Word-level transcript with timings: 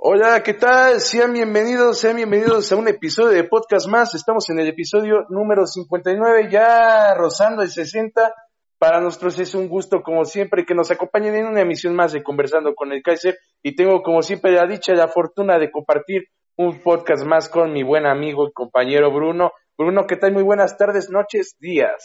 Hola, 0.00 0.44
¿qué 0.44 0.54
tal? 0.54 1.00
Sean 1.00 1.32
bienvenidos, 1.32 1.98
sean 1.98 2.14
bienvenidos 2.14 2.70
a 2.70 2.76
un 2.76 2.86
episodio 2.86 3.30
de 3.30 3.42
podcast 3.42 3.88
más. 3.88 4.14
Estamos 4.14 4.48
en 4.48 4.60
el 4.60 4.68
episodio 4.68 5.26
número 5.28 5.66
59, 5.66 6.48
ya 6.52 7.14
rozando 7.14 7.62
el 7.62 7.68
60. 7.68 8.32
Para 8.78 9.00
nosotros 9.00 9.40
es 9.40 9.56
un 9.56 9.68
gusto, 9.68 10.00
como 10.04 10.24
siempre, 10.24 10.64
que 10.64 10.76
nos 10.76 10.92
acompañen 10.92 11.34
en 11.34 11.46
una 11.46 11.62
emisión 11.62 11.96
más 11.96 12.12
de 12.12 12.22
Conversando 12.22 12.76
con 12.76 12.92
el 12.92 13.02
Kaiser. 13.02 13.38
Y 13.60 13.74
tengo, 13.74 14.00
como 14.04 14.22
siempre, 14.22 14.52
la 14.52 14.68
dicha 14.68 14.92
y 14.92 14.96
la 14.96 15.08
fortuna 15.08 15.58
de 15.58 15.72
compartir 15.72 16.28
un 16.56 16.80
podcast 16.80 17.26
más 17.26 17.48
con 17.48 17.72
mi 17.72 17.82
buen 17.82 18.06
amigo 18.06 18.46
y 18.46 18.52
compañero 18.52 19.12
Bruno. 19.12 19.50
Bruno, 19.76 20.06
¿qué 20.06 20.14
tal? 20.14 20.32
Muy 20.32 20.44
buenas 20.44 20.76
tardes, 20.76 21.10
noches, 21.10 21.56
días. 21.58 22.04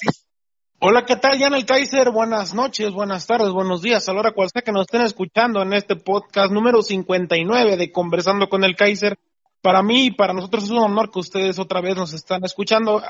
Hola, 0.80 1.06
¿qué 1.06 1.16
tal, 1.16 1.40
Jan 1.40 1.54
el 1.54 1.66
Kaiser? 1.66 2.12
Buenas 2.12 2.54
noches, 2.54 2.92
buenas 2.92 3.26
tardes, 3.26 3.52
buenos 3.52 3.82
días, 3.82 4.08
a 4.08 4.14
la 4.14 4.20
hora 4.20 4.32
cual 4.32 4.50
sea 4.50 4.62
que 4.62 4.72
nos 4.72 4.82
estén 4.82 5.02
escuchando 5.02 5.62
en 5.62 5.74
este 5.74 5.96
podcast 5.96 6.52
número 6.52 6.82
59 6.82 7.78
de 7.78 7.92
Conversando 7.92 8.50
con 8.50 8.64
el 8.64 8.76
Kaiser. 8.76 9.18
Para 9.62 9.82
mí 9.82 10.08
y 10.08 10.12
para 10.12 10.34
nosotros 10.34 10.66
es 10.66 10.72
un 10.72 10.80
honor 10.80 11.10
que 11.10 11.20
ustedes 11.20 11.58
otra 11.58 11.80
vez 11.80 11.96
nos 11.96 12.14
están 12.14 12.44
escuchando 12.44 13.02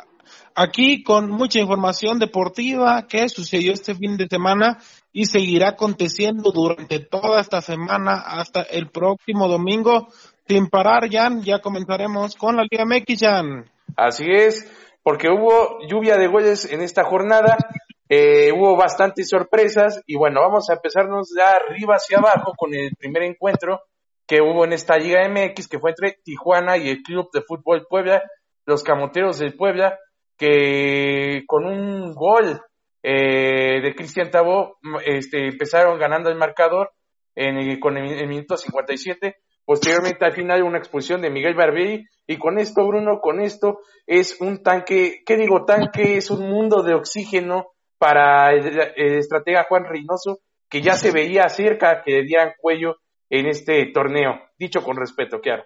aquí 0.54 1.02
con 1.02 1.32
mucha 1.32 1.60
información 1.60 2.20
deportiva 2.20 3.08
que 3.08 3.28
sucedió 3.28 3.74
este 3.74 3.96
fin 3.96 4.18
de 4.18 4.28
semana 4.28 4.78
y 5.12 5.26
seguirá 5.26 5.70
aconteciendo 5.70 6.52
durante 6.52 7.00
toda 7.00 7.42
esta 7.42 7.62
semana 7.62 8.14
hasta 8.14 8.62
el 8.62 8.90
próximo 8.92 9.48
domingo. 9.48 10.10
Sin 10.48 10.68
parar, 10.68 11.10
Jan, 11.12 11.42
ya 11.42 11.60
comenzaremos 11.60 12.36
con 12.36 12.56
la 12.56 12.68
Liga 12.70 12.86
MX, 12.86 13.20
Jan. 13.20 13.66
Así 13.96 14.26
es 14.28 14.70
porque 15.04 15.28
hubo 15.30 15.80
lluvia 15.88 16.18
de 16.18 16.28
goles 16.28 16.72
en 16.72 16.82
esta 16.82 17.04
jornada, 17.04 17.58
eh, 18.10 18.52
hubo 18.54 18.78
bastantes 18.78 19.28
sorpresas 19.30 20.02
y 20.08 20.16
bueno, 20.16 20.42
vamos 20.42 20.70
a 20.70 20.74
empezarnos 20.74 21.30
de 21.30 21.44
arriba 21.44 21.96
hacia 21.96 22.18
abajo 22.18 22.54
con 22.58 22.74
el 22.74 22.96
primer 22.98 23.24
encuentro 23.24 23.82
que 24.26 24.42
hubo 24.42 24.64
en 24.64 24.74
esta 24.74 24.98
Liga 24.98 25.28
MX, 25.28 25.68
que 25.68 25.80
fue 25.80 25.92
entre 25.92 26.18
Tijuana 26.24 26.78
y 26.78 26.90
el 26.90 27.02
Club 27.04 27.30
de 27.34 27.42
Fútbol 27.42 27.86
Puebla, 27.90 28.24
los 28.66 28.84
Camoteros 28.84 29.40
del 29.40 29.56
Puebla, 29.56 30.00
que 30.38 31.44
con 31.46 31.66
un 31.66 32.16
gol 32.16 32.62
eh, 33.04 33.82
de 33.82 33.96
Cristian 33.96 34.32
Tabó 34.32 34.78
este, 35.06 35.48
empezaron 35.48 36.00
ganando 36.00 36.30
el 36.30 36.38
marcador 36.38 36.92
en, 37.36 37.80
con 37.80 37.98
el, 37.98 38.12
el 38.14 38.28
minuto 38.28 38.56
57 38.56 39.36
Posteriormente, 39.66 40.26
al 40.26 40.34
final, 40.34 40.64
una 40.64 40.78
expulsión 40.78 41.22
de 41.22 41.30
Miguel 41.30 41.56
Barbieri. 41.56 42.06
Y 42.28 42.38
con 42.38 42.58
esto, 42.58 42.86
Bruno, 42.86 43.20
con 43.22 43.42
esto, 43.42 43.80
es 44.06 44.40
un 44.40 44.64
tanque, 44.64 45.24
¿qué 45.26 45.36
digo? 45.38 45.66
Tanque 45.66 46.18
es 46.18 46.30
un 46.32 46.50
mundo 46.50 46.84
de 46.84 46.94
oxígeno 46.94 47.68
para 47.98 48.52
el, 48.52 49.18
estratega 49.18 49.66
Juan 49.70 49.86
Reynoso, 49.86 50.40
que 50.70 50.82
ya 50.82 50.94
se 50.94 51.12
veía 51.12 51.48
cerca 51.50 52.02
que 52.04 52.12
le 52.12 52.24
dieran 52.24 52.54
cuello 52.60 52.98
en 53.30 53.48
este 53.48 53.86
torneo. 53.94 54.42
Dicho 54.58 54.84
con 54.84 54.98
respeto, 54.98 55.40
claro. 55.40 55.64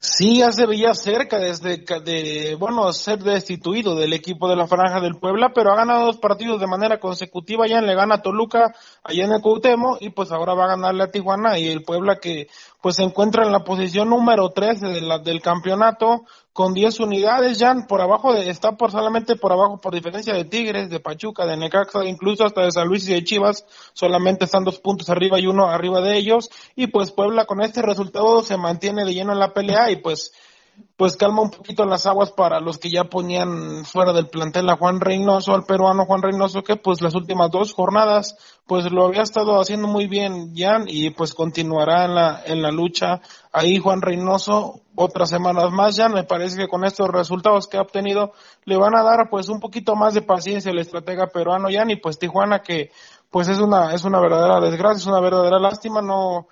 Sí, 0.00 0.38
ya 0.38 0.52
se 0.52 0.64
veía 0.64 0.94
cerca 0.94 1.40
desde 1.40 1.78
de, 2.04 2.54
bueno, 2.54 2.92
ser 2.92 3.18
destituido 3.18 3.96
del 3.96 4.12
equipo 4.12 4.48
de 4.48 4.54
la 4.54 4.68
Franja 4.68 5.00
del 5.00 5.18
Puebla, 5.18 5.50
pero 5.52 5.72
ha 5.72 5.76
ganado 5.76 6.06
dos 6.06 6.18
partidos 6.18 6.60
de 6.60 6.68
manera 6.68 7.00
consecutiva, 7.00 7.66
ya 7.66 7.80
le 7.80 7.96
gana 7.96 8.16
a 8.16 8.22
Toluca, 8.22 8.72
allá 9.02 9.24
en 9.24 9.32
el 9.32 9.42
Cuauhtémoc, 9.42 10.00
y 10.00 10.10
pues 10.10 10.30
ahora 10.30 10.54
va 10.54 10.66
a 10.66 10.76
ganarle 10.76 11.02
a 11.02 11.10
Tijuana 11.10 11.58
y 11.58 11.68
el 11.68 11.82
Puebla 11.82 12.20
que 12.20 12.46
pues 12.80 12.96
se 12.96 13.02
encuentra 13.02 13.44
en 13.44 13.52
la 13.52 13.64
posición 13.64 14.10
número 14.10 14.50
13 14.50 14.86
de 14.86 15.00
la, 15.00 15.18
del 15.18 15.40
campeonato 15.40 16.24
con 16.52 16.74
10 16.74 17.00
unidades, 17.00 17.58
ya 17.58 17.74
por 17.88 18.00
abajo 18.00 18.32
de, 18.32 18.50
está 18.50 18.76
por 18.76 18.90
solamente 18.90 19.36
por 19.36 19.52
abajo 19.52 19.80
por 19.80 19.94
diferencia 19.94 20.34
de 20.34 20.44
Tigres, 20.44 20.90
de 20.90 21.00
Pachuca, 21.00 21.46
de 21.46 21.56
Necaxa, 21.56 22.04
incluso 22.04 22.44
hasta 22.44 22.62
de 22.62 22.72
San 22.72 22.88
Luis 22.88 23.08
y 23.08 23.14
de 23.14 23.24
Chivas, 23.24 23.64
solamente 23.92 24.44
están 24.44 24.64
dos 24.64 24.80
puntos 24.80 25.08
arriba 25.10 25.38
y 25.38 25.46
uno 25.46 25.66
arriba 25.66 26.00
de 26.00 26.16
ellos, 26.16 26.50
y 26.74 26.88
pues 26.88 27.12
Puebla 27.12 27.46
con 27.46 27.60
este 27.60 27.82
resultado 27.82 28.42
se 28.42 28.56
mantiene 28.56 29.04
de 29.04 29.14
lleno 29.14 29.32
en 29.32 29.38
la 29.38 29.52
pelea 29.52 29.90
y 29.90 29.96
pues 29.96 30.32
pues 30.98 31.16
calma 31.16 31.42
un 31.42 31.50
poquito 31.50 31.84
las 31.84 32.06
aguas 32.06 32.32
para 32.32 32.58
los 32.58 32.78
que 32.78 32.90
ya 32.90 33.04
ponían 33.04 33.84
fuera 33.84 34.12
del 34.12 34.26
plantel 34.26 34.68
a 34.68 34.76
Juan 34.76 35.00
Reynoso, 35.00 35.54
al 35.54 35.62
peruano 35.62 36.06
Juan 36.06 36.22
Reynoso, 36.22 36.64
que 36.64 36.74
pues 36.74 37.00
las 37.00 37.14
últimas 37.14 37.52
dos 37.52 37.72
jornadas 37.72 38.36
pues 38.66 38.90
lo 38.90 39.06
había 39.06 39.22
estado 39.22 39.60
haciendo 39.60 39.86
muy 39.86 40.08
bien 40.08 40.54
Jan 40.56 40.86
y 40.88 41.10
pues 41.10 41.34
continuará 41.34 42.04
en 42.04 42.14
la, 42.16 42.42
en 42.44 42.62
la 42.62 42.72
lucha 42.72 43.20
ahí 43.52 43.78
Juan 43.78 44.02
Reynoso 44.02 44.80
otras 44.96 45.30
semanas 45.30 45.70
más. 45.70 45.94
Ya 45.94 46.08
me 46.08 46.24
parece 46.24 46.56
que 46.56 46.68
con 46.68 46.84
estos 46.84 47.08
resultados 47.08 47.68
que 47.68 47.76
ha 47.76 47.82
obtenido 47.82 48.32
le 48.64 48.76
van 48.76 48.96
a 48.96 49.04
dar 49.04 49.28
pues 49.30 49.48
un 49.48 49.60
poquito 49.60 49.94
más 49.94 50.14
de 50.14 50.22
paciencia 50.22 50.72
al 50.72 50.78
estratega 50.78 51.28
peruano 51.28 51.68
Jan 51.70 51.90
y 51.90 51.96
pues 51.96 52.18
Tijuana 52.18 52.58
que 52.58 52.90
pues 53.30 53.46
es 53.46 53.60
una 53.60 53.94
es 53.94 54.02
una 54.02 54.18
verdadera 54.20 54.60
desgracia, 54.60 54.98
es 54.98 55.06
una 55.06 55.20
verdadera 55.20 55.60
lástima, 55.60 56.02
no 56.02 56.48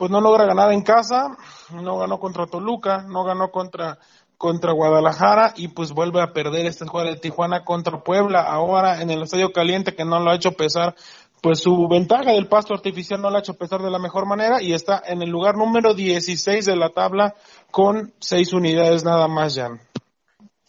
pues 0.00 0.10
no 0.10 0.22
logra 0.22 0.46
ganar 0.46 0.72
en 0.72 0.80
casa, 0.80 1.36
no 1.74 1.98
ganó 1.98 2.18
contra 2.18 2.46
Toluca, 2.46 3.04
no 3.06 3.22
ganó 3.22 3.50
contra 3.50 3.98
contra 4.38 4.72
Guadalajara 4.72 5.52
y 5.56 5.68
pues 5.68 5.92
vuelve 5.92 6.22
a 6.22 6.32
perder 6.32 6.64
este 6.64 6.86
juego 6.86 7.06
de 7.06 7.16
Tijuana 7.16 7.64
contra 7.64 8.02
Puebla 8.02 8.40
ahora 8.40 9.02
en 9.02 9.10
el 9.10 9.24
Estadio 9.24 9.52
Caliente 9.52 9.94
que 9.94 10.06
no 10.06 10.18
lo 10.18 10.30
ha 10.30 10.36
hecho 10.36 10.52
pesar 10.52 10.94
pues 11.42 11.58
su 11.58 11.86
ventaja 11.86 12.32
del 12.32 12.48
pasto 12.48 12.72
artificial 12.72 13.20
no 13.20 13.28
lo 13.28 13.36
ha 13.36 13.40
hecho 13.40 13.58
pesar 13.58 13.82
de 13.82 13.90
la 13.90 13.98
mejor 13.98 14.24
manera 14.24 14.62
y 14.62 14.72
está 14.72 15.02
en 15.06 15.20
el 15.20 15.28
lugar 15.28 15.58
número 15.58 15.92
16 15.92 16.64
de 16.64 16.76
la 16.76 16.88
tabla 16.88 17.34
con 17.70 18.14
seis 18.20 18.54
unidades 18.54 19.04
nada 19.04 19.28
más, 19.28 19.54
Jan. 19.54 19.80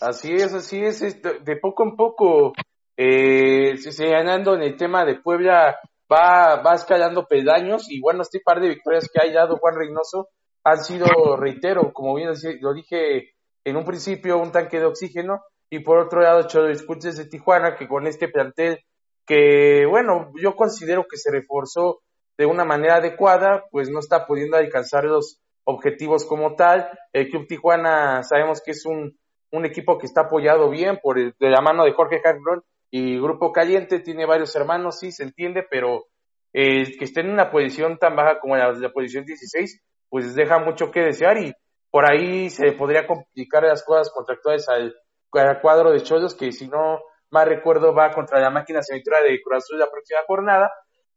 Así 0.01 0.33
es, 0.33 0.53
así 0.53 0.81
es, 0.81 0.99
de 0.99 1.55
poco 1.55 1.83
en 1.83 1.95
poco 1.95 2.51
eh, 2.97 3.77
se 3.77 4.07
ganando 4.09 4.55
en 4.55 4.63
el 4.63 4.75
tema 4.75 5.05
de 5.05 5.15
Puebla 5.15 5.77
va, 6.11 6.61
va 6.61 6.75
escalando 6.75 7.27
pedaños 7.27 7.89
y 7.89 8.01
bueno, 8.01 8.21
este 8.21 8.39
par 8.43 8.59
de 8.59 8.69
victorias 8.69 9.09
que 9.11 9.19
ha 9.19 9.33
dado 9.33 9.57
Juan 9.57 9.75
Reynoso 9.75 10.29
han 10.63 10.83
sido, 10.83 11.07
reitero, 11.37 11.91
como 11.93 12.15
bien 12.15 12.29
lo 12.59 12.73
dije 12.73 13.33
en 13.63 13.77
un 13.77 13.85
principio, 13.85 14.37
un 14.37 14.51
tanque 14.51 14.79
de 14.79 14.85
oxígeno 14.85 15.41
y 15.69 15.79
por 15.79 15.99
otro 15.99 16.21
lado, 16.21 16.41
hecho 16.41 16.63
discursos 16.65 17.15
de 17.15 17.25
Tijuana 17.25 17.75
que 17.75 17.87
con 17.87 18.05
este 18.05 18.27
plantel 18.27 18.83
que, 19.25 19.85
bueno, 19.89 20.31
yo 20.41 20.55
considero 20.55 21.05
que 21.09 21.17
se 21.17 21.31
reforzó 21.31 22.01
de 22.37 22.45
una 22.45 22.65
manera 22.65 22.95
adecuada, 22.95 23.63
pues 23.71 23.89
no 23.89 23.99
está 23.99 24.25
pudiendo 24.25 24.57
alcanzar 24.57 25.05
los 25.05 25.39
objetivos 25.63 26.25
como 26.25 26.55
tal. 26.55 26.89
El 27.13 27.29
Club 27.29 27.47
Tijuana 27.47 28.23
sabemos 28.23 28.61
que 28.61 28.71
es 28.71 28.85
un, 28.85 29.17
un 29.51 29.65
equipo 29.65 29.97
que 29.97 30.07
está 30.07 30.21
apoyado 30.21 30.69
bien 30.69 30.99
por 31.01 31.19
el, 31.19 31.33
de 31.39 31.49
la 31.49 31.61
mano 31.61 31.85
de 31.85 31.93
Jorge 31.93 32.19
Jarrón 32.21 32.63
y 32.91 33.17
Grupo 33.19 33.53
Caliente 33.53 34.01
tiene 34.01 34.25
varios 34.25 34.55
hermanos, 34.55 34.99
sí, 34.99 35.11
se 35.11 35.23
entiende, 35.23 35.65
pero 35.69 36.05
eh, 36.53 36.97
que 36.97 37.05
esté 37.05 37.21
en 37.21 37.29
una 37.29 37.49
posición 37.49 37.97
tan 37.97 38.15
baja 38.15 38.39
como 38.39 38.57
la, 38.57 38.71
la 38.73 38.91
posición 38.91 39.25
16, 39.25 39.81
pues 40.09 40.35
deja 40.35 40.59
mucho 40.59 40.91
que 40.91 40.99
desear 40.99 41.37
y 41.37 41.53
por 41.89 42.09
ahí 42.09 42.49
se 42.49 42.73
podría 42.73 43.07
complicar 43.07 43.63
las 43.63 43.83
cosas 43.83 44.11
contractuales 44.13 44.67
al, 44.67 44.93
al 45.31 45.61
cuadro 45.61 45.91
de 45.91 46.01
Cholos, 46.01 46.35
que 46.35 46.51
si 46.51 46.67
no 46.67 46.99
más 47.29 47.47
recuerdo 47.47 47.95
va 47.95 48.11
contra 48.11 48.41
la 48.41 48.49
máquina 48.49 48.81
cementera 48.83 49.21
de 49.21 49.41
Cruz 49.41 49.63
Azul 49.63 49.79
la 49.79 49.89
próxima 49.89 50.19
jornada. 50.27 50.71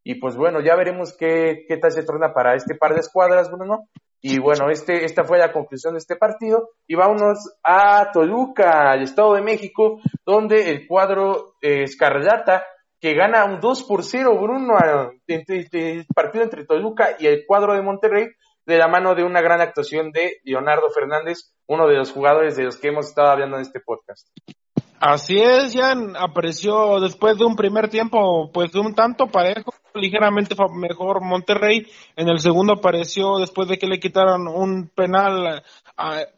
Y 0.05 0.17
pues 0.17 0.37
bueno, 0.37 0.61
ya 0.61 0.77
veremos 0.77 1.17
qué, 1.17 1.65
qué 1.67 1.77
tal 1.79 1.91
se 1.91 2.05
torna 2.05 2.33
para 2.33 2.55
este 2.55 2.75
par 2.75 2.95
de 2.95 3.01
escuadras, 3.01 3.51
Bruno. 3.51 3.89
Y 4.27 4.39
bueno, 4.39 4.71
este, 4.71 5.05
esta 5.05 5.23
fue 5.25 5.37
la 5.37 5.53
conclusión 5.53 5.93
de 5.93 5.99
este 5.99 6.17
partido. 6.17 6.71
Y 6.87 6.95
vámonos 6.95 7.59
a 7.63 8.11
Toluca, 8.11 8.91
al 8.91 9.03
Estado 9.03 9.35
de 9.35 9.43
México, 9.43 10.01
donde 10.25 10.71
el 10.71 10.87
cuadro 10.87 11.57
eh, 11.61 11.83
Escarlata, 11.83 12.65
que 12.99 13.13
gana 13.13 13.45
un 13.45 13.61
2 13.61 13.83
por 13.83 14.03
0, 14.03 14.39
Bruno, 14.41 14.79
entre, 15.27 15.69
el 15.73 16.07
partido 16.07 16.43
entre 16.43 16.65
Toluca 16.65 17.17
y 17.19 17.27
el 17.27 17.45
cuadro 17.47 17.75
de 17.75 17.83
Monterrey, 17.83 18.29
de 18.65 18.79
la 18.79 18.89
mano 18.89 19.15
de 19.15 19.25
una 19.25 19.43
gran 19.43 19.61
actuación 19.61 20.11
de 20.11 20.39
Leonardo 20.43 20.89
Fernández, 20.89 21.53
uno 21.67 21.87
de 21.87 21.97
los 21.97 22.11
jugadores 22.11 22.57
de 22.57 22.65
los 22.65 22.79
que 22.79 22.89
hemos 22.89 23.09
estado 23.09 23.29
hablando 23.29 23.57
en 23.57 23.63
este 23.63 23.81
podcast. 23.81 24.27
Así 25.01 25.37
es, 25.37 25.75
Jan, 25.75 26.17
apareció 26.17 27.01
después 27.01 27.37
de 27.37 27.45
un 27.45 27.57
primer 27.57 27.91
tiempo, 27.91 28.51
pues 28.53 28.73
de 28.73 28.81
un 28.81 28.95
tanto 28.95 29.27
parejo, 29.27 29.75
ligeramente 29.93 30.55
mejor 30.75 31.21
Monterrey. 31.23 31.87
En 32.17 32.29
el 32.29 32.41
segundo 32.41 32.75
apareció 32.75 33.39
después 33.39 33.69
de 33.69 33.77
que 33.77 33.87
le 33.87 34.01
quitaron 34.01 34.49
un 34.49 34.89
penal, 34.89 35.63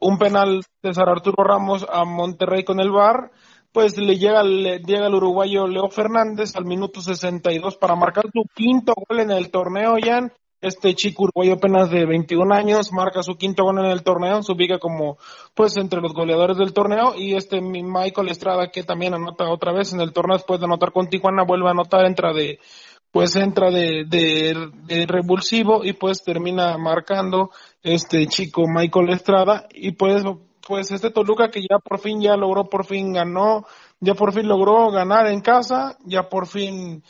un 0.00 0.18
penal 0.18 0.62
César 0.82 1.08
Arturo 1.08 1.44
Ramos 1.44 1.86
a 1.88 2.04
Monterrey 2.04 2.64
con 2.64 2.80
el 2.80 2.90
VAR. 2.90 3.30
Pues 3.72 3.98
le 3.98 4.16
llega, 4.16 4.42
le 4.42 4.78
llega 4.78 5.06
el 5.06 5.14
uruguayo 5.14 5.66
Leo 5.66 5.90
Fernández 5.90 6.56
al 6.56 6.64
minuto 6.64 7.02
62 7.02 7.76
para 7.76 7.94
marcar 7.94 8.24
su 8.32 8.42
quinto 8.54 8.94
gol 8.96 9.20
en 9.20 9.30
el 9.30 9.50
torneo, 9.50 9.96
Jan. 10.02 10.32
Este 10.66 10.96
chico 10.96 11.22
uruguayo 11.22 11.54
apenas 11.54 11.90
de 11.90 12.04
21 12.04 12.52
años 12.52 12.90
marca 12.90 13.22
su 13.22 13.36
quinto 13.36 13.62
gol 13.62 13.78
en 13.78 13.84
el 13.84 14.02
torneo, 14.02 14.42
se 14.42 14.50
ubica 14.50 14.80
como 14.80 15.16
pues 15.54 15.76
entre 15.76 16.00
los 16.00 16.12
goleadores 16.12 16.56
del 16.56 16.72
torneo 16.72 17.14
y 17.16 17.36
este 17.36 17.60
Michael 17.60 18.30
Estrada 18.30 18.68
que 18.72 18.82
también 18.82 19.14
anota 19.14 19.48
otra 19.48 19.72
vez 19.72 19.92
en 19.92 20.00
el 20.00 20.12
torneo 20.12 20.36
después 20.36 20.58
de 20.58 20.66
anotar 20.66 20.90
con 20.90 21.08
Tijuana 21.08 21.44
vuelve 21.44 21.68
a 21.68 21.70
anotar, 21.70 22.04
entra 22.04 22.32
de 22.32 22.58
pues 23.12 23.36
entra 23.36 23.70
de, 23.70 24.06
de, 24.08 25.06
revulsivo 25.06 25.84
y 25.84 25.92
pues 25.92 26.24
termina 26.24 26.76
marcando 26.78 27.52
este 27.84 28.26
chico 28.26 28.64
Michael 28.66 29.10
Estrada 29.10 29.68
y 29.72 29.92
pues 29.92 30.24
pues 30.66 30.90
este 30.90 31.10
Toluca 31.10 31.48
que 31.48 31.60
ya 31.60 31.78
por 31.78 32.00
fin 32.00 32.20
ya 32.20 32.36
logró 32.36 32.64
por 32.64 32.84
fin 32.84 33.12
ganó 33.12 33.66
ya 34.00 34.14
por 34.14 34.32
fin 34.32 34.48
logró 34.48 34.90
ganar 34.90 35.28
en 35.28 35.42
casa 35.42 35.96
ya 36.04 36.28
por 36.28 36.48
fin 36.48 37.04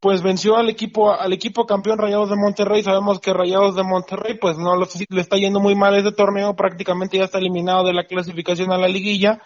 pues 0.00 0.22
venció 0.22 0.56
al 0.56 0.68
equipo 0.68 1.12
al 1.12 1.32
equipo 1.32 1.66
campeón 1.66 1.98
Rayados 1.98 2.30
de 2.30 2.36
Monterrey. 2.36 2.82
Sabemos 2.82 3.20
que 3.20 3.32
Rayados 3.32 3.74
de 3.74 3.82
Monterrey 3.82 4.38
pues 4.40 4.56
no 4.58 4.76
le 4.76 5.20
está 5.20 5.36
yendo 5.36 5.60
muy 5.60 5.74
mal 5.74 5.94
este 5.94 6.12
torneo, 6.12 6.54
prácticamente 6.54 7.18
ya 7.18 7.24
está 7.24 7.38
eliminado 7.38 7.84
de 7.84 7.92
la 7.92 8.04
clasificación 8.04 8.72
a 8.72 8.78
la 8.78 8.88
liguilla. 8.88 9.42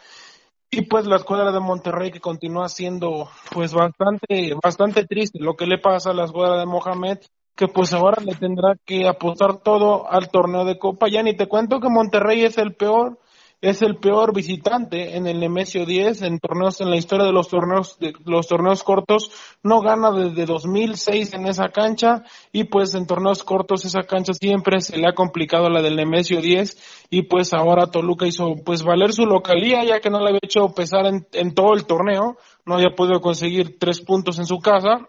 Y 0.70 0.82
pues 0.82 1.06
la 1.06 1.16
escuadra 1.16 1.52
de 1.52 1.60
Monterrey 1.60 2.10
que 2.10 2.20
continúa 2.20 2.68
siendo 2.68 3.28
pues 3.52 3.74
bastante 3.74 4.54
bastante 4.62 5.04
triste 5.04 5.38
lo 5.38 5.54
que 5.54 5.66
le 5.66 5.78
pasa 5.78 6.10
a 6.10 6.14
la 6.14 6.24
escuadra 6.24 6.58
de 6.58 6.66
Mohamed 6.66 7.18
que 7.54 7.68
pues 7.68 7.92
ahora 7.92 8.22
le 8.24 8.34
tendrá 8.34 8.76
que 8.86 9.06
apostar 9.06 9.58
todo 9.58 10.10
al 10.10 10.30
torneo 10.30 10.64
de 10.64 10.78
Copa. 10.78 11.08
Ya 11.08 11.22
ni 11.22 11.36
te 11.36 11.48
cuento 11.48 11.80
que 11.80 11.88
Monterrey 11.90 12.42
es 12.44 12.56
el 12.58 12.74
peor 12.74 13.18
es 13.62 13.80
el 13.80 13.96
peor 13.96 14.34
visitante 14.34 15.16
en 15.16 15.28
el 15.28 15.38
Nemesio 15.38 15.86
10 15.86 16.22
en 16.22 16.40
torneos 16.40 16.80
en 16.80 16.90
la 16.90 16.96
historia 16.96 17.24
de 17.24 17.32
los 17.32 17.46
torneos 17.46 17.96
de 18.00 18.12
los 18.24 18.48
torneos 18.48 18.82
cortos. 18.82 19.30
No 19.62 19.80
gana 19.80 20.10
desde 20.10 20.46
2006 20.46 21.32
en 21.34 21.46
esa 21.46 21.68
cancha 21.68 22.24
y 22.50 22.64
pues 22.64 22.94
en 22.94 23.06
torneos 23.06 23.44
cortos 23.44 23.84
esa 23.84 24.02
cancha 24.02 24.34
siempre 24.34 24.80
se 24.80 24.96
le 24.96 25.06
ha 25.06 25.14
complicado 25.14 25.70
la 25.70 25.80
del 25.80 25.94
Nemesio 25.94 26.40
10 26.40 27.06
y 27.10 27.22
pues 27.22 27.54
ahora 27.54 27.86
Toluca 27.86 28.26
hizo 28.26 28.56
pues 28.64 28.82
valer 28.82 29.12
su 29.12 29.26
localía 29.26 29.84
ya 29.84 30.00
que 30.00 30.10
no 30.10 30.18
le 30.18 30.30
había 30.30 30.40
hecho 30.42 30.74
pesar 30.74 31.06
en, 31.06 31.28
en 31.32 31.54
todo 31.54 31.74
el 31.74 31.86
torneo. 31.86 32.36
No 32.66 32.74
había 32.74 32.96
podido 32.96 33.20
conseguir 33.20 33.78
tres 33.78 34.00
puntos 34.00 34.40
en 34.40 34.46
su 34.46 34.58
casa 34.58 35.08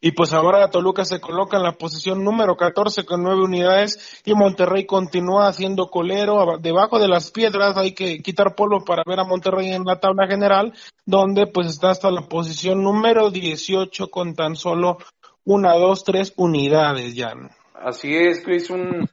y 0.00 0.12
pues 0.12 0.32
ahora 0.32 0.70
Toluca 0.70 1.04
se 1.04 1.20
coloca 1.20 1.56
en 1.56 1.64
la 1.64 1.72
posición 1.72 2.22
número 2.22 2.56
14 2.56 3.04
con 3.04 3.22
nueve 3.22 3.42
unidades 3.42 4.22
y 4.24 4.34
Monterrey 4.34 4.86
continúa 4.86 5.48
haciendo 5.48 5.90
colero 5.90 6.58
debajo 6.60 7.00
de 7.00 7.08
las 7.08 7.30
piedras. 7.32 7.76
Hay 7.76 7.94
que 7.94 8.18
quitar 8.18 8.54
polvo 8.54 8.84
para 8.84 9.02
ver 9.04 9.18
a 9.18 9.24
Monterrey 9.24 9.72
en 9.72 9.84
la 9.84 9.98
tabla 9.98 10.28
general, 10.28 10.72
donde 11.04 11.48
pues 11.48 11.66
está 11.66 11.90
hasta 11.90 12.10
la 12.10 12.22
posición 12.22 12.82
número 12.82 13.30
18 13.30 14.08
con 14.08 14.34
tan 14.34 14.54
solo 14.54 14.98
una, 15.44 15.74
dos, 15.74 16.04
tres 16.04 16.32
unidades 16.36 17.16
ya. 17.16 17.32
Así 17.74 18.14
es, 18.14 18.46
es 18.46 18.70
un 18.70 19.08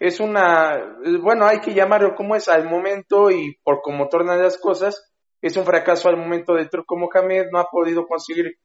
es 0.00 0.20
una 0.20 0.96
bueno 1.20 1.44
hay 1.44 1.60
que 1.60 1.74
llamarlo 1.74 2.14
como 2.14 2.36
es 2.36 2.48
al 2.48 2.68
momento 2.68 3.30
y 3.30 3.56
por 3.64 3.80
cómo 3.82 4.08
tornan 4.08 4.40
las 4.40 4.56
cosas 4.58 5.12
es 5.40 5.56
un 5.56 5.64
fracaso 5.64 6.08
al 6.08 6.16
momento 6.16 6.54
de 6.54 6.68
Turco 6.68 6.96
Mohamed 6.96 7.46
no 7.50 7.58
ha 7.58 7.64
podido 7.64 8.06
conseguir 8.06 8.58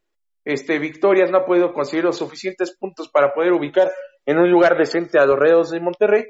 este, 0.44 0.78
victorias, 0.78 1.30
no 1.30 1.38
ha 1.38 1.46
podido 1.46 1.72
conseguir 1.72 2.04
los 2.04 2.18
suficientes 2.18 2.76
puntos 2.76 3.08
para 3.08 3.32
poder 3.32 3.52
ubicar 3.52 3.90
en 4.26 4.38
un 4.38 4.50
lugar 4.50 4.76
decente 4.76 5.18
a 5.18 5.26
los 5.26 5.38
Reos 5.38 5.70
de 5.70 5.80
Monterrey 5.80 6.24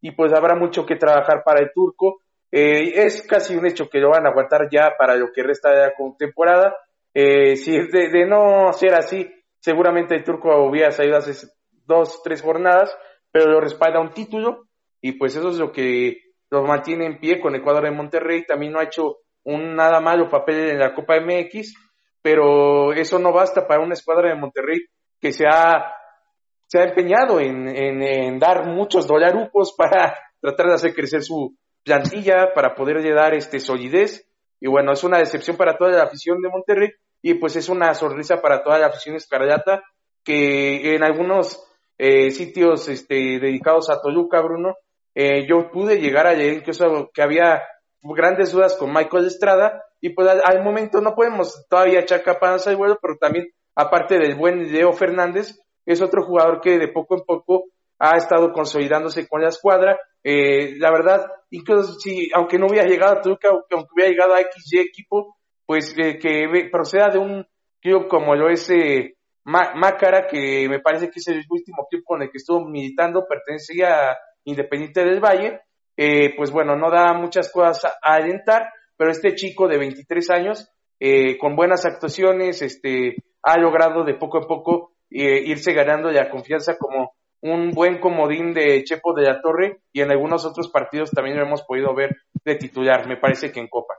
y 0.00 0.12
pues 0.12 0.32
habrá 0.32 0.54
mucho 0.54 0.86
que 0.86 0.96
trabajar 0.96 1.42
para 1.44 1.60
el 1.60 1.70
turco. 1.72 2.20
Eh, 2.50 3.04
es 3.04 3.22
casi 3.22 3.54
un 3.54 3.66
hecho 3.66 3.88
que 3.88 3.98
lo 3.98 4.10
van 4.10 4.26
a 4.26 4.30
aguantar 4.30 4.68
ya 4.70 4.94
para 4.98 5.14
lo 5.14 5.30
que 5.32 5.42
resta 5.42 5.70
de 5.70 5.80
la 5.86 5.92
temporada. 6.18 6.74
Eh, 7.14 7.56
si 7.56 7.72
de, 7.72 8.08
de, 8.08 8.26
no 8.26 8.72
ser 8.72 8.94
así, 8.94 9.30
seguramente 9.60 10.14
el 10.14 10.24
turco 10.24 10.64
hubiera 10.64 10.90
salido 10.90 11.16
hace 11.16 11.48
dos, 11.86 12.22
tres 12.22 12.42
jornadas, 12.42 12.96
pero 13.30 13.50
lo 13.50 13.60
respalda 13.60 14.00
un 14.00 14.12
título 14.12 14.66
y 15.00 15.12
pues 15.12 15.36
eso 15.36 15.50
es 15.50 15.58
lo 15.58 15.70
que 15.72 16.18
los 16.50 16.66
mantiene 16.66 17.06
en 17.06 17.18
pie 17.18 17.40
con 17.40 17.54
Ecuador 17.54 17.86
en 17.86 17.96
Monterrey. 17.96 18.44
También 18.46 18.72
no 18.72 18.80
ha 18.80 18.84
hecho 18.84 19.18
un 19.44 19.74
nada 19.76 20.00
malo 20.00 20.28
papel 20.28 20.70
en 20.70 20.78
la 20.78 20.94
Copa 20.94 21.20
MX 21.20 21.74
pero 22.22 22.92
eso 22.92 23.18
no 23.18 23.32
basta 23.32 23.66
para 23.66 23.82
una 23.82 23.94
escuadra 23.94 24.28
de 24.28 24.40
Monterrey 24.40 24.80
que 25.20 25.32
se 25.32 25.46
ha, 25.46 25.92
se 26.66 26.78
ha 26.78 26.84
empeñado 26.84 27.40
en, 27.40 27.68
en, 27.68 28.38
dar 28.38 28.66
muchos 28.66 29.06
dolarucos 29.06 29.74
para 29.76 30.16
tratar 30.40 30.66
de 30.68 30.74
hacer 30.74 30.94
crecer 30.94 31.22
su 31.22 31.56
plantilla, 31.84 32.52
para 32.54 32.74
poderle 32.74 33.12
dar 33.12 33.34
este 33.34 33.60
solidez. 33.60 34.26
Y 34.60 34.68
bueno, 34.68 34.92
es 34.92 35.04
una 35.04 35.18
decepción 35.18 35.56
para 35.56 35.76
toda 35.76 35.90
la 35.92 36.04
afición 36.04 36.40
de 36.42 36.50
Monterrey 36.50 36.90
y 37.22 37.34
pues 37.34 37.56
es 37.56 37.68
una 37.68 37.94
sonrisa 37.94 38.40
para 38.40 38.62
toda 38.62 38.78
la 38.78 38.86
afición 38.86 39.16
escarlata 39.16 39.82
que 40.22 40.94
en 40.94 41.02
algunos 41.02 41.66
eh, 41.96 42.30
sitios 42.30 42.88
este, 42.88 43.38
dedicados 43.38 43.90
a 43.90 44.00
Toluca, 44.00 44.40
Bruno, 44.40 44.76
eh, 45.14 45.46
yo 45.46 45.70
pude 45.70 46.00
llegar 46.00 46.26
a 46.26 46.34
leer 46.34 46.62
que 46.62 47.22
había 47.22 47.62
grandes 48.02 48.52
dudas 48.52 48.76
con 48.76 48.92
Michael 48.92 49.26
Estrada 49.26 49.84
y 50.00 50.10
pues 50.10 50.28
al, 50.28 50.62
momento 50.62 51.00
no 51.00 51.14
podemos 51.14 51.66
todavía 51.68 52.00
echar 52.00 52.22
capanas 52.22 52.66
al 52.66 52.76
vuelo, 52.76 52.98
pero 53.00 53.16
también 53.18 53.48
aparte 53.74 54.18
del 54.18 54.34
buen 54.34 54.72
Leo 54.72 54.92
Fernández, 54.92 55.58
es 55.84 56.02
otro 56.02 56.24
jugador 56.24 56.60
que 56.60 56.78
de 56.78 56.88
poco 56.88 57.14
en 57.16 57.24
poco 57.24 57.64
ha 57.98 58.16
estado 58.16 58.52
consolidándose 58.52 59.28
con 59.28 59.42
la 59.42 59.48
escuadra. 59.48 59.98
Eh, 60.22 60.76
la 60.78 60.90
verdad, 60.90 61.26
incluso 61.50 61.94
si, 61.98 62.30
aunque 62.34 62.58
no 62.58 62.66
hubiera 62.66 62.88
llegado 62.88 63.12
a 63.12 63.20
Toluca, 63.20 63.48
aunque 63.50 63.92
hubiera 63.94 64.10
llegado 64.10 64.34
a 64.34 64.40
XY 64.40 64.78
equipo, 64.80 65.36
pues 65.66 65.94
eh, 65.98 66.18
que 66.18 66.68
proceda 66.70 67.08
de 67.10 67.18
un 67.18 67.46
club 67.80 68.08
como 68.08 68.34
lo 68.34 68.48
es 68.48 68.70
eh, 68.70 69.16
Mácara, 69.44 70.26
que 70.26 70.68
me 70.68 70.80
parece 70.80 71.10
que 71.10 71.18
es 71.18 71.28
el 71.28 71.44
último 71.48 71.86
club 71.90 72.02
con 72.04 72.22
el 72.22 72.30
que 72.30 72.38
estuvo 72.38 72.64
militando, 72.64 73.26
pertenecía 73.26 74.10
a 74.10 74.18
Independiente 74.44 75.04
del 75.04 75.20
Valle, 75.20 75.60
eh, 76.02 76.32
pues 76.34 76.50
bueno, 76.50 76.76
no 76.76 76.90
da 76.90 77.12
muchas 77.12 77.52
cosas 77.52 77.84
a, 77.84 78.14
alentar, 78.14 78.72
pero 78.96 79.10
este 79.10 79.34
chico 79.34 79.68
de 79.68 79.76
23 79.76 80.30
años, 80.30 80.72
eh, 80.98 81.36
con 81.36 81.54
buenas 81.54 81.84
actuaciones, 81.84 82.62
este, 82.62 83.16
ha 83.42 83.58
logrado 83.58 84.02
de 84.02 84.14
poco 84.14 84.38
a 84.38 84.46
poco 84.46 84.92
eh, 85.10 85.42
irse 85.44 85.74
ganando 85.74 86.10
la 86.10 86.30
confianza 86.30 86.78
como 86.78 87.12
un 87.42 87.72
buen 87.72 88.00
comodín 88.00 88.54
de 88.54 88.82
Chepo 88.82 89.12
de 89.12 89.24
la 89.24 89.42
Torre 89.42 89.82
y 89.92 90.00
en 90.00 90.10
algunos 90.10 90.46
otros 90.46 90.70
partidos 90.70 91.10
también 91.10 91.36
lo 91.36 91.44
hemos 91.44 91.64
podido 91.64 91.94
ver 91.94 92.16
de 92.46 92.54
titular, 92.54 93.06
me 93.06 93.18
parece 93.18 93.52
que 93.52 93.60
en 93.60 93.68
Copa. 93.68 93.92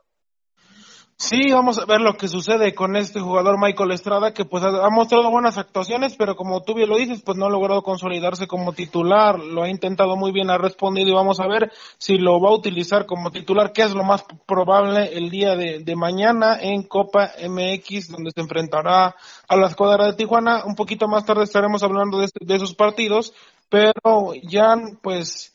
Sí, 1.21 1.51
vamos 1.51 1.77
a 1.77 1.85
ver 1.85 2.01
lo 2.01 2.17
que 2.17 2.27
sucede 2.27 2.73
con 2.73 2.95
este 2.95 3.19
jugador 3.19 3.59
Michael 3.59 3.91
Estrada, 3.91 4.33
que 4.33 4.43
pues 4.43 4.63
ha 4.63 4.89
mostrado 4.89 5.29
buenas 5.29 5.55
actuaciones, 5.59 6.15
pero 6.15 6.35
como 6.35 6.63
tú 6.63 6.73
bien 6.73 6.89
lo 6.89 6.97
dices, 6.97 7.21
pues 7.21 7.37
no 7.37 7.45
ha 7.45 7.49
logrado 7.49 7.83
consolidarse 7.83 8.47
como 8.47 8.73
titular, 8.73 9.37
lo 9.37 9.61
ha 9.61 9.69
intentado 9.69 10.15
muy 10.15 10.31
bien, 10.31 10.49
ha 10.49 10.57
respondido 10.57 11.09
y 11.09 11.13
vamos 11.13 11.39
a 11.39 11.45
ver 11.45 11.71
si 11.99 12.17
lo 12.17 12.41
va 12.41 12.49
a 12.49 12.55
utilizar 12.55 13.05
como 13.05 13.29
titular, 13.29 13.71
que 13.71 13.83
es 13.83 13.93
lo 13.93 14.03
más 14.03 14.25
probable 14.47 15.15
el 15.15 15.29
día 15.29 15.55
de, 15.55 15.95
mañana 15.95 16.57
en 16.59 16.81
Copa 16.81 17.33
MX, 17.47 18.09
donde 18.09 18.31
se 18.31 18.41
enfrentará 18.41 19.15
a 19.47 19.55
la 19.55 19.67
escuadra 19.67 20.07
de 20.07 20.13
Tijuana. 20.13 20.63
Un 20.65 20.73
poquito 20.73 21.07
más 21.07 21.23
tarde 21.23 21.43
estaremos 21.43 21.83
hablando 21.83 22.17
de, 22.17 22.29
de 22.33 22.55
esos 22.55 22.73
partidos, 22.73 23.31
pero 23.69 24.33
ya 24.41 24.75
pues 25.03 25.50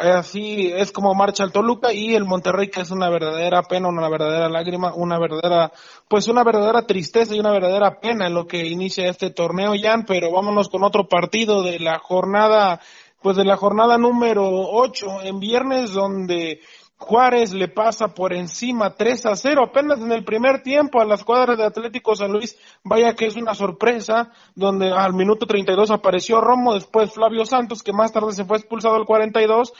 Así 0.00 0.72
es 0.74 0.92
como 0.92 1.14
marcha 1.14 1.44
el 1.44 1.52
Toluca 1.52 1.92
y 1.92 2.14
el 2.14 2.24
Monterrey 2.24 2.70
que 2.70 2.80
es 2.80 2.90
una 2.90 3.10
verdadera 3.10 3.62
pena, 3.64 3.88
una 3.88 4.08
verdadera 4.08 4.48
lágrima, 4.48 4.94
una 4.94 5.18
verdadera, 5.18 5.72
pues 6.08 6.26
una 6.26 6.42
verdadera 6.42 6.86
tristeza 6.86 7.34
y 7.34 7.40
una 7.40 7.52
verdadera 7.52 8.00
pena 8.00 8.26
en 8.26 8.32
lo 8.32 8.46
que 8.46 8.66
inicia 8.66 9.10
este 9.10 9.28
torneo, 9.28 9.74
Jan, 9.78 10.06
pero 10.06 10.32
vámonos 10.32 10.70
con 10.70 10.84
otro 10.84 11.06
partido 11.06 11.62
de 11.62 11.80
la 11.80 11.98
jornada, 11.98 12.80
pues 13.20 13.36
de 13.36 13.44
la 13.44 13.58
jornada 13.58 13.98
número 13.98 14.48
8 14.48 15.20
en 15.24 15.38
viernes 15.38 15.92
donde 15.92 16.60
Juárez 17.00 17.54
le 17.54 17.66
pasa 17.68 18.08
por 18.08 18.34
encima 18.34 18.94
3 18.94 19.26
a 19.26 19.34
0 19.34 19.64
apenas 19.64 20.00
en 20.00 20.12
el 20.12 20.22
primer 20.22 20.62
tiempo 20.62 21.00
a 21.00 21.06
las 21.06 21.24
cuadras 21.24 21.56
de 21.56 21.64
Atlético 21.64 22.14
San 22.14 22.30
Luis. 22.30 22.56
Vaya 22.84 23.14
que 23.14 23.26
es 23.26 23.36
una 23.36 23.54
sorpresa, 23.54 24.30
donde 24.54 24.92
al 24.92 25.14
minuto 25.14 25.46
32 25.46 25.90
apareció 25.90 26.40
Romo, 26.40 26.74
después 26.74 27.12
Flavio 27.12 27.46
Santos, 27.46 27.82
que 27.82 27.94
más 27.94 28.12
tarde 28.12 28.32
se 28.32 28.44
fue 28.44 28.58
expulsado 28.58 28.96
al 28.96 29.06
42, 29.06 29.72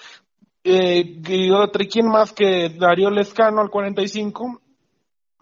eh, 0.65 1.21
y 1.29 1.89
¿quién 1.89 2.09
más 2.09 2.33
que 2.33 2.71
Darío 2.71 3.11
Lescano 3.11 3.61
al 3.61 3.71
45? 3.71 4.61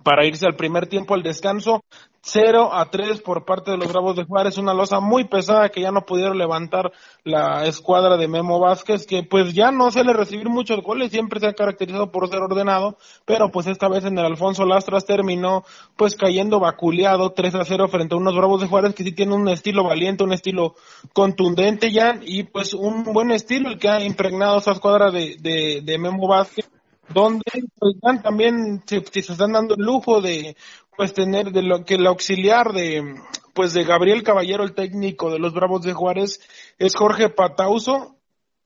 para 0.08 0.24
irse 0.24 0.46
al 0.46 0.56
primer 0.56 0.86
tiempo 0.86 1.12
al 1.12 1.22
descanso. 1.22 1.84
0 2.22 2.70
a 2.72 2.90
3 2.90 3.22
por 3.22 3.44
parte 3.44 3.70
de 3.70 3.76
los 3.76 3.88
Bravos 3.92 4.16
de 4.16 4.24
Juárez, 4.24 4.58
una 4.58 4.74
losa 4.74 5.00
muy 5.00 5.24
pesada 5.24 5.68
que 5.68 5.80
ya 5.80 5.92
no 5.92 6.04
pudieron 6.04 6.36
levantar 6.36 6.92
la 7.24 7.64
escuadra 7.66 8.16
de 8.16 8.28
Memo 8.28 8.58
Vázquez, 8.58 9.06
que 9.06 9.22
pues 9.22 9.54
ya 9.54 9.70
no 9.70 9.90
suele 9.90 10.12
recibir 10.12 10.48
muchos 10.48 10.82
goles, 10.82 11.10
siempre 11.10 11.40
se 11.40 11.46
ha 11.46 11.52
caracterizado 11.52 12.10
por 12.10 12.28
ser 12.28 12.40
ordenado, 12.40 12.98
pero 13.24 13.50
pues 13.50 13.66
esta 13.66 13.88
vez 13.88 14.04
en 14.04 14.18
el 14.18 14.26
Alfonso 14.26 14.64
Lastras 14.64 15.06
terminó 15.06 15.64
pues 15.96 16.16
cayendo 16.16 16.60
vaculeado 16.60 17.32
3 17.32 17.54
a 17.54 17.64
0 17.64 17.88
frente 17.88 18.14
a 18.14 18.18
unos 18.18 18.36
Bravos 18.36 18.60
de 18.60 18.68
Juárez 18.68 18.94
que 18.94 19.04
sí 19.04 19.12
tienen 19.12 19.40
un 19.40 19.48
estilo 19.48 19.84
valiente, 19.84 20.24
un 20.24 20.32
estilo 20.32 20.74
contundente 21.12 21.92
ya, 21.92 22.18
y 22.22 22.42
pues 22.44 22.74
un 22.74 23.04
buen 23.04 23.30
estilo 23.30 23.68
el 23.70 23.78
que 23.78 23.88
ha 23.88 24.02
impregnado 24.02 24.58
esa 24.58 24.72
escuadra 24.72 25.10
de, 25.10 25.36
de, 25.40 25.98
Memo 25.98 26.28
Vázquez 26.28 26.68
donde 27.12 27.42
pues, 27.78 27.96
también 28.22 28.82
se, 28.86 29.02
se, 29.02 29.32
están 29.32 29.52
dando 29.52 29.74
el 29.74 29.80
lujo 29.82 30.20
de 30.20 30.56
pues 30.98 31.14
tener 31.14 31.52
de 31.52 31.62
lo 31.62 31.84
que 31.84 31.94
el 31.94 32.08
auxiliar 32.08 32.72
de 32.72 33.14
pues 33.54 33.72
de 33.72 33.84
Gabriel 33.84 34.24
Caballero 34.24 34.64
el 34.64 34.74
técnico 34.74 35.30
de 35.30 35.38
los 35.38 35.54
Bravos 35.54 35.82
de 35.82 35.92
Juárez 35.92 36.40
es 36.76 36.96
Jorge 36.96 37.28
Patauso 37.28 38.17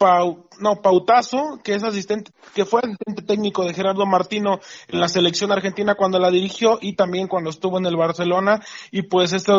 Pau, 0.02 0.49
no, 0.59 0.82
Pautazo, 0.82 1.61
que 1.62 1.76
es 1.76 1.85
asistente, 1.85 2.32
que 2.56 2.64
fue 2.64 2.80
asistente 2.82 3.23
técnico 3.23 3.64
de 3.64 3.73
Gerardo 3.73 4.04
Martino 4.04 4.59
en 4.88 4.99
la 4.99 5.06
selección 5.06 5.52
argentina 5.52 5.94
cuando 5.94 6.18
la 6.18 6.28
dirigió 6.28 6.78
y 6.80 6.97
también 6.97 7.28
cuando 7.28 7.50
estuvo 7.50 7.78
en 7.78 7.87
el 7.87 7.97
Barcelona. 7.97 8.61
Y 8.90 9.02
pues 9.02 9.32
este 9.32 9.52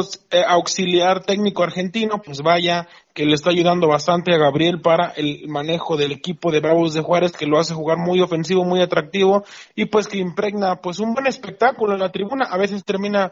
auxiliar 0.45 1.23
técnico 1.23 1.63
argentino, 1.63 2.21
pues 2.21 2.41
vaya 2.41 2.89
que 3.13 3.25
le 3.25 3.35
está 3.35 3.51
ayudando 3.51 3.87
bastante 3.87 4.33
a 4.33 4.37
Gabriel 4.37 4.81
para 4.81 5.13
el 5.15 5.47
manejo 5.47 5.95
del 5.95 6.11
equipo 6.11 6.51
de 6.51 6.59
Bravos 6.59 6.93
de 6.93 7.01
Juárez 7.01 7.31
que 7.31 7.45
lo 7.45 7.57
hace 7.57 7.73
jugar 7.73 7.97
muy 7.97 8.19
ofensivo, 8.19 8.65
muy 8.65 8.81
atractivo 8.81 9.45
y 9.75 9.85
pues 9.85 10.09
que 10.09 10.17
impregna 10.17 10.81
pues 10.81 10.99
un 10.99 11.13
buen 11.13 11.27
espectáculo 11.27 11.93
en 11.93 11.99
la 11.99 12.11
tribuna, 12.11 12.47
a 12.49 12.57
veces 12.57 12.83
termina 12.83 13.31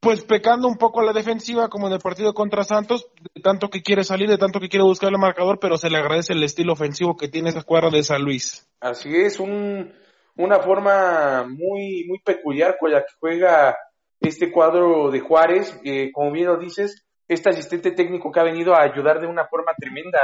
pues 0.00 0.24
pecando 0.24 0.66
un 0.66 0.76
poco 0.76 1.00
a 1.00 1.04
la 1.04 1.12
defensiva 1.12 1.68
como 1.68 1.86
en 1.86 1.92
el 1.92 2.00
partido 2.00 2.32
contra 2.32 2.64
Santos, 2.64 3.08
de 3.34 3.42
tanto 3.42 3.68
que 3.68 3.82
quiere 3.82 4.02
salir, 4.02 4.28
de 4.28 4.38
tanto 4.38 4.58
que 4.58 4.70
quiere 4.70 4.84
buscar 4.84 5.10
el 5.10 5.18
marcador, 5.18 5.58
pero 5.60 5.76
se 5.76 5.90
le 5.90 5.98
agradece 5.98 6.32
el 6.32 6.42
estilo 6.42 6.72
ofensivo 6.72 7.16
que 7.16 7.28
tiene 7.28 7.50
esa 7.50 7.62
cuadra 7.62 7.90
de 7.90 8.02
San 8.02 8.22
Luis. 8.22 8.66
Así 8.80 9.14
es, 9.14 9.38
un, 9.38 9.92
una 10.36 10.60
forma 10.60 11.44
muy, 11.46 12.06
muy 12.08 12.18
peculiar 12.24 12.76
con 12.80 12.92
la 12.92 13.00
que 13.00 13.12
juega 13.20 13.76
este 14.20 14.50
cuadro 14.50 15.10
de 15.10 15.20
Juárez, 15.20 15.78
como 16.12 16.32
bien 16.32 16.46
lo 16.46 16.56
dices, 16.56 17.06
este 17.28 17.50
asistente 17.50 17.92
técnico 17.92 18.32
que 18.32 18.40
ha 18.40 18.44
venido 18.44 18.74
a 18.74 18.82
ayudar 18.82 19.20
de 19.20 19.26
una 19.26 19.46
forma 19.46 19.72
tremenda 19.78 20.18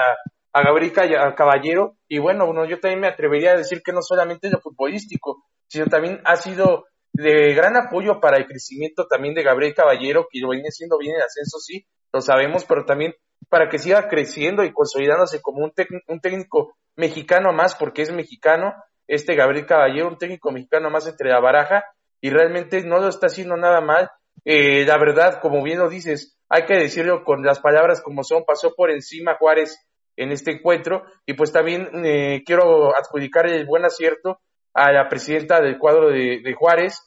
a 0.52 0.62
Gabriel 0.62 0.92
Caballero, 1.36 1.96
y 2.08 2.18
bueno, 2.18 2.64
yo 2.64 2.80
también 2.80 3.00
me 3.00 3.08
atrevería 3.08 3.52
a 3.52 3.56
decir 3.58 3.82
que 3.84 3.92
no 3.92 4.00
solamente 4.00 4.46
es 4.46 4.54
lo 4.54 4.60
futbolístico, 4.60 5.44
sino 5.66 5.86
también 5.86 6.20
ha 6.24 6.36
sido 6.36 6.86
de 7.16 7.54
gran 7.54 7.76
apoyo 7.76 8.20
para 8.20 8.36
el 8.36 8.46
crecimiento 8.46 9.06
también 9.06 9.34
de 9.34 9.42
Gabriel 9.42 9.74
Caballero, 9.74 10.28
que 10.30 10.40
lo 10.40 10.50
viene 10.50 10.70
siendo 10.70 10.98
bien 10.98 11.16
en 11.16 11.22
ascenso, 11.22 11.58
sí, 11.58 11.86
lo 12.12 12.20
sabemos, 12.20 12.64
pero 12.64 12.84
también 12.84 13.14
para 13.48 13.68
que 13.68 13.78
siga 13.78 14.08
creciendo 14.08 14.64
y 14.64 14.72
consolidándose 14.72 15.40
como 15.40 15.64
un, 15.64 15.72
un 16.08 16.20
técnico 16.20 16.76
mexicano 16.96 17.52
más, 17.52 17.74
porque 17.74 18.02
es 18.02 18.12
mexicano, 18.12 18.74
este 19.06 19.34
Gabriel 19.34 19.66
Caballero, 19.66 20.08
un 20.08 20.18
técnico 20.18 20.50
mexicano 20.50 20.90
más 20.90 21.06
entre 21.06 21.30
la 21.30 21.40
baraja, 21.40 21.84
y 22.20 22.30
realmente 22.30 22.82
no 22.82 22.98
lo 22.98 23.08
está 23.08 23.26
haciendo 23.26 23.56
nada 23.56 23.80
mal. 23.80 24.10
Eh, 24.44 24.84
la 24.84 24.98
verdad, 24.98 25.40
como 25.40 25.62
bien 25.62 25.78
lo 25.78 25.88
dices, 25.88 26.38
hay 26.48 26.64
que 26.64 26.74
decirlo 26.74 27.24
con 27.24 27.42
las 27.42 27.60
palabras 27.60 28.02
como 28.02 28.24
son, 28.24 28.44
pasó 28.44 28.74
por 28.74 28.90
encima 28.90 29.36
Juárez 29.38 29.78
en 30.16 30.32
este 30.32 30.52
encuentro, 30.52 31.04
y 31.24 31.34
pues 31.34 31.52
también 31.52 31.88
eh, 32.04 32.42
quiero 32.44 32.96
adjudicar 32.96 33.46
el 33.46 33.64
buen 33.66 33.84
acierto 33.84 34.40
a 34.76 34.92
la 34.92 35.08
presidenta 35.08 35.60
del 35.62 35.78
cuadro 35.78 36.10
de, 36.10 36.54
Juárez, 36.54 37.00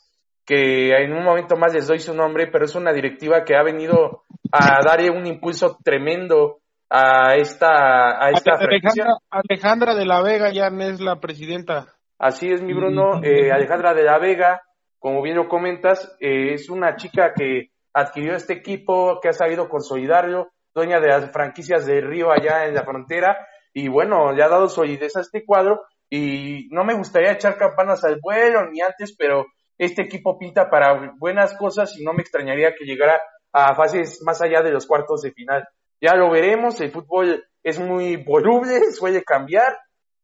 que 0.44 0.90
en 0.90 1.14
un 1.14 1.24
momento 1.24 1.56
más 1.56 1.72
les 1.72 1.88
doy 1.88 2.00
su 2.00 2.16
nombre, 2.16 2.48
pero 2.48 2.66
es 2.66 2.74
una 2.74 2.92
directiva 2.92 3.44
que 3.46 3.56
ha 3.56 3.62
venido 3.62 4.24
a 4.52 4.82
darle 4.84 5.12
un 5.12 5.28
impulso 5.28 5.78
tremendo 5.84 6.58
a 6.90 7.36
esta 7.36 8.26
a 8.26 8.32
esta 8.32 8.54
Alejandra, 8.54 9.18
Alejandra, 9.30 9.94
de 9.94 10.06
la 10.08 10.24
Vega 10.24 10.52
ya 10.52 10.70
es 10.70 11.00
la 11.00 11.20
presidenta. 11.20 11.86
Así 12.18 12.48
es, 12.48 12.64
mi 12.64 12.74
Bruno. 12.74 13.22
Eh, 13.24 13.52
Alejandra 13.52 13.94
de 13.94 14.04
la 14.04 14.18
Vega, 14.18 14.64
como 14.98 15.22
bien 15.22 15.36
lo 15.36 15.48
comentas, 15.48 16.18
eh, 16.20 16.54
es 16.54 16.72
una 16.72 16.96
chica 16.96 17.34
que 17.36 17.70
adquirió 17.94 18.34
este 18.34 18.54
equipo, 18.54 19.20
que 19.22 19.30
ha 19.30 19.34
sabido 19.34 19.70
consolidarlo, 19.70 20.50
dueña 20.74 21.00
de 21.00 21.10
las 21.10 21.32
franquicias 21.32 21.86
de 21.86 22.02
Río 22.02 22.32
allá 22.32 22.66
en 22.66 22.74
la 22.74 22.84
frontera, 22.84 23.38
y 23.72 23.88
bueno, 23.88 24.32
le 24.32 24.44
ha 24.44 24.50
dado 24.50 24.68
solidez 24.68 25.16
a 25.16 25.22
este 25.22 25.46
cuadro 25.46 25.82
y 26.10 26.68
no 26.72 26.84
me 26.84 26.96
gustaría 26.96 27.34
echar 27.34 27.58
campanas 27.58 28.04
al 28.04 28.20
vuelo 28.22 28.70
ni 28.70 28.82
antes, 28.82 29.16
pero 29.18 29.46
este 29.78 30.04
equipo 30.04 30.38
pinta 30.38 30.70
para 30.70 31.14
buenas 31.18 31.56
cosas 31.56 31.98
y 31.98 32.04
no 32.04 32.14
me 32.14 32.22
extrañaría 32.22 32.74
que 32.78 32.86
llegara 32.86 33.20
a 33.52 33.76
fases 33.76 34.22
más 34.26 34.42
allá 34.42 34.62
de 34.62 34.72
los 34.72 34.86
cuartos 34.86 35.22
de 35.22 35.32
final. 35.32 35.68
Ya 36.02 36.16
lo 36.16 36.32
veremos, 36.32 36.80
el 36.82 36.92
fútbol 36.92 37.46
es 37.64 37.80
muy 37.80 38.16
voluble, 38.18 38.92
suele 38.92 39.24
cambiar, 39.24 39.78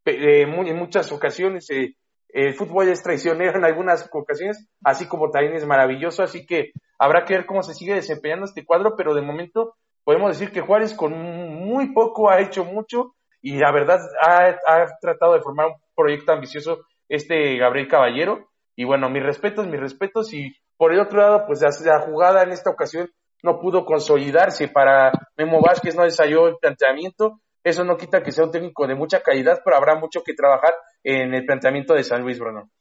eh, 0.06 0.44
en 0.44 0.78
muchas 0.78 1.12
ocasiones 1.12 1.70
eh, 1.70 1.96
el 2.36 2.54
fútbol 2.54 2.90
es 2.90 3.02
traicionero 3.02 3.58
en 3.58 3.64
algunas 3.64 4.10
ocasiones, 4.12 4.68
así 4.84 5.08
como 5.08 5.32
también 5.32 5.56
es 5.56 5.66
maravilloso, 5.66 6.22
así 6.22 6.46
que 6.46 6.74
habrá 7.00 7.24
que 7.24 7.34
ver 7.34 7.46
cómo 7.46 7.64
se 7.64 7.74
sigue 7.74 7.94
desempeñando 7.94 8.46
este 8.46 8.66
cuadro, 8.66 8.96
pero 8.98 9.16
de 9.16 9.22
momento 9.22 9.76
podemos 10.04 10.38
decir 10.38 10.52
que 10.52 10.60
Juárez 10.60 10.94
con 10.94 11.14
muy 11.14 11.94
poco 11.94 12.30
ha 12.30 12.42
hecho 12.42 12.66
mucho 12.66 13.15
y 13.46 13.60
la 13.60 13.72
verdad 13.72 14.00
ha, 14.24 14.88
tratado 15.00 15.34
de 15.34 15.42
formar 15.42 15.68
un 15.68 15.76
proyecto 15.96 16.32
ambicioso 16.32 16.80
este 17.08 17.58
Gabriel 17.58 17.88
Caballero. 17.88 18.50
Y 18.76 18.86
bueno, 18.86 19.08
mis 19.08 19.22
respetos, 19.22 19.68
mis 19.68 19.80
respetos. 19.80 20.34
Y 20.34 20.52
por 20.78 20.92
el 20.92 21.00
otro 21.00 21.20
lado, 21.20 21.44
pues 21.46 21.62
la, 21.62 22.00
jugada 22.00 22.42
en 22.42 22.50
esta 22.50 22.72
ocasión 22.72 23.08
no 23.44 23.60
pudo 23.60 23.86
consolidarse 23.86 24.70
para 24.70 25.12
Memo 25.38 25.62
Vázquez, 25.62 25.96
no 25.96 26.04
ensayó 26.04 26.48
el 26.48 26.56
planteamiento. 26.60 27.40
Eso 27.64 27.84
no 27.84 27.98
quita 27.98 28.24
que 28.24 28.32
sea 28.32 28.46
un 28.46 28.52
técnico 28.52 28.88
de 28.88 28.96
mucha 28.96 29.22
calidad, 29.22 29.62
pero 29.64 29.78
habrá 29.78 29.94
mucho 29.94 30.24
que 30.24 30.34
trabajar 30.34 30.74
en 31.04 31.36
el 31.36 31.46
planteamiento 31.46 31.94
de 31.94 32.04
San 32.04 32.24
Luis, 32.24 32.40
Bruno. 32.40 32.72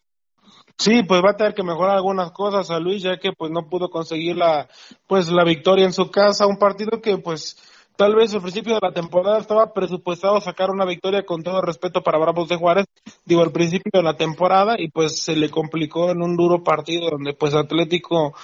Sí, 0.78 1.02
pues 1.02 1.22
va 1.22 1.32
a 1.32 1.36
tener 1.36 1.52
que 1.52 1.62
mejorar 1.62 1.96
algunas 1.96 2.32
cosas 2.32 2.70
a 2.70 2.80
Luis, 2.80 3.02
ya 3.02 3.18
que 3.18 3.32
pues 3.32 3.50
no 3.50 3.68
pudo 3.68 3.90
conseguir 3.90 4.36
la, 4.36 4.66
pues 5.06 5.28
la 5.28 5.44
victoria 5.44 5.84
en 5.84 5.92
su 5.92 6.10
casa, 6.10 6.46
un 6.46 6.56
partido 6.56 7.02
que 7.02 7.18
pues 7.18 7.58
Tal 7.96 8.16
vez 8.16 8.34
al 8.34 8.40
principio 8.42 8.74
de 8.74 8.80
la 8.82 8.92
temporada 8.92 9.38
estaba 9.38 9.72
presupuestado 9.72 10.40
sacar 10.40 10.70
una 10.70 10.84
victoria 10.84 11.24
con 11.24 11.44
todo 11.44 11.60
respeto 11.60 12.02
para 12.02 12.18
Bravos 12.18 12.48
de 12.48 12.56
Juárez, 12.56 12.86
digo 13.24 13.42
al 13.42 13.52
principio 13.52 13.92
de 13.92 14.02
la 14.02 14.16
temporada 14.16 14.74
y 14.76 14.88
pues 14.88 15.22
se 15.22 15.36
le 15.36 15.48
complicó 15.48 16.10
en 16.10 16.20
un 16.20 16.36
duro 16.36 16.64
partido 16.64 17.10
donde 17.10 17.34
pues 17.34 17.54
Atlético 17.54 18.34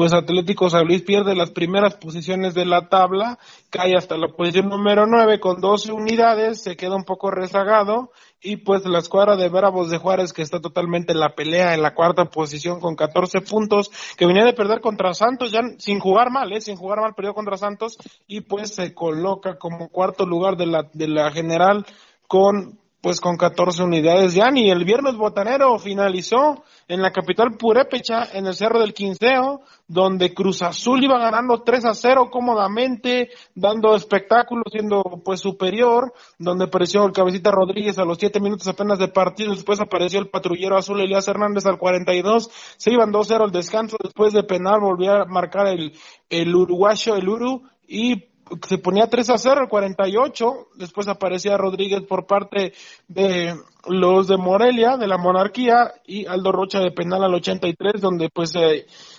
pues 0.00 0.14
Atlético 0.14 0.70
San 0.70 0.86
Luis 0.86 1.02
pierde 1.02 1.34
las 1.34 1.50
primeras 1.50 1.94
posiciones 1.96 2.54
de 2.54 2.64
la 2.64 2.88
tabla, 2.88 3.38
cae 3.68 3.94
hasta 3.94 4.16
la 4.16 4.28
posición 4.28 4.70
número 4.70 5.06
9 5.06 5.38
con 5.40 5.60
12 5.60 5.92
unidades, 5.92 6.62
se 6.62 6.74
queda 6.74 6.96
un 6.96 7.04
poco 7.04 7.30
rezagado 7.30 8.10
y 8.40 8.56
pues 8.56 8.86
la 8.86 9.00
escuadra 9.00 9.36
de 9.36 9.50
Bravos 9.50 9.90
de 9.90 9.98
Juárez 9.98 10.32
que 10.32 10.40
está 10.40 10.58
totalmente 10.58 11.12
en 11.12 11.20
la 11.20 11.34
pelea 11.34 11.74
en 11.74 11.82
la 11.82 11.92
cuarta 11.92 12.24
posición 12.30 12.80
con 12.80 12.96
14 12.96 13.42
puntos, 13.42 13.90
que 14.16 14.24
venía 14.24 14.46
de 14.46 14.54
perder 14.54 14.80
contra 14.80 15.12
Santos 15.12 15.52
ya 15.52 15.60
sin 15.76 16.00
jugar 16.00 16.30
mal, 16.30 16.50
¿eh? 16.50 16.62
sin 16.62 16.76
jugar 16.76 17.02
mal 17.02 17.12
perdió 17.14 17.34
contra 17.34 17.58
Santos 17.58 17.98
y 18.26 18.40
pues 18.40 18.74
se 18.74 18.94
coloca 18.94 19.58
como 19.58 19.90
cuarto 19.90 20.24
lugar 20.24 20.56
de 20.56 20.64
la, 20.64 20.88
de 20.94 21.08
la 21.08 21.30
general 21.30 21.84
con 22.26 22.80
pues 23.02 23.20
con 23.20 23.36
14 23.36 23.82
unidades 23.82 24.34
ya 24.34 24.50
ni 24.50 24.70
el 24.70 24.84
viernes 24.84 25.16
botanero 25.16 25.78
finalizó 25.78 26.64
en 26.90 27.02
la 27.02 27.12
capital 27.12 27.56
purépecha 27.56 28.28
en 28.32 28.46
el 28.48 28.54
Cerro 28.54 28.80
del 28.80 28.92
Quinceo 28.92 29.60
donde 29.86 30.34
Cruz 30.34 30.60
Azul 30.62 31.04
iba 31.04 31.20
ganando 31.20 31.62
3 31.62 31.84
a 31.84 31.94
0 31.94 32.30
cómodamente 32.32 33.30
dando 33.54 33.94
espectáculo 33.94 34.64
siendo 34.68 35.02
pues 35.24 35.40
superior 35.40 36.12
donde 36.36 36.64
apareció 36.64 37.04
el 37.06 37.12
cabecita 37.12 37.52
Rodríguez 37.52 37.96
a 37.98 38.04
los 38.04 38.18
7 38.18 38.40
minutos 38.40 38.66
apenas 38.66 38.98
de 38.98 39.06
partido 39.06 39.52
después 39.52 39.80
apareció 39.80 40.18
el 40.18 40.30
patrullero 40.30 40.76
azul 40.76 41.00
Elías 41.00 41.28
Hernández 41.28 41.64
al 41.66 41.78
42 41.78 42.50
se 42.76 42.92
iban 42.92 43.12
2-0 43.12 43.44
al 43.44 43.52
descanso 43.52 43.96
después 44.02 44.32
de 44.32 44.42
penal 44.42 44.80
volvió 44.80 45.12
a 45.12 45.26
marcar 45.26 45.68
el, 45.68 45.92
el 46.28 46.54
uruguayo 46.54 47.14
el 47.14 47.28
Uru 47.28 47.62
y 47.86 48.29
se 48.66 48.78
ponía 48.78 49.06
3 49.08 49.30
a 49.30 49.38
0 49.38 49.62
el 49.62 49.68
48, 49.68 50.44
después 50.76 51.08
aparecía 51.08 51.56
Rodríguez 51.56 52.02
por 52.02 52.26
parte 52.26 52.72
de 53.08 53.54
los 53.86 54.28
de 54.28 54.36
Morelia, 54.36 54.96
de 54.96 55.06
la 55.06 55.18
monarquía, 55.18 55.92
y 56.06 56.26
Aldo 56.26 56.52
Rocha 56.52 56.80
de 56.80 56.90
penal 56.90 57.24
al 57.24 57.34
83, 57.34 58.00
donde 58.00 58.28
pues 58.28 58.52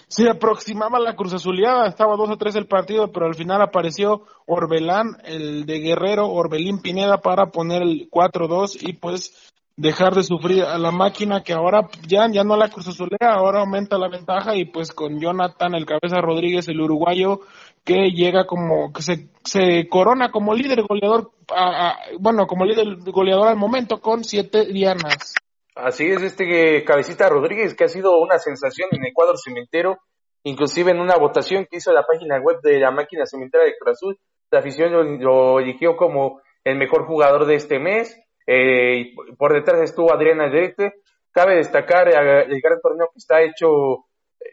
se 0.07 0.29
aproximaba 0.29 1.00
la 1.00 1.15
Cruz 1.15 1.33
Azuleada, 1.33 1.88
estaba 1.88 2.15
2 2.15 2.31
a 2.31 2.38
3 2.38 2.55
el 2.55 2.67
partido, 2.67 3.11
pero 3.11 3.27
al 3.27 3.35
final 3.35 3.61
apareció 3.61 4.23
Orbelán, 4.45 5.17
el 5.23 5.65
de 5.65 5.79
Guerrero, 5.79 6.27
Orbelín 6.29 6.81
Pineda 6.81 7.21
para 7.21 7.47
poner 7.47 7.81
el 7.81 8.09
4-2 8.09 8.77
y 8.81 8.93
pues 8.93 9.51
dejar 9.77 10.13
de 10.13 10.23
sufrir 10.23 10.63
a 10.63 10.77
la 10.77 10.91
máquina 10.91 11.41
que 11.41 11.53
ahora 11.53 11.89
ya, 12.07 12.27
ya 12.31 12.43
no 12.43 12.55
la 12.55 12.69
Cruz 12.69 12.88
Azulea, 12.88 13.33
ahora 13.33 13.61
aumenta 13.61 13.97
la 13.97 14.09
ventaja 14.09 14.55
y 14.55 14.65
pues 14.65 14.91
con 14.91 15.19
Jonathan, 15.19 15.73
el 15.73 15.85
cabeza 15.85 16.21
Rodríguez, 16.21 16.67
el 16.67 16.81
uruguayo, 16.81 17.41
que 17.83 18.11
llega 18.11 18.45
como, 18.45 18.93
que 18.93 19.01
se, 19.01 19.29
se 19.43 19.88
corona 19.89 20.31
como 20.31 20.53
líder 20.53 20.83
goleador, 20.83 21.31
bueno, 22.19 22.47
como 22.47 22.65
líder 22.65 22.97
goleador 23.11 23.47
al 23.47 23.57
momento 23.57 24.00
con 24.00 24.23
siete 24.23 24.65
dianas. 24.65 25.35
Así 25.75 26.05
es, 26.05 26.21
este 26.21 26.83
Cabecita 26.83 27.29
Rodríguez, 27.29 27.73
que 27.75 27.85
ha 27.85 27.88
sido 27.88 28.19
una 28.19 28.38
sensación 28.38 28.89
en 28.91 29.05
el 29.05 29.13
cuadro 29.13 29.35
cementero, 29.38 30.00
inclusive 30.43 30.91
en 30.91 31.00
una 31.00 31.15
votación 31.15 31.65
que 31.69 31.77
hizo 31.77 31.91
la 31.91 32.05
página 32.05 32.39
web 32.39 32.59
de 32.61 32.79
la 32.79 32.91
máquina 32.91 33.25
cementera 33.25 33.63
de 33.63 33.75
Cruz 33.79 34.17
la 34.51 34.59
afición 34.59 35.19
lo, 35.21 35.59
eligió 35.59 35.95
como 35.95 36.41
el 36.65 36.77
mejor 36.77 37.05
jugador 37.07 37.45
de 37.45 37.55
este 37.55 37.79
mes, 37.79 38.21
eh, 38.45 39.13
por 39.38 39.53
detrás 39.53 39.81
estuvo 39.81 40.13
Adriana 40.13 40.50
Drete, 40.50 40.93
cabe 41.31 41.55
destacar 41.55 42.09
el, 42.09 42.61
gran 42.61 42.81
torneo 42.81 43.07
que 43.13 43.17
está 43.17 43.41
hecho, 43.41 44.05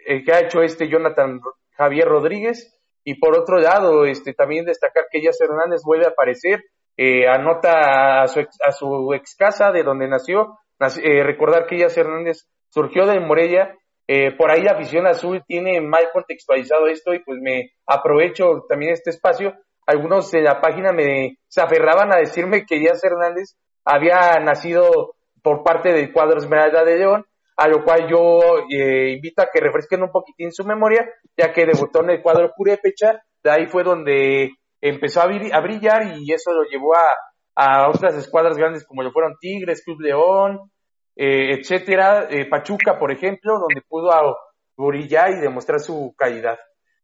el 0.06 0.24
que 0.24 0.32
ha 0.32 0.40
hecho 0.40 0.62
este 0.62 0.88
Jonathan 0.88 1.40
Javier 1.76 2.06
Rodríguez, 2.06 2.77
y 3.08 3.14
por 3.14 3.38
otro 3.38 3.56
lado, 3.56 4.04
este, 4.04 4.34
también 4.34 4.66
destacar 4.66 5.04
que 5.10 5.16
Elías 5.16 5.40
Hernández 5.40 5.80
vuelve 5.82 6.04
a 6.04 6.10
aparecer, 6.10 6.64
eh, 6.94 7.26
anota 7.26 8.20
a 8.20 8.26
su, 8.28 8.40
ex, 8.40 8.58
a 8.62 8.70
su 8.70 9.14
ex 9.14 9.34
casa 9.34 9.72
de 9.72 9.82
donde 9.82 10.06
nació, 10.06 10.58
eh, 11.02 11.22
recordar 11.22 11.66
que 11.66 11.76
Elías 11.76 11.96
Hernández 11.96 12.46
surgió 12.68 13.06
de 13.06 13.18
Morella, 13.18 13.74
eh, 14.06 14.32
por 14.36 14.50
ahí 14.50 14.60
la 14.60 14.72
afición 14.72 15.06
azul 15.06 15.42
tiene 15.46 15.80
mal 15.80 16.10
contextualizado 16.12 16.86
esto 16.88 17.14
y 17.14 17.20
pues 17.20 17.40
me 17.40 17.70
aprovecho 17.86 18.66
también 18.68 18.92
este 18.92 19.08
espacio. 19.08 19.54
Algunos 19.86 20.30
de 20.30 20.42
la 20.42 20.60
página 20.60 20.92
me 20.92 21.38
se 21.46 21.62
aferraban 21.62 22.12
a 22.12 22.18
decirme 22.18 22.66
que 22.66 22.76
Elías 22.76 23.02
Hernández 23.02 23.56
había 23.86 24.38
nacido 24.44 25.14
por 25.42 25.64
parte 25.64 25.94
del 25.94 26.12
cuadro 26.12 26.36
Esmeralda 26.36 26.84
de 26.84 26.98
León 26.98 27.24
a 27.58 27.66
lo 27.66 27.82
cual 27.82 28.08
yo 28.08 28.40
eh, 28.70 29.10
invito 29.10 29.42
a 29.42 29.48
que 29.52 29.58
refresquen 29.58 30.04
un 30.04 30.12
poquitín 30.12 30.52
su 30.52 30.64
memoria, 30.64 31.10
ya 31.36 31.52
que 31.52 31.66
debutó 31.66 32.04
en 32.04 32.10
el 32.10 32.22
cuadro 32.22 32.52
Purépecha, 32.56 33.20
de 33.42 33.50
ahí 33.50 33.66
fue 33.66 33.82
donde 33.82 34.52
empezó 34.80 35.22
a, 35.22 35.26
brillar 35.26 36.18
y 36.18 36.32
eso 36.32 36.52
lo 36.52 36.62
llevó 36.62 36.94
a, 36.94 37.16
a, 37.56 37.88
otras 37.88 38.14
escuadras 38.14 38.56
grandes 38.56 38.86
como 38.86 39.02
lo 39.02 39.10
fueron 39.10 39.34
Tigres, 39.40 39.82
Club 39.84 40.00
León, 40.00 40.70
eh, 41.16 41.54
etcétera, 41.58 42.28
eh, 42.30 42.48
Pachuca, 42.48 42.96
por 42.96 43.10
ejemplo, 43.10 43.58
donde 43.58 43.82
pudo 43.88 44.36
brillar 44.76 45.32
y 45.32 45.40
demostrar 45.40 45.80
su 45.80 46.14
calidad. 46.16 46.60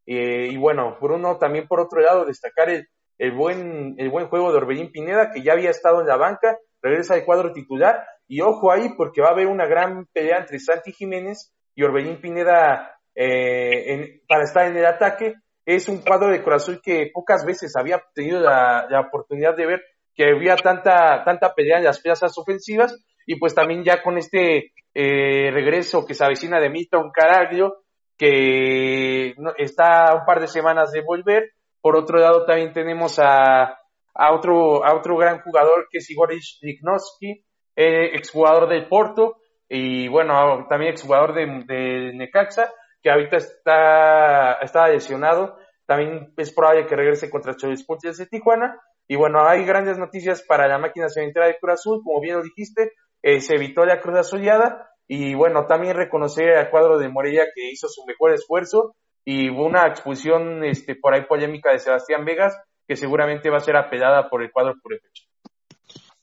Y 0.07 0.57
bueno, 0.57 0.99
Bruno, 1.01 1.37
también 1.39 1.67
por 1.67 1.81
otro 1.81 2.01
lado, 2.01 2.27
destacar 2.27 2.71
el, 2.71 2.87
el, 3.19 3.33
buen, 3.33 3.97
el 3.99 4.09
buen 4.09 4.29
juego 4.29 4.53
de 4.53 4.59
Orbelín 4.59 4.93
Pineda, 4.93 5.33
que 5.33 5.43
ya 5.43 5.55
había 5.55 5.71
estado 5.71 6.01
en 6.01 6.07
la 6.07 6.17
banca, 6.17 6.59
regresa 6.85 7.15
al 7.15 7.25
cuadro 7.25 7.53
titular, 7.53 8.05
y 8.29 8.41
ojo 8.41 8.71
ahí, 8.71 8.91
porque 8.97 9.23
va 9.23 9.29
a 9.29 9.33
haber 9.33 9.47
una 9.47 9.67
gran 9.67 10.07
pelea 10.13 10.39
entre 10.39 10.59
Santi 10.59 10.93
Jiménez 10.93 11.53
y 11.75 11.83
Orbelín 11.83 12.21
Pineda 12.21 12.99
eh, 13.15 14.21
para 14.29 14.45
estar 14.45 14.67
en 14.67 14.77
el 14.77 14.87
ataque. 14.87 15.35
Es 15.67 15.89
un 15.89 15.99
cuadro 15.99 16.31
de 16.31 16.43
corazón 16.43 16.81
que 16.83 17.11
pocas 17.13 17.45
veces 17.45 17.75
había 17.77 18.03
tenido 18.15 18.41
la, 18.41 18.87
la 18.89 19.01
oportunidad 19.01 19.57
de 19.57 19.67
ver 19.67 19.83
que 20.15 20.29
había 20.29 20.57
tanta, 20.57 21.25
tanta 21.25 21.55
pelea 21.55 21.79
en 21.79 21.85
las 21.85 22.01
plazas 22.01 22.37
ofensivas, 22.39 22.95
y 23.27 23.37
pues 23.39 23.55
también 23.55 23.83
ya 23.83 24.03
con 24.03 24.19
este 24.19 24.73
eh, 24.95 25.51
regreso 25.51 26.07
que 26.07 26.15
se 26.15 26.25
avecina 26.25 26.61
de 26.61 26.71
Milton 26.71 27.11
Caraglio, 27.11 27.79
que 28.17 29.35
está 29.59 30.11
a 30.11 30.15
un 30.15 30.25
par 30.25 30.41
de 30.41 30.47
semanas 30.47 30.93
de 30.93 31.01
volver. 31.01 31.51
Por 31.81 31.97
otro 31.97 32.19
lado, 32.19 32.45
también 32.45 32.73
tenemos 32.73 33.19
a, 33.19 33.77
a, 34.15 34.33
otro, 34.33 34.85
a 34.85 34.95
otro 34.95 35.17
gran 35.17 35.41
jugador 35.41 35.89
que 35.91 35.99
es 35.99 36.11
Igor 36.11 36.31
Lichnowsky, 36.63 37.45
eh, 37.77 38.11
exjugador 38.15 38.69
del 38.69 38.89
Porto, 38.89 39.37
y 39.69 40.09
bueno, 40.09 40.67
también 40.69 40.93
exjugador 40.93 41.35
de, 41.35 41.47
de 41.67 42.13
Necaxa, 42.15 42.71
que 43.03 43.11
ahorita 43.11 43.37
está, 43.37 44.53
está 44.63 44.89
lesionado. 44.89 45.59
También 45.87 46.33
es 46.37 46.53
probable 46.53 46.87
que 46.87 46.97
regrese 46.97 47.31
contra 47.31 47.57
Chovisportes 47.57 48.17
de 48.17 48.27
Tijuana. 48.27 48.81
Y 49.07 49.17
bueno, 49.17 49.47
hay 49.47 49.65
grandes 49.65 49.99
noticias 49.99 50.43
para 50.43 50.67
la 50.67 50.79
máquina 50.79 51.09
cementera 51.09 51.47
de 51.47 51.59
Cruz 51.59 51.75
Azul, 51.75 52.03
como 52.03 52.21
bien 52.21 52.37
lo 52.37 52.43
dijiste, 52.43 52.93
eh, 53.23 53.41
se 53.41 53.57
evitó 53.57 53.85
la 53.85 54.01
Cruz 54.01 54.19
Azuleada 54.19 54.91
y 55.07 55.35
bueno, 55.35 55.67
también 55.67 55.97
reconocer 55.97 56.57
al 56.57 56.71
cuadro 56.71 56.99
de 56.99 57.11
Morella 57.11 57.45
que 57.55 57.71
hizo 57.71 57.89
su 57.89 58.07
mejor 58.07 58.33
esfuerzo 58.33 58.97
y 59.25 59.51
hubo 59.51 59.67
una 59.67 59.87
expulsión 59.87 60.65
este, 60.65 60.95
por 60.95 61.15
ahí 61.15 61.27
polémica 61.27 61.73
de 61.73 61.79
Sebastián 61.79 62.25
Vegas 62.25 62.59
que 62.87 62.97
seguramente 62.97 63.51
va 63.51 63.59
a 63.59 63.61
ser 63.61 63.77
apelada 63.77 64.29
por 64.29 64.43
el 64.43 64.51
cuadro 64.51 64.75
Purepecha. 64.83 65.25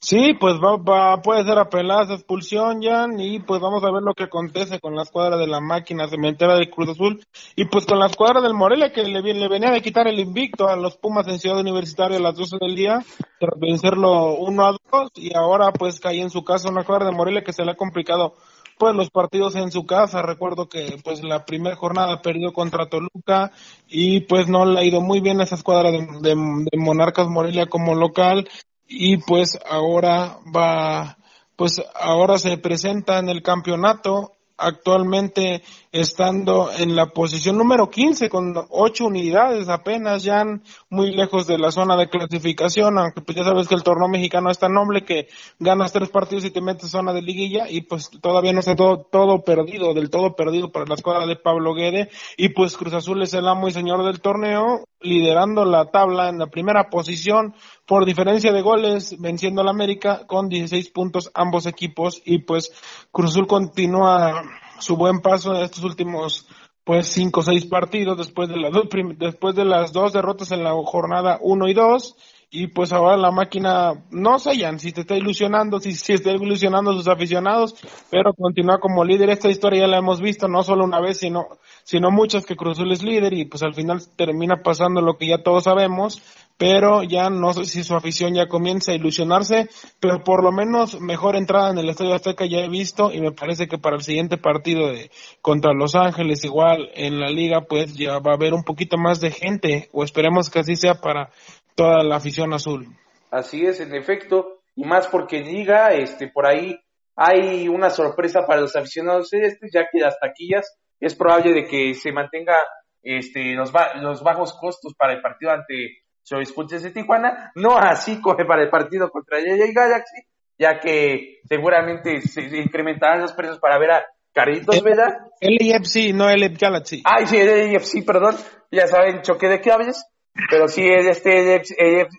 Sí, 0.04 0.34
pues 0.34 0.56
va, 0.56 0.78
va, 0.78 1.22
puede 1.22 1.44
ser 1.44 1.60
apelada 1.60 2.06
esa 2.06 2.16
expulsión, 2.16 2.82
Jan, 2.82 3.20
y 3.20 3.40
pues 3.40 3.62
vamos 3.62 3.84
a 3.84 3.92
ver 3.92 4.02
lo 4.02 4.16
que 4.16 4.24
acontece 4.24 4.80
con 4.80 4.96
la 4.96 5.04
escuadra 5.04 5.38
de 5.38 5.46
la 5.46 5.60
máquina 5.60 6.08
cementera 6.08 6.56
de 6.56 6.72
Cruz 6.72 6.90
Azul 6.90 7.24
y 7.56 7.66
pues 7.66 7.86
con 7.86 8.00
la 8.00 8.08
escuadra 8.08 8.42
del 8.42 8.56
Morelia 8.56 8.92
que 8.92 9.04
le, 9.04 9.22
le 9.22 9.48
venía 9.48 9.70
de 9.70 9.84
quitar 9.84 10.08
el 10.08 10.20
invicto 10.20 10.68
a 10.68 10.76
los 10.76 10.98
Pumas 10.98 11.28
en 11.28 11.38
Ciudad 11.38 11.60
Universitaria 11.60 12.18
a 12.18 12.22
las 12.22 12.36
12 12.36 12.58
del 12.60 12.76
día, 12.76 13.06
tras 13.40 13.60
vencerlo 13.60 14.38
1 14.38 14.66
a 14.66 14.76
2 14.92 15.12
y 15.18 15.38
ahora 15.38 15.72
pues 15.72 16.00
cae 16.00 16.20
en 16.20 16.32
su 16.32 16.44
casa 16.44 16.72
una 16.72 16.82
escuadra 16.82 17.06
de 17.06 17.16
Morelia 17.16 17.44
que 17.44 17.54
se 17.54 17.64
le 17.64 17.70
ha 17.70 17.76
complicado 17.76 18.34
pues 18.82 18.96
los 18.96 19.12
partidos 19.12 19.56
en 19.56 19.72
su 19.72 19.86
casa. 19.86 20.24
Recuerdo 20.24 20.68
que 20.68 20.98
pues 21.04 21.24
la 21.24 21.46
primera 21.46 21.76
jornada 21.76 22.24
perdió 22.24 22.52
contra 22.52 22.90
Toluca 22.90 23.52
y 23.88 24.22
pues 24.22 24.48
no 24.48 24.66
le 24.66 24.80
ha 24.80 24.84
ido 24.84 25.02
muy 25.02 25.20
bien 25.20 25.40
esa 25.40 25.54
escuadra 25.54 25.92
de, 25.92 26.00
de 26.00 26.78
Monarcas 26.80 27.28
Morelia 27.28 27.68
como 27.68 27.94
local 27.94 28.50
y 28.88 29.18
pues 29.18 29.60
ahora 29.70 30.40
va, 30.54 31.20
pues 31.56 31.80
ahora 31.94 32.40
se 32.40 32.58
presenta 32.58 33.20
en 33.20 33.30
el 33.30 33.44
campeonato 33.44 34.32
actualmente 34.58 35.62
estando 35.92 36.72
en 36.72 36.96
la 36.96 37.08
posición 37.08 37.58
número 37.58 37.90
15 37.90 38.30
con 38.30 38.56
ocho 38.70 39.08
unidades 39.08 39.68
apenas 39.68 40.24
ya 40.24 40.46
muy 40.90 41.12
lejos 41.12 41.48
de 41.48 41.58
la 41.58 41.72
zona 41.72 41.98
de 41.98 42.08
clasificación, 42.08 42.98
aunque 42.98 43.22
pues 43.22 43.38
ya 43.38 43.44
sabes 43.44 43.68
que 43.68 43.76
el 43.76 43.84
torneo 43.84 44.08
mexicano 44.08 44.50
es 44.50 44.58
tan 44.58 44.74
noble 44.74 45.04
que 45.04 45.28
ganas 45.60 45.92
tres 45.92 46.10
partidos 46.10 46.46
y 46.46 46.52
te 46.52 46.62
metes 46.62 46.92
zona 46.92 47.12
de 47.12 47.22
liguilla 47.22 47.70
y 47.70 47.82
pues 47.82 48.10
todavía 48.22 48.54
no 48.54 48.60
está 48.60 48.76
todo, 48.76 49.06
todo 49.12 49.44
perdido, 49.44 49.94
del 49.94 50.10
todo 50.10 50.36
perdido 50.36 50.72
para 50.72 50.86
la 50.86 50.96
escuadra 50.96 51.26
de 51.26 51.36
Pablo 51.36 51.74
Guede 51.74 52.10
y 52.38 52.50
pues 52.50 52.78
Cruz 52.78 52.94
Azul 52.94 53.22
es 53.22 53.34
el 53.34 53.48
amo 53.48 53.68
y 53.68 53.72
señor 53.72 54.06
del 54.06 54.22
torneo, 54.22 54.86
liderando 55.02 55.66
la 55.66 55.92
tabla 55.92 56.30
en 56.30 56.40
la 56.40 56.48
primera 56.48 56.90
posición 56.90 57.54
por 57.86 58.06
diferencia 58.06 58.54
de 58.54 58.62
goles, 58.62 59.20
venciendo 59.20 59.62
al 59.62 59.68
América 59.68 60.26
con 60.26 60.48
16 60.48 60.90
puntos 60.92 61.32
ambos 61.34 61.66
equipos 61.66 62.22
y 62.24 62.40
pues 62.40 62.72
Cruz 63.12 63.32
Azul 63.32 63.48
continúa 63.48 64.42
su 64.82 64.96
buen 64.98 65.22
paso 65.22 65.56
en 65.56 65.62
estos 65.62 65.84
últimos 65.84 66.48
pues 66.84 67.08
cinco 67.08 67.42
o 67.42 67.44
seis 67.44 67.66
partidos 67.66 68.18
después 68.18 68.50
de 68.50 68.58
las 68.58 68.72
dos 68.72 68.88
después 69.18 69.56
de 69.56 69.66
las 69.66 69.94
dos 69.94 70.14
derrotas 70.14 70.52
en 70.52 70.64
la 70.64 70.74
jornada 70.84 71.38
1 71.42 71.68
y 71.68 71.74
2 71.74 72.16
y 72.54 72.68
pues 72.68 72.92
ahora 72.92 73.16
la 73.16 73.32
máquina 73.32 74.04
no 74.12 74.38
sé 74.38 74.52
si 74.80 74.92
te 74.92 75.02
está 75.02 75.16
ilusionando 75.16 75.80
si, 75.80 75.94
si 75.94 76.14
está 76.14 76.32
ilusionando 76.32 76.92
sus 76.94 77.08
aficionados 77.08 77.76
pero 78.10 78.34
continúa 78.34 78.80
como 78.80 79.06
líder. 79.06 79.30
Esta 79.30 79.50
historia 79.50 79.82
ya 79.82 79.88
la 79.88 80.00
hemos 80.00 80.20
visto 80.20 80.48
no 80.48 80.64
solo 80.64 80.84
una 80.84 81.00
vez 81.00 81.18
sino 81.18 81.48
sino 81.84 82.12
muchas 82.12 82.46
que 82.46 82.58
Cruzul 82.58 82.92
es 82.92 83.04
líder 83.04 83.34
y 83.34 83.46
pues 83.46 83.64
al 83.64 83.74
final 83.74 84.02
termina 84.18 84.64
pasando 84.64 85.02
lo 85.02 85.18
que 85.18 85.28
ya 85.28 85.44
todos 85.44 85.64
sabemos 85.64 86.22
pero 86.62 87.02
ya 87.02 87.32
no 87.32 87.54
sé 87.54 87.66
si 87.66 87.84
su 87.84 87.96
afición 87.96 88.36
ya 88.36 88.46
comienza 88.46 88.92
a 88.92 88.96
ilusionarse, 88.96 89.68
pero 90.00 90.24
por 90.24 90.44
lo 90.44 90.52
menos 90.52 91.02
mejor 91.02 91.36
entrada 91.36 91.72
en 91.72 91.80
el 91.80 91.90
Estadio 91.90 92.14
Azteca 92.14 92.46
ya 92.46 92.60
he 92.60 92.70
visto 92.70 93.12
y 93.12 93.20
me 93.20 93.32
parece 93.32 93.68
que 93.68 93.80
para 93.80 93.96
el 93.96 94.04
siguiente 94.04 94.38
partido 94.38 94.90
de 94.92 95.10
contra 95.42 95.74
Los 95.74 95.96
Ángeles 95.96 96.46
igual 96.46 96.92
en 96.94 97.20
la 97.20 97.30
liga 97.30 97.62
pues 97.62 97.96
ya 97.96 98.20
va 98.20 98.34
a 98.34 98.36
haber 98.36 98.54
un 98.54 98.64
poquito 98.64 99.00
más 99.00 99.20
de 99.20 99.32
gente 99.32 99.90
o 99.92 100.04
esperemos 100.04 100.52
que 100.52 100.60
así 100.60 100.76
sea 100.76 100.94
para 100.94 101.32
toda 101.74 102.04
la 102.04 102.18
afición 102.18 102.54
azul. 102.54 102.86
Así 103.32 103.66
es, 103.66 103.80
en 103.80 103.96
efecto, 103.96 104.62
y 104.76 104.84
más 104.84 105.08
porque 105.08 105.40
en 105.40 105.48
liga 105.48 105.94
este 105.96 106.28
por 106.28 106.46
ahí 106.46 106.80
hay 107.16 107.70
una 107.70 107.90
sorpresa 107.90 108.46
para 108.46 108.62
los 108.62 108.76
aficionados 108.76 109.30
celestes 109.30 109.72
ya 109.74 109.88
que 109.92 110.00
las 110.00 110.20
taquillas 110.20 110.78
es 111.00 111.16
probable 111.16 111.54
de 111.54 111.64
que 111.66 111.96
se 111.96 112.12
mantenga 112.12 112.58
este 113.02 113.56
los, 113.56 113.74
los 114.00 114.22
bajos 114.22 114.56
costos 114.62 114.94
para 114.96 115.14
el 115.14 115.24
partido 115.24 115.54
ante 115.54 116.02
Choice 116.24 116.54
de 116.80 116.92
Tijuana, 116.92 117.52
no 117.56 117.78
así 117.78 118.22
como 118.22 118.38
para 118.48 118.64
el 118.64 118.70
partido 118.70 119.10
contra 119.10 119.40
y 119.40 119.74
Galaxy, 119.74 120.22
ya 120.58 120.80
que 120.80 121.40
seguramente 121.46 122.22
se 122.22 122.42
incrementarán 122.58 123.22
los 123.22 123.34
precios 123.34 123.60
para 123.60 123.80
ver 123.80 123.92
a 123.92 124.06
Carlitos 124.34 124.82
Vela. 124.84 125.28
LAFC, 125.42 126.14
no 126.14 126.30
el 126.30 126.58
Galaxy. 126.58 127.02
Ay, 127.04 127.28
sí, 127.28 127.38
el 127.38 127.74
LAFC, 127.74 128.06
perdón, 128.06 128.36
ya 128.72 128.88
saben, 128.88 129.22
choque 129.22 129.48
de 129.48 129.60
cables, 129.60 130.06
pero 130.50 130.68
sí 130.68 130.88
es 130.88 131.08
este 131.08 131.62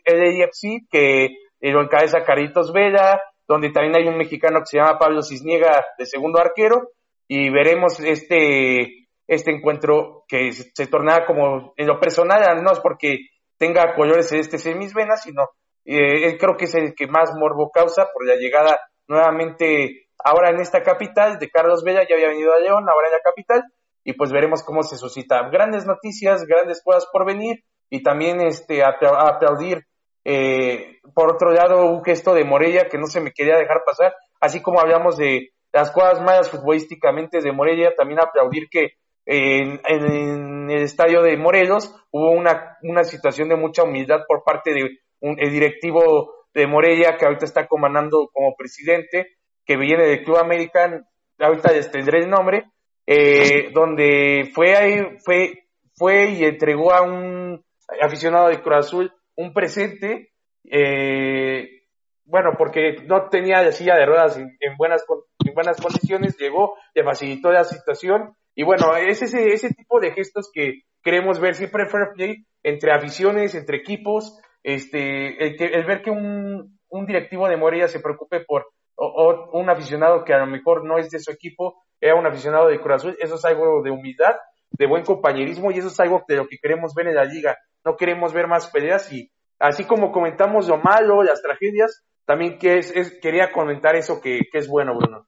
LAFC 0.06 0.88
que 0.90 1.28
lo 1.60 1.82
encabeza 1.82 2.24
Carlitos 2.24 2.72
Vela, 2.72 3.20
donde 3.46 3.70
también 3.70 3.96
hay 3.96 4.08
un 4.08 4.18
mexicano 4.18 4.60
que 4.60 4.66
se 4.66 4.78
llama 4.78 4.98
Pablo 4.98 5.22
Cisniega 5.22 5.84
de 5.98 6.06
segundo 6.06 6.40
arquero, 6.40 6.90
y 7.28 7.50
veremos 7.50 7.98
este, 8.00 9.06
este 9.26 9.50
encuentro 9.52 10.24
que 10.28 10.52
se, 10.52 10.70
se 10.74 10.86
tornará 10.86 11.24
como 11.24 11.72
en 11.76 11.86
lo 11.86 11.98
personal, 11.98 12.62
no 12.62 12.72
es 12.72 12.80
porque 12.80 13.18
tenga 13.62 13.94
colores 13.94 14.29
celestes 14.29 14.66
en 14.66 14.77
mis 14.77 14.92
venas, 14.92 15.22
sino 15.22 15.51
eh, 15.85 16.37
creo 16.37 16.57
que 16.57 16.64
es 16.64 16.75
el 16.75 16.96
que 16.96 17.07
más 17.07 17.31
morbo 17.33 17.70
causa 17.70 18.09
por 18.12 18.27
la 18.27 18.35
llegada 18.35 18.77
nuevamente 19.07 20.09
ahora 20.18 20.51
en 20.51 20.61
esta 20.61 20.83
capital 20.83 21.38
de 21.38 21.48
Carlos 21.48 21.85
Bella, 21.85 22.03
ya 22.09 22.16
había 22.16 22.31
venido 22.31 22.53
a 22.53 22.59
León, 22.59 22.88
ahora 22.88 23.07
en 23.07 23.12
la 23.12 23.20
capital, 23.22 23.62
y 24.03 24.14
pues 24.14 24.33
veremos 24.33 24.64
cómo 24.64 24.83
se 24.83 24.96
suscita. 24.96 25.48
Grandes 25.48 25.87
noticias, 25.87 26.44
grandes 26.44 26.83
cosas 26.85 27.07
por 27.12 27.25
venir, 27.25 27.62
y 27.88 28.03
también 28.03 28.40
este 28.40 28.83
aplaudir 28.83 29.87
eh, 30.25 30.98
por 31.14 31.33
otro 31.33 31.53
lado 31.53 31.87
un 31.87 32.03
gesto 32.03 32.35
de 32.35 32.44
Morella 32.44 32.88
que 32.90 32.98
no 32.98 33.07
se 33.07 33.20
me 33.20 33.31
quería 33.31 33.57
dejar 33.59 33.85
pasar, 33.87 34.12
así 34.40 34.61
como 34.61 34.81
hablamos 34.81 35.16
de 35.16 35.51
las 35.72 35.92
cosas 35.92 36.20
malas 36.20 36.51
futbolísticamente 36.51 37.40
de 37.40 37.53
Morella, 37.53 37.94
también 37.96 38.18
aplaudir 38.18 38.68
que 38.68 38.94
en, 39.26 39.80
en, 39.85 40.70
el 40.70 40.82
estadio 40.82 41.22
de 41.22 41.37
Morelos 41.37 41.94
hubo 42.11 42.30
una, 42.30 42.78
una 42.82 43.04
situación 43.04 43.48
de 43.48 43.56
mucha 43.56 43.85
humildad 43.85 44.20
por 44.26 44.42
parte 44.44 44.72
de 44.72 44.85
un 45.20 45.38
el 45.38 45.52
directivo 45.52 46.35
de 46.52 46.66
Morelia 46.66 47.16
que 47.16 47.24
ahorita 47.24 47.44
está 47.44 47.66
comandando 47.66 48.28
como 48.32 48.54
presidente, 48.56 49.37
que 49.64 49.76
viene 49.76 50.06
del 50.06 50.24
Club 50.24 50.38
American, 50.38 51.06
ahorita 51.38 51.72
les 51.72 51.90
tendré 51.90 52.18
el 52.18 52.28
nombre, 52.30 52.64
eh, 53.06 53.70
donde 53.72 54.50
fue 54.52 54.76
ahí, 54.76 55.00
fue, 55.24 55.66
fue 55.96 56.30
y 56.30 56.44
entregó 56.44 56.92
a 56.92 57.02
un 57.02 57.64
aficionado 58.00 58.48
de 58.48 58.61
Cruz 58.61 58.76
Azul 58.78 59.12
un 59.37 59.52
presente, 59.52 60.32
eh, 60.70 61.82
bueno, 62.24 62.50
porque 62.58 62.96
no 63.06 63.28
tenía 63.28 63.70
silla 63.72 63.96
de 63.96 64.06
ruedas 64.06 64.37
en, 64.37 64.56
en, 64.61 64.76
buenas, 64.76 65.04
en 65.44 65.54
buenas 65.54 65.80
condiciones, 65.80 66.37
llegó, 66.37 66.76
le 66.94 67.04
facilitó 67.04 67.50
la 67.50 67.64
situación 67.64 68.35
y 68.54 68.64
bueno, 68.64 68.96
es 68.96 69.22
ese, 69.22 69.52
ese 69.52 69.70
tipo 69.70 70.00
de 70.00 70.12
gestos 70.12 70.50
que 70.52 70.82
queremos 71.02 71.40
ver 71.40 71.54
siempre 71.54 71.86
fair 71.86 72.08
play 72.14 72.44
entre 72.62 72.92
aficiones, 72.92 73.54
entre 73.54 73.78
equipos, 73.78 74.38
este, 74.62 75.44
el, 75.44 75.56
que, 75.56 75.66
el 75.66 75.84
ver 75.84 76.02
que 76.02 76.10
un, 76.10 76.78
un 76.88 77.06
directivo 77.06 77.48
de 77.48 77.56
Morelia 77.56 77.88
se 77.88 78.00
preocupe 78.00 78.40
por 78.40 78.66
un 78.96 79.68
aficionado 79.70 80.24
que 80.24 80.34
a 80.34 80.38
lo 80.38 80.46
mejor 80.46 80.84
no 80.84 80.98
es 80.98 81.10
de 81.10 81.18
su 81.18 81.32
equipo, 81.32 81.82
era 82.00 82.14
un 82.14 82.26
aficionado 82.26 82.68
de 82.68 82.78
Cruz 82.80 82.96
Azul, 82.96 83.16
eso 83.18 83.34
es 83.36 83.44
algo 83.44 83.82
de 83.82 83.90
humildad, 83.90 84.36
de 84.70 84.86
buen 84.86 85.04
compañerismo 85.04 85.70
y 85.70 85.78
eso 85.78 85.88
es 85.88 85.98
algo 86.00 86.22
de 86.28 86.36
lo 86.36 86.46
que 86.46 86.58
queremos 86.58 86.94
ver 86.94 87.08
en 87.08 87.16
la 87.16 87.24
liga. 87.24 87.56
No 87.84 87.96
queremos 87.96 88.32
ver 88.32 88.46
más 88.46 88.68
peleas 88.68 89.12
y 89.12 89.30
así 89.58 89.84
como 89.84 90.12
comentamos 90.12 90.68
lo 90.68 90.78
malo, 90.78 91.22
las 91.22 91.42
tragedias, 91.42 92.04
también 92.26 92.58
que 92.58 92.78
es, 92.78 92.94
es 92.94 93.18
quería 93.20 93.50
comentar 93.50 93.96
eso 93.96 94.20
que, 94.20 94.40
que 94.50 94.58
es 94.58 94.68
bueno, 94.68 94.94
Bruno. 94.96 95.26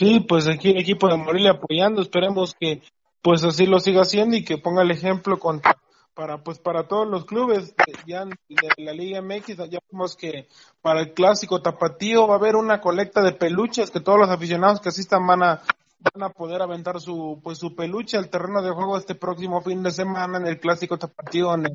Sí, 0.00 0.20
pues 0.20 0.48
aquí 0.48 0.70
el 0.70 0.78
equipo 0.78 1.08
de 1.08 1.18
Morelia 1.18 1.50
apoyando, 1.50 2.00
esperemos 2.00 2.54
que 2.58 2.80
pues 3.20 3.44
así 3.44 3.66
lo 3.66 3.80
siga 3.80 4.00
haciendo 4.00 4.34
y 4.34 4.42
que 4.42 4.56
ponga 4.56 4.80
el 4.80 4.90
ejemplo 4.90 5.38
contra 5.38 5.76
para 6.14 6.42
pues 6.42 6.58
para 6.58 6.88
todos 6.88 7.06
los 7.06 7.26
clubes 7.26 7.74
ya 8.06 8.24
de 8.24 8.34
la 8.78 8.94
Liga 8.94 9.20
MX 9.20 9.58
ya 9.68 9.78
vemos 9.92 10.16
que 10.16 10.48
para 10.80 11.00
el 11.00 11.12
clásico 11.12 11.60
tapatío 11.60 12.26
va 12.26 12.36
a 12.36 12.38
haber 12.38 12.56
una 12.56 12.80
colecta 12.80 13.20
de 13.20 13.32
peluches 13.32 13.90
que 13.90 14.00
todos 14.00 14.18
los 14.18 14.30
aficionados 14.30 14.80
que 14.80 14.88
asistan 14.88 15.26
van 15.26 15.42
a 15.42 15.60
van 16.14 16.22
a 16.22 16.30
poder 16.30 16.62
aventar 16.62 16.98
su 16.98 17.38
pues 17.44 17.58
su 17.58 17.74
peluche 17.76 18.16
al 18.16 18.30
terreno 18.30 18.62
de 18.62 18.70
juego 18.70 18.96
este 18.96 19.14
próximo 19.14 19.60
fin 19.60 19.82
de 19.82 19.90
semana 19.90 20.38
en 20.38 20.46
el 20.46 20.58
clásico 20.58 20.96
tapatío 20.96 21.52
en 21.52 21.66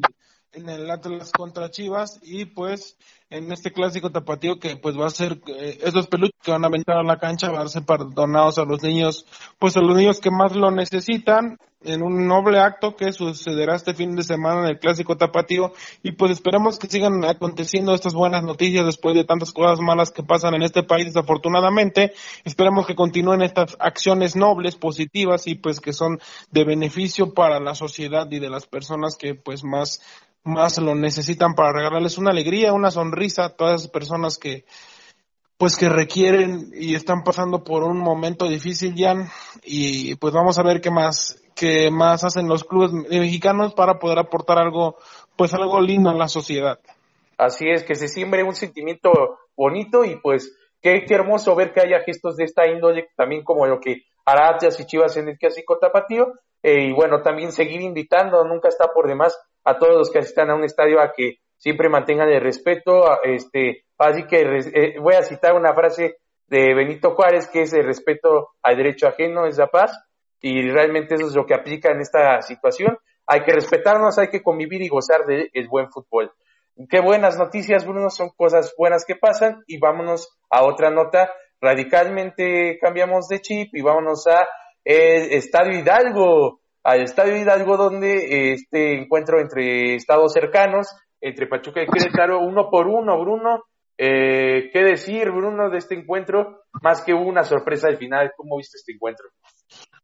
en 0.56 0.70
el 0.70 0.90
Atlas 0.90 1.32
contra 1.32 1.70
Chivas 1.70 2.20
y 2.24 2.46
pues 2.46 2.98
en 3.30 3.52
este 3.52 3.72
clásico 3.72 4.12
tapatío 4.12 4.60
que 4.60 4.78
pues 4.78 4.98
va 4.98 5.08
a 5.08 5.10
ser 5.10 5.40
eh, 5.48 5.80
esos 5.84 6.08
peluches 6.08 6.40
que 6.44 6.52
van 6.52 6.64
a 6.64 6.68
aventar 6.68 6.98
a 6.98 7.04
la 7.04 7.18
cancha 7.18 7.50
van 7.50 7.66
a 7.66 7.70
ser 7.70 7.84
donados 8.14 8.58
a 8.60 8.66
los 8.66 8.84
niños 8.84 9.26
pues 9.58 9.76
a 9.78 9.82
los 9.82 9.98
niños 9.98 10.20
que 10.20 10.32
más 10.32 10.56
lo 10.56 10.70
necesitan 10.72 11.58
en 11.86 12.02
un 12.02 12.28
noble 12.28 12.60
acto 12.60 12.96
que 12.96 13.14
sucederá 13.14 13.76
este 13.76 13.94
fin 13.94 14.16
de 14.16 14.24
semana 14.24 14.62
en 14.62 14.68
el 14.68 14.80
clásico 14.80 15.18
tapatío. 15.18 15.74
Y 16.04 16.14
pues 16.14 16.32
esperamos 16.32 16.80
que 16.80 16.88
sigan 16.88 17.24
aconteciendo 17.24 17.94
estas 17.94 18.14
buenas 18.14 18.44
noticias 18.44 18.86
después 18.86 19.16
de 19.16 19.24
tantas 19.24 19.52
cosas 19.52 19.80
malas 19.80 20.12
que 20.12 20.24
pasan 20.24 20.56
en 20.56 20.64
este 20.64 20.84
país 20.84 21.06
desafortunadamente. 21.06 22.14
Esperamos 22.44 22.88
que 22.88 22.96
continúen 22.96 23.42
estas 23.42 23.78
acciones 23.80 24.36
nobles 24.36 24.76
positivas 24.76 25.48
y 25.48 25.56
pues 25.56 25.80
que 25.80 25.94
son 25.94 26.20
de 26.52 26.64
beneficio 26.64 27.34
para 27.34 27.60
la 27.60 27.76
sociedad 27.76 28.30
y 28.32 28.40
de 28.40 28.50
las 28.50 28.66
personas 28.66 29.16
que 29.16 29.36
pues 29.36 29.64
más 29.64 30.02
más 30.46 30.78
lo 30.78 30.94
necesitan 30.94 31.56
para 31.56 31.74
regalarles 31.74 32.20
una 32.20 32.30
alegría, 32.30 32.72
una 32.72 32.92
sonrisa 32.92 33.25
a 33.40 33.50
todas 33.50 33.82
esas 33.82 33.92
personas 33.92 34.38
que 34.38 34.66
pues 35.58 35.78
que 35.78 35.88
requieren 35.88 36.72
y 36.74 36.96
están 36.96 37.24
pasando 37.24 37.64
por 37.64 37.84
un 37.84 37.98
momento 37.98 38.48
difícil 38.48 38.94
ya 38.94 39.16
y 39.64 40.16
pues 40.16 40.34
vamos 40.34 40.60
a 40.60 40.64
ver 40.64 40.82
qué 40.82 40.92
más 40.92 41.42
qué 41.56 41.90
más 41.90 42.24
hacen 42.26 42.48
los 42.48 42.66
clubes 42.66 42.92
mexicanos 42.92 43.74
para 43.74 43.98
poder 43.98 44.20
aportar 44.20 44.58
algo 44.58 44.98
pues 45.38 45.54
algo 45.54 45.80
lindo 45.80 46.10
a 46.10 46.14
la 46.14 46.28
sociedad. 46.28 46.80
Así 47.38 47.70
es 47.70 47.84
que 47.84 47.96
se 47.96 48.08
siembre 48.08 48.44
un 48.44 48.56
sentimiento 48.56 49.12
bonito 49.56 50.04
y 50.04 50.18
pues 50.18 50.56
qué, 50.82 51.04
qué 51.06 51.16
hermoso 51.16 51.56
ver 51.56 51.74
que 51.74 51.82
haya 51.82 52.02
gestos 52.02 52.36
de 52.36 52.46
esta 52.46 52.68
índole 52.68 53.10
también 53.16 53.44
como 53.44 53.66
lo 53.66 53.80
que 53.80 54.04
hará 54.26 54.58
y 54.62 54.86
Chivas 54.86 55.16
en 55.18 55.30
el 55.30 55.38
clásico 55.38 55.78
tapatío 55.78 56.34
eh, 56.64 56.90
y 56.90 56.94
bueno 56.94 57.22
también 57.22 57.52
seguir 57.52 57.82
invitando 57.82 58.44
nunca 58.44 58.68
está 58.68 58.92
por 58.94 59.08
demás 59.08 59.40
a 59.64 59.78
todos 59.78 59.96
los 59.96 60.12
que 60.12 60.20
asistan 60.20 60.50
a 60.50 60.56
un 60.56 60.64
estadio 60.64 61.00
a 61.00 61.14
que 61.14 61.40
siempre 61.66 61.90
mantengan 61.90 62.30
el 62.30 62.42
respeto. 62.42 63.06
Este, 63.24 63.86
así 63.98 64.28
que 64.28 64.42
eh, 64.42 65.00
voy 65.00 65.16
a 65.16 65.24
citar 65.24 65.56
una 65.56 65.74
frase 65.74 66.18
de 66.48 66.76
Benito 66.76 67.16
Juárez 67.16 67.50
que 67.52 67.64
es 67.64 67.74
el 67.74 67.84
respeto 67.84 68.50
al 68.62 68.78
derecho 68.78 69.08
ajeno 69.08 69.48
es 69.48 69.58
la 69.58 69.66
paz 69.66 70.00
y 70.40 70.70
realmente 70.70 71.16
eso 71.16 71.26
es 71.26 71.34
lo 71.34 71.48
que 71.48 71.56
aplica 71.56 71.90
en 71.92 72.02
esta 72.02 72.40
situación. 72.44 73.00
Hay 73.26 73.42
que 73.42 73.52
respetarnos, 73.52 74.20
hay 74.20 74.28
que 74.28 74.44
convivir 74.44 74.84
y 74.84 74.90
gozar 74.90 75.26
del 75.26 75.68
buen 75.68 75.90
fútbol. 75.90 76.32
Qué 76.88 77.00
buenas 77.00 77.36
noticias, 77.40 77.84
Bruno, 77.84 78.12
son 78.12 78.30
cosas 78.38 78.76
buenas 78.78 79.04
que 79.04 79.16
pasan 79.16 79.64
y 79.66 79.80
vámonos 79.80 80.38
a 80.52 80.66
otra 80.66 80.92
nota. 80.92 81.34
Radicalmente 81.60 82.78
cambiamos 82.80 83.28
de 83.28 83.42
chip 83.42 83.74
y 83.74 83.82
vámonos 83.82 84.28
a 84.28 84.48
Estadio 84.84 85.80
Hidalgo 85.80 86.60
al 86.86 87.02
Estadio 87.02 87.36
Hidalgo, 87.36 87.78
donde 87.78 88.54
este 88.54 88.94
encuentro 88.94 89.40
entre 89.42 89.96
estados 89.96 90.32
cercanos, 90.34 90.88
entre 91.26 91.48
Pachuca 91.48 91.82
y 91.82 91.88
Querétaro, 91.88 92.40
uno 92.40 92.70
por 92.70 92.86
uno, 92.88 93.20
Bruno. 93.20 93.64
Eh, 93.98 94.70
¿Qué 94.72 94.84
decir, 94.84 95.32
Bruno, 95.32 95.72
de 95.72 95.80
este 95.80 95.96
encuentro? 95.96 96.62
Más 96.84 97.02
que 97.02 97.14
una 97.14 97.44
sorpresa 97.44 97.88
al 97.88 97.98
final, 97.98 98.32
¿cómo 98.38 98.58
viste 98.58 98.78
este 98.78 98.94
encuentro? 98.94 99.26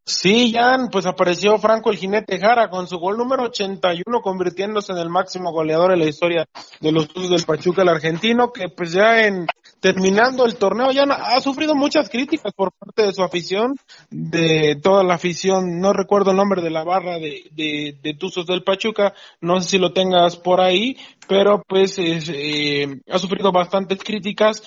Sí, 0.03 0.51
Jan, 0.51 0.89
pues 0.89 1.05
apareció 1.05 1.59
Franco 1.59 1.91
el 1.91 1.97
jinete 1.97 2.39
Jara 2.39 2.69
con 2.69 2.87
su 2.87 2.97
gol 2.97 3.17
número 3.17 3.43
81, 3.43 4.21
convirtiéndose 4.21 4.93
en 4.93 4.97
el 4.97 5.09
máximo 5.09 5.51
goleador 5.51 5.91
en 5.91 5.99
la 5.99 6.05
historia 6.05 6.45
de 6.79 6.91
los 6.91 7.13
del 7.13 7.45
Pachuca, 7.45 7.83
el 7.83 7.89
argentino, 7.89 8.51
que 8.51 8.69
pues 8.69 8.91
ya 8.91 9.21
en 9.21 9.45
terminando 9.81 10.45
el 10.45 10.55
torneo 10.55 10.91
ya 10.91 11.03
ha 11.03 11.41
sufrido 11.41 11.75
muchas 11.75 12.09
críticas 12.09 12.53
por 12.53 12.71
parte 12.71 13.03
de 13.03 13.13
su 13.13 13.23
afición, 13.23 13.75
de 14.09 14.79
toda 14.81 15.03
la 15.03 15.15
afición, 15.15 15.81
no 15.81 15.91
recuerdo 15.91 16.31
el 16.31 16.37
nombre 16.37 16.61
de 16.61 16.69
la 16.69 16.83
barra 16.83 17.17
de, 17.17 17.49
de, 17.51 17.97
de 18.01 18.13
Tuzos 18.13 18.45
del 18.45 18.63
Pachuca, 18.63 19.13
no 19.41 19.59
sé 19.59 19.69
si 19.69 19.77
lo 19.79 19.91
tengas 19.91 20.37
por 20.37 20.61
ahí, 20.61 20.97
pero 21.27 21.63
pues 21.67 21.97
eh, 21.97 23.01
ha 23.09 23.17
sufrido 23.17 23.51
bastantes 23.51 24.03
críticas 24.03 24.63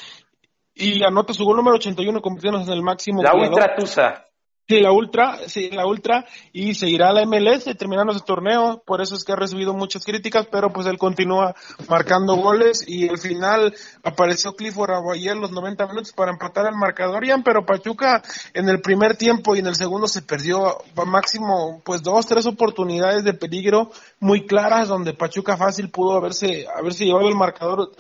y 0.75 1.05
anota 1.05 1.33
su 1.33 1.45
gol 1.45 1.57
número 1.57 1.77
81 1.77 2.21
convirtiéndose 2.21 2.67
en 2.67 2.77
el 2.77 2.83
máximo 2.83 3.23
la 3.23 3.35
Ultra 3.35 3.77
Tusa. 3.77 4.25
Sí, 4.67 4.81
la 4.81 4.93
Ultra, 4.93 5.41
sí, 5.47 5.69
la 5.71 5.87
Ultra, 5.87 6.25
y 6.55 6.73
seguirá 6.73 7.13
la 7.13 7.27
MLS 7.27 7.65
terminando 7.77 8.13
ese 8.13 8.25
torneo, 8.25 8.83
por 8.87 9.03
eso 9.03 9.15
es 9.15 9.23
que 9.23 9.33
ha 9.33 9.37
recibido 9.37 9.75
muchas 9.75 10.07
críticas, 10.07 10.49
pero 10.51 10.73
pues 10.73 10.87
él 10.87 10.97
continúa 10.97 11.55
marcando 11.87 12.37
goles 12.37 12.83
y 12.87 13.07
al 13.07 13.19
final 13.19 13.75
apareció 14.03 14.57
Clifford 14.57 14.93
Aguayer 14.93 15.37
los 15.37 15.51
90 15.51 15.87
minutos 15.89 16.15
para 16.15 16.33
empatar 16.33 16.65
el 16.67 16.77
marcador, 16.77 17.27
Ian, 17.27 17.43
pero 17.43 17.67
Pachuca 17.67 18.23
en 18.55 18.71
el 18.71 18.81
primer 18.81 19.19
tiempo 19.19 19.55
y 19.55 19.59
en 19.59 19.67
el 19.67 19.75
segundo 19.75 20.09
se 20.09 20.23
perdió 20.23 20.79
máximo 21.05 21.83
pues 21.85 22.03
dos, 22.03 22.25
tres 22.25 22.47
oportunidades 22.47 23.23
de 23.23 23.35
peligro 23.35 23.91
muy 24.19 24.47
claras 24.47 24.89
donde 24.89 25.13
Pachuca 25.13 25.59
fácil 25.59 25.91
pudo 25.91 26.17
haberse, 26.17 26.67
haberse 26.75 27.05
llevado 27.05 27.29
el 27.29 27.37
marcador 27.37 27.93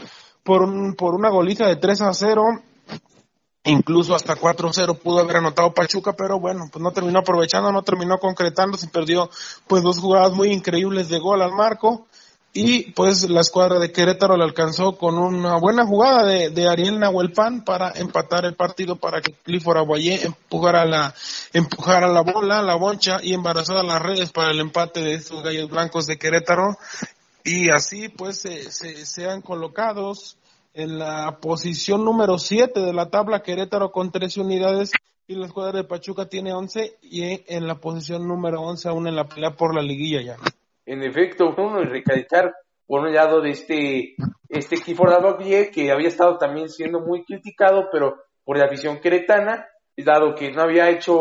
por 0.42 0.62
un, 0.62 0.94
por 0.94 1.14
una 1.14 1.28
golita 1.28 1.66
de 1.66 1.76
3 1.76 2.00
a 2.02 2.14
0 2.14 2.42
incluso 3.64 4.14
hasta 4.14 4.36
4-0 4.36 4.98
pudo 4.98 5.20
haber 5.20 5.38
anotado 5.38 5.72
Pachuca, 5.72 6.12
pero 6.12 6.38
bueno, 6.38 6.68
pues 6.70 6.82
no 6.82 6.92
terminó 6.92 7.20
aprovechando, 7.20 7.72
no 7.72 7.82
terminó 7.82 8.18
concretando, 8.18 8.76
se 8.76 8.88
perdió 8.88 9.30
pues 9.66 9.82
dos 9.82 9.98
jugadas 9.98 10.32
muy 10.32 10.52
increíbles 10.52 11.08
de 11.08 11.18
gol 11.18 11.42
al 11.42 11.52
marco. 11.52 12.06
Y 12.56 12.92
pues 12.92 13.28
la 13.28 13.40
escuadra 13.40 13.80
de 13.80 13.90
Querétaro 13.90 14.36
le 14.36 14.44
alcanzó 14.44 14.96
con 14.96 15.18
una 15.18 15.56
buena 15.56 15.84
jugada 15.84 16.22
de, 16.24 16.50
de 16.50 16.68
Ariel 16.68 17.00
Nahuelpan 17.00 17.64
para 17.64 17.90
empatar 17.96 18.44
el 18.44 18.54
partido 18.54 18.94
para 18.94 19.20
que 19.20 19.32
Clifford 19.32 19.78
Aguayé 19.78 20.24
empujara 20.24 20.84
la, 20.84 21.12
empujara 21.52 22.06
la 22.06 22.20
bola, 22.20 22.62
la 22.62 22.76
boncha 22.76 23.18
y 23.20 23.34
embarazara 23.34 23.82
las 23.82 24.00
redes 24.00 24.30
para 24.30 24.52
el 24.52 24.60
empate 24.60 25.00
de 25.00 25.14
estos 25.14 25.42
gallos 25.42 25.68
blancos 25.68 26.06
de 26.06 26.16
Querétaro. 26.16 26.78
Y 27.42 27.70
así 27.70 28.08
pues 28.08 28.40
se, 28.40 28.70
se, 28.70 29.04
sean 29.04 29.42
colocados 29.42 30.36
en 30.74 30.98
la 30.98 31.38
posición 31.40 32.04
número 32.04 32.36
7 32.36 32.80
de 32.80 32.92
la 32.92 33.08
tabla 33.08 33.42
Querétaro 33.42 33.92
con 33.92 34.10
13 34.10 34.40
unidades 34.40 34.90
y 35.26 35.36
la 35.36 35.46
escuadra 35.46 35.78
de 35.78 35.84
Pachuca 35.88 36.28
tiene 36.28 36.52
11 36.52 36.98
y 37.00 37.44
en 37.46 37.66
la 37.66 37.76
posición 37.76 38.26
número 38.26 38.60
11 38.60 38.88
aún 38.88 39.06
en 39.06 39.14
la 39.14 39.24
pelea 39.24 39.52
por 39.52 39.74
la 39.74 39.82
liguilla 39.82 40.20
ya. 40.20 40.36
En 40.84 41.02
efecto, 41.02 41.54
uno 41.56 41.80
y 41.80 41.84
recalcar 41.84 42.52
por 42.86 43.02
un 43.02 43.14
lado 43.14 43.40
de 43.40 43.50
este, 43.50 44.16
este 44.48 44.76
Clifford 44.76 45.12
Aboglie, 45.12 45.70
que 45.70 45.90
había 45.92 46.08
estado 46.08 46.36
también 46.36 46.68
siendo 46.68 47.00
muy 47.00 47.24
criticado, 47.24 47.88
pero 47.90 48.16
por 48.44 48.58
la 48.58 48.66
afición 48.66 49.00
queretana, 49.00 49.66
dado 49.96 50.34
que 50.34 50.50
no 50.50 50.62
había 50.62 50.90
hecho 50.90 51.16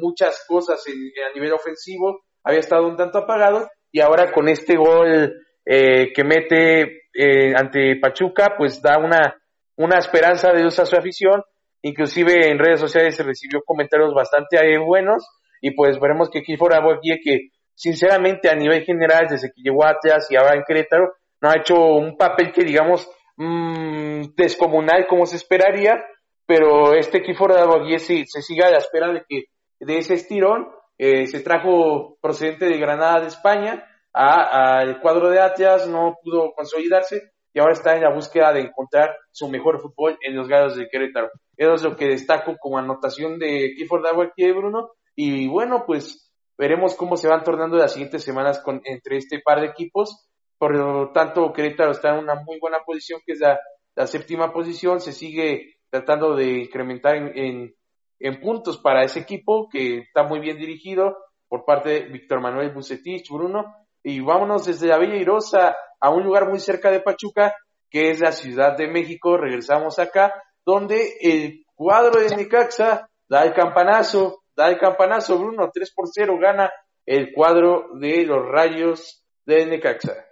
muchas 0.00 0.44
cosas 0.48 0.82
a 0.88 1.34
nivel 1.34 1.52
ofensivo, 1.52 2.22
había 2.42 2.60
estado 2.60 2.88
un 2.88 2.96
tanto 2.96 3.18
apagado, 3.18 3.68
y 3.92 4.00
ahora 4.00 4.32
con 4.32 4.48
este 4.48 4.76
gol 4.76 5.34
eh, 5.64 6.12
que 6.12 6.24
mete 6.24 7.03
eh, 7.14 7.54
ante 7.56 7.96
Pachuca, 7.96 8.54
pues 8.58 8.82
da 8.82 8.98
una, 8.98 9.36
una 9.76 9.98
esperanza 9.98 10.52
de 10.52 10.60
Dios 10.60 10.78
a 10.78 10.86
su 10.86 10.96
afición. 10.96 11.42
Inclusive 11.82 12.50
en 12.50 12.58
redes 12.58 12.80
sociales 12.80 13.14
se 13.16 13.22
recibió 13.22 13.62
comentarios 13.64 14.12
bastante 14.12 14.58
buenos. 14.78 15.26
Y 15.60 15.70
pues 15.70 15.98
veremos 16.00 16.28
que 16.28 16.40
aquí 16.40 16.56
fuera 16.56 16.80
que 17.22 17.48
sinceramente 17.74 18.50
a 18.50 18.54
nivel 18.54 18.84
general 18.84 19.26
desde 19.28 19.48
que 19.48 19.62
llegó 19.62 19.84
a 19.84 19.90
Atlas 19.90 20.26
y 20.30 20.36
ahora 20.36 20.54
en 20.54 20.64
Querétaro 20.66 21.14
no 21.40 21.50
ha 21.50 21.56
hecho 21.56 21.74
un 21.74 22.16
papel 22.16 22.52
que 22.52 22.64
digamos 22.64 23.08
mmm, 23.36 24.22
descomunal 24.36 25.06
como 25.06 25.26
se 25.26 25.36
esperaría, 25.36 26.04
pero 26.46 26.94
este 26.94 27.18
equipo 27.18 27.48
de 27.48 27.98
se, 27.98 28.24
se 28.26 28.42
sigue 28.42 28.64
a 28.64 28.70
la 28.70 28.78
espera 28.78 29.12
de 29.12 29.24
que 29.28 29.44
de 29.80 29.98
ese 29.98 30.14
estirón. 30.14 30.68
Eh, 30.96 31.26
se 31.26 31.40
trajo 31.40 32.18
procedente 32.20 32.66
de 32.66 32.78
Granada 32.78 33.20
de 33.20 33.26
España 33.26 33.84
al 34.14 35.00
cuadro 35.00 35.28
de 35.28 35.40
Atlas, 35.40 35.88
no 35.88 36.16
pudo 36.22 36.52
consolidarse 36.54 37.32
y 37.52 37.58
ahora 37.58 37.72
está 37.72 37.96
en 37.96 38.02
la 38.02 38.14
búsqueda 38.14 38.52
de 38.52 38.60
encontrar 38.60 39.16
su 39.32 39.48
mejor 39.48 39.80
fútbol 39.80 40.16
en 40.20 40.36
los 40.36 40.48
Gallos 40.48 40.76
de 40.76 40.88
Querétaro. 40.88 41.30
Eso 41.56 41.74
es 41.74 41.82
lo 41.82 41.96
que 41.96 42.08
destaco 42.08 42.56
como 42.58 42.78
anotación 42.78 43.38
de 43.38 43.72
Clifford 43.76 44.04
aquí, 44.22 44.50
Bruno. 44.52 44.90
Y 45.16 45.48
bueno, 45.48 45.84
pues 45.86 46.32
veremos 46.56 46.94
cómo 46.94 47.16
se 47.16 47.28
van 47.28 47.44
tornando 47.44 47.76
las 47.76 47.92
siguientes 47.92 48.22
semanas 48.22 48.60
con, 48.60 48.80
entre 48.84 49.18
este 49.18 49.40
par 49.40 49.60
de 49.60 49.68
equipos. 49.68 50.28
Por 50.58 50.76
lo 50.76 51.12
tanto, 51.12 51.52
Querétaro 51.52 51.92
está 51.92 52.14
en 52.14 52.24
una 52.24 52.36
muy 52.36 52.58
buena 52.60 52.78
posición, 52.84 53.20
que 53.24 53.32
es 53.32 53.40
la, 53.40 53.58
séptima 54.06 54.52
posición. 54.52 55.00
Se 55.00 55.12
sigue 55.12 55.76
tratando 55.90 56.34
de 56.34 56.62
incrementar 56.62 57.16
en, 57.16 57.74
en, 58.18 58.40
puntos 58.40 58.78
para 58.78 59.04
ese 59.04 59.20
equipo, 59.20 59.68
que 59.68 59.98
está 59.98 60.24
muy 60.24 60.40
bien 60.40 60.58
dirigido 60.58 61.16
por 61.48 61.64
parte 61.64 61.90
de 61.90 62.00
Víctor 62.08 62.40
Manuel 62.40 62.72
Bucetich, 62.72 63.30
Bruno 63.30 63.83
y 64.04 64.20
vámonos 64.20 64.66
desde 64.66 64.88
la 64.88 64.98
Villa 64.98 65.16
Irosa 65.16 65.74
a 65.98 66.10
un 66.10 66.22
lugar 66.22 66.48
muy 66.48 66.60
cerca 66.60 66.90
de 66.90 67.00
Pachuca, 67.00 67.54
que 67.90 68.10
es 68.10 68.20
la 68.20 68.32
Ciudad 68.32 68.76
de 68.76 68.86
México. 68.86 69.38
Regresamos 69.38 69.98
acá, 69.98 70.34
donde 70.64 71.14
el 71.20 71.64
cuadro 71.74 72.20
de 72.20 72.36
Necaxa 72.36 73.08
da 73.28 73.42
el 73.42 73.54
campanazo, 73.54 74.42
da 74.54 74.68
el 74.68 74.78
campanazo, 74.78 75.38
Bruno, 75.38 75.70
3 75.72 75.92
por 75.94 76.06
0 76.12 76.38
gana 76.38 76.70
el 77.06 77.32
cuadro 77.32 77.88
de 77.98 78.24
los 78.26 78.46
Rayos 78.46 79.24
de 79.46 79.66
Necaxa. 79.66 80.24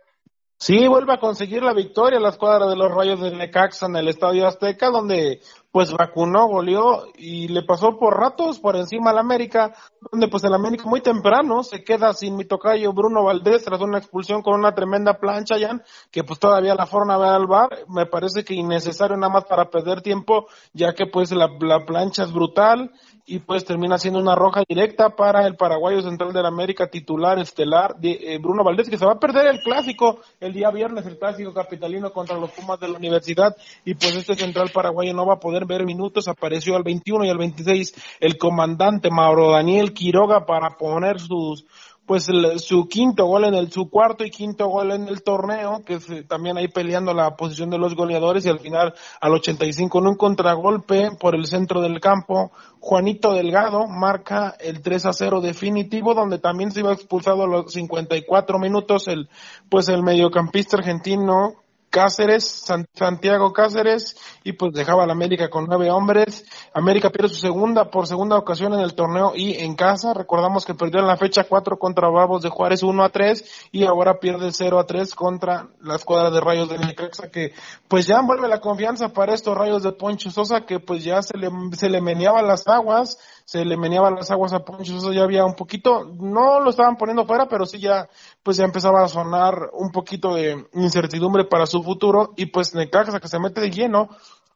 Sí, 0.65 0.87
vuelve 0.87 1.13
a 1.13 1.19
conseguir 1.19 1.61
la 1.61 1.75
victoria 1.75 2.21
la 2.21 2.29
escuadra 2.29 2.69
de 2.69 2.77
los 2.77 2.95
Rayos 2.95 3.21
de 3.21 3.35
Necaxa 3.35 3.87
en 3.87 3.97
el 3.97 4.07
Estadio 4.07 4.47
Azteca, 4.47 4.91
donde 4.91 5.41
pues 5.73 5.91
vacunó, 5.91 6.47
goleó 6.47 7.07
y 7.17 7.49
le 7.49 7.65
pasó 7.65 7.99
por 7.99 8.17
ratos 8.17 8.61
por 8.61 8.77
encima 8.77 9.11
al 9.11 9.19
América, 9.19 9.75
donde 10.13 10.29
pues 10.29 10.45
el 10.45 10.55
América 10.55 10.85
muy 10.87 11.01
temprano 11.01 11.65
se 11.65 11.83
queda 11.83 12.13
sin 12.13 12.37
mi 12.37 12.45
tocayo 12.45 12.93
Bruno 12.93 13.25
Valdés 13.25 13.65
tras 13.65 13.81
una 13.81 13.99
expulsión 13.99 14.41
con 14.41 14.55
una 14.55 14.73
tremenda 14.73 15.19
plancha, 15.19 15.57
ya 15.59 15.83
que 16.13 16.23
pues 16.23 16.39
todavía 16.39 16.77
la 16.77 16.87
forma 16.87 17.19
ver 17.19 17.31
al 17.31 17.49
bar, 17.49 17.71
me 17.89 18.07
parece 18.07 18.45
que 18.45 18.55
innecesario 18.55 19.17
nada 19.17 19.33
más 19.33 19.47
para 19.47 19.69
perder 19.69 20.01
tiempo, 20.01 20.47
ya 20.73 20.93
que 20.93 21.07
pues 21.07 21.33
la, 21.33 21.49
la 21.59 21.85
plancha 21.85 22.23
es 22.23 22.33
brutal 22.33 22.93
y 23.25 23.39
pues 23.39 23.65
termina 23.65 23.99
siendo 23.99 24.19
una 24.19 24.35
roja 24.35 24.65
directa 24.69 25.11
para 25.11 25.47
el 25.47 25.57
paraguayo 25.57 26.03
central 26.03 26.33
del 26.33 26.45
América 26.45 26.89
titular 26.89 27.39
estelar 27.39 27.95
de, 27.97 28.19
eh, 28.21 28.39
Bruno 28.39 28.65
Valdés 28.65 28.89
que 28.89 28.99
se 28.99 29.07
va 29.07 29.13
a 29.13 29.21
perder 29.21 29.47
el 29.47 29.61
clásico 29.61 30.21
el 30.41 30.53
día 30.53 30.71
viernes 30.71 31.07
el 31.07 31.19
clásico 31.19 31.55
capitalino 31.55 32.13
contra 32.13 32.37
los 32.37 32.51
Pumas 32.51 32.81
de 32.81 32.89
la 32.89 32.99
Universidad. 32.99 33.57
Y 33.85 33.95
pues 33.95 34.17
este 34.17 34.35
central 34.35 34.71
paraguayo 34.75 35.15
no 35.15 35.25
va 35.25 35.35
a 35.35 35.41
poder 35.41 35.67
ver 35.67 35.85
minutos 35.85 36.27
apareció 36.27 36.75
al 36.75 36.83
21 36.83 37.25
y 37.25 37.31
al 37.31 37.39
26 37.39 37.95
el 38.21 38.39
comandante 38.39 39.11
Mauro 39.11 39.53
Daniel 39.53 39.93
Quiroga 39.93 40.45
para 40.45 40.77
poner 40.77 41.21
sus 41.21 41.65
pues 42.07 42.29
su 42.59 42.89
quinto 42.89 43.27
gol 43.27 43.45
en 43.45 43.55
el, 43.55 43.71
su 43.71 43.89
cuarto 43.89 44.25
y 44.25 44.31
quinto 44.31 44.67
gol 44.67 44.91
en 44.91 45.09
el 45.09 45.23
torneo, 45.23 45.83
que 45.85 45.95
es, 45.95 46.07
también 46.29 46.57
ahí 46.59 46.69
peleando 46.69 47.15
la 47.15 47.37
posición 47.37 47.71
de 47.71 47.79
los 47.79 47.95
goleadores 47.95 48.45
y 48.45 48.49
al 48.49 48.59
final 48.59 48.95
al 49.21 49.33
85 49.33 49.99
en 49.99 50.07
un 50.09 50.17
contragolpe 50.17 51.11
por 51.19 51.35
el 51.35 51.47
centro 51.47 51.81
del 51.81 52.01
campo, 52.01 52.51
Juanito 52.81 53.33
Delgado 53.33 53.87
marca 53.87 54.57
el 54.59 54.83
3 54.83 55.07
a 55.07 55.13
0 55.13 55.41
definitivo, 55.41 56.15
donde 56.15 56.39
también 56.39 56.73
se 56.73 56.81
iba 56.81 56.93
expulsado 56.93 57.45
a 57.45 57.47
los 57.47 57.73
54 57.73 58.59
minutos 58.59 59.07
el, 59.07 59.29
pues 59.69 59.89
el 59.89 60.03
mediocampista 60.03 60.77
argentino 60.77 61.62
Cáceres, 61.93 62.65
Santiago 62.95 63.53
Cáceres, 63.53 64.17
y 64.45 64.55
pues 64.55 64.73
dejaba 64.73 65.05
a 65.05 65.07
la 65.07 65.13
América 65.13 65.51
con 65.51 65.67
nueve 65.67 65.91
hombres. 65.91 66.45
América 66.73 67.11
pierde 67.11 67.29
su 67.29 67.35
segunda, 67.35 67.91
por 67.91 68.07
segunda 68.07 68.39
ocasión 68.39 68.73
en 68.73 68.81
el 68.81 68.95
torneo 68.95 69.33
y 69.37 69.59
en 69.59 69.75
casa. 69.75 70.15
Recordamos 70.15 70.65
que 70.65 70.75
perdió 70.75 71.01
en 71.01 71.07
la 71.07 71.19
fecha 71.19 71.45
cuatro 71.45 71.79
contra 71.79 72.09
Bravos 72.09 72.43
de 72.43 72.49
Juárez 72.49 72.83
1 72.83 73.05
a 73.05 73.11
3 73.11 73.69
y 73.73 73.85
ahora 73.85 74.19
pierde 74.19 74.53
0 74.53 74.79
a 74.79 74.87
3 74.87 75.15
contra 75.15 75.69
la 75.83 75.97
escuadra 75.97 76.31
de 76.31 76.41
Rayos 76.41 76.71
de 76.71 76.79
Necaxa 76.79 77.31
que 77.31 77.53
pues 77.89 78.07
ya 78.07 78.23
vuelve 78.23 78.49
la 78.49 78.61
confianza 78.61 79.11
para 79.11 79.35
estos 79.35 79.57
Rayos 79.57 79.83
de 79.83 79.93
Poncho 79.93 80.31
Sosa 80.31 80.63
que 80.65 80.81
pues 80.81 81.05
ya 81.05 81.23
se 81.23 81.37
le, 81.37 81.51
se 81.73 81.91
le 81.91 82.01
meneaban 82.01 82.47
las 82.47 82.67
aguas 82.69 83.19
se 83.45 83.65
le 83.65 83.77
meneaban 83.77 84.15
las 84.15 84.31
aguas 84.31 84.53
a 84.53 84.65
Poncho 84.65 84.93
Sosa, 84.93 85.15
ya 85.15 85.23
había 85.23 85.45
un 85.45 85.55
poquito, 85.55 86.05
no 86.21 86.61
lo 86.61 86.71
estaban 86.71 86.97
poniendo 86.97 87.25
fuera, 87.25 87.47
pero 87.49 87.67
sí 87.67 87.79
ya, 87.79 88.09
pues 88.43 88.57
ya 88.57 88.65
empezaba 88.65 89.05
a 89.05 89.09
sonar 89.09 89.71
un 89.73 89.91
poquito 89.91 90.35
de 90.35 90.67
incertidumbre 90.75 91.45
para 91.45 91.67
su 91.67 91.83
futuro, 91.83 92.33
y 92.37 92.47
pues 92.47 92.75
Necaxa 92.75 93.21
que 93.21 93.29
se 93.29 93.39
mete 93.39 93.61
de 93.61 93.71
lleno 93.71 94.09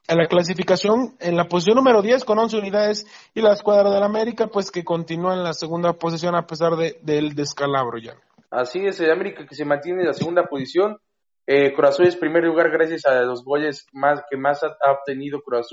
a 0.09 0.14
la 0.14 0.27
clasificación 0.27 1.16
en 1.18 1.37
la 1.37 1.49
posición 1.49 1.77
número 1.77 2.01
10 2.03 2.25
con 2.25 2.38
11 2.38 2.59
unidades, 2.59 3.07
y 3.35 3.40
la 3.40 3.53
escuadra 3.53 3.90
del 3.90 4.03
América, 4.03 4.46
pues 4.49 4.70
que 4.70 4.85
continúa 4.85 5.35
en 5.35 5.42
la 5.42 5.53
segunda 5.53 5.92
posición 5.92 6.35
a 6.35 6.46
pesar 6.46 6.77
de, 6.77 6.99
del 7.03 7.35
descalabro 7.35 7.99
ya. 7.99 8.14
Así 8.51 8.87
es, 8.87 9.01
el 9.01 9.11
América 9.11 9.46
que 9.46 9.55
se 9.55 9.64
mantiene 9.64 10.01
en 10.03 10.07
la 10.07 10.14
segunda 10.14 10.44
posición, 10.44 10.99
eh, 11.46 11.72
Azul 11.81 12.07
es 12.07 12.16
primer 12.16 12.42
lugar 12.42 12.70
gracias 12.70 13.07
a 13.07 13.22
los 13.22 13.44
goles 13.44 13.87
más 13.92 14.25
que 14.29 14.37
más 14.37 14.64
ha, 14.64 14.90
obtenido 14.90 15.42
Cruz 15.42 15.68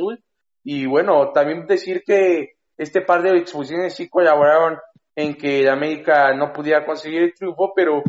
y 0.63 0.85
bueno, 0.85 1.31
también 1.33 1.65
decir 1.65 2.03
que 2.05 2.52
este 2.77 3.01
par 3.01 3.21
de 3.21 3.37
expulsiones 3.37 3.95
sí 3.95 4.09
colaboraron 4.09 4.77
en 5.15 5.35
que 5.35 5.69
América 5.69 6.33
no 6.33 6.51
pudiera 6.51 6.85
conseguir 6.85 7.23
el 7.23 7.33
triunfo, 7.33 7.73
pero 7.75 8.01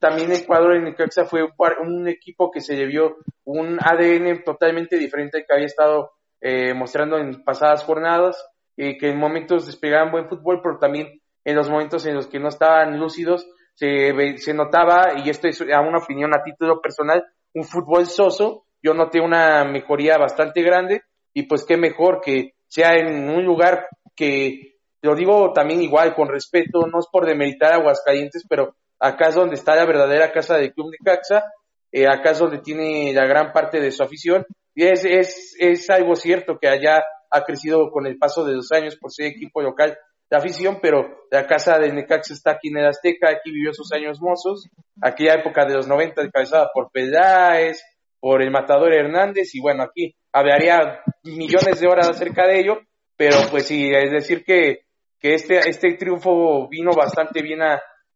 también 0.00 0.32
el 0.32 0.46
cuadro 0.46 0.72
de 0.72 0.80
Necaxa 0.80 1.24
fue 1.24 1.42
un, 1.80 2.08
equipo 2.08 2.50
que 2.50 2.60
se 2.60 2.74
debió 2.74 3.16
un 3.44 3.78
ADN 3.80 4.42
totalmente 4.44 4.96
diferente 4.96 5.38
al 5.38 5.44
que 5.46 5.52
había 5.52 5.66
estado 5.66 6.12
eh, 6.40 6.72
mostrando 6.74 7.18
en 7.18 7.44
pasadas 7.44 7.84
jornadas, 7.84 8.44
y 8.76 8.96
que 8.96 9.10
en 9.10 9.18
momentos 9.18 9.66
despegaban 9.66 10.10
buen 10.10 10.28
fútbol, 10.28 10.60
pero 10.62 10.78
también 10.78 11.20
en 11.44 11.56
los 11.56 11.68
momentos 11.68 12.06
en 12.06 12.14
los 12.14 12.26
que 12.26 12.38
no 12.38 12.48
estaban 12.48 12.98
lúcidos 12.98 13.46
se, 13.74 14.36
se 14.38 14.54
notaba, 14.54 15.14
y 15.22 15.28
esto 15.28 15.48
es 15.48 15.60
una 15.60 15.98
opinión 15.98 16.34
a 16.34 16.42
título 16.42 16.80
personal, 16.80 17.24
un 17.54 17.64
fútbol 17.64 18.06
soso. 18.06 18.64
Yo 18.82 18.94
noté 18.94 19.20
una 19.20 19.64
mejoría 19.64 20.18
bastante 20.18 20.62
grande 20.62 21.02
y 21.32 21.44
pues 21.44 21.64
qué 21.64 21.76
mejor 21.76 22.20
que 22.20 22.54
sea 22.66 22.96
en 22.96 23.28
un 23.28 23.44
lugar 23.44 23.86
que 24.14 24.72
lo 25.02 25.14
digo 25.16 25.52
también 25.52 25.82
igual, 25.82 26.14
con 26.14 26.28
respeto, 26.28 26.86
no 26.86 27.00
es 27.00 27.06
por 27.10 27.26
demeritar 27.26 27.72
a 27.72 27.76
Aguascalientes, 27.76 28.44
pero 28.48 28.76
acá 28.98 29.28
es 29.28 29.34
donde 29.34 29.56
está 29.56 29.74
la 29.74 29.84
verdadera 29.84 30.32
casa 30.32 30.56
del 30.56 30.72
Club 30.72 30.92
de 30.92 30.98
Caxa, 31.04 31.44
eh, 31.90 32.06
acá 32.06 32.30
es 32.30 32.38
donde 32.38 32.58
tiene 32.58 33.12
la 33.12 33.26
gran 33.26 33.52
parte 33.52 33.80
de 33.80 33.90
su 33.90 34.02
afición, 34.02 34.46
y 34.74 34.84
es, 34.84 35.04
es, 35.04 35.56
es 35.58 35.90
algo 35.90 36.14
cierto 36.14 36.58
que 36.58 36.68
allá 36.68 37.02
ha 37.30 37.42
crecido 37.44 37.90
con 37.90 38.06
el 38.06 38.16
paso 38.16 38.44
de 38.44 38.54
los 38.54 38.70
años 38.72 38.96
por 38.96 39.12
ser 39.12 39.26
equipo 39.26 39.60
local 39.60 39.98
de 40.30 40.36
afición, 40.36 40.78
pero 40.80 41.26
la 41.30 41.46
casa 41.46 41.78
de 41.78 41.92
Necaxa 41.92 42.32
está 42.32 42.52
aquí 42.52 42.68
en 42.68 42.78
el 42.78 42.86
Azteca, 42.86 43.28
aquí 43.28 43.50
vivió 43.50 43.74
sus 43.74 43.92
años 43.92 44.20
mozos, 44.20 44.68
aquella 45.00 45.34
época 45.34 45.66
de 45.66 45.74
los 45.74 45.88
90 45.88 46.22
encabezada 46.22 46.70
por 46.72 46.90
Peláez, 46.90 47.82
por 48.20 48.40
el 48.40 48.50
Matador 48.50 48.94
Hernández, 48.94 49.54
y 49.54 49.60
bueno, 49.60 49.82
aquí 49.82 50.14
hablaría 50.32 51.00
millones 51.24 51.80
de 51.80 51.88
horas 51.88 52.08
acerca 52.08 52.46
de 52.46 52.60
ello, 52.60 52.78
pero 53.22 53.36
pues 53.52 53.68
sí, 53.68 53.88
es 53.88 54.10
decir 54.10 54.44
que, 54.44 54.80
que 55.20 55.34
este, 55.34 55.60
este 55.70 55.94
triunfo 55.94 56.66
vino 56.68 56.90
bastante 56.92 57.40
bien 57.40 57.60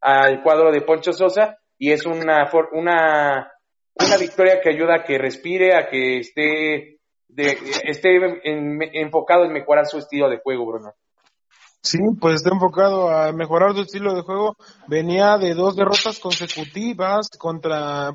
al 0.00 0.42
cuadro 0.42 0.72
de 0.72 0.80
Poncho 0.80 1.12
Sosa 1.12 1.58
y 1.78 1.92
es 1.92 2.04
una, 2.06 2.50
una, 2.72 3.52
una 3.94 4.16
victoria 4.18 4.60
que 4.60 4.70
ayuda 4.70 4.96
a 4.96 5.04
que 5.04 5.16
respire, 5.16 5.76
a 5.76 5.86
que 5.88 6.18
esté, 6.18 6.98
de, 7.28 7.56
esté 7.84 8.18
enfocado 8.94 9.44
en 9.44 9.52
mejorar 9.52 9.86
su 9.86 9.98
estilo 9.98 10.28
de 10.28 10.40
juego, 10.42 10.66
Bruno. 10.66 10.94
Sí, 11.86 11.98
pues 12.20 12.34
está 12.34 12.50
enfocado 12.52 13.08
a 13.10 13.30
mejorar 13.30 13.72
su 13.74 13.82
estilo 13.82 14.12
de 14.12 14.22
juego. 14.22 14.56
Venía 14.88 15.38
de 15.38 15.54
dos 15.54 15.76
derrotas 15.76 16.18
consecutivas 16.18 17.30
contra 17.38 18.12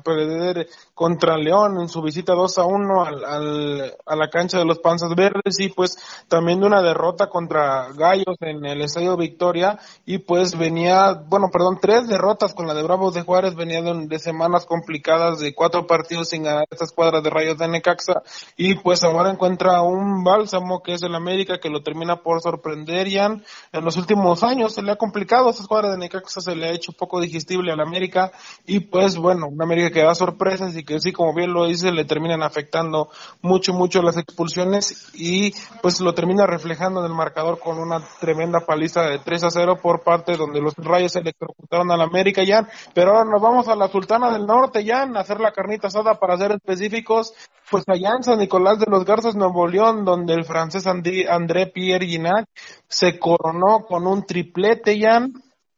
contra 1.02 1.36
León 1.36 1.80
en 1.80 1.88
su 1.88 2.00
visita 2.00 2.32
2 2.32 2.58
a 2.58 2.64
1 2.64 3.04
al, 3.04 3.24
al, 3.24 3.96
a 4.06 4.14
la 4.14 4.30
cancha 4.30 4.58
de 4.58 4.64
los 4.64 4.78
Panzas 4.78 5.12
Verdes 5.16 5.58
y 5.58 5.68
pues 5.68 5.98
también 6.28 6.60
de 6.60 6.66
una 6.66 6.80
derrota 6.80 7.26
contra 7.26 7.88
Gallos 7.92 8.36
en 8.38 8.64
el 8.64 8.82
Estadio 8.82 9.16
Victoria 9.16 9.80
y 10.06 10.18
pues 10.18 10.56
venía, 10.56 11.14
bueno, 11.14 11.48
perdón, 11.52 11.78
tres 11.82 12.06
derrotas 12.06 12.54
con 12.54 12.68
la 12.68 12.74
de 12.74 12.84
Bravos 12.84 13.14
de 13.14 13.22
Juárez, 13.22 13.56
venía 13.56 13.82
de, 13.82 14.18
semanas 14.20 14.64
complicadas 14.64 15.40
de 15.40 15.52
cuatro 15.56 15.88
partidos 15.88 16.28
sin 16.28 16.44
ganar 16.44 16.66
estas 16.70 16.92
cuadras 16.92 17.24
de 17.24 17.30
Rayos 17.30 17.58
de 17.58 17.66
Necaxa 17.66 18.22
y 18.56 18.76
pues 18.76 19.02
ahora 19.02 19.32
encuentra 19.32 19.82
un 19.82 20.22
bálsamo 20.22 20.84
que 20.84 20.92
es 20.92 21.02
el 21.02 21.16
América 21.16 21.58
que 21.58 21.68
lo 21.68 21.82
termina 21.82 22.22
por 22.22 22.40
sorprender, 22.42 23.10
Jan 23.10 23.42
en 23.72 23.84
los 23.84 23.96
últimos 23.96 24.44
años 24.44 24.74
se 24.74 24.82
le 24.82 24.92
ha 24.92 24.96
complicado, 24.96 25.50
esta 25.50 25.62
escuadra 25.62 25.90
de 25.90 25.98
Necaxa 25.98 26.40
se 26.40 26.54
le 26.54 26.66
ha 26.66 26.72
hecho 26.72 26.92
poco 26.92 27.20
digestible 27.20 27.72
a 27.72 27.76
la 27.76 27.82
América 27.82 28.30
y 28.64 28.78
pues 28.78 29.16
bueno, 29.16 29.48
una 29.48 29.64
América 29.64 29.90
que 29.90 30.04
da 30.04 30.14
sorpresas 30.14 30.76
y 30.76 30.84
que 30.84 30.91
sí, 31.00 31.12
como 31.12 31.34
bien 31.34 31.52
lo 31.52 31.66
dice, 31.66 31.92
le 31.92 32.04
terminan 32.04 32.42
afectando 32.42 33.10
mucho, 33.40 33.72
mucho 33.72 34.02
las 34.02 34.16
expulsiones 34.16 35.10
y 35.14 35.52
pues 35.80 36.00
lo 36.00 36.14
termina 36.14 36.46
reflejando 36.46 37.00
en 37.00 37.06
el 37.06 37.16
marcador 37.16 37.58
con 37.58 37.78
una 37.78 38.00
tremenda 38.20 38.60
paliza 38.60 39.02
de 39.02 39.18
3 39.18 39.44
a 39.44 39.50
0 39.50 39.78
por 39.82 40.02
parte 40.02 40.36
donde 40.36 40.60
los 40.60 40.74
Rayos 40.76 41.16
electrocutaron 41.16 41.90
a 41.90 41.96
la 41.96 42.04
América 42.04 42.42
ya, 42.44 42.68
pero 42.94 43.12
ahora 43.12 43.30
nos 43.30 43.42
vamos 43.42 43.68
a 43.68 43.76
la 43.76 43.88
Sultana 43.88 44.32
del 44.32 44.46
Norte 44.46 44.84
ya, 44.84 45.02
a 45.02 45.20
hacer 45.20 45.40
la 45.40 45.52
carnita 45.52 45.88
asada 45.88 46.14
para 46.14 46.36
ser 46.36 46.52
específicos, 46.52 47.34
pues 47.70 47.84
allá 47.86 48.14
en 48.16 48.22
San 48.22 48.38
Nicolás 48.38 48.78
de 48.78 48.86
los 48.88 49.04
Garzas, 49.04 49.34
Nuevo 49.34 49.66
León, 49.66 50.04
donde 50.04 50.34
el 50.34 50.44
francés 50.44 50.86
André 50.86 51.66
Pierre 51.66 52.06
Ginac 52.06 52.46
se 52.88 53.18
coronó 53.18 53.86
con 53.86 54.06
un 54.06 54.24
triplete, 54.24 54.98
ya 54.98 55.26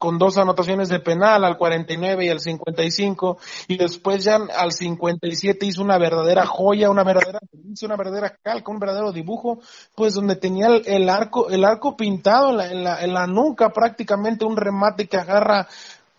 con 0.04 0.18
dos 0.18 0.36
anotaciones 0.36 0.90
de 0.90 1.00
penal 1.00 1.46
al 1.46 1.56
49 1.56 2.26
y 2.26 2.28
al 2.28 2.38
55 2.38 3.38
y 3.68 3.78
después 3.78 4.22
ya 4.22 4.36
al 4.36 4.70
57 4.70 5.64
hizo 5.64 5.82
una 5.82 5.96
verdadera 5.96 6.44
joya, 6.44 6.90
una 6.90 7.04
verdadera 7.04 7.38
hizo 7.72 7.86
una 7.86 7.96
verdadera 7.96 8.36
calca, 8.42 8.70
un 8.70 8.78
verdadero 8.78 9.12
dibujo, 9.12 9.60
pues 9.94 10.12
donde 10.12 10.36
tenía 10.36 10.66
el, 10.66 11.08
arco 11.08 11.48
el 11.48 11.64
arco 11.64 11.96
pintado 11.96 12.50
en 12.50 12.56
la, 12.58 12.70
en 12.70 12.84
la, 12.84 13.02
en 13.02 13.14
la 13.14 13.26
nuca 13.26 13.70
prácticamente 13.70 14.44
un 14.44 14.58
remate 14.58 15.06
que 15.06 15.16
agarra 15.16 15.68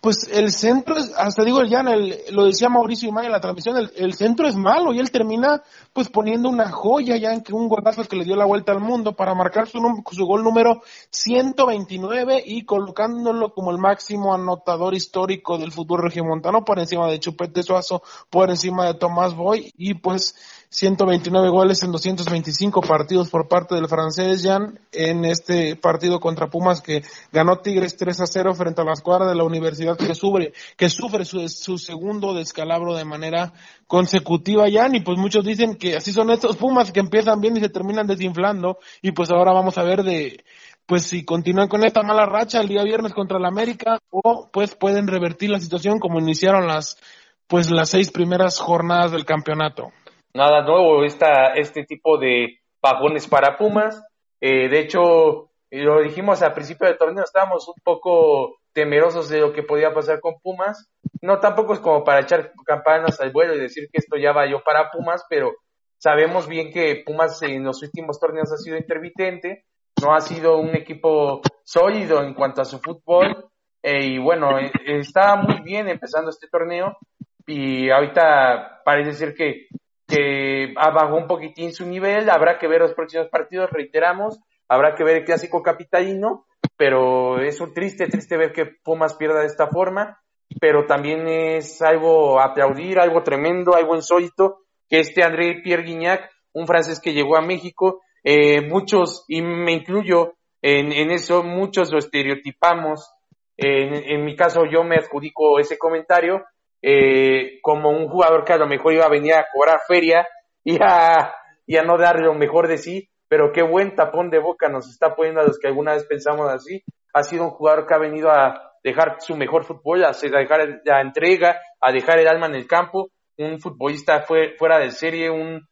pues 0.06 0.28
el 0.30 0.52
centro, 0.52 0.96
es, 0.96 1.12
hasta 1.16 1.42
digo 1.42 1.64
ya, 1.64 1.82
lo 1.82 2.44
decía 2.44 2.68
Mauricio 2.68 3.08
Imay 3.08 3.26
en 3.26 3.32
la 3.32 3.40
transmisión, 3.40 3.90
el, 3.96 4.14
centro 4.14 4.46
es 4.46 4.54
malo 4.54 4.94
y 4.94 5.00
él 5.00 5.10
termina 5.10 5.64
pues 5.92 6.08
poniendo 6.10 6.48
una 6.48 6.70
joya 6.70 7.16
ya 7.16 7.32
en 7.32 7.42
que 7.42 7.52
un 7.52 7.68
golazo 7.68 8.04
que 8.04 8.14
le 8.14 8.24
dio 8.24 8.36
la 8.36 8.44
vuelta 8.44 8.70
al 8.70 8.78
mundo 8.78 9.16
para 9.16 9.34
marcar 9.34 9.66
su, 9.66 9.80
su 10.12 10.24
gol 10.24 10.44
número 10.44 10.80
129 11.10 12.40
y 12.46 12.64
colocándolo 12.64 13.52
como 13.52 13.72
el 13.72 13.78
máximo 13.78 14.32
anotador 14.32 14.94
histórico 14.94 15.58
del 15.58 15.72
fútbol 15.72 16.02
regiomontano 16.04 16.64
por 16.64 16.78
encima 16.78 17.08
de 17.08 17.18
Chupete 17.18 17.64
Suazo, 17.64 18.00
por 18.30 18.48
encima 18.48 18.86
de 18.86 18.94
Tomás 18.94 19.34
Boy 19.34 19.72
y 19.76 19.94
pues 19.94 20.36
129 20.68 21.48
goles 21.48 21.82
en 21.82 21.92
225 21.92 22.80
partidos 22.82 23.30
por 23.30 23.48
parte 23.48 23.74
del 23.74 23.88
francés 23.88 24.42
Jan 24.42 24.78
en 24.92 25.24
este 25.24 25.76
partido 25.76 26.20
contra 26.20 26.48
Pumas 26.48 26.80
que 26.80 27.02
ganó 27.32 27.58
Tigres 27.60 27.96
3 27.96 28.20
a 28.20 28.26
0 28.26 28.54
frente 28.54 28.82
a 28.82 28.84
la 28.84 28.92
escuadra 28.92 29.26
de 29.26 29.34
la 29.34 29.44
universidad 29.44 29.95
que 29.96 30.14
sufre, 30.14 30.52
que 30.76 30.88
sufre 30.88 31.24
su, 31.24 31.78
segundo 31.78 32.34
descalabro 32.34 32.94
de 32.94 33.04
manera 33.04 33.52
consecutiva 33.86 34.66
Jan 34.70 34.94
y 34.94 35.00
pues 35.00 35.18
muchos 35.18 35.44
dicen 35.44 35.76
que 35.76 35.96
así 35.96 36.12
son 36.12 36.30
estos 36.30 36.56
Pumas 36.56 36.92
que 36.92 37.00
empiezan 37.00 37.40
bien 37.40 37.56
y 37.56 37.60
se 37.60 37.68
terminan 37.68 38.06
desinflando 38.06 38.78
y 39.02 39.12
pues 39.12 39.30
ahora 39.30 39.52
vamos 39.52 39.78
a 39.78 39.82
ver 39.82 40.02
de 40.02 40.44
pues 40.86 41.04
si 41.04 41.24
continúan 41.24 41.68
con 41.68 41.84
esta 41.84 42.02
mala 42.02 42.26
racha 42.26 42.60
el 42.60 42.68
día 42.68 42.84
viernes 42.84 43.12
contra 43.12 43.38
la 43.38 43.48
América 43.48 43.98
o 44.10 44.48
pues 44.52 44.74
pueden 44.74 45.06
revertir 45.06 45.50
la 45.50 45.60
situación 45.60 45.98
como 45.98 46.20
iniciaron 46.20 46.66
las 46.66 46.98
pues 47.46 47.70
las 47.70 47.90
seis 47.90 48.10
primeras 48.10 48.58
jornadas 48.58 49.12
del 49.12 49.24
campeonato 49.24 49.92
nada 50.36 50.62
nuevo 50.62 51.02
esta, 51.04 51.54
este 51.54 51.84
tipo 51.84 52.18
de 52.18 52.60
pagones 52.80 53.26
para 53.26 53.56
Pumas. 53.56 54.00
Eh, 54.40 54.68
de 54.68 54.80
hecho, 54.80 55.50
lo 55.70 56.02
dijimos 56.02 56.42
al 56.42 56.52
principio 56.52 56.86
del 56.86 56.98
torneo, 56.98 57.24
estábamos 57.24 57.66
un 57.66 57.82
poco 57.82 58.58
temerosos 58.76 59.30
de 59.30 59.40
lo 59.40 59.54
que 59.54 59.62
podía 59.62 59.94
pasar 59.94 60.20
con 60.20 60.34
Pumas. 60.42 60.90
No 61.22 61.40
tampoco 61.40 61.72
es 61.72 61.80
como 61.80 62.04
para 62.04 62.20
echar 62.20 62.52
campanas 62.66 63.18
al 63.22 63.32
vuelo 63.32 63.54
y 63.54 63.58
decir 63.58 63.88
que 63.90 63.98
esto 63.98 64.18
ya 64.18 64.32
vayó 64.32 64.62
para 64.62 64.90
Pumas, 64.90 65.24
pero 65.30 65.54
sabemos 65.96 66.46
bien 66.46 66.70
que 66.70 67.02
Pumas 67.04 67.40
en 67.42 67.64
los 67.64 67.82
últimos 67.82 68.20
torneos 68.20 68.52
ha 68.52 68.58
sido 68.58 68.76
intermitente, 68.76 69.64
no 70.02 70.14
ha 70.14 70.20
sido 70.20 70.58
un 70.58 70.76
equipo 70.76 71.40
sólido 71.64 72.22
en 72.22 72.34
cuanto 72.34 72.60
a 72.60 72.66
su 72.66 72.78
fútbol. 72.78 73.48
Eh, 73.82 74.04
y 74.04 74.18
bueno, 74.18 74.58
eh, 74.58 74.70
está 74.84 75.36
muy 75.36 75.62
bien 75.62 75.88
empezando 75.88 76.28
este 76.28 76.46
torneo 76.48 76.98
y 77.46 77.88
ahorita 77.88 78.82
parece 78.84 79.14
ser 79.14 79.34
que 79.34 79.68
que 80.06 80.72
bajó 80.76 81.16
un 81.16 81.26
poquitín 81.26 81.72
su 81.72 81.84
nivel, 81.84 82.30
habrá 82.30 82.58
que 82.58 82.68
ver 82.68 82.80
los 82.80 82.94
próximos 82.94 83.28
partidos, 83.28 83.70
reiteramos, 83.70 84.38
habrá 84.68 84.94
que 84.94 85.02
ver 85.02 85.16
el 85.16 85.24
clásico 85.24 85.62
capitalino, 85.62 86.46
pero 86.76 87.40
es 87.40 87.60
un 87.60 87.72
triste, 87.72 88.06
triste 88.06 88.36
ver 88.36 88.52
que 88.52 88.66
Pumas 88.82 89.14
pierda 89.14 89.40
de 89.40 89.46
esta 89.46 89.68
forma, 89.68 90.20
pero 90.60 90.86
también 90.86 91.26
es 91.28 91.82
algo 91.82 92.40
aplaudir, 92.40 92.98
algo 92.98 93.22
tremendo, 93.22 93.74
algo 93.74 93.96
insólito, 93.96 94.58
que 94.88 95.00
este 95.00 95.22
André 95.22 95.60
Pierre 95.62 95.84
Guignac, 95.84 96.30
un 96.52 96.66
francés 96.66 97.00
que 97.00 97.12
llegó 97.12 97.36
a 97.36 97.42
México, 97.42 98.00
eh, 98.22 98.60
muchos, 98.60 99.24
y 99.28 99.42
me 99.42 99.72
incluyo 99.72 100.34
en, 100.62 101.10
eso, 101.10 101.42
muchos 101.42 101.92
lo 101.92 101.98
estereotipamos, 101.98 103.10
en, 103.56 103.94
en 103.94 104.24
mi 104.24 104.34
caso 104.34 104.64
yo 104.70 104.82
me 104.82 104.96
adjudico 104.96 105.58
ese 105.58 105.78
comentario, 105.78 106.42
eh, 106.82 107.58
como 107.62 107.90
un 107.90 108.08
jugador 108.08 108.44
que 108.44 108.52
a 108.52 108.58
lo 108.58 108.66
mejor 108.66 108.92
iba 108.92 109.04
a 109.04 109.10
venir 109.10 109.34
a 109.34 109.46
cobrar 109.52 109.80
feria 109.88 110.26
y 110.62 110.76
a, 110.80 111.34
y 111.66 111.76
a 111.76 111.82
no 111.82 111.98
darle 111.98 112.26
lo 112.26 112.34
mejor 112.34 112.68
de 112.68 112.78
sí, 112.78 113.08
pero 113.28 113.52
qué 113.52 113.62
buen 113.62 113.94
tapón 113.94 114.30
de 114.30 114.38
boca 114.38 114.68
nos 114.68 114.88
está 114.88 115.14
poniendo 115.14 115.40
a 115.40 115.44
los 115.44 115.58
que 115.58 115.68
alguna 115.68 115.92
vez 115.92 116.04
pensamos 116.04 116.48
así. 116.50 116.82
Ha 117.12 117.22
sido 117.22 117.44
un 117.44 117.50
jugador 117.50 117.86
que 117.86 117.94
ha 117.94 117.98
venido 117.98 118.30
a 118.30 118.72
dejar 118.84 119.16
su 119.20 119.36
mejor 119.36 119.64
fútbol, 119.64 120.04
a 120.04 120.12
dejar 120.12 120.80
la 120.84 121.00
entrega, 121.00 121.60
a 121.80 121.92
dejar 121.92 122.18
el 122.18 122.28
alma 122.28 122.46
en 122.46 122.54
el 122.54 122.66
campo, 122.66 123.10
un 123.38 123.58
futbolista 123.60 124.22
fue, 124.22 124.54
fuera 124.56 124.78
de 124.78 124.90
serie, 124.90 125.30
un, 125.30 125.66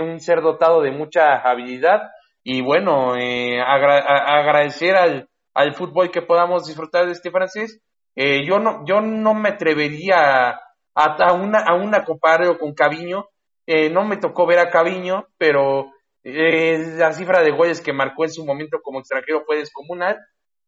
un 0.00 0.20
ser 0.20 0.40
dotado 0.40 0.80
de 0.82 0.90
mucha 0.90 1.36
habilidad. 1.36 2.10
Y 2.42 2.62
bueno, 2.62 3.16
eh, 3.16 3.60
agradecer 3.60 4.96
al, 4.96 5.28
al 5.54 5.74
fútbol 5.74 6.10
que 6.10 6.22
podamos 6.22 6.66
disfrutar 6.66 7.06
de 7.06 7.12
este 7.12 7.30
francés. 7.30 7.80
Eh, 8.16 8.44
yo 8.46 8.58
no 8.58 8.84
yo 8.86 9.00
no 9.00 9.34
me 9.34 9.50
atrevería 9.50 10.48
a, 10.48 10.60
a 10.94 11.32
una 11.32 11.60
a 11.60 11.74
una 11.74 12.04
compararlo 12.04 12.58
con 12.58 12.74
Caviño. 12.74 13.26
Eh, 13.66 13.90
no 13.90 14.04
me 14.04 14.16
tocó 14.16 14.46
ver 14.46 14.58
a 14.58 14.70
Caviño 14.70 15.26
pero 15.38 15.92
eh, 16.24 16.96
la 16.96 17.12
cifra 17.12 17.42
de 17.42 17.50
goles 17.50 17.80
que 17.80 17.92
marcó 17.92 18.24
en 18.24 18.32
su 18.32 18.44
momento 18.44 18.78
como 18.82 19.00
extranjero 19.00 19.42
fue 19.46 19.56
descomunal. 19.56 20.18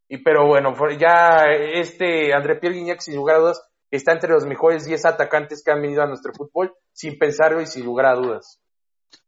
Y 0.08 0.18
pero 0.18 0.46
bueno 0.46 0.74
ya 0.98 1.44
este 1.46 2.34
André 2.34 2.56
Pierre 2.56 2.76
Guignac 2.76 3.00
sin 3.00 3.16
lugar 3.16 3.36
a 3.36 3.40
dudas 3.40 3.62
está 3.90 4.12
entre 4.12 4.32
los 4.32 4.44
mejores 4.46 4.84
10 4.84 5.06
atacantes 5.06 5.62
que 5.64 5.70
han 5.70 5.80
venido 5.80 6.02
a 6.02 6.06
nuestro 6.06 6.32
fútbol 6.34 6.74
sin 6.92 7.18
pensarlo 7.18 7.60
y 7.60 7.66
sin 7.66 7.84
lugar 7.84 8.06
a 8.06 8.14
dudas. 8.14 8.58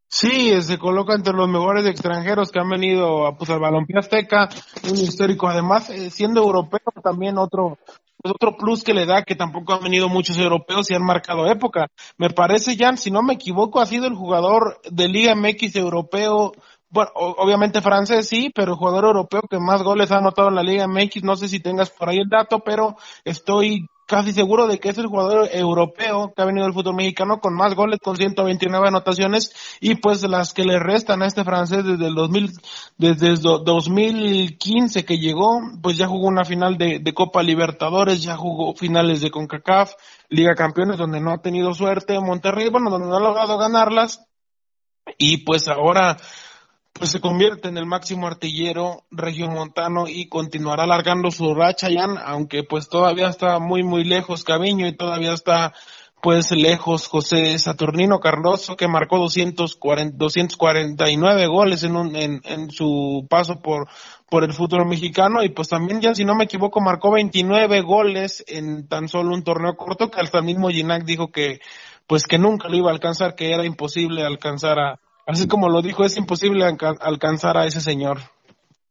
Sí, 0.09 0.63
se 0.63 0.79
coloca 0.79 1.15
entre 1.15 1.33
los 1.33 1.49
mejores 1.49 1.87
extranjeros 1.87 2.53
que 2.53 2.61
han 2.61 2.69
venido 2.69 3.27
a, 3.27 3.37
pues, 3.37 3.51
al 3.51 3.59
balompié 3.59 3.99
azteca, 3.99 4.49
un 4.85 4.97
histórico, 4.97 5.49
además 5.49 5.91
siendo 6.11 6.41
europeo 6.41 6.93
también 7.03 7.37
otro 7.37 7.79
otro 8.25 8.57
plus 8.57 8.83
que 8.83 8.95
le 8.95 9.07
da 9.07 9.23
que 9.23 9.35
tampoco 9.35 9.75
han 9.75 9.83
venido 9.83 10.09
muchos 10.09 10.39
europeos 10.39 10.91
y 10.91 10.95
han 10.95 11.05
marcado 11.05 11.47
época. 11.47 11.89
Me 12.17 12.31
parece, 12.31 12.77
Jan, 12.77 12.97
si 12.97 13.11
no 13.11 13.23
me 13.23 13.35
equivoco, 13.35 13.81
ha 13.81 13.87
sido 13.87 14.07
el 14.07 14.15
jugador 14.15 14.81
de 14.91 15.09
Liga 15.09 15.35
MX 15.35 15.77
europeo, 15.77 16.53
bueno, 16.89 17.11
obviamente 17.15 17.83
francés 17.83 18.29
sí, 18.29 18.51
pero 18.55 18.73
el 18.73 18.79
jugador 18.79 19.05
europeo 19.05 19.43
que 19.51 19.59
más 19.59 19.83
goles 19.83 20.11
ha 20.11 20.19
anotado 20.19 20.49
en 20.49 20.55
la 20.55 20.63
Liga 20.63 20.87
MX, 20.87 21.23
no 21.23 21.37
sé 21.37 21.49
si 21.49 21.61
tengas 21.61 21.91
por 21.91 22.09
ahí 22.09 22.19
el 22.19 22.29
dato, 22.29 22.61
pero 22.61 22.97
estoy 23.25 23.87
casi 24.15 24.33
seguro 24.33 24.69
de 24.69 24.79
que 24.79 24.91
es 24.91 24.99
el 24.99 25.09
jugador 25.09 25.49
europeo 25.51 26.33
que 26.37 26.41
ha 26.41 26.45
venido 26.45 26.65
al 26.65 26.73
fútbol 26.73 26.95
mexicano 26.95 27.41
con 27.41 27.53
más 27.53 27.75
goles, 27.75 27.99
con 27.99 28.17
129 28.17 28.87
anotaciones, 28.87 29.53
y 29.81 29.97
pues 29.97 30.23
las 30.23 30.53
que 30.53 30.63
le 30.63 30.79
restan 30.79 31.21
a 31.21 31.27
este 31.27 31.43
francés 31.43 31.85
desde 31.85 32.07
el 32.07 32.15
2000, 32.15 32.53
desde 32.97 33.27
el 33.27 33.41
2015 33.41 35.05
que 35.05 35.19
llegó, 35.19 35.61
pues 35.83 35.97
ya 35.97 36.07
jugó 36.07 36.29
una 36.29 36.45
final 36.45 36.79
de 36.79 37.13
Copa 37.13 37.43
Libertadores, 37.43 38.23
ya 38.23 38.37
jugó 38.37 38.73
finales 38.77 39.21
de 39.21 39.33
CONCACAF, 39.33 39.95
Liga 40.29 40.55
Campeones, 40.55 40.97
donde 40.97 41.21
no 41.21 41.33
ha 41.33 41.43
tenido 41.43 41.75
suerte, 41.75 42.21
Monterrey, 42.21 42.69
bueno, 42.69 42.91
donde 42.91 43.09
no 43.09 43.17
ha 43.17 43.21
logrado 43.21 43.59
ganarlas, 43.59 44.25
y 45.19 45.39
pues 45.39 45.67
ahora 45.67 46.17
pues 46.95 47.11
se 47.11 47.21
convierte 47.21 47.69
en 47.69 47.77
el 47.77 47.87
máximo 47.87 48.29
artillero 48.29 49.03
regiomontano 49.11 50.07
y 50.07 50.29
continuará 50.29 50.85
alargando 50.85 51.31
su 51.33 51.53
racha 51.53 51.89
ya, 51.91 52.05
aunque 52.25 52.63
pues 52.63 52.89
todavía 52.89 53.29
está 53.29 53.59
muy 53.59 53.83
muy 53.83 54.05
lejos 54.05 54.45
Caviño 54.45 54.87
y 54.87 54.97
todavía 54.97 55.33
está 55.33 55.75
pues 56.23 56.53
lejos 56.53 57.09
José 57.09 57.59
Saturnino 57.59 58.21
Cardoso 58.21 58.77
que 58.77 58.89
marcó 58.89 59.19
240, 59.19 60.17
249 60.17 61.47
goles 61.49 61.83
en, 61.83 61.97
un, 61.97 62.17
en, 62.17 62.41
en 62.45 62.71
su 62.71 63.27
paso 63.29 63.61
por, 63.61 63.89
por 64.31 64.43
el 64.43 64.55
fútbol 64.55 64.87
mexicano. 64.87 65.43
Y 65.43 65.51
pues 65.51 65.69
también 65.69 66.01
ya 66.01 66.15
si 66.15 66.25
no 66.25 66.35
me 66.35 66.45
equivoco 66.45 66.81
marcó 66.81 67.13
29 67.13 67.83
goles 67.83 68.43
en 68.49 68.89
tan 68.89 69.09
solo 69.09 69.35
un 69.35 69.45
torneo 69.45 69.77
corto 69.77 70.11
que 70.11 70.19
hasta 70.19 70.41
mismo 70.41 70.71
Ginac 70.71 71.05
dijo 71.05 71.31
que 71.31 71.59
pues 72.07 72.25
que 72.25 72.39
nunca 72.39 72.69
lo 72.69 72.77
iba 72.77 72.89
a 72.89 72.95
alcanzar, 72.95 73.35
que 73.35 73.53
era 73.53 73.67
imposible 73.67 74.25
alcanzar 74.25 74.79
a, 74.79 75.01
Así 75.27 75.49
como 75.49 75.69
lo 75.69 75.81
dijo, 75.83 76.05
es 76.05 76.17
imposible 76.17 76.65
alcanzar 76.65 77.57
a 77.57 77.67
ese 77.67 77.81
señor. 77.81 78.19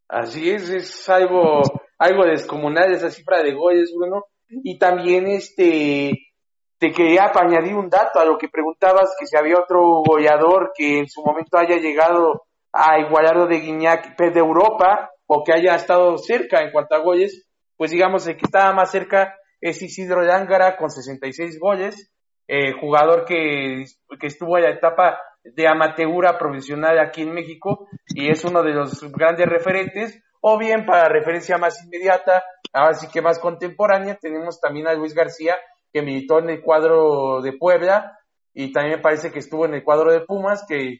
Así 0.08 0.50
es, 0.50 0.70
es 0.70 1.10
algo, 1.10 1.62
algo 1.98 2.26
descomunal 2.26 2.92
esa 2.92 3.10
cifra 3.12 3.42
de 3.44 3.54
goles, 3.54 3.94
Bruno. 3.96 4.26
Y 4.48 4.78
también 4.78 5.28
este, 5.28 6.34
te 6.78 6.92
quería 6.92 7.32
añadir 7.34 7.76
un 7.76 7.90
dato 7.90 8.20
a 8.20 8.26
lo 8.26 8.38
que 8.38 8.50
preguntabas, 8.50 9.16
que 9.20 9.26
si 9.26 9.38
había 9.38 9.60
otro 9.60 10.04
goleador 10.06 10.72
que 10.76 11.00
en 11.00 11.08
su 11.08 11.24
momento 11.24 11.58
haya 11.58 11.78
llegado 11.78 12.44
a 12.72 13.00
igualar 13.00 13.48
de 13.48 13.60
Guiñac 13.60 14.18
de 14.18 14.40
Europa, 14.40 15.12
o 15.26 15.44
que 15.44 15.54
haya 15.54 15.76
estado 15.76 16.18
cerca 16.18 16.62
en 16.62 16.72
cuanto 16.72 16.96
a 16.96 17.00
goles, 17.00 17.48
pues 17.78 17.92
digamos 17.92 18.28
el 18.28 18.38
que 18.38 18.46
estaba 18.46 18.74
más 18.74 18.92
cerca 18.92 19.36
es 19.62 19.82
Isidro 19.82 20.22
Lángara 20.22 20.76
con 20.78 20.90
66 20.90 21.60
goles, 21.60 22.12
eh, 22.48 22.74
jugador 22.74 23.26
que, 23.26 23.86
que 24.20 24.28
estuvo 24.28 24.58
en 24.58 24.66
la 24.66 24.72
etapa 24.72 25.20
de 25.44 25.68
amateur 25.68 26.38
profesional 26.38 27.00
aquí 27.00 27.22
en 27.22 27.34
México 27.34 27.88
y 28.08 28.30
es 28.30 28.44
uno 28.46 28.64
de 28.64 28.72
los 28.74 29.02
grandes 29.12 29.48
referentes, 29.48 30.22
o 30.42 30.58
bien 30.58 30.86
para 30.86 31.10
referencia 31.10 31.58
más 31.58 31.84
inmediata, 31.84 32.44
así 32.72 33.08
que 33.08 33.22
más 33.22 33.40
contemporánea, 33.40 34.18
tenemos 34.20 34.60
también 34.60 34.88
a 34.88 34.94
Luis 34.94 35.14
García, 35.14 35.56
que 35.92 36.02
militó 36.02 36.40
en 36.40 36.50
el 36.50 36.62
cuadro 36.62 37.42
de 37.42 37.54
Puebla 37.54 38.20
y 38.54 38.72
también 38.72 38.98
me 38.98 39.02
parece 39.02 39.32
que 39.32 39.40
estuvo 39.40 39.66
en 39.66 39.74
el 39.74 39.84
cuadro 39.84 40.12
de 40.12 40.22
Pumas, 40.22 40.66
que, 40.68 41.00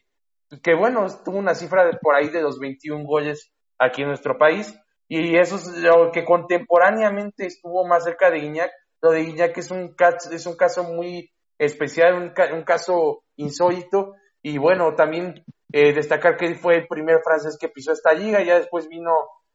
que 0.62 0.74
bueno, 0.74 1.06
tuvo 1.24 1.38
una 1.38 1.54
cifra 1.54 1.84
de 1.84 1.98
por 2.00 2.14
ahí 2.14 2.28
de 2.28 2.42
los 2.42 2.58
21 2.58 3.04
goles 3.04 3.52
aquí 3.78 4.02
en 4.02 4.08
nuestro 4.08 4.38
país, 4.38 4.74
y 5.08 5.36
eso 5.36 5.56
es 5.56 5.66
lo 5.78 6.10
que 6.10 6.24
contemporáneamente 6.24 7.46
estuvo 7.46 7.86
más 7.86 8.04
cerca 8.04 8.30
de 8.30 8.40
Guiñac, 8.40 8.70
lo 9.02 9.10
de 9.10 9.24
Guiñac 9.24 9.56
es 9.58 9.70
un, 9.70 9.94
es 10.32 10.46
un 10.46 10.56
caso 10.56 10.82
muy 10.84 11.30
especial, 11.58 12.14
un, 12.14 12.32
un 12.56 12.64
caso 12.64 13.22
insólito, 13.36 14.14
y 14.44 14.58
bueno, 14.58 14.94
también 14.94 15.42
eh, 15.72 15.94
destacar 15.94 16.36
que 16.36 16.44
él 16.44 16.56
fue 16.56 16.76
el 16.76 16.86
primer 16.86 17.20
francés 17.24 17.56
que 17.58 17.70
pisó 17.70 17.92
esta 17.92 18.12
liga, 18.12 18.42
ya 18.42 18.58
después 18.58 18.88
vino 18.88 19.12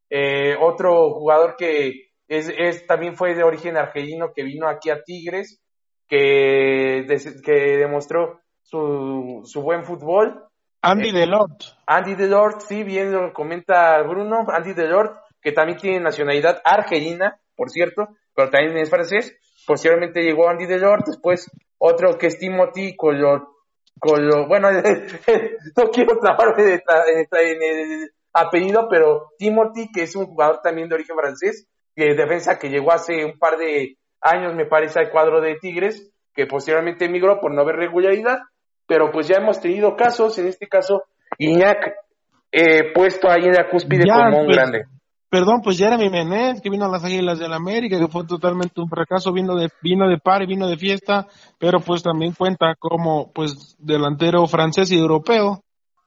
eh, 0.09 0.55
otro 0.59 1.11
jugador 1.11 1.55
que 1.55 2.09
es, 2.27 2.51
es, 2.57 2.87
también 2.87 3.15
fue 3.15 3.35
de 3.35 3.43
origen 3.43 3.77
argelino 3.77 4.33
que 4.33 4.43
vino 4.43 4.67
aquí 4.67 4.89
a 4.89 5.03
Tigres, 5.03 5.61
que, 6.07 7.05
que 7.45 7.77
demostró 7.77 8.41
su, 8.63 9.43
su 9.45 9.61
buen 9.61 9.83
fútbol. 9.83 10.43
Andy 10.81 11.11
Delort. 11.11 11.61
Andy 11.85 12.15
Delort, 12.15 12.61
sí, 12.61 12.83
bien 12.83 13.11
lo 13.11 13.31
comenta 13.31 14.01
Bruno. 14.01 14.47
Andy 14.47 14.73
Delort, 14.73 15.19
que 15.39 15.51
también 15.51 15.77
tiene 15.77 15.99
nacionalidad 15.99 16.63
argelina, 16.65 17.39
por 17.55 17.69
cierto, 17.69 18.07
pero 18.33 18.49
también 18.49 18.75
es 18.77 18.89
francés. 18.89 19.37
Posteriormente 19.67 20.23
llegó 20.23 20.49
Andy 20.49 20.65
Delort, 20.65 21.05
después 21.05 21.47
otro 21.77 22.17
que 22.17 22.27
es 22.27 22.39
Timothy 22.39 22.95
Color, 22.95 23.47
Color 23.99 24.47
bueno, 24.47 24.69
no 25.77 25.89
quiero 25.91 26.17
trabajar 26.19 26.55
en 26.59 27.63
el 27.63 28.11
apellido, 28.33 28.87
pero 28.89 29.29
Timothy, 29.37 29.91
que 29.91 30.03
es 30.03 30.15
un 30.15 30.25
jugador 30.25 30.61
también 30.61 30.89
de 30.89 30.95
origen 30.95 31.15
francés, 31.15 31.67
de 31.95 32.15
defensa 32.15 32.57
que 32.57 32.69
llegó 32.69 32.91
hace 32.91 33.25
un 33.25 33.37
par 33.37 33.57
de 33.57 33.97
años, 34.21 34.53
me 34.55 34.65
parece, 34.65 34.99
al 34.99 35.09
cuadro 35.09 35.41
de 35.41 35.55
Tigres, 35.55 36.11
que 36.33 36.45
posteriormente 36.45 37.05
emigró 37.05 37.39
por 37.39 37.53
no 37.53 37.61
haber 37.61 37.75
regularidad, 37.75 38.39
pero 38.87 39.11
pues 39.11 39.27
ya 39.27 39.37
hemos 39.37 39.59
tenido 39.59 39.95
casos, 39.95 40.37
en 40.39 40.47
este 40.47 40.67
caso, 40.67 41.03
Iñak 41.37 41.93
eh, 42.51 42.91
puesto 42.93 43.29
ahí 43.29 43.43
en 43.45 43.53
la 43.53 43.69
cúspide 43.69 44.05
como 44.07 44.39
un 44.39 44.45
pues, 44.45 44.57
grande. 44.57 44.85
Perdón, 45.29 45.61
pues 45.63 45.77
Jeremy 45.77 46.09
Menez, 46.09 46.59
que 46.59 46.71
vino 46.71 46.85
a 46.85 46.89
las 46.89 47.05
Águilas 47.05 47.37
del 47.37 47.53
América, 47.53 47.99
que 47.99 48.07
fue 48.07 48.25
totalmente 48.25 48.81
un 48.81 48.89
fracaso, 48.89 49.31
vino 49.31 49.55
de, 49.55 49.69
vino 49.83 50.09
de 50.09 50.17
par 50.17 50.41
y 50.41 50.47
vino 50.47 50.67
de 50.67 50.75
fiesta, 50.75 51.27
pero 51.59 51.79
pues 51.81 52.01
también 52.01 52.33
cuenta 52.33 52.73
como 52.79 53.31
pues 53.31 53.75
delantero 53.77 54.47
francés 54.47 54.91
y 54.91 54.97
europeo. 54.97 55.63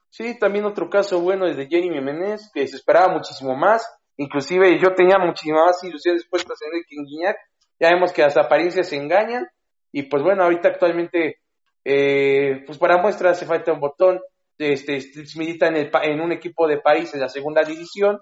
Sí, 0.09 0.37
también 0.37 0.65
otro 0.65 0.89
caso 0.89 1.21
bueno 1.21 1.47
es 1.47 1.55
de 1.55 1.67
Jeremy 1.67 2.01
Menez, 2.01 2.51
que 2.53 2.67
se 2.67 2.75
esperaba 2.75 3.13
muchísimo 3.13 3.55
más, 3.55 3.87
inclusive 4.17 4.77
yo 4.77 4.93
tenía 4.93 5.17
muchísimas 5.17 5.67
más 5.67 5.83
ilusiones 5.85 6.27
puestas 6.29 6.59
en 6.61 6.73
Enrique 6.73 6.95
Guiñac, 6.97 7.37
ya 7.79 7.89
vemos 7.93 8.11
que 8.11 8.23
las 8.23 8.35
apariencias 8.35 8.89
se 8.89 8.97
engañan, 8.97 9.47
y 9.93 10.03
pues 10.03 10.21
bueno, 10.21 10.43
ahorita 10.43 10.67
actualmente, 10.67 11.37
eh, 11.85 12.61
pues 12.65 12.77
para 12.77 13.01
muestra 13.01 13.31
hace 13.31 13.45
falta 13.45 13.71
un 13.71 13.79
botón, 13.79 14.19
este 14.57 14.99
milita 15.37 15.67
en, 15.67 15.77
el, 15.77 15.91
en 16.03 16.21
un 16.21 16.31
equipo 16.33 16.67
de 16.67 16.79
París 16.79 17.13
en 17.13 17.21
la 17.21 17.29
segunda 17.29 17.63
división, 17.63 18.19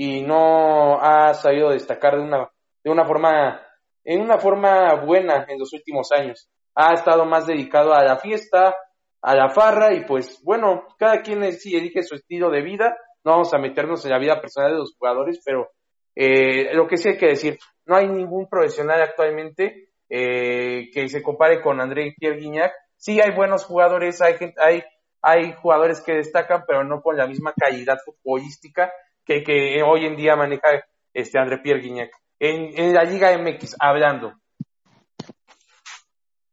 y 0.00 0.22
no 0.22 1.00
ha 1.00 1.34
sabido 1.34 1.70
destacar 1.70 2.16
de 2.16 2.22
una, 2.22 2.48
de 2.84 2.90
una 2.90 3.04
forma, 3.04 3.60
en 4.04 4.20
una 4.20 4.38
forma 4.38 4.94
buena 5.04 5.44
en 5.48 5.58
los 5.58 5.72
últimos 5.72 6.12
años. 6.12 6.48
Ha 6.76 6.94
estado 6.94 7.24
más 7.24 7.48
dedicado 7.48 7.92
a 7.92 8.04
la 8.04 8.16
fiesta, 8.16 8.76
a 9.20 9.34
la 9.34 9.48
farra 9.48 9.92
y 9.92 10.04
pues 10.04 10.40
bueno, 10.44 10.86
cada 11.00 11.20
quien 11.20 11.52
sí 11.52 11.76
elige 11.76 12.04
su 12.04 12.14
estilo 12.14 12.48
de 12.48 12.62
vida. 12.62 12.96
No 13.24 13.32
vamos 13.32 13.52
a 13.52 13.58
meternos 13.58 14.04
en 14.04 14.12
la 14.12 14.20
vida 14.20 14.40
personal 14.40 14.70
de 14.70 14.78
los 14.78 14.94
jugadores, 14.96 15.42
pero 15.44 15.68
eh, 16.14 16.72
lo 16.74 16.86
que 16.86 16.96
sí 16.96 17.08
hay 17.08 17.18
que 17.18 17.30
decir, 17.30 17.58
no 17.84 17.96
hay 17.96 18.06
ningún 18.06 18.48
profesional 18.48 19.02
actualmente 19.02 19.88
eh, 20.08 20.90
que 20.94 21.08
se 21.08 21.24
compare 21.24 21.60
con 21.60 21.80
André 21.80 22.14
Pierre 22.16 22.38
Guignac. 22.38 22.72
Sí 22.96 23.20
hay 23.20 23.34
buenos 23.34 23.64
jugadores, 23.64 24.22
hay, 24.22 24.36
hay, 24.58 24.84
hay 25.22 25.54
jugadores 25.60 26.00
que 26.00 26.14
destacan, 26.14 26.62
pero 26.68 26.84
no 26.84 27.02
con 27.02 27.16
la 27.16 27.26
misma 27.26 27.52
calidad 27.52 27.98
futbolística 28.04 28.92
que, 29.28 29.42
que 29.44 29.82
hoy 29.82 30.06
en 30.06 30.16
día 30.16 30.36
maneja 30.36 30.82
este 31.12 31.38
André 31.38 31.58
Pierre 31.58 31.82
Guignac. 31.82 32.10
En, 32.40 32.70
en 32.78 32.94
la 32.94 33.04
Liga 33.04 33.36
MX, 33.36 33.76
hablando. 33.78 34.32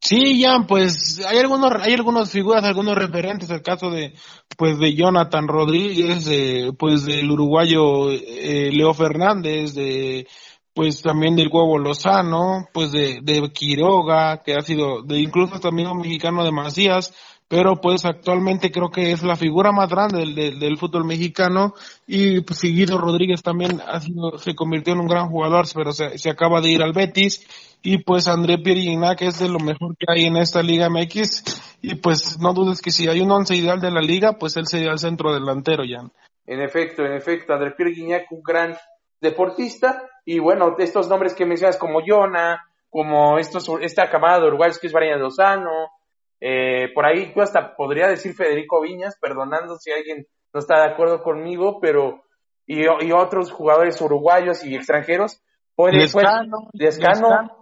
Sí, 0.01 0.43
Jan, 0.43 0.67
pues 0.67 1.25
hay 1.25 1.39
algunos, 1.39 1.71
hay 1.81 1.93
algunas 1.93 2.31
figuras, 2.31 2.63
algunos 2.63 2.95
referentes, 2.95 3.49
el 3.49 3.63
caso 3.63 3.89
de, 3.89 4.13
pues 4.55 4.77
de 4.77 4.93
Jonathan 4.93 5.47
Rodríguez, 5.47 6.25
de, 6.25 6.73
pues 6.77 7.05
del 7.05 7.31
uruguayo 7.31 8.11
eh, 8.11 8.69
Leo 8.71 8.93
Fernández, 8.93 9.73
de, 9.73 10.27
pues 10.75 11.01
también 11.01 11.35
del 11.35 11.49
huevo 11.51 11.79
Lozano, 11.79 12.67
pues 12.71 12.91
de, 12.91 13.19
de 13.23 13.49
Quiroga, 13.51 14.43
que 14.43 14.53
ha 14.53 14.61
sido, 14.61 15.01
de 15.01 15.19
incluso 15.19 15.59
también 15.59 15.87
un 15.87 15.99
mexicano 15.99 16.43
de 16.43 16.51
Macías, 16.51 17.11
pero 17.47 17.79
pues 17.79 18.05
actualmente 18.05 18.71
creo 18.71 18.89
que 18.89 19.11
es 19.11 19.23
la 19.23 19.35
figura 19.35 19.71
más 19.71 19.89
grande 19.89 20.19
del, 20.19 20.59
del, 20.59 20.77
fútbol 20.77 21.05
mexicano 21.05 21.75
y 22.07 22.41
pues 22.41 22.61
Rodríguez 22.89 23.43
también 23.43 23.81
ha 23.85 23.99
sido, 23.99 24.37
se 24.37 24.55
convirtió 24.55 24.93
en 24.93 24.99
un 24.99 25.07
gran 25.07 25.29
jugador, 25.29 25.65
pero 25.73 25.91
se, 25.91 26.29
acaba 26.29 26.61
de 26.61 26.69
ir 26.69 26.81
al 26.81 26.93
Betis 26.93 27.45
y 27.83 27.99
pues 27.99 28.27
André 28.27 28.57
Pierre 28.57 29.15
que 29.15 29.27
es 29.27 29.39
de 29.39 29.47
lo 29.47 29.59
mejor 29.59 29.95
que 29.95 30.05
hay 30.07 30.25
en 30.25 30.37
esta 30.37 30.63
Liga 30.63 30.89
MX 30.89 31.77
y 31.81 31.95
pues 31.95 32.39
no 32.39 32.53
dudes 32.53 32.81
que 32.81 32.89
si 32.89 33.07
hay 33.07 33.21
un 33.21 33.31
once 33.31 33.55
ideal 33.55 33.79
de 33.79 33.91
la 33.91 34.01
liga, 34.01 34.33
pues 34.39 34.57
él 34.57 34.65
sería 34.65 34.91
el 34.91 34.97
centro 34.97 35.31
delantero, 35.31 35.83
ya. 35.83 35.99
En 36.47 36.61
efecto, 36.61 37.05
en 37.05 37.13
efecto, 37.13 37.53
André 37.53 37.71
Pierre 37.71 38.25
un 38.31 38.41
gran 38.41 38.75
deportista 39.21 40.03
y 40.25 40.39
bueno, 40.39 40.75
estos 40.79 41.07
nombres 41.07 41.35
que 41.35 41.45
mencionas 41.45 41.77
como 41.77 42.03
Yona, 42.03 42.65
como 42.89 43.37
estos, 43.37 43.69
esta 43.81 44.09
camada 44.09 44.39
de 44.39 44.51
que 44.79 44.87
es 44.87 44.93
Brian 44.93 45.19
Lozano, 45.19 45.91
eh, 46.39 46.91
por 46.93 47.05
ahí 47.05 47.33
yo 47.35 47.41
hasta 47.41 47.75
podría 47.75 48.07
decir 48.07 48.33
Federico 48.33 48.81
Viñas, 48.81 49.17
perdonando 49.19 49.77
si 49.77 49.91
alguien 49.91 50.27
no 50.53 50.59
está 50.59 50.79
de 50.79 50.93
acuerdo 50.93 51.21
conmigo, 51.21 51.79
pero 51.79 52.23
y, 52.65 52.81
y 52.83 53.11
otros 53.11 53.51
jugadores 53.51 53.99
uruguayos 54.01 54.63
y 54.65 54.75
extranjeros. 54.75 55.41
Puede, 55.75 55.97
Lescano, 55.97 56.69
Lescano, 56.73 57.59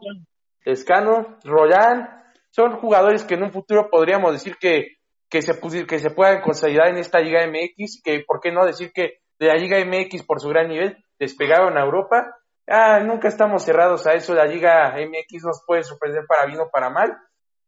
Lescano, 0.63 1.39
son 2.51 2.78
jugadores 2.78 3.24
que 3.24 3.34
en 3.34 3.43
un 3.43 3.51
futuro 3.51 3.89
podríamos 3.89 4.32
decir 4.32 4.57
que, 4.59 4.97
que, 5.28 5.41
se, 5.41 5.59
que 5.88 5.99
se 5.99 6.11
puedan 6.11 6.41
consolidar 6.41 6.89
en 6.89 6.97
esta 6.97 7.19
Liga 7.19 7.45
MX, 7.47 8.01
que 8.03 8.24
por 8.26 8.39
qué 8.39 8.51
no 8.51 8.65
decir 8.65 8.91
que 8.93 9.17
de 9.39 9.47
la 9.47 9.55
Liga 9.55 9.84
MX 9.84 10.24
por 10.24 10.39
su 10.39 10.49
gran 10.49 10.67
nivel 10.67 11.03
despegaron 11.17 11.78
a 11.78 11.84
Europa. 11.84 12.38
Ah, 12.67 12.99
nunca 12.99 13.28
estamos 13.28 13.63
cerrados 13.63 14.05
a 14.05 14.13
eso, 14.13 14.36
la 14.36 14.45
Liga 14.45 14.93
MX 14.95 15.43
nos 15.43 15.63
puede 15.65 15.84
sorprender 15.84 16.26
para 16.28 16.45
bien 16.45 16.59
o 16.59 16.69
para 16.69 16.91
mal, 16.91 17.17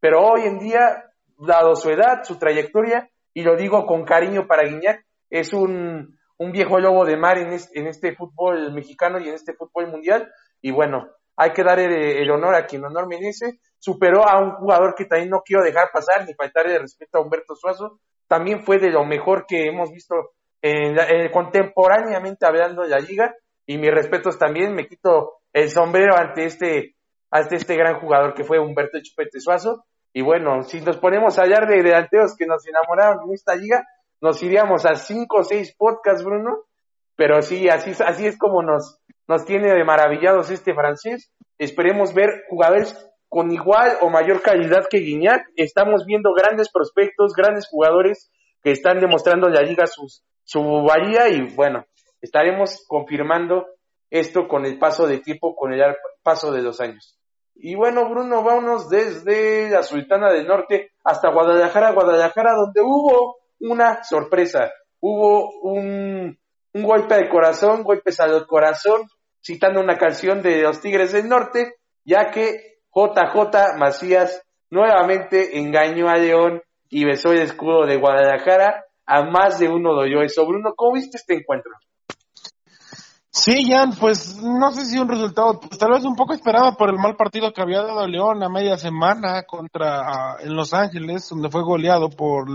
pero 0.05 0.21
hoy 0.21 0.41
en 0.41 0.59
día, 0.59 1.03
dado 1.35 1.75
su 1.75 1.89
edad, 1.89 2.23
su 2.25 2.37
trayectoria, 2.37 3.09
y 3.33 3.41
lo 3.41 3.55
digo 3.55 3.87
con 3.87 4.05
cariño 4.05 4.45
para 4.45 4.61
Guiñac, 4.61 5.03
es 5.31 5.51
un, 5.51 6.15
un 6.37 6.51
viejo 6.51 6.77
lobo 6.77 7.05
de 7.05 7.17
mar 7.17 7.39
en 7.39 7.87
este, 7.87 8.15
fútbol 8.15 8.71
mexicano 8.71 9.17
y 9.19 9.29
en 9.29 9.33
este 9.33 9.55
fútbol 9.55 9.87
mundial. 9.87 10.31
Y 10.61 10.69
bueno, 10.69 11.07
hay 11.35 11.53
que 11.53 11.63
dar 11.63 11.79
el, 11.79 12.29
honor 12.29 12.53
a 12.53 12.67
quien 12.67 12.85
honor 12.85 13.07
merece. 13.07 13.59
Superó 13.79 14.29
a 14.29 14.39
un 14.43 14.51
jugador 14.51 14.93
que 14.93 15.05
también 15.05 15.31
no 15.31 15.41
quiero 15.43 15.63
dejar 15.63 15.89
pasar 15.91 16.23
ni 16.23 16.35
faltar 16.35 16.67
de 16.67 16.77
respeto 16.77 17.17
a 17.17 17.21
Humberto 17.21 17.55
Suazo. 17.55 17.99
También 18.27 18.63
fue 18.63 18.77
de 18.77 18.91
lo 18.91 19.05
mejor 19.05 19.47
que 19.47 19.65
hemos 19.65 19.91
visto 19.91 20.33
en, 20.61 20.97
contemporáneamente 21.31 22.45
hablando 22.45 22.83
de 22.83 22.89
la 22.89 22.99
liga. 22.99 23.33
Y 23.65 23.79
mis 23.79 23.89
respetos 23.89 24.37
también, 24.37 24.75
me 24.75 24.85
quito 24.85 25.39
el 25.51 25.71
sombrero 25.71 26.15
ante 26.15 26.45
este, 26.45 26.93
ante 27.31 27.55
este 27.55 27.75
gran 27.75 27.99
jugador 27.99 28.35
que 28.35 28.43
fue 28.43 28.59
Humberto 28.59 28.99
Chupete 29.01 29.39
Suazo. 29.39 29.83
Y 30.17 30.21
bueno, 30.21 30.63
si 30.63 30.79
nos 30.79 30.95
ponemos 30.95 31.37
a 31.37 31.41
hablar 31.41 31.67
de 31.67 31.83
delanteros 31.83 32.37
que 32.37 32.45
nos 32.45 32.65
enamoraron 32.65 33.27
en 33.27 33.33
esta 33.33 33.53
liga, 33.53 33.85
nos 34.21 34.41
iríamos 34.41 34.85
a 34.85 34.95
cinco 34.95 35.39
o 35.39 35.43
seis 35.43 35.75
podcasts, 35.77 36.23
Bruno. 36.23 36.63
Pero 37.17 37.41
sí, 37.41 37.67
así, 37.67 37.91
así 38.01 38.25
es 38.25 38.37
como 38.37 38.63
nos, 38.63 39.01
nos 39.27 39.43
tiene 39.43 39.73
de 39.73 39.83
maravillados 39.83 40.49
este 40.51 40.73
francés. 40.73 41.33
Esperemos 41.57 42.13
ver 42.13 42.45
jugadores 42.49 43.11
con 43.27 43.51
igual 43.51 43.97
o 43.99 44.09
mayor 44.09 44.41
calidad 44.41 44.85
que 44.89 44.99
Guignac. 44.99 45.49
Estamos 45.57 46.05
viendo 46.05 46.31
grandes 46.33 46.71
prospectos, 46.71 47.33
grandes 47.35 47.67
jugadores 47.67 48.31
que 48.63 48.71
están 48.71 49.01
demostrando 49.01 49.47
en 49.47 49.53
la 49.53 49.63
liga 49.63 49.85
sus, 49.85 50.23
su 50.45 50.61
valía 50.61 51.27
y 51.27 51.41
bueno, 51.55 51.87
estaremos 52.21 52.85
confirmando 52.87 53.65
esto 54.09 54.47
con 54.47 54.65
el 54.65 54.79
paso 54.79 55.07
de 55.07 55.19
tiempo, 55.19 55.57
con 55.57 55.73
el 55.73 55.83
paso 56.23 56.53
de 56.53 56.61
los 56.61 56.79
años. 56.79 57.19
Y 57.55 57.75
bueno, 57.75 58.09
Bruno, 58.09 58.43
vámonos 58.43 58.89
desde 58.89 59.69
la 59.69 59.81
Sultana 59.81 60.31
del 60.31 60.45
Norte 60.45 60.91
hasta 61.03 61.31
Guadalajara, 61.31 61.93
Guadalajara, 61.93 62.53
donde 62.53 62.81
hubo 62.81 63.37
una 63.59 64.03
sorpresa. 64.03 64.71
Hubo 64.99 65.51
un, 65.61 66.37
golpe 66.73 67.15
de 67.15 67.29
corazón, 67.29 67.83
golpes 67.83 68.19
al 68.19 68.45
corazón, 68.45 69.07
citando 69.41 69.79
una 69.79 69.97
canción 69.97 70.41
de 70.41 70.61
los 70.61 70.81
Tigres 70.81 71.13
del 71.13 71.29
Norte, 71.29 71.75
ya 72.03 72.29
que 72.29 72.79
JJ 72.93 73.77
Macías 73.77 74.45
nuevamente 74.69 75.57
engañó 75.57 76.09
a 76.09 76.17
León 76.17 76.61
y 76.89 77.05
besó 77.05 77.31
el 77.31 77.41
escudo 77.41 77.85
de 77.85 77.97
Guadalajara 77.97 78.85
a 79.05 79.23
más 79.23 79.59
de 79.59 79.69
uno 79.69 80.01
de 80.01 80.25
eso. 80.25 80.45
Bruno, 80.45 80.73
¿cómo 80.75 80.95
viste 80.95 81.17
este 81.17 81.35
encuentro? 81.35 81.71
Sí, 83.37 83.69
Jan, 83.69 83.91
pues 83.99 84.41
no 84.41 84.71
sé 84.71 84.85
si 84.85 84.97
un 84.97 85.09
resultado, 85.09 85.59
pues, 85.59 85.77
tal 85.77 85.91
vez 85.91 86.05
un 86.05 86.15
poco 86.15 86.33
esperado 86.33 86.77
por 86.77 86.89
el 86.89 86.95
mal 86.95 87.17
partido 87.17 87.51
que 87.51 87.61
había 87.61 87.81
dado 87.81 88.07
León 88.07 88.41
a 88.41 88.47
media 88.47 88.77
semana 88.77 89.43
contra 89.43 90.37
en 90.39 90.55
Los 90.55 90.73
Ángeles, 90.73 91.27
donde 91.29 91.49
fue 91.49 91.61
goleado 91.61 92.09
por, 92.09 92.47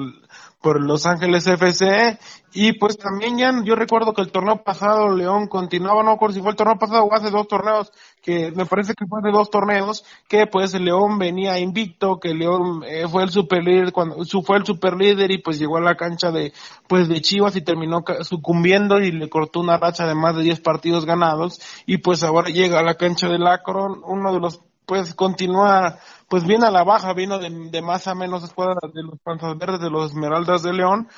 por 0.61 0.81
Los 0.81 1.07
Ángeles 1.07 1.47
FC 1.47 2.19
y 2.53 2.73
pues 2.73 2.99
también 2.99 3.39
ya 3.39 3.53
yo 3.65 3.77
recuerdo 3.77 4.13
que 4.13 4.23
el 4.23 4.33
torneo 4.33 4.63
pasado 4.63 5.15
León 5.15 5.47
continuaba, 5.47 6.03
no 6.03 6.13
recuerdo 6.13 6.35
si 6.35 6.43
fue 6.43 6.51
el 6.51 6.57
torneo 6.57 6.79
pasado 6.79 7.05
o 7.05 7.15
hace 7.15 7.31
dos 7.31 7.49
torneos, 7.49 7.93
que 8.23 8.51
me 8.51 8.67
parece 8.67 8.95
que 8.95 9.07
fue 9.07 9.21
de 9.23 9.31
dos 9.31 9.51
torneos, 9.51 10.05
que 10.29 10.47
pues 10.47 10.75
León 10.75 11.19
venía 11.19 11.59
invicto, 11.59 12.19
que 12.19 12.35
León 12.35 12.83
eh, 12.87 13.07
fue 13.09 13.23
el 13.23 13.31
super 13.31 13.63
líder, 13.63 13.93
cuando 13.93 14.17
fue 14.45 14.59
el 14.59 14.67
super 14.67 14.95
líder 14.97 15.31
y 15.31 15.39
pues 15.39 15.59
llegó 15.59 15.79
a 15.79 15.81
la 15.81 15.97
cancha 15.97 16.31
de 16.31 16.53
pues 16.89 17.09
de 17.09 17.21
Chivas 17.21 17.57
y 17.57 17.63
terminó 17.63 18.05
sucumbiendo 18.23 19.01
y 19.01 19.13
le 19.13 19.31
cortó 19.31 19.61
una 19.61 19.79
racha 19.79 20.07
de 20.07 20.15
más 20.15 20.37
de 20.37 20.43
10 20.43 20.61
partidos 20.61 21.07
ganados 21.07 21.61
y 21.87 21.99
pues 21.99 22.23
ahora 22.23 22.51
llega 22.51 22.81
a 22.81 22.85
la 22.85 22.97
cancha 22.97 23.29
del 23.29 23.47
Akron, 23.47 24.03
uno 24.05 24.33
de 24.33 24.41
los 24.41 24.61
pues 24.87 25.15
continúa 25.15 25.99
pues 26.29 26.45
viene 26.45 26.67
a 26.67 26.71
la 26.71 26.85
baja, 26.85 27.13
vino 27.13 27.39
de, 27.39 27.51
de 27.51 27.83
más 27.83 28.07
a 28.07 28.15
menos 28.15 28.45
escuadra 28.45 28.77
de 28.95 29.03
los 29.03 29.19
Panzas 29.19 29.59
Verdes 29.59 29.81
de 29.81 29.91
los 29.91 30.13
Esmeraldas 30.13 30.63
de 30.63 30.73
León, 30.73 31.09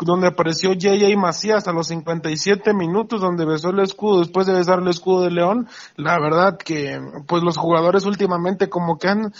donde 0.00 0.28
apareció 0.28 0.70
J.J. 0.70 1.16
Macías 1.18 1.68
a 1.68 1.72
los 1.72 1.88
57 1.88 2.72
minutos, 2.72 3.20
donde 3.20 3.44
besó 3.44 3.68
el 3.70 3.80
escudo, 3.80 4.20
después 4.20 4.46
de 4.46 4.54
besar 4.54 4.80
el 4.80 4.88
escudo 4.88 5.24
de 5.24 5.30
León, 5.30 5.68
la 5.96 6.18
verdad 6.18 6.56
que 6.56 6.98
pues 7.26 7.42
los 7.42 7.58
jugadores 7.58 8.06
últimamente 8.06 8.68
como 8.68 8.98
que 8.98 9.08
han 9.08 9.32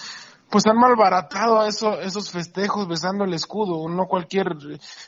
pues 0.51 0.67
han 0.67 0.77
malbaratado 0.77 1.65
eso, 1.65 1.99
esos 1.99 2.31
festejos 2.31 2.87
besando 2.87 3.25
el 3.25 3.33
escudo, 3.33 3.89
no 3.89 4.07
cualquier, 4.07 4.55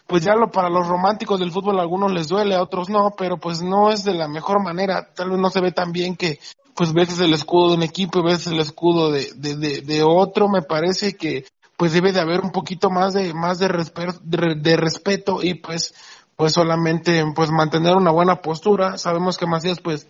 pues 0.06 0.24
ya 0.24 0.34
lo 0.34 0.50
para 0.50 0.70
los 0.70 0.88
románticos 0.88 1.38
del 1.38 1.52
fútbol 1.52 1.78
a 1.78 1.82
algunos 1.82 2.10
les 2.12 2.28
duele, 2.28 2.54
a 2.54 2.62
otros 2.62 2.88
no, 2.88 3.10
pero 3.10 3.36
pues 3.36 3.60
no 3.60 3.90
es 3.92 4.04
de 4.04 4.14
la 4.14 4.26
mejor 4.26 4.62
manera, 4.62 5.12
tal 5.14 5.28
vez 5.28 5.38
no 5.38 5.50
se 5.50 5.60
ve 5.60 5.70
tan 5.70 5.92
bien 5.92 6.16
que 6.16 6.38
pues 6.74 6.92
veces 6.92 7.20
el 7.20 7.32
escudo 7.32 7.70
de 7.70 7.76
un 7.76 7.82
equipo 7.82 8.18
y 8.18 8.24
veces 8.24 8.48
el 8.48 8.60
escudo 8.60 9.10
de, 9.10 9.30
de, 9.36 9.56
de, 9.56 9.80
de 9.80 10.02
otro, 10.02 10.48
me 10.48 10.62
parece 10.62 11.16
que 11.16 11.46
pues 11.76 11.92
debe 11.92 12.12
de 12.12 12.20
haber 12.20 12.40
un 12.40 12.50
poquito 12.50 12.90
más 12.90 13.14
de, 13.14 13.34
más 13.34 13.58
de, 13.58 13.68
de, 14.22 14.76
respeto 14.76 15.42
y 15.42 15.54
pues, 15.54 15.94
pues 16.36 16.52
solamente 16.52 17.24
pues 17.34 17.50
mantener 17.50 17.96
una 17.96 18.10
buena 18.10 18.36
postura, 18.36 18.98
sabemos 18.98 19.36
que 19.36 19.46
Macías 19.46 19.80
pues 19.80 20.06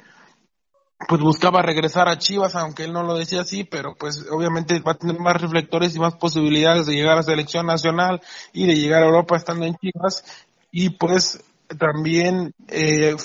pues 1.09 1.21
buscaba 1.21 1.61
regresar 1.61 2.09
a 2.09 2.19
Chivas, 2.19 2.55
aunque 2.55 2.85
él 2.85 2.93
no 2.93 3.03
lo 3.03 3.15
decía 3.15 3.43
así, 3.43 3.65
pero 3.65 3.95
pues 3.95 4.25
obviamente 4.31 4.79
va 4.81 4.93
a 4.93 4.99
tener 4.99 5.19
más 5.19 5.41
reflectores 5.41 5.95
y 5.95 5.99
más 5.99 6.15
posibilidades 6.15 6.87
de 6.87 6.95
llegar 6.95 7.19
a 7.19 7.23
selección 7.23 7.67
nacional 7.67 8.23
y 8.53 8.67
de 8.67 8.77
llegar 8.77 9.03
a 9.03 9.07
Europa 9.07 9.37
estando 9.37 9.67
en 9.67 9.77
Chivas. 9.77 10.25
Y 10.71 10.91
pues 10.91 11.43
también 11.79 12.55
eh, 12.69 13.17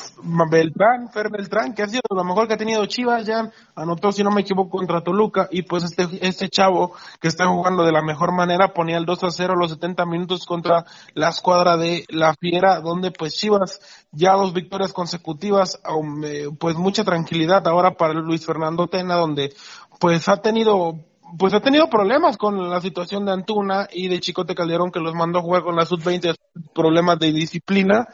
Beltrán, 0.50 1.12
Fer 1.12 1.30
Beltrán, 1.30 1.74
que 1.74 1.84
ha 1.84 1.88
sido 1.88 2.02
lo 2.10 2.24
mejor 2.24 2.48
que 2.48 2.54
ha 2.54 2.58
tenido 2.58 2.86
Chivas, 2.86 3.26
ya 3.26 3.52
anotó, 3.76 4.12
si 4.12 4.24
no 4.24 4.32
me 4.32 4.42
equivoco, 4.42 4.78
contra 4.78 5.02
Toluca, 5.02 5.48
y 5.52 5.64
pues 5.64 5.84
este, 5.84 6.08
este 6.22 6.50
chavo 6.50 6.94
que 7.20 7.28
está 7.28 7.48
jugando 7.48 7.84
de 7.84 7.92
la 7.92 8.02
mejor 8.02 8.32
manera 8.32 8.74
ponía 8.74 8.98
el 8.98 9.06
2 9.06 9.24
a 9.26 9.32
0 9.32 9.56
los 9.56 9.72
70 9.72 10.06
minutos 10.06 10.46
contra 10.46 10.86
la 11.14 11.30
escuadra 11.30 11.78
de 11.78 12.06
La 12.10 12.34
Fiera, 12.34 12.80
donde 12.80 13.12
pues 13.12 13.34
Chivas 13.34 13.82
ya 14.12 14.34
dos 14.34 14.54
victorias 14.54 14.94
consecutivas, 14.94 15.80
pues 16.60 16.76
mucha 16.76 17.04
tranquilidad 17.04 17.68
ahora 17.68 17.92
para 17.92 18.14
Luis 18.14 18.46
Fernando 18.46 18.88
Tena, 18.88 19.16
donde 19.16 19.54
pues 20.00 20.28
ha 20.30 20.38
tenido 20.38 21.06
pues 21.38 21.54
ha 21.54 21.60
tenido 21.60 21.90
problemas 21.90 22.38
con 22.38 22.70
la 22.70 22.82
situación 22.82 23.26
de 23.26 23.34
Antuna 23.34 23.88
y 23.92 24.08
de 24.08 24.20
Chicote 24.20 24.56
Calderón 24.56 24.92
que 24.92 25.00
los 25.00 25.14
mandó 25.14 25.40
a 25.40 25.42
jugar 25.42 25.64
con 25.64 25.76
la 25.76 25.86
sub-20 25.86 26.36
problemas 26.74 27.20
de 27.20 27.32
disciplina. 27.32 28.08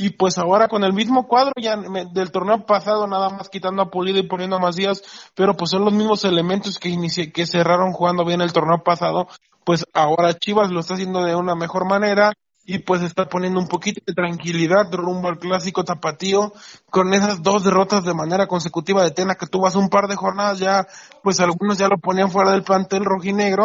Y 0.00 0.10
pues 0.10 0.38
ahora 0.38 0.68
con 0.68 0.84
el 0.84 0.92
mismo 0.92 1.26
cuadro 1.26 1.52
ya 1.60 1.76
del 1.76 2.30
torneo 2.30 2.64
pasado 2.64 3.08
nada 3.08 3.30
más 3.30 3.48
quitando 3.48 3.82
a 3.82 3.90
Pulido 3.90 4.20
y 4.20 4.28
poniendo 4.28 4.54
a 4.54 4.60
Macías, 4.60 5.02
pero 5.34 5.56
pues 5.56 5.72
son 5.72 5.84
los 5.84 5.92
mismos 5.92 6.24
elementos 6.24 6.78
que 6.78 6.96
que 7.32 7.46
cerraron 7.46 7.92
jugando 7.92 8.24
bien 8.24 8.40
el 8.40 8.52
torneo 8.52 8.84
pasado, 8.84 9.26
pues 9.64 9.84
ahora 9.92 10.34
Chivas 10.34 10.70
lo 10.70 10.80
está 10.80 10.94
haciendo 10.94 11.24
de 11.24 11.34
una 11.34 11.56
mejor 11.56 11.84
manera 11.84 12.32
y 12.70 12.80
pues 12.80 13.00
está 13.00 13.24
poniendo 13.24 13.58
un 13.58 13.66
poquito 13.66 14.02
de 14.06 14.12
tranquilidad 14.12 14.92
rumbo 14.92 15.28
al 15.28 15.38
clásico 15.38 15.84
tapatío 15.84 16.52
con 16.90 17.14
esas 17.14 17.42
dos 17.42 17.64
derrotas 17.64 18.04
de 18.04 18.12
manera 18.12 18.46
consecutiva 18.46 19.02
de 19.02 19.10
Tena 19.10 19.36
que 19.36 19.46
tuvo 19.46 19.66
hace 19.66 19.78
un 19.78 19.88
par 19.88 20.06
de 20.06 20.16
jornadas 20.16 20.58
ya, 20.58 20.86
pues 21.22 21.40
algunos 21.40 21.78
ya 21.78 21.88
lo 21.88 21.96
ponían 21.96 22.30
fuera 22.30 22.52
del 22.52 22.64
plantel 22.64 23.06
rojinegro, 23.06 23.64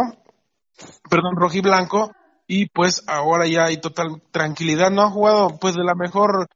perdón, 1.09 1.35
rojiblanco, 1.35 2.13
y 2.47 2.69
pues 2.69 3.03
ahora 3.05 3.45
ya 3.45 3.65
hay 3.65 3.75
total 3.75 4.21
tranquilidad, 4.31 4.89
no 4.89 5.01
ha 5.01 5.09
jugado 5.09 5.57
pues 5.59 5.75
de 5.75 5.83
la 5.83 5.95
mejor, 5.95 6.47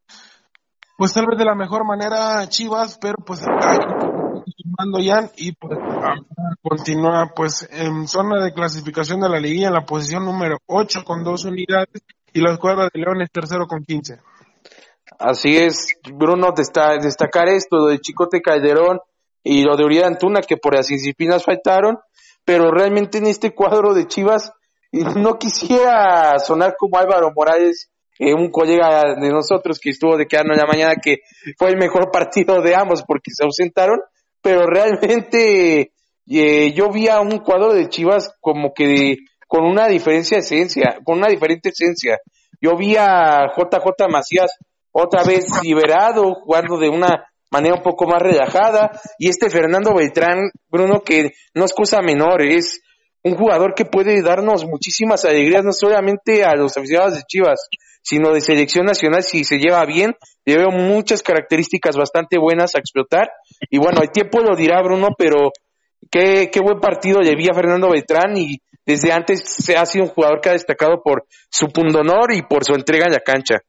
pues 0.97 1.11
tal 1.11 1.25
vez 1.29 1.37
de 1.37 1.45
la 1.45 1.55
mejor 1.55 1.85
manera 1.85 2.47
Chivas, 2.47 2.97
pero 3.01 3.17
pues 3.25 3.41
sumando 3.41 4.99
ya 4.99 5.29
y 5.35 5.51
pues 5.51 5.77
continúa 6.61 7.29
pues 7.35 7.67
en 7.73 8.07
zona 8.07 8.41
de 8.41 8.53
clasificación 8.53 9.19
de 9.19 9.27
la 9.27 9.41
liguilla 9.41 9.67
en 9.67 9.73
la 9.73 9.85
posición 9.85 10.23
número 10.23 10.59
8 10.65 11.03
con 11.03 11.25
dos 11.25 11.43
unidades 11.43 12.03
y 12.33 12.41
la 12.41 12.53
escuadra 12.53 12.89
de 12.93 12.99
León 12.99 13.21
es 13.21 13.31
tercero 13.31 13.67
con 13.67 13.83
15. 13.83 14.19
Así 15.19 15.57
es, 15.57 15.95
Bruno, 16.13 16.51
destacar 16.51 17.47
esto 17.47 17.85
de 17.85 17.99
Chicote 17.99 18.41
Calderón 18.41 18.99
y 19.43 19.63
lo 19.63 19.75
de 19.75 19.85
Urián 19.85 20.13
Antuna, 20.13 20.41
que 20.41 20.57
por 20.57 20.75
las 20.75 20.87
disciplinas 20.87 21.43
faltaron, 21.43 21.97
pero 22.43 22.69
realmente 22.71 23.17
en 23.17 23.27
este 23.27 23.53
cuadro 23.55 23.93
de 23.93 24.07
Chivas, 24.07 24.51
no 24.91 25.37
quisiera 25.37 26.37
sonar 26.39 26.75
como 26.77 26.97
Álvaro 26.97 27.31
Morales, 27.35 27.89
eh, 28.19 28.33
un 28.33 28.49
colega 28.49 29.15
de 29.19 29.29
nosotros 29.29 29.79
que 29.79 29.91
estuvo 29.91 30.17
de 30.17 30.25
quedarnos 30.25 30.57
la 30.57 30.65
mañana, 30.65 30.95
que 31.01 31.19
fue 31.57 31.69
el 31.69 31.77
mejor 31.77 32.09
partido 32.11 32.61
de 32.61 32.75
ambos 32.75 33.03
porque 33.07 33.31
se 33.31 33.43
ausentaron, 33.43 33.99
pero 34.41 34.65
realmente 34.65 35.91
eh, 36.27 36.73
yo 36.73 36.89
vi 36.91 37.07
a 37.07 37.19
un 37.19 37.39
cuadro 37.39 37.73
de 37.73 37.89
Chivas 37.89 38.33
como 38.41 38.73
que 38.73 39.17
con 39.47 39.65
una 39.65 39.87
diferencia 39.87 40.37
de 40.37 40.41
esencia, 40.41 40.99
con 41.03 41.17
una 41.17 41.27
diferente 41.27 41.69
esencia. 41.69 42.17
Yo 42.61 42.75
vi 42.75 42.95
a 42.95 43.47
JJ 43.55 44.07
Macías 44.09 44.51
otra 44.91 45.23
vez 45.23 45.45
liberado, 45.63 46.33
jugando 46.43 46.77
de 46.77 46.89
una 46.89 47.25
manera 47.49 47.75
un 47.75 47.83
poco 47.83 48.05
más 48.05 48.21
relajada, 48.21 48.91
y 49.17 49.29
este 49.29 49.49
Fernando 49.49 49.93
Beltrán, 49.95 50.51
Bruno, 50.69 51.01
que 51.01 51.31
no 51.53 51.65
es 51.65 51.73
cosa 51.73 52.01
menor, 52.01 52.41
es 52.41 52.81
un 53.23 53.35
jugador 53.35 53.73
que 53.73 53.85
puede 53.85 54.21
darnos 54.21 54.65
muchísimas 54.65 55.23
alegrías, 55.25 55.63
no 55.63 55.71
solamente 55.71 56.43
a 56.43 56.55
los 56.55 56.77
aficionados 56.77 57.15
de 57.15 57.23
Chivas, 57.23 57.67
sino 58.01 58.31
de 58.31 58.41
selección 58.41 58.85
nacional 58.85 59.21
si 59.21 59.43
se 59.43 59.57
lleva 59.57 59.83
bien. 59.85 60.15
Le 60.45 60.57
veo 60.57 60.69
muchas 60.71 61.21
características 61.21 61.97
bastante 61.97 62.37
buenas 62.39 62.75
a 62.75 62.79
explotar. 62.79 63.29
Y 63.69 63.79
bueno, 63.79 64.01
el 64.01 64.11
tiempo 64.11 64.39
lo 64.39 64.55
dirá 64.55 64.81
Bruno, 64.81 65.09
pero 65.17 65.51
qué, 66.09 66.49
qué 66.51 66.61
buen 66.61 66.79
partido 66.79 67.19
le 67.19 67.35
vi 67.35 67.49
a 67.49 67.53
Fernando 67.53 67.89
Beltrán 67.89 68.37
y 68.37 68.61
desde 68.87 69.11
antes 69.11 69.43
se 69.45 69.75
ha 69.75 69.85
sido 69.85 70.05
un 70.05 70.11
jugador 70.11 70.39
que 70.39 70.49
ha 70.49 70.53
destacado 70.53 71.03
por 71.03 71.27
su 71.51 71.67
pundonor 71.67 72.33
y 72.33 72.41
por 72.41 72.63
su 72.63 72.73
entrega 72.73 73.05
en 73.05 73.11
la 73.11 73.19
cancha. 73.19 73.59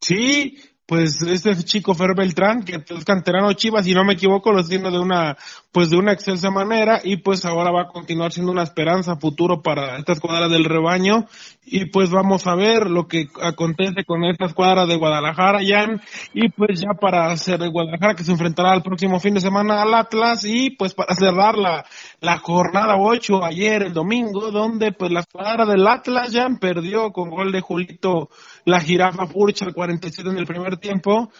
Sí, 0.00 0.56
pues 0.88 1.20
este 1.20 1.54
chico 1.64 1.92
Fer 1.92 2.14
Beltrán, 2.16 2.62
que 2.62 2.76
es 2.76 3.04
canterano 3.04 3.52
Chivas, 3.52 3.84
si 3.84 3.92
no 3.92 4.04
me 4.04 4.14
equivoco, 4.14 4.52
lo 4.52 4.60
haciendo 4.60 4.90
de 4.90 4.98
una, 4.98 5.36
pues 5.70 5.90
de 5.90 5.98
una 5.98 6.14
excelsa 6.14 6.50
manera, 6.50 7.02
y 7.04 7.18
pues 7.18 7.44
ahora 7.44 7.70
va 7.70 7.82
a 7.82 7.88
continuar 7.88 8.32
siendo 8.32 8.52
una 8.52 8.62
esperanza 8.62 9.16
futuro 9.16 9.60
para 9.60 9.98
esta 9.98 10.14
escuadra 10.14 10.48
del 10.48 10.64
rebaño, 10.64 11.26
y 11.66 11.84
pues 11.90 12.08
vamos 12.08 12.46
a 12.46 12.54
ver 12.54 12.88
lo 12.88 13.06
que 13.06 13.26
acontece 13.42 14.04
con 14.06 14.24
esta 14.24 14.46
escuadra 14.46 14.86
de 14.86 14.96
Guadalajara, 14.96 15.58
Jan, 15.62 16.00
y 16.32 16.48
pues 16.48 16.80
ya 16.80 16.94
para 16.98 17.26
hacer 17.26 17.58
Guadalajara 17.68 18.14
que 18.14 18.24
se 18.24 18.32
enfrentará 18.32 18.74
el 18.74 18.80
próximo 18.80 19.20
fin 19.20 19.34
de 19.34 19.42
semana 19.42 19.82
al 19.82 19.92
Atlas, 19.92 20.46
y 20.46 20.70
pues 20.70 20.94
para 20.94 21.14
cerrar 21.14 21.58
la, 21.58 21.84
la 22.20 22.38
jornada 22.38 22.96
8 22.98 23.44
ayer, 23.44 23.82
el 23.82 23.92
domingo, 23.92 24.50
donde 24.50 24.92
pues 24.92 25.12
la 25.12 25.20
escuadra 25.20 25.66
del 25.66 25.86
Atlas, 25.86 26.30
Jan, 26.32 26.56
perdió 26.56 27.12
con 27.12 27.28
gol 27.28 27.52
de 27.52 27.60
Julito 27.60 28.30
la 28.68 28.80
jirafa 28.80 29.26
Furch 29.26 29.62
al 29.62 29.74
47 29.74 30.28
en 30.28 30.38
el 30.38 30.46
primer 30.46 30.76
tiempo, 30.76 31.30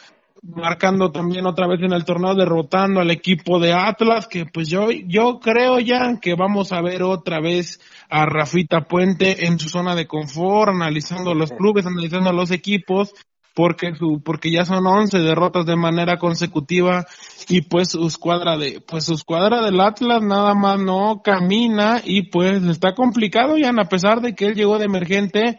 marcando 0.43 1.11
también 1.11 1.47
otra 1.47 1.67
vez 1.67 1.81
en 1.83 1.93
el 1.93 2.05
torneo, 2.05 2.35
derrotando 2.35 3.01
al 3.01 3.11
equipo 3.11 3.59
de 3.59 3.75
Atlas, 3.75 4.27
que 4.29 4.47
pues 4.47 4.69
yo, 4.69 4.91
yo 4.91 5.39
creo 5.41 5.79
ya 5.79 6.19
que 6.21 6.35
vamos 6.35 6.73
a 6.73 6.81
ver 6.81 7.03
otra 7.03 7.41
vez 7.41 7.81
a 8.09 8.25
Rafita 8.25 8.83
Puente 8.83 9.47
en 9.47 9.59
su 9.59 9.69
zona 9.69 9.95
de 9.95 10.07
confort, 10.07 10.71
analizando 10.71 11.35
los 11.35 11.51
clubes, 11.53 11.87
analizando 11.87 12.33
los 12.33 12.51
equipos, 12.51 13.13
porque 13.59 13.93
su, 13.97 14.23
porque 14.25 14.53
ya 14.53 14.65
son 14.65 14.87
11 14.87 15.19
derrotas 15.19 15.67
de 15.67 15.75
manera 15.75 16.17
consecutiva 16.17 17.07
y 17.49 17.63
pues 17.63 17.89
su 17.89 18.07
escuadra 18.07 18.57
de, 18.57 18.81
pues 18.81 19.05
su 19.05 19.15
escuadra 19.15 19.63
del 19.65 19.81
Atlas 19.81 20.23
nada 20.23 20.55
más 20.55 20.79
no 20.79 21.23
camina 21.25 22.01
y 22.05 22.31
pues 22.31 22.63
está 22.63 22.95
complicado 22.95 23.59
ya 23.59 23.71
a 23.71 23.89
pesar 23.89 24.21
de 24.21 24.37
que 24.37 24.47
él 24.47 24.55
llegó 24.55 24.79
de 24.79 24.85
emergente, 24.85 25.59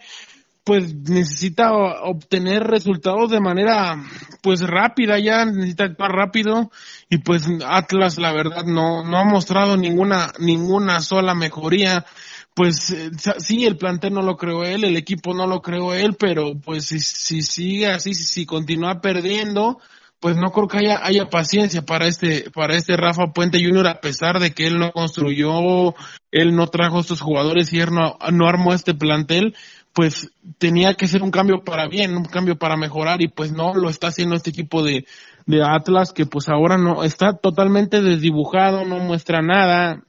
pues 0.70 0.94
necesita 0.94 1.74
obtener 2.04 2.62
resultados 2.62 3.32
de 3.32 3.40
manera 3.40 4.06
pues 4.44 4.62
rápida 4.62 5.18
ya, 5.18 5.44
necesita 5.44 5.86
actuar 5.86 6.12
rápido 6.12 6.70
y 7.10 7.18
pues 7.18 7.48
Atlas 7.66 8.20
la 8.20 8.32
verdad 8.34 8.66
no, 8.66 9.04
no 9.04 9.18
ha 9.18 9.24
mostrado 9.24 9.78
ninguna, 9.78 10.32
ninguna 10.38 11.02
sola 11.02 11.34
mejoría. 11.34 12.06
Pues 12.54 12.92
eh, 12.92 13.10
sí, 13.40 13.66
el 13.66 13.78
plantel 13.78 14.14
no 14.14 14.22
lo 14.22 14.38
creó 14.38 14.64
él, 14.64 14.84
el 14.84 14.96
equipo 14.96 15.34
no 15.34 15.48
lo 15.48 15.64
creó 15.64 15.96
él, 15.96 16.16
pero 16.20 16.54
pues 16.64 16.86
si, 16.86 17.00
si 17.00 17.42
sigue 17.42 17.88
así, 17.88 18.14
si, 18.14 18.26
si 18.26 18.46
continúa 18.46 19.02
perdiendo, 19.02 19.80
pues 20.20 20.36
no 20.36 20.52
creo 20.52 20.68
que 20.68 20.78
haya, 20.80 21.00
haya 21.02 21.30
paciencia 21.30 21.82
para 21.82 22.06
este, 22.06 22.52
para 22.52 22.76
este 22.76 22.98
Rafa 22.98 23.32
Puente 23.34 23.64
Jr. 23.64 23.88
a 23.88 24.02
pesar 24.02 24.40
de 24.40 24.52
que 24.52 24.68
él 24.68 24.78
no 24.78 24.92
construyó, 24.92 25.96
él 26.32 26.56
no 26.56 26.68
trajo 26.68 27.00
estos 27.00 27.22
jugadores 27.22 27.72
y 27.74 27.80
él 27.80 27.90
no, 27.92 28.18
no 28.32 28.48
armó 28.48 28.74
este 28.74 28.94
plantel, 28.94 29.56
pues 29.94 30.32
tenía 30.58 30.94
que 30.94 31.08
ser 31.08 31.24
un 31.24 31.32
cambio 31.32 31.64
para 31.64 31.88
bien, 31.88 32.16
un 32.16 32.26
cambio 32.26 32.58
para 32.58 32.78
mejorar 32.78 33.22
y 33.22 33.28
pues 33.28 33.52
no 33.52 33.74
lo 33.74 33.90
está 33.90 34.08
haciendo 34.08 34.36
este 34.36 34.52
equipo 34.52 34.84
de, 34.84 35.06
de 35.46 35.64
Atlas 35.64 36.14
que 36.14 36.26
pues 36.26 36.48
ahora 36.50 36.78
no 36.78 37.04
está 37.04 37.34
totalmente 37.34 38.02
desdibujado, 38.02 38.86
no 38.86 39.00
muestra 39.00 39.42
nada, 39.42 40.04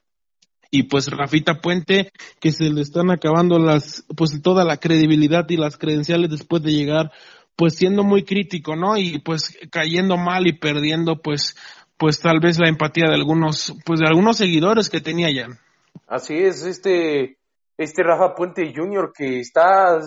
y 0.70 0.84
pues 0.84 1.08
Rafita 1.08 1.60
Puente 1.60 2.12
que 2.40 2.52
se 2.52 2.70
le 2.70 2.82
están 2.82 3.10
acabando 3.10 3.58
las 3.58 4.04
pues 4.16 4.40
toda 4.42 4.64
la 4.64 4.76
credibilidad 4.76 5.44
y 5.48 5.56
las 5.56 5.76
credenciales 5.76 6.30
después 6.30 6.62
de 6.62 6.72
llegar 6.72 7.10
pues 7.56 7.74
siendo 7.74 8.04
muy 8.04 8.24
crítico, 8.24 8.74
¿no? 8.76 8.96
Y 8.96 9.18
pues 9.18 9.58
cayendo 9.70 10.16
mal 10.16 10.46
y 10.46 10.52
perdiendo 10.52 11.20
pues 11.20 11.56
pues 11.96 12.20
tal 12.20 12.40
vez 12.40 12.58
la 12.58 12.68
empatía 12.68 13.08
de 13.08 13.14
algunos 13.14 13.74
pues 13.84 14.00
de 14.00 14.06
algunos 14.06 14.36
seguidores 14.36 14.88
que 14.88 15.00
tenía 15.00 15.30
ya. 15.30 15.48
Así 16.06 16.34
es, 16.34 16.62
este 16.64 17.36
este 17.80 18.02
Rafa 18.02 18.34
Puente 18.34 18.74
Jr. 18.76 19.10
que 19.16 19.40
está 19.40 20.00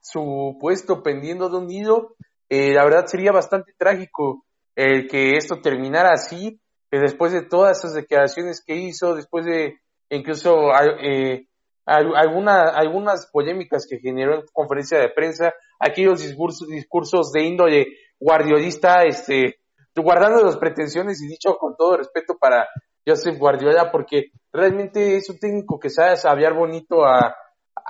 su 0.00 0.56
puesto 0.58 1.02
pendiendo 1.02 1.50
de 1.50 1.58
un 1.58 1.66
nido, 1.66 2.14
eh, 2.48 2.72
la 2.72 2.84
verdad 2.84 3.04
sería 3.04 3.32
bastante 3.32 3.74
trágico 3.76 4.46
el 4.74 5.06
que 5.08 5.36
esto 5.36 5.60
terminara 5.60 6.12
así, 6.12 6.58
que 6.90 6.98
después 6.98 7.32
de 7.32 7.42
todas 7.42 7.78
esas 7.78 7.92
declaraciones 7.92 8.64
que 8.64 8.76
hizo, 8.76 9.14
después 9.14 9.44
de 9.44 9.78
incluso 10.08 10.70
eh, 11.02 11.46
alguna, 11.84 12.70
algunas 12.70 13.26
polémicas 13.26 13.86
que 13.86 13.98
generó 13.98 14.36
en 14.36 14.46
conferencia 14.50 14.98
de 14.98 15.10
prensa, 15.10 15.52
aquellos 15.78 16.22
discursos, 16.22 16.66
discursos 16.66 17.30
de 17.32 17.42
índole 17.44 17.86
guardiolista, 18.18 19.02
este, 19.02 19.58
guardando 19.94 20.42
las 20.42 20.56
pretensiones 20.56 21.20
y 21.20 21.28
dicho 21.28 21.58
con 21.58 21.76
todo 21.76 21.98
respeto 21.98 22.38
para 22.38 22.66
Joseph 23.08 23.38
Guardiola, 23.38 23.90
porque 23.90 24.32
realmente 24.52 25.16
es 25.16 25.30
un 25.30 25.38
técnico 25.38 25.78
que 25.78 25.88
sabe 25.88 26.16
sabiar 26.16 26.52
bonito 26.54 27.04
a, 27.04 27.34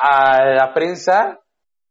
a 0.00 0.44
la 0.44 0.72
prensa, 0.72 1.40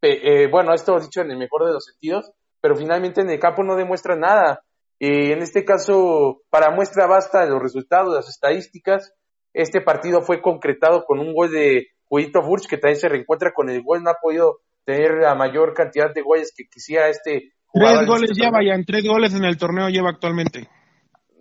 eh, 0.01 0.47
bueno, 0.49 0.73
esto 0.73 0.99
dicho 0.99 1.21
en 1.21 1.32
el 1.32 1.38
mejor 1.38 1.65
de 1.65 1.73
los 1.73 1.86
sentidos, 1.86 2.32
pero 2.61 2.75
finalmente 2.75 3.21
en 3.21 3.30
el 3.30 3.39
campo 3.39 3.63
no 3.63 3.75
demuestra 3.75 4.15
nada. 4.15 4.61
Y 4.99 5.32
en 5.32 5.41
este 5.41 5.63
caso, 5.63 6.41
para 6.49 6.71
muestra 6.71 7.05
basta 7.07 7.45
los 7.45 7.61
resultados, 7.61 8.15
las 8.15 8.30
estadísticas, 8.30 9.13
este 9.53 9.82
partido 9.82 10.21
fue 10.21 10.41
concretado 10.41 11.03
con 11.05 11.19
un 11.19 11.34
gol 11.34 11.51
de 11.51 11.88
Juito 12.05 12.41
Furch, 12.41 12.67
que 12.67 12.78
también 12.78 12.99
se 12.99 13.09
reencuentra 13.09 13.51
con 13.53 13.69
el 13.69 13.84
gol, 13.84 14.03
no 14.03 14.09
ha 14.09 14.17
podido 14.21 14.59
tener 14.86 15.15
la 15.21 15.36
mayor 15.36 15.73
cantidad 15.73 16.13
de 16.13 16.21
goles 16.21 16.53
que 16.55 16.65
quisiera 16.71 17.09
este 17.09 17.53
jugador. 17.65 17.97
Tres 17.97 18.07
goles 18.07 18.32
lleva 18.34 18.59
ya, 18.63 18.73
en 18.73 18.86
tres 18.86 19.05
goles 19.05 19.34
en 19.34 19.43
el 19.43 19.57
torneo 19.57 19.89
lleva 19.89 20.09
actualmente. 20.09 20.69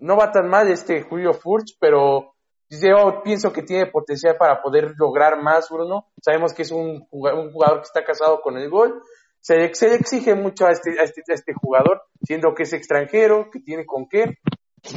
No 0.00 0.16
va 0.16 0.30
tan 0.30 0.48
mal 0.48 0.68
este 0.68 1.02
Julio 1.02 1.32
Furch, 1.32 1.76
pero 1.80 2.34
yo 2.68 3.22
pienso 3.22 3.52
que 3.52 3.62
tiene 3.62 3.86
potencial 3.86 4.36
para 4.36 4.60
poder 4.60 4.94
lograr 4.96 5.40
más, 5.42 5.68
Bruno. 5.70 6.06
Sabemos 6.20 6.52
que 6.52 6.62
es 6.62 6.70
un 6.70 7.06
jugador, 7.06 7.78
que 7.78 7.86
está 7.86 8.04
casado 8.04 8.40
con 8.40 8.56
el 8.58 8.68
gol. 8.68 9.02
Se, 9.40 9.56
le 9.56 9.64
exige 9.66 10.34
mucho 10.34 10.66
a 10.66 10.72
este, 10.72 10.98
a 10.98 11.04
este, 11.04 11.22
a 11.28 11.34
este 11.34 11.54
jugador, 11.54 12.02
siendo 12.22 12.54
que 12.54 12.64
es 12.64 12.72
extranjero, 12.72 13.48
que 13.50 13.60
tiene 13.60 13.86
con 13.86 14.08
qué. 14.08 14.38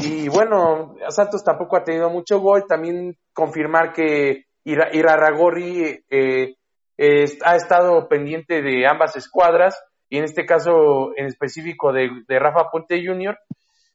Y 0.01 0.27
bueno, 0.29 0.95
Santos 1.09 1.43
tampoco 1.43 1.77
ha 1.77 1.83
tenido 1.83 2.09
mucho 2.09 2.39
gol. 2.39 2.65
También 2.67 3.17
confirmar 3.33 3.93
que 3.93 4.45
Irarragorri 4.63 6.03
eh, 6.09 6.55
ha 7.45 7.55
estado 7.55 8.07
pendiente 8.07 8.61
de 8.61 8.87
ambas 8.87 9.15
escuadras 9.15 9.79
y 10.09 10.17
en 10.17 10.23
este 10.23 10.45
caso 10.45 11.11
en 11.15 11.27
específico 11.27 11.93
de, 11.93 12.09
Rafa 12.27 12.69
Puente 12.71 13.01
Jr. 13.05 13.37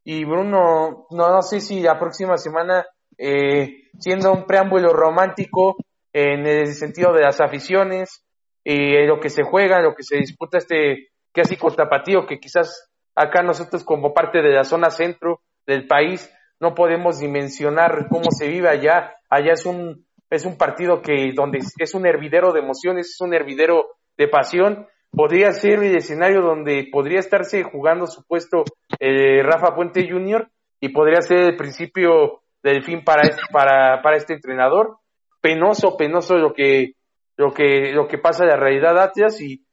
Y 0.04 0.24
Bruno, 0.24 1.06
no, 1.10 1.30
no 1.30 1.42
sé 1.42 1.60
si 1.60 1.80
la 1.80 1.98
próxima 1.98 2.36
semana, 2.36 2.86
eh, 3.16 3.88
siendo 3.98 4.32
un 4.32 4.44
preámbulo 4.44 4.92
romántico 4.92 5.76
en 6.12 6.46
el 6.46 6.74
sentido 6.74 7.12
de 7.12 7.22
las 7.22 7.40
aficiones, 7.40 8.24
y 8.64 9.06
lo 9.06 9.20
que 9.20 9.28
se 9.28 9.42
juega, 9.42 9.82
lo 9.82 9.94
que 9.94 10.02
se 10.02 10.16
disputa 10.16 10.58
este 10.58 11.08
clásico 11.32 11.70
tapatío, 11.70 12.26
que 12.26 12.38
quizás 12.38 12.90
acá 13.14 13.42
nosotros 13.42 13.84
como 13.84 14.14
parte 14.14 14.40
de 14.40 14.54
la 14.54 14.64
zona 14.64 14.90
centro 14.90 15.40
del 15.66 15.86
país 15.86 16.32
no 16.60 16.74
podemos 16.74 17.18
dimensionar 17.18 18.06
cómo 18.08 18.30
se 18.30 18.48
vive 18.48 18.70
allá. 18.70 19.14
Allá 19.28 19.52
es 19.52 19.66
un, 19.66 20.06
es 20.30 20.46
un 20.46 20.56
partido 20.56 21.02
que 21.02 21.32
donde 21.34 21.58
es 21.58 21.94
un 21.94 22.06
hervidero 22.06 22.52
de 22.52 22.60
emociones, 22.60 23.10
es 23.10 23.20
un 23.20 23.34
hervidero 23.34 23.86
de 24.16 24.28
pasión. 24.28 24.86
Podría 25.16 25.52
ser 25.52 25.82
el 25.82 25.96
escenario 25.96 26.40
donde 26.42 26.88
podría 26.90 27.20
estarse 27.20 27.62
jugando 27.62 28.06
su 28.06 28.24
puesto 28.24 28.64
eh, 28.98 29.42
Rafa 29.42 29.74
Puente 29.74 30.08
Jr. 30.08 30.48
y 30.80 30.88
podría 30.88 31.20
ser 31.20 31.38
el 31.40 31.56
principio 31.56 32.42
del 32.62 32.82
fin 32.82 33.04
para 33.04 33.22
este, 33.22 33.42
para, 33.52 34.02
para 34.02 34.16
este 34.16 34.34
entrenador. 34.34 34.98
Penoso, 35.40 35.96
penoso 35.96 36.36
lo 36.36 36.52
que, 36.52 36.94
lo 37.36 37.52
que, 37.52 37.92
lo 37.92 38.08
que 38.08 38.18
pasa 38.18 38.44
de 38.44 38.50
la 38.50 38.56
realidad 38.56 38.98
Atlas 38.98 39.40
y 39.40 39.64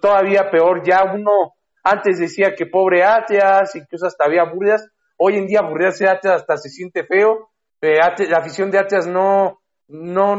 todavía 0.00 0.50
peor, 0.50 0.82
ya 0.84 1.04
uno 1.04 1.54
antes 1.84 2.18
decía 2.18 2.54
que 2.56 2.66
pobre 2.66 3.04
Atlas, 3.04 3.74
incluso 3.76 4.06
hasta 4.06 4.24
había 4.24 4.44
burlas, 4.44 4.88
Hoy 5.24 5.36
en 5.36 5.46
día 5.46 5.60
aburrirse 5.60 6.02
de 6.02 6.10
Atlas 6.10 6.40
hasta 6.40 6.56
se 6.56 6.68
siente 6.68 7.04
feo. 7.04 7.50
Eh, 7.80 7.98
la 8.28 8.38
afición 8.38 8.72
de 8.72 8.78
Atlas 8.80 9.06
no, 9.06 9.60
no, 9.86 10.34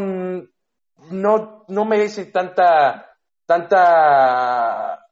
no, 1.09 1.65
no 1.69 1.85
merece 1.85 2.25
tanta, 2.25 3.12
tanta, 3.53 5.05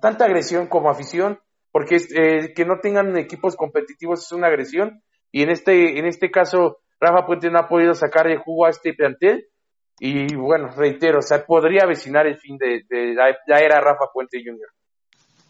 tanta 0.00 0.24
agresión 0.24 0.68
como 0.68 0.90
afición, 0.90 1.40
porque 1.72 1.96
eh, 1.96 2.54
que 2.54 2.64
no 2.64 2.80
tengan 2.80 3.16
equipos 3.16 3.56
competitivos 3.56 4.24
es 4.24 4.32
una 4.32 4.46
agresión. 4.46 5.02
Y 5.32 5.42
en 5.42 5.50
este, 5.50 5.98
en 5.98 6.06
este 6.06 6.30
caso, 6.30 6.78
Rafa 7.00 7.26
Puente 7.26 7.50
no 7.50 7.58
ha 7.58 7.68
podido 7.68 7.94
sacar 7.94 8.28
el 8.28 8.38
jugo 8.38 8.66
a 8.66 8.70
este 8.70 8.94
plantel. 8.94 9.48
Y 9.98 10.34
bueno, 10.36 10.68
reitero, 10.76 11.18
o 11.18 11.22
sea, 11.22 11.44
podría 11.44 11.82
avecinar 11.84 12.26
el 12.26 12.38
fin 12.38 12.58
de, 12.58 12.84
la 13.14 13.58
era 13.60 13.80
Rafa 13.80 14.06
Puente 14.12 14.42
Jr. 14.44 14.68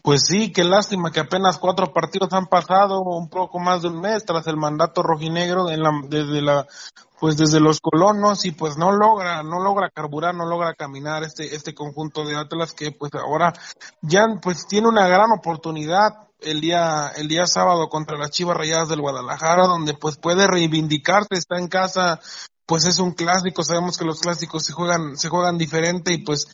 Pues 0.07 0.21
sí, 0.25 0.53
qué 0.53 0.63
lástima 0.63 1.11
que 1.11 1.19
apenas 1.19 1.57
cuatro 1.57 1.91
partidos 1.91 2.31
han 2.31 2.45
pasado, 2.45 3.01
un 3.01 3.27
poco 3.27 3.59
más 3.59 3.81
de 3.81 3.89
un 3.89 3.99
mes 3.99 4.23
tras 4.23 4.47
el 4.47 4.55
mandato 4.55 5.03
rojinegro 5.03 5.65
la, 5.67 5.91
desde 6.07 6.41
la, 6.41 6.65
pues 7.19 7.35
desde 7.35 7.59
los 7.59 7.81
colonos 7.81 8.45
y 8.45 8.51
pues 8.51 8.77
no 8.77 8.93
logra, 8.93 9.43
no 9.43 9.59
logra 9.59 9.89
carburar, 9.89 10.33
no 10.33 10.45
logra 10.45 10.75
caminar 10.75 11.23
este, 11.23 11.53
este 11.53 11.73
conjunto 11.75 12.23
de 12.23 12.37
Atlas 12.37 12.71
que 12.71 12.93
pues 12.93 13.11
ahora 13.15 13.51
ya 14.01 14.27
pues 14.41 14.65
tiene 14.65 14.87
una 14.87 15.09
gran 15.09 15.29
oportunidad 15.37 16.29
el 16.39 16.61
día, 16.61 17.09
el 17.17 17.27
día 17.27 17.45
sábado 17.45 17.89
contra 17.89 18.17
las 18.17 18.31
Chivas 18.31 18.55
Rayadas 18.55 18.87
del 18.87 19.01
Guadalajara, 19.01 19.67
donde 19.67 19.93
pues 19.93 20.15
puede 20.15 20.47
reivindicarse, 20.47 21.35
está 21.35 21.59
en 21.59 21.67
casa 21.67 22.21
pues 22.67 22.85
es 22.85 22.99
un 22.99 23.13
clásico, 23.13 23.63
sabemos 23.63 23.97
que 23.97 24.03
los 24.03 24.19
clásicos 24.19 24.65
se 24.65 24.73
juegan, 24.73 25.15
se 25.15 25.29
juegan 25.29 25.57
diferente 25.57 26.13
y 26.13 26.17
pues, 26.17 26.49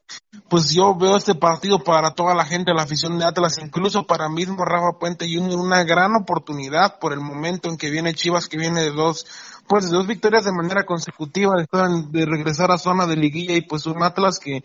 pues 0.47 0.69
yo 0.69 0.95
veo 0.95 1.17
este 1.17 1.33
partido 1.33 1.83
para 1.83 2.11
toda 2.11 2.35
la 2.35 2.45
gente, 2.45 2.71
la 2.71 2.83
afición 2.83 3.17
de 3.17 3.25
Atlas, 3.25 3.57
incluso 3.57 4.05
para 4.05 4.29
mismo 4.29 4.63
Rafa 4.63 4.99
Puente 4.99 5.25
y 5.25 5.37
una 5.37 5.83
gran 5.83 6.15
oportunidad 6.15 6.99
por 6.99 7.13
el 7.13 7.19
momento 7.19 7.67
en 7.67 7.77
que 7.77 7.89
viene 7.89 8.13
Chivas, 8.13 8.47
que 8.47 8.57
viene 8.57 8.81
de 8.81 8.91
dos, 8.91 9.25
pues 9.67 9.89
de 9.89 9.97
dos 9.97 10.05
victorias 10.05 10.45
de 10.45 10.53
manera 10.53 10.85
consecutiva, 10.85 11.55
de, 11.57 11.65
de 12.11 12.25
regresar 12.27 12.71
a 12.71 12.77
zona 12.77 13.07
de 13.07 13.15
liguilla 13.15 13.55
y 13.55 13.61
pues 13.61 13.87
un 13.87 14.03
Atlas 14.03 14.37
que 14.37 14.63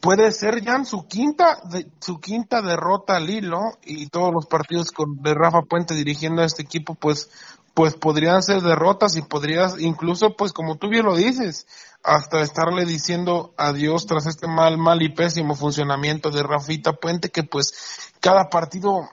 puede 0.00 0.32
ser 0.32 0.62
ya 0.62 0.82
su 0.84 1.06
quinta 1.06 1.60
de, 1.70 1.86
su 2.00 2.18
quinta 2.18 2.62
derrota 2.62 3.16
al 3.16 3.28
hilo 3.28 3.60
y 3.82 4.06
todos 4.08 4.32
los 4.32 4.46
partidos 4.46 4.90
con 4.90 5.16
de 5.22 5.34
Rafa 5.34 5.62
Puente 5.62 5.94
dirigiendo 5.94 6.42
a 6.42 6.46
este 6.46 6.62
equipo 6.62 6.94
pues 6.94 7.30
pues 7.74 7.94
podrían 7.96 8.40
ser 8.42 8.62
derrotas 8.62 9.16
y 9.16 9.22
podrías 9.22 9.80
incluso, 9.80 10.36
pues 10.36 10.52
como 10.52 10.76
tú 10.76 10.88
bien 10.88 11.04
lo 11.04 11.16
dices, 11.16 11.66
hasta 12.04 12.40
estarle 12.40 12.84
diciendo 12.84 13.52
adiós 13.56 14.06
tras 14.06 14.26
este 14.26 14.46
mal, 14.46 14.78
mal 14.78 15.02
y 15.02 15.08
pésimo 15.08 15.56
funcionamiento 15.56 16.30
de 16.30 16.44
Rafita 16.44 16.92
Puente, 16.92 17.30
que 17.30 17.42
pues 17.42 18.12
cada 18.20 18.48
partido, 18.48 19.08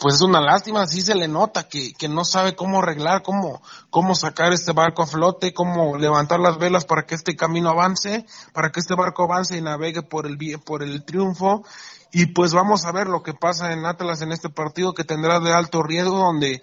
pues 0.00 0.16
es 0.16 0.22
una 0.22 0.40
lástima, 0.40 0.86
sí 0.88 1.02
se 1.02 1.14
le 1.14 1.28
nota 1.28 1.68
que, 1.68 1.92
que 1.92 2.08
no 2.08 2.24
sabe 2.24 2.56
cómo 2.56 2.80
arreglar, 2.80 3.22
cómo, 3.22 3.62
cómo 3.90 4.16
sacar 4.16 4.52
este 4.52 4.72
barco 4.72 5.04
a 5.04 5.06
flote, 5.06 5.54
cómo 5.54 5.96
levantar 5.96 6.40
las 6.40 6.58
velas 6.58 6.84
para 6.84 7.06
que 7.06 7.14
este 7.14 7.36
camino 7.36 7.70
avance, 7.70 8.26
para 8.52 8.70
que 8.70 8.80
este 8.80 8.96
barco 8.96 9.22
avance 9.22 9.56
y 9.56 9.62
navegue 9.62 10.02
por 10.02 10.26
el, 10.26 10.36
por 10.64 10.82
el 10.82 11.04
triunfo. 11.04 11.62
Y 12.10 12.26
pues 12.26 12.54
vamos 12.54 12.86
a 12.86 12.92
ver 12.92 13.06
lo 13.06 13.22
que 13.22 13.34
pasa 13.34 13.72
en 13.72 13.84
Atlas 13.84 14.22
en 14.22 14.32
este 14.32 14.48
partido 14.48 14.94
que 14.94 15.04
tendrá 15.04 15.40
de 15.40 15.52
alto 15.52 15.82
riesgo, 15.82 16.16
donde 16.16 16.62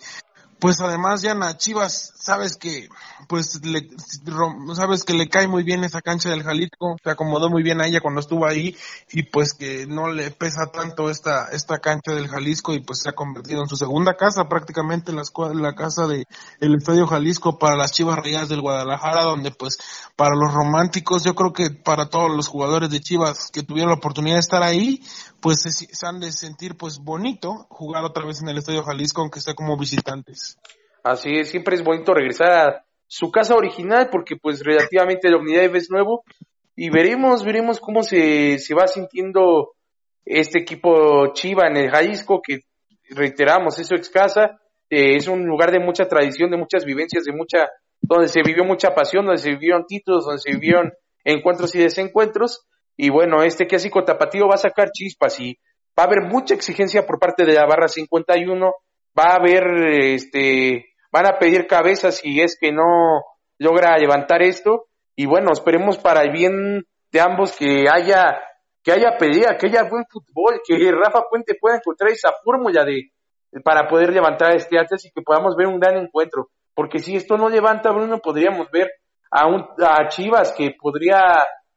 pues 0.59 0.79
además 0.81 1.21
ya 1.21 1.33
a 1.33 1.57
Chivas 1.57 2.13
sabes 2.15 2.55
que 2.57 2.87
pues 3.27 3.63
le 3.65 3.89
sabes 4.73 5.03
que 5.03 5.13
le 5.13 5.27
cae 5.27 5.47
muy 5.47 5.63
bien 5.63 5.83
esa 5.83 6.01
cancha 6.01 6.29
del 6.29 6.43
Jalisco 6.43 6.95
se 7.03 7.09
acomodó 7.09 7.49
muy 7.49 7.61
bien 7.61 7.81
a 7.81 7.87
ella 7.87 7.99
cuando 7.99 8.21
estuvo 8.21 8.45
ahí 8.45 8.75
y 9.11 9.23
pues 9.23 9.53
que 9.53 9.85
no 9.85 10.11
le 10.11 10.31
pesa 10.31 10.67
tanto 10.71 11.09
esta 11.09 11.49
esta 11.51 11.79
cancha 11.79 12.13
del 12.13 12.27
Jalisco 12.27 12.73
y 12.73 12.79
pues 12.79 13.01
se 13.01 13.09
ha 13.09 13.13
convertido 13.13 13.61
en 13.61 13.67
su 13.67 13.75
segunda 13.75 14.15
casa 14.15 14.47
prácticamente 14.47 15.11
la, 15.11 15.23
la 15.53 15.73
casa 15.73 16.07
de 16.07 16.25
el 16.59 16.75
Estadio 16.75 17.07
Jalisco 17.07 17.59
para 17.59 17.75
las 17.75 17.91
Chivas 17.91 18.17
Rayadas 18.17 18.49
del 18.49 18.61
Guadalajara 18.61 19.23
donde 19.23 19.51
pues 19.51 19.77
para 20.15 20.35
los 20.35 20.53
románticos 20.53 21.23
yo 21.23 21.35
creo 21.35 21.53
que 21.53 21.69
para 21.71 22.09
todos 22.09 22.31
los 22.31 22.47
jugadores 22.47 22.89
de 22.89 23.01
Chivas 23.01 23.49
que 23.51 23.63
tuvieron 23.63 23.91
la 23.91 23.97
oportunidad 23.97 24.35
de 24.35 24.41
estar 24.41 24.63
ahí 24.63 25.03
pues 25.41 25.61
se, 25.61 26.05
han 26.05 26.19
de 26.19 26.31
sentir 26.31 26.75
pues 26.75 26.99
bonito 26.99 27.67
jugar 27.69 28.03
otra 28.03 28.25
vez 28.25 28.41
en 28.41 28.49
el 28.49 28.57
Estadio 28.57 28.83
Jalisco, 28.83 29.21
aunque 29.21 29.39
sea 29.39 29.53
como 29.53 29.77
visitantes. 29.77 30.57
Así 31.03 31.38
es, 31.38 31.49
siempre 31.49 31.75
es 31.75 31.83
bonito 31.83 32.13
regresar 32.13 32.51
a 32.51 32.86
su 33.07 33.31
casa 33.31 33.55
original 33.55 34.09
porque 34.11 34.36
pues 34.36 34.63
relativamente 34.63 35.29
la 35.29 35.38
unidad 35.38 35.75
es 35.75 35.89
nuevo 35.91 36.23
y 36.75 36.89
veremos, 36.89 37.43
veremos 37.43 37.79
cómo 37.79 38.03
se, 38.03 38.57
se 38.59 38.73
va 38.73 38.88
sintiendo 38.88 39.75
este 40.25 40.59
equipo 40.59 41.31
Chiva 41.33 41.67
en 41.67 41.77
el 41.77 41.91
Jalisco, 41.91 42.41
que 42.41 42.61
reiteramos, 43.09 43.77
es 43.79 43.91
ex 43.91 44.09
casa, 44.09 44.59
eh, 44.89 45.15
es 45.15 45.27
un 45.27 45.45
lugar 45.45 45.71
de 45.71 45.79
mucha 45.79 46.07
tradición, 46.07 46.51
de 46.51 46.57
muchas 46.57 46.83
vivencias, 46.83 47.23
de 47.23 47.33
mucha, 47.33 47.69
donde 48.01 48.27
se 48.27 48.41
vivió 48.43 48.65
mucha 48.65 48.93
pasión, 48.93 49.25
donde 49.25 49.41
se 49.41 49.51
vivieron 49.51 49.86
títulos, 49.88 50.25
donde 50.25 50.41
se 50.41 50.51
vivieron 50.51 50.91
encuentros 51.23 51.73
y 51.75 51.79
desencuentros, 51.79 52.65
y 52.97 53.09
bueno, 53.09 53.43
este 53.43 53.67
clásico 53.67 54.03
tapatío 54.03 54.47
va 54.47 54.55
a 54.55 54.59
sacar 54.59 54.91
chispas 54.91 55.39
y 55.39 55.57
va 55.97 56.03
a 56.03 56.07
haber 56.07 56.21
mucha 56.23 56.53
exigencia 56.53 57.05
por 57.05 57.19
parte 57.19 57.45
de 57.45 57.53
la 57.53 57.65
barra 57.65 57.87
51, 57.87 58.73
va 59.17 59.23
a 59.23 59.35
haber, 59.35 59.63
este, 60.13 60.85
van 61.11 61.27
a 61.27 61.37
pedir 61.39 61.67
cabezas 61.67 62.17
si 62.17 62.41
es 62.41 62.57
que 62.59 62.71
no 62.71 63.23
logra 63.57 63.97
levantar 63.97 64.41
esto, 64.41 64.85
y 65.15 65.25
bueno, 65.25 65.51
esperemos 65.53 65.97
para 65.97 66.21
el 66.23 66.31
bien 66.31 66.85
de 67.11 67.21
ambos 67.21 67.55
que 67.55 67.85
haya 67.89 68.41
que 68.85 68.91
haya 68.91 69.17
pelea, 69.17 69.57
que 69.57 69.65
haya 69.65 69.89
buen 69.89 70.05
fútbol, 70.07 70.61
que 70.63 70.91
Rafa 70.91 71.23
Puente 71.27 71.55
pueda 71.59 71.77
encontrar 71.77 72.11
esa 72.11 72.31
fórmula 72.43 72.85
de 72.85 73.09
para 73.63 73.87
poder 73.87 74.13
levantar 74.13 74.55
este 74.55 74.77
Atlas 74.77 75.05
y 75.05 75.11
que 75.11 75.23
podamos 75.23 75.55
ver 75.55 75.65
un 75.65 75.79
gran 75.79 75.97
encuentro. 75.97 76.49
Porque 76.75 76.99
si 76.99 77.15
esto 77.15 77.35
no 77.35 77.49
levanta, 77.49 77.91
Bruno, 77.91 78.19
podríamos 78.19 78.69
ver 78.69 78.91
a, 79.31 79.47
un, 79.47 79.65
a 79.79 80.07
Chivas 80.09 80.53
que 80.53 80.75
podría 80.79 81.19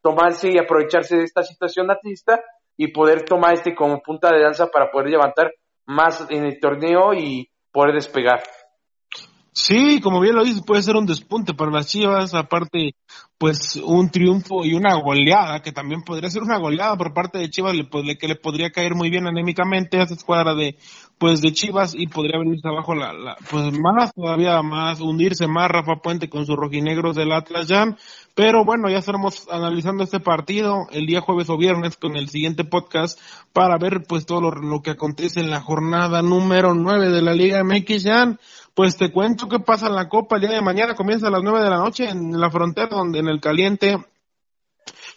tomarse 0.09 0.51
y 0.51 0.59
aprovecharse 0.59 1.17
de 1.17 1.25
esta 1.25 1.43
situación 1.43 1.91
atlista 1.91 2.41
y 2.77 2.89
poder 2.89 3.25
tomar 3.25 3.55
este 3.55 3.75
como 3.75 4.01
punta 4.01 4.33
de 4.33 4.41
danza 4.41 4.69
para 4.69 4.91
poder 4.91 5.11
levantar 5.11 5.53
más 5.87 6.27
en 6.31 6.45
el 6.45 6.59
torneo 6.59 7.13
y 7.13 7.51
poder 7.71 7.95
despegar. 7.95 8.43
Sí, 9.61 10.01
como 10.01 10.21
bien 10.21 10.37
lo 10.37 10.45
dices, 10.45 10.63
puede 10.63 10.85
ser 10.85 10.95
un 10.95 11.05
despunte 11.05 11.53
para 11.53 11.73
las 11.73 11.89
Chivas, 11.89 12.33
aparte, 12.33 12.95
pues 13.39 13.75
un 13.85 14.09
triunfo 14.09 14.65
y 14.65 14.75
una 14.75 14.95
goleada, 14.95 15.63
que 15.63 15.73
también 15.73 16.03
podría 16.03 16.31
ser 16.31 16.43
una 16.43 16.59
goleada 16.59 16.97
por 16.97 17.13
parte 17.13 17.39
de 17.39 17.51
Chivas, 17.51 17.75
pues, 17.91 18.05
que 18.19 18.29
le 18.29 18.37
podría 18.37 18.71
caer 18.71 18.95
muy 18.95 19.11
bien 19.11 19.27
anémicamente 19.27 19.99
a 19.99 20.05
esa 20.05 20.15
escuadra 20.15 20.55
de, 20.55 20.79
pues 21.19 21.41
de 21.41 21.53
Chivas 21.53 21.97
y 21.97 22.07
podría 22.07 22.39
venirse 22.39 22.69
abajo 22.69 22.95
la, 22.95 23.13
la, 23.13 23.37
pues 23.51 23.77
más, 23.77 24.15
todavía 24.15 24.63
más, 24.63 25.01
hundirse 25.01 25.49
más 25.49 25.69
Rafa 25.69 25.97
Puente 25.97 26.31
con 26.31 26.47
sus 26.47 26.55
rojinegros 26.55 27.17
del 27.17 27.33
Atlas 27.33 27.67
Jam, 27.67 27.97
pero 28.37 28.65
bueno, 28.65 28.89
ya 28.89 28.99
estaremos 28.99 29.49
analizando 29.51 30.05
este 30.05 30.21
partido 30.21 30.87
el 30.93 31.07
día 31.07 31.21
jueves 31.21 31.51
o 31.51 31.59
viernes 31.59 31.97
con 31.97 32.17
el 32.17 32.29
siguiente 32.29 32.63
podcast 32.63 33.19
para 33.53 33.77
ver 33.77 34.05
pues 34.09 34.25
todo 34.25 34.41
lo, 34.41 34.51
lo 34.53 34.83
que 34.83 34.93
acontece 34.93 35.41
en 35.41 35.51
la 35.51 35.61
jornada 35.61 36.23
número 36.23 36.75
9 36.75 37.11
de 37.11 37.23
la 37.23 37.35
Liga 37.35 37.65
MX 37.65 38.05
Jam. 38.05 38.39
Pues 38.79 38.97
te 38.97 39.11
cuento 39.11 39.49
qué 39.49 39.59
pasa 39.59 39.89
en 39.89 39.97
la 39.97 40.09
Copa 40.09 40.37
el 40.37 40.43
día 40.43 40.53
de 40.53 40.63
mañana, 40.63 40.95
comienza 40.95 41.27
a 41.27 41.31
las 41.33 41.43
nueve 41.43 41.65
de 41.65 41.69
la 41.69 41.79
noche 41.79 42.09
en 42.09 42.39
la 42.41 42.49
frontera, 42.49 42.87
donde 42.87 43.19
en 43.19 43.27
el 43.27 43.41
caliente 43.41 43.97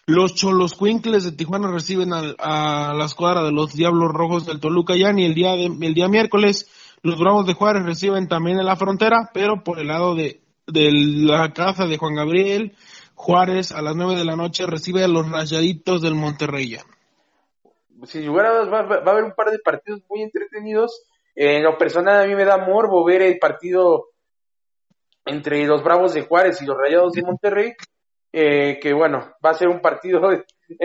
los 0.07 0.34
Cholos 0.34 0.74
Quincles 0.74 1.26
de 1.26 1.32
Tijuana 1.34 1.72
reciben 1.72 2.12
a, 2.12 2.91
la 2.95 3.05
escuadra 3.05 3.43
de 3.43 3.51
los 3.51 3.74
Diablos 3.74 4.12
Rojos 4.12 4.47
del 4.47 4.59
Toluca. 4.59 4.95
Ya 4.95 5.14
y 5.16 5.26
el 5.26 5.36
día, 5.36 5.51
de, 5.51 5.66
el 5.66 5.93
día 5.93 6.07
miércoles 6.07 6.72
los 7.03 7.20
Bravos 7.20 7.45
de 7.45 7.53
Juárez 7.53 7.86
reciben 7.86 8.28
también 8.28 8.57
en 8.57 8.66
la 8.66 8.76
frontera, 8.78 9.30
pero 9.32 9.64
por 9.64 9.78
el 9.78 9.89
lado 9.89 10.16
de, 10.16 10.41
de 10.66 10.91
la 10.91 11.53
casa 11.53 11.86
de 11.86 11.99
Juan 11.99 12.16
Gabriel, 12.16 12.76
Juárez 13.14 13.72
a 13.74 13.84
las 13.84 13.95
nueve 13.95 14.16
de 14.16 14.26
la 14.26 14.36
noche 14.36 14.66
recibe 14.66 15.03
a 15.03 15.07
los 15.07 15.30
Rayaditos 15.30 16.01
del 16.01 16.16
Monterrey. 16.16 16.78
Sin 18.05 18.26
lugar 18.26 18.47
va, 18.74 18.80
a 18.80 19.12
haber 19.12 19.24
un 19.24 19.34
par 19.34 19.51
de 19.51 19.59
partidos 19.59 20.01
muy 20.09 20.24
entretenidos 20.24 21.03
en 21.36 21.64
lo 21.64 21.78
personal 21.78 22.22
a 22.22 22.28
mí 22.28 22.36
me 22.36 22.46
da 22.46 22.58
morbo 22.58 23.06
ver 23.06 23.22
el 23.22 23.40
partido 23.40 24.10
entre 25.26 25.66
los 25.66 25.84
Bravos 25.84 26.14
de 26.14 26.22
Juárez 26.22 26.62
y 26.62 26.66
los 26.66 26.78
Rayados 26.78 27.14
de 27.14 27.22
Monterrey, 27.22 27.74
eh, 28.34 28.80
que 28.82 28.94
bueno, 28.94 29.34
va 29.44 29.52
a 29.52 29.56
ser 29.56 29.68
un 29.68 29.82
partido 29.82 30.22
en 30.32 30.44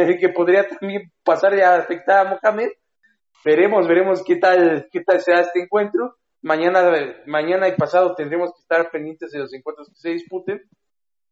el 0.09 0.19
que 0.19 0.29
podría 0.31 0.69
también 0.69 1.13
pasar 1.25 1.55
y 1.55 1.61
afectar 1.61 2.27
a 2.27 2.31
Mohamed. 2.31 2.71
Veremos, 3.45 3.87
veremos 3.87 4.23
qué 4.25 4.37
tal, 4.37 4.89
qué 4.91 5.03
tal 5.03 5.21
será 5.21 5.41
este 5.41 5.61
encuentro. 5.61 6.17
Mañana, 6.43 6.83
mañana 7.27 7.69
y 7.69 7.77
pasado 7.77 8.15
tendremos 8.15 8.53
que 8.53 8.61
estar 8.61 8.91
pendientes 8.91 9.31
de 9.31 9.39
los 9.39 9.53
encuentros 9.53 9.89
que 9.89 9.97
se 9.97 10.11
disputen. 10.11 10.63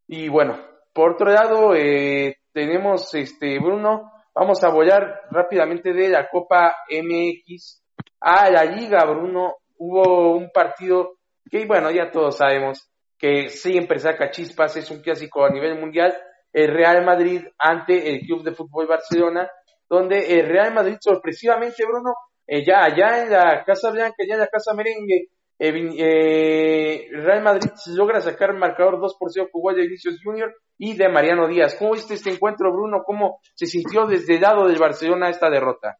Y 0.06 0.28
bueno, 0.28 0.58
por 0.92 1.12
otro 1.12 1.30
lado, 1.30 1.74
eh, 1.74 2.36
tenemos 2.52 3.12
este 3.14 3.58
Bruno, 3.58 4.12
vamos 4.34 4.62
a 4.62 4.70
volar 4.70 5.22
rápidamente 5.30 5.92
de 5.92 6.08
la 6.08 6.28
Copa 6.28 6.74
MX 6.88 7.83
a 8.24 8.50
la 8.50 8.64
liga, 8.64 9.04
Bruno, 9.04 9.56
hubo 9.76 10.34
un 10.34 10.50
partido 10.50 11.18
que, 11.50 11.66
bueno, 11.66 11.90
ya 11.90 12.10
todos 12.10 12.38
sabemos 12.38 12.90
que 13.18 13.50
siempre 13.50 13.98
saca 13.98 14.30
chispas, 14.30 14.76
es 14.76 14.90
un 14.90 15.02
clásico 15.02 15.44
a 15.44 15.50
nivel 15.50 15.78
mundial, 15.78 16.16
el 16.50 16.72
Real 16.72 17.04
Madrid 17.04 17.42
ante 17.58 18.10
el 18.10 18.20
Club 18.20 18.42
de 18.42 18.52
Fútbol 18.52 18.86
Barcelona, 18.86 19.50
donde 19.90 20.40
el 20.40 20.48
Real 20.48 20.72
Madrid 20.72 20.96
sorpresivamente, 21.00 21.84
Bruno, 21.84 22.14
eh, 22.46 22.64
ya 22.64 22.84
allá 22.84 23.22
en 23.22 23.30
la 23.30 23.62
Casa 23.62 23.90
Blanca, 23.90 24.24
ya 24.26 24.34
en 24.34 24.40
la 24.40 24.46
Casa 24.46 24.72
Merengue, 24.72 25.28
eh, 25.58 25.94
eh 25.98 27.08
Real 27.12 27.42
Madrid 27.42 27.70
logra 27.94 28.22
sacar 28.22 28.54
marcador 28.54 28.98
2 29.00 29.16
por 29.18 29.30
0 29.30 29.48
con 29.52 29.74
de 29.74 29.82
Vinicius 29.82 30.20
Junior 30.24 30.54
y 30.78 30.96
de 30.96 31.08
Mariano 31.10 31.46
Díaz. 31.46 31.76
¿Cómo 31.78 31.92
viste 31.92 32.14
este 32.14 32.30
encuentro, 32.30 32.72
Bruno? 32.72 33.02
¿Cómo 33.04 33.40
se 33.54 33.66
sintió 33.66 34.06
desde 34.06 34.36
el 34.36 34.40
lado 34.40 34.66
del 34.66 34.78
Barcelona 34.78 35.28
esta 35.28 35.50
derrota? 35.50 35.98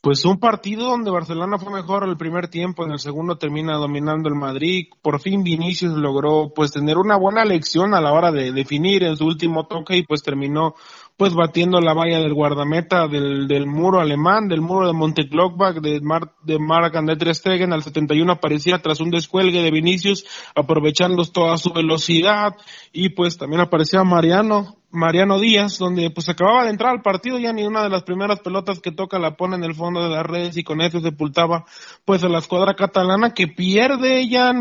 Pues 0.00 0.24
un 0.24 0.38
partido 0.40 0.86
donde 0.86 1.10
Barcelona 1.10 1.58
fue 1.58 1.72
mejor 1.72 2.04
el 2.04 2.16
primer 2.16 2.48
tiempo, 2.48 2.84
en 2.84 2.90
el 2.90 2.98
segundo 2.98 3.36
termina 3.36 3.76
dominando 3.76 4.28
el 4.28 4.34
Madrid. 4.34 4.88
Por 5.00 5.20
fin 5.20 5.44
Vinicius 5.44 5.92
logró 5.92 6.52
pues 6.54 6.72
tener 6.72 6.98
una 6.98 7.16
buena 7.16 7.44
lección 7.44 7.94
a 7.94 8.00
la 8.00 8.12
hora 8.12 8.32
de 8.32 8.52
definir 8.52 9.04
en 9.04 9.16
su 9.16 9.26
último 9.26 9.66
toque 9.66 9.96
y 9.96 10.02
pues 10.02 10.22
terminó 10.22 10.74
pues 11.16 11.34
batiendo 11.34 11.80
la 11.80 11.94
valla 11.94 12.18
del 12.18 12.34
guardameta 12.34 13.06
del, 13.06 13.46
del 13.46 13.66
muro 13.66 14.00
alemán, 14.00 14.48
del 14.48 14.60
muro 14.60 14.88
de 14.88 14.92
Monteglockbach, 14.92 15.76
de, 15.76 16.00
Mar, 16.00 16.32
de 16.42 16.58
Marc 16.58 16.96
André 16.96 17.16
Ter 17.16 17.28
al 17.72 17.82
71 17.82 18.32
aparecía 18.32 18.82
tras 18.82 19.00
un 19.00 19.10
descuelgue 19.10 19.62
de 19.62 19.70
Vinicius, 19.70 20.26
aprovechando 20.54 21.24
toda 21.26 21.58
su 21.58 21.72
velocidad 21.72 22.56
y 22.92 23.10
pues 23.10 23.38
también 23.38 23.60
aparecía 23.60 24.02
Mariano, 24.02 24.81
Mariano 24.92 25.40
Díaz, 25.40 25.78
donde 25.78 26.10
pues 26.10 26.28
acababa 26.28 26.64
de 26.64 26.70
entrar 26.70 26.90
al 26.90 27.02
partido, 27.02 27.38
ya 27.38 27.52
ni 27.52 27.64
una 27.64 27.82
de 27.82 27.88
las 27.88 28.02
primeras 28.02 28.40
pelotas 28.40 28.80
que 28.80 28.92
toca 28.92 29.18
la 29.18 29.36
pone 29.36 29.56
en 29.56 29.64
el 29.64 29.74
fondo 29.74 30.02
de 30.02 30.14
las 30.14 30.24
redes 30.24 30.56
y 30.56 30.62
con 30.62 30.80
eso 30.80 31.00
sepultaba 31.00 31.64
pues 32.04 32.22
a 32.22 32.28
la 32.28 32.38
escuadra 32.38 32.74
catalana 32.74 33.32
que 33.32 33.48
pierde 33.48 34.28
ya 34.28 34.52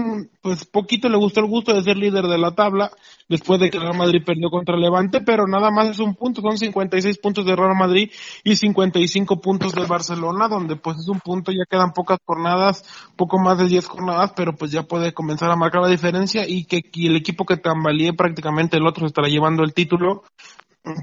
pues 0.42 0.66
poquito 0.66 1.10
le 1.10 1.18
gustó 1.18 1.42
el 1.42 1.48
gusto 1.48 1.74
de 1.74 1.84
ser 1.84 1.98
líder 1.98 2.26
de 2.28 2.38
la 2.38 2.52
tabla 2.52 2.92
después 3.32 3.62
de 3.62 3.70
que 3.70 3.80
Real 3.80 3.98
Madrid 3.98 4.22
perdió 4.26 4.50
contra 4.50 4.76
Levante, 4.76 5.22
pero 5.22 5.48
nada 5.48 5.72
más 5.72 5.88
es 5.88 6.00
un 6.00 6.16
punto, 6.16 6.42
son 6.42 6.58
56 6.58 7.18
puntos 7.20 7.46
de 7.46 7.56
Real 7.56 7.78
Madrid 7.78 8.12
y 8.44 8.58
55 8.58 9.40
puntos 9.40 9.74
de 9.74 9.86
Barcelona, 9.86 10.50
donde 10.50 10.76
pues 10.76 10.98
es 10.98 11.08
un 11.08 11.22
punto, 11.22 11.54
ya 11.54 11.64
quedan 11.70 11.94
pocas 11.94 12.20
jornadas, 12.26 12.84
poco 13.16 13.40
más 13.40 13.58
de 13.58 13.68
10 13.68 13.88
jornadas, 13.88 14.34
pero 14.36 14.54
pues 14.54 14.72
ya 14.72 14.84
puede 14.84 15.14
comenzar 15.14 15.50
a 15.50 15.56
marcar 15.56 15.82
la 15.82 15.88
diferencia 15.88 16.46
y 16.46 16.66
que 16.66 16.82
el 16.94 17.16
equipo 17.16 17.46
que 17.46 17.56
tambalee 17.56 18.12
prácticamente 18.12 18.76
el 18.76 18.86
otro 18.86 19.08
estará 19.08 19.30
llevando 19.30 19.64
el 19.64 19.74
título. 19.74 20.24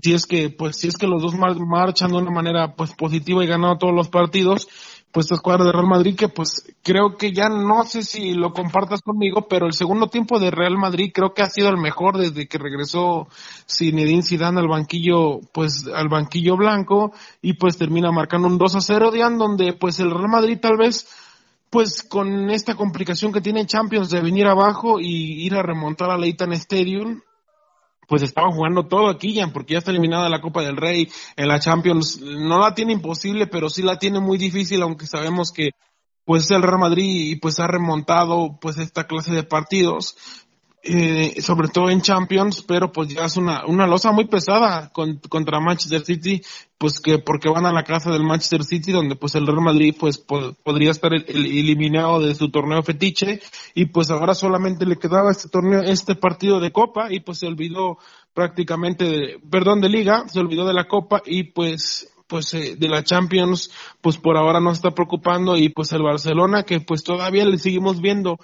Si 0.02 0.12
es 0.12 0.26
que 0.26 0.50
pues 0.50 0.76
si 0.76 0.88
es 0.88 0.96
que 0.96 1.06
los 1.06 1.22
dos 1.22 1.34
marchan 1.34 2.10
de 2.10 2.18
una 2.18 2.32
manera 2.32 2.74
pues 2.74 2.94
positiva 2.94 3.42
y 3.42 3.46
ganando 3.46 3.78
todos 3.78 3.94
los 3.94 4.08
partidos 4.08 4.68
pues 5.12 5.24
esta 5.24 5.36
escuadra 5.36 5.64
de 5.64 5.72
Real 5.72 5.86
Madrid 5.86 6.16
que 6.16 6.28
pues 6.28 6.64
creo 6.82 7.16
que 7.16 7.32
ya 7.32 7.48
no 7.48 7.84
sé 7.84 8.02
si 8.02 8.34
lo 8.34 8.52
compartas 8.52 9.00
conmigo 9.00 9.48
pero 9.48 9.66
el 9.66 9.72
segundo 9.72 10.08
tiempo 10.08 10.38
de 10.38 10.50
Real 10.50 10.76
Madrid 10.76 11.10
creo 11.14 11.32
que 11.32 11.42
ha 11.42 11.50
sido 11.50 11.68
el 11.68 11.78
mejor 11.78 12.18
desde 12.18 12.46
que 12.46 12.58
regresó 12.58 13.28
Zinedine 13.66 14.22
Zidane 14.22 14.60
al 14.60 14.68
banquillo 14.68 15.40
pues 15.52 15.88
al 15.94 16.08
banquillo 16.08 16.56
blanco 16.56 17.12
y 17.40 17.54
pues 17.54 17.78
termina 17.78 18.12
marcando 18.12 18.48
un 18.48 18.58
2 18.58 18.74
a 18.74 18.80
0 18.80 19.10
de 19.10 19.18
donde 19.18 19.72
pues 19.72 19.98
el 20.00 20.10
Real 20.10 20.28
Madrid 20.28 20.58
tal 20.60 20.76
vez 20.76 21.06
pues 21.70 22.02
con 22.02 22.50
esta 22.50 22.74
complicación 22.74 23.32
que 23.32 23.40
tiene 23.40 23.66
Champions 23.66 24.10
de 24.10 24.22
venir 24.22 24.46
abajo 24.46 25.00
y 25.00 25.44
ir 25.44 25.54
a 25.54 25.62
remontar 25.62 26.10
a 26.10 26.18
Leighton 26.18 26.52
Stadium 26.54 27.20
pues 28.08 28.22
estaba 28.22 28.50
jugando 28.50 28.86
todo 28.86 29.08
aquí 29.08 29.34
ya, 29.34 29.46
porque 29.52 29.74
ya 29.74 29.78
está 29.78 29.90
eliminada 29.90 30.30
la 30.30 30.40
Copa 30.40 30.62
del 30.62 30.78
Rey, 30.78 31.08
en 31.36 31.46
la 31.46 31.60
Champions, 31.60 32.20
no 32.20 32.58
la 32.58 32.74
tiene 32.74 32.94
imposible, 32.94 33.46
pero 33.46 33.68
sí 33.68 33.82
la 33.82 33.98
tiene 33.98 34.18
muy 34.18 34.38
difícil, 34.38 34.82
aunque 34.82 35.06
sabemos 35.06 35.52
que 35.52 35.70
pues 36.24 36.50
el 36.50 36.62
Real 36.62 36.78
Madrid 36.78 37.32
y 37.32 37.36
pues 37.36 37.60
ha 37.60 37.66
remontado 37.66 38.58
pues 38.60 38.78
esta 38.78 39.06
clase 39.06 39.32
de 39.32 39.44
partidos 39.44 40.16
eh, 40.82 41.40
sobre 41.42 41.68
todo 41.68 41.90
en 41.90 42.00
Champions, 42.00 42.62
pero 42.62 42.92
pues 42.92 43.08
ya 43.08 43.24
es 43.24 43.36
una, 43.36 43.66
una 43.66 43.86
losa 43.86 44.12
muy 44.12 44.26
pesada 44.26 44.90
contra 44.90 45.60
Manchester 45.60 46.04
City, 46.04 46.40
pues 46.78 47.00
que 47.00 47.18
porque 47.18 47.48
van 47.48 47.66
a 47.66 47.72
la 47.72 47.82
casa 47.82 48.12
del 48.12 48.22
Manchester 48.22 48.62
City, 48.62 48.92
donde 48.92 49.16
pues 49.16 49.34
el 49.34 49.46
Real 49.46 49.60
Madrid 49.60 49.94
pues 49.98 50.18
podría 50.18 50.90
estar 50.90 51.12
eliminado 51.12 52.20
de 52.20 52.34
su 52.34 52.50
torneo 52.50 52.82
fetiche, 52.82 53.40
y 53.74 53.86
pues 53.86 54.10
ahora 54.10 54.34
solamente 54.34 54.86
le 54.86 54.96
quedaba 54.96 55.32
este 55.32 55.48
torneo, 55.48 55.82
este 55.82 56.14
partido 56.14 56.60
de 56.60 56.70
Copa, 56.70 57.12
y 57.12 57.20
pues 57.20 57.38
se 57.38 57.46
olvidó 57.46 57.98
prácticamente, 58.32 59.04
de, 59.04 59.40
perdón, 59.50 59.80
de 59.80 59.88
Liga, 59.88 60.28
se 60.28 60.38
olvidó 60.38 60.64
de 60.64 60.74
la 60.74 60.86
Copa, 60.86 61.22
y 61.26 61.44
pues 61.44 62.08
pues 62.28 62.52
eh, 62.54 62.76
de 62.76 62.88
la 62.88 63.02
Champions, 63.02 63.70
pues 64.00 64.18
por 64.18 64.36
ahora 64.36 64.60
no 64.60 64.70
está 64.70 64.90
preocupando 64.90 65.56
y 65.56 65.70
pues 65.70 65.92
el 65.92 66.02
Barcelona 66.02 66.62
que 66.62 66.78
pues 66.80 67.02
todavía 67.02 67.46
le 67.46 67.58
seguimos 67.58 68.00
viendo 68.02 68.38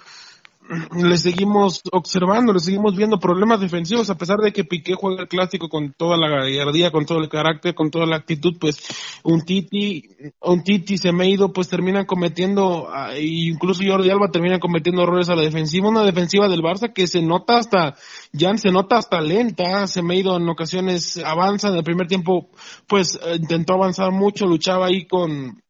le 0.95 1.17
seguimos 1.17 1.81
observando, 1.91 2.53
le 2.53 2.59
seguimos 2.59 2.95
viendo 2.95 3.19
problemas 3.19 3.59
defensivos, 3.59 4.09
a 4.09 4.17
pesar 4.17 4.37
de 4.39 4.51
que 4.51 4.63
Piqué 4.63 4.95
juega 4.95 5.23
el 5.23 5.27
clásico 5.27 5.69
con 5.69 5.93
toda 5.93 6.17
la 6.17 6.27
gallardía, 6.27 6.91
con 6.91 7.05
todo 7.05 7.19
el 7.19 7.29
carácter, 7.29 7.75
con 7.75 7.91
toda 7.91 8.05
la 8.05 8.15
actitud, 8.15 8.57
pues 8.59 8.77
un 9.23 9.41
Titi, 9.41 10.03
un 10.41 10.63
Titi 10.63 10.97
Semeido, 10.97 11.53
pues 11.53 11.69
termina 11.69 12.05
cometiendo, 12.05 12.87
ah, 12.91 13.17
incluso 13.19 13.83
Jordi 13.85 14.09
Alba 14.09 14.31
termina 14.31 14.59
cometiendo 14.59 15.03
errores 15.03 15.29
a 15.29 15.35
la 15.35 15.43
defensiva, 15.43 15.89
una 15.89 16.03
defensiva 16.03 16.47
del 16.47 16.61
Barça 16.61 16.93
que 16.93 17.07
se 17.07 17.21
nota 17.21 17.57
hasta, 17.57 17.95
ya 18.31 18.55
se 18.57 18.71
nota 18.71 18.97
hasta 18.97 19.21
lenta, 19.21 19.85
Semeido 19.87 20.37
en 20.37 20.49
ocasiones 20.49 21.17
avanza, 21.17 21.69
en 21.69 21.75
el 21.75 21.83
primer 21.83 22.07
tiempo, 22.07 22.49
pues 22.87 23.19
intentó 23.35 23.73
avanzar 23.73 24.11
mucho, 24.11 24.47
luchaba 24.47 24.87
ahí 24.87 25.05
con, 25.05 25.61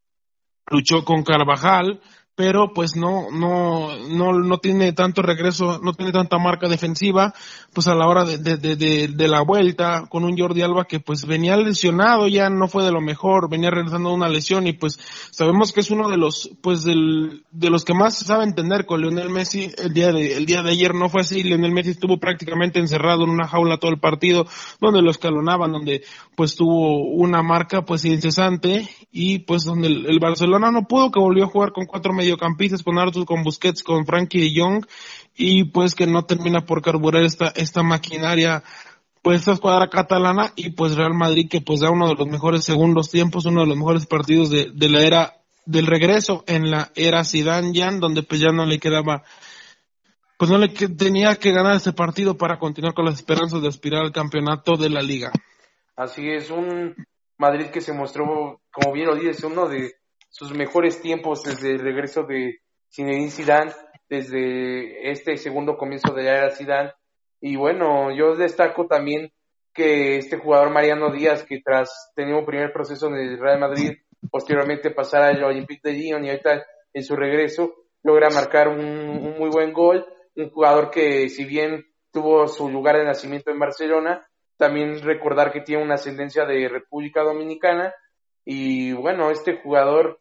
luchó 0.67 1.03
con 1.03 1.23
Carvajal, 1.23 1.99
pero 2.35 2.73
pues 2.73 2.97
no, 2.97 3.31
no, 3.31 3.95
no, 4.09 4.33
no 4.33 4.57
tiene 4.57 4.91
tanto 4.91 5.21
regreso, 5.21 5.79
no 5.81 5.93
tiene 5.93 6.11
tanta 6.11 6.37
marca 6.37 6.67
defensiva, 6.67 7.33
pues 7.73 7.87
a 7.87 7.95
la 7.95 8.07
hora 8.07 8.25
de, 8.25 8.37
de, 8.37 8.57
de, 8.57 9.07
de, 9.07 9.27
la 9.27 9.41
vuelta 9.41 10.05
con 10.09 10.25
un 10.25 10.37
Jordi 10.37 10.61
Alba 10.61 10.83
que 10.83 10.99
pues 10.99 11.25
venía 11.25 11.55
lesionado, 11.55 12.27
ya 12.27 12.49
no 12.49 12.67
fue 12.67 12.83
de 12.83 12.91
lo 12.91 12.99
mejor, 12.99 13.49
venía 13.49 13.71
regresando 13.71 14.13
una 14.13 14.27
lesión 14.27 14.67
y 14.67 14.73
pues 14.73 14.99
sabemos 15.31 15.71
que 15.71 15.79
es 15.79 15.91
uno 15.91 16.09
de 16.09 16.17
los, 16.17 16.49
pues 16.61 16.83
del, 16.83 17.45
de 17.51 17.69
los 17.69 17.85
que 17.85 17.93
más 17.93 18.17
sabe 18.17 18.43
entender 18.43 18.85
con 18.85 19.01
Lionel 19.01 19.29
Messi, 19.29 19.71
el 19.77 19.93
día 19.93 20.11
de, 20.11 20.35
el 20.35 20.45
día 20.45 20.61
de 20.61 20.71
ayer 20.71 20.93
no 20.93 21.07
fue 21.07 21.21
así, 21.21 21.41
Lionel 21.41 21.71
Messi 21.71 21.91
estuvo 21.91 22.19
prácticamente 22.19 22.79
encerrado 22.79 23.23
en 23.23 23.29
una 23.29 23.47
jaula 23.47 23.77
todo 23.77 23.91
el 23.91 23.99
partido, 23.99 24.45
donde 24.81 25.01
lo 25.01 25.09
escalonaban, 25.09 25.71
donde 25.71 26.03
pues 26.35 26.55
tuvo 26.55 27.05
una 27.13 27.41
marca 27.41 27.83
pues 27.83 28.03
incesante 28.03 28.89
y 29.11 29.39
pues 29.39 29.63
donde 29.63 29.87
el, 29.87 30.05
el 30.07 30.19
Barcelona 30.19 30.69
no 30.69 30.85
pudo, 30.85 31.11
que 31.11 31.19
volvió 31.19 31.45
a 31.45 31.49
jugar 31.49 31.71
con 31.71 31.85
cuatro 31.85 32.13
mediocampistas, 32.25 32.83
con 32.83 32.97
Arthur, 32.97 33.25
con 33.25 33.43
Busquets, 33.43 33.83
con 33.83 34.05
Frankie 34.05 34.41
de 34.41 34.59
Jong, 34.59 34.85
y 35.35 35.65
pues 35.65 35.95
que 35.95 36.07
no 36.07 36.25
termina 36.25 36.65
por 36.65 36.81
carburar 36.81 37.23
esta, 37.23 37.47
esta 37.55 37.83
maquinaria, 37.83 38.63
pues 39.21 39.39
esta 39.39 39.53
escuadra 39.53 39.89
catalana, 39.89 40.51
y 40.55 40.71
pues 40.71 40.95
Real 40.95 41.13
Madrid 41.13 41.47
que 41.49 41.61
pues 41.61 41.79
da 41.79 41.89
uno 41.89 42.07
de 42.07 42.15
los 42.15 42.27
mejores 42.27 42.63
segundos 42.63 43.09
tiempos, 43.09 43.45
uno 43.45 43.61
de 43.61 43.67
los 43.67 43.77
mejores 43.77 44.05
partidos 44.05 44.49
de, 44.49 44.71
de 44.73 44.89
la 44.89 45.01
era, 45.01 45.33
del 45.65 45.87
regreso 45.87 46.43
en 46.47 46.69
la 46.71 46.91
era 46.95 47.23
Zidane 47.23 47.71
Jan, 47.73 47.99
donde 47.99 48.23
pues 48.23 48.41
ya 48.41 48.51
no 48.51 48.65
le 48.65 48.79
quedaba 48.79 49.23
pues 50.37 50.51
no 50.51 50.57
le 50.57 50.67
tenía 50.67 51.35
que 51.35 51.51
ganar 51.51 51.77
ese 51.77 51.93
partido 51.93 52.37
para 52.37 52.59
continuar 52.59 52.93
con 52.93 53.05
las 53.05 53.15
esperanzas 53.15 53.61
de 53.61 53.69
aspirar 53.69 54.03
al 54.03 54.11
campeonato 54.11 54.75
de 54.75 54.89
la 54.89 55.01
liga. 55.01 55.31
Así 55.95 56.29
es, 56.29 56.49
un 56.49 56.93
Madrid 57.37 57.67
que 57.67 57.81
se 57.81 57.93
mostró, 57.93 58.59
como 58.71 58.93
bien 58.93 59.07
lo 59.07 59.15
dices, 59.15 59.43
uno 59.43 59.67
de 59.67 59.95
sus 60.35 60.53
mejores 60.53 61.01
tiempos 61.01 61.43
desde 61.43 61.71
el 61.71 61.79
regreso 61.79 62.23
de 62.23 62.59
Zinedine 62.93 63.31
Zidane, 63.31 63.71
desde 64.09 65.09
este 65.09 65.37
segundo 65.37 65.77
comienzo 65.77 66.13
de 66.13 66.23
la 66.23 66.37
era 66.39 66.49
Zidane. 66.51 66.91
Y 67.39 67.55
bueno, 67.55 68.13
yo 68.13 68.35
destaco 68.35 68.85
también 68.85 69.31
que 69.73 70.17
este 70.17 70.35
jugador 70.37 70.71
Mariano 70.71 71.09
Díaz, 71.09 71.45
que 71.45 71.61
tras 71.63 72.11
tener 72.15 72.35
un 72.35 72.45
primer 72.45 72.73
proceso 72.73 73.07
en 73.07 73.15
el 73.15 73.39
Real 73.39 73.61
Madrid, 73.61 73.93
posteriormente 74.29 74.91
pasar 74.91 75.23
al 75.23 75.41
Olympique 75.41 75.89
de 75.89 75.93
Lyon 75.93 76.25
y 76.25 76.29
ahorita 76.31 76.65
en 76.91 77.03
su 77.05 77.15
regreso, 77.15 77.73
logra 78.03 78.29
marcar 78.29 78.67
un, 78.67 78.81
un 78.81 79.37
muy 79.37 79.49
buen 79.49 79.71
gol. 79.71 80.05
Un 80.35 80.49
jugador 80.49 80.91
que 80.91 81.29
si 81.29 81.45
bien 81.45 81.85
tuvo 82.11 82.49
su 82.49 82.67
lugar 82.69 82.97
de 82.97 83.05
nacimiento 83.05 83.51
en 83.51 83.59
Barcelona, 83.59 84.27
también 84.57 85.01
recordar 85.01 85.53
que 85.53 85.61
tiene 85.61 85.81
una 85.81 85.95
ascendencia 85.95 86.43
de 86.43 86.67
República 86.67 87.23
Dominicana. 87.23 87.93
Y 88.43 88.91
bueno, 88.91 89.31
este 89.31 89.61
jugador 89.61 90.19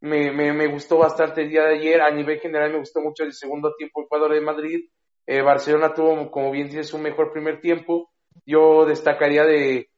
me, 0.00 0.32
me, 0.32 0.66
gustó 0.68 0.98
bastante 0.98 1.42
el 1.42 1.50
día 1.50 1.64
de 1.64 1.74
ayer. 1.76 2.00
A 2.00 2.10
nivel 2.10 2.40
general 2.40 2.72
me 2.72 2.78
gustó 2.78 3.00
mucho 3.00 3.24
el 3.24 3.32
segundo 3.32 3.74
tiempo 3.76 4.02
Ecuador 4.02 4.32
de 4.32 4.40
Madrid. 4.40 4.88
Eh, 5.26 5.42
Barcelona 5.42 5.92
tuvo, 5.92 6.30
como 6.30 6.50
bien 6.50 6.68
dices, 6.68 6.92
un 6.94 7.02
mejor 7.02 7.32
primer 7.32 7.60
tiempo. 7.60 8.10
Yo 8.46 8.86
destacaría 8.86 9.44
de, 9.44 9.90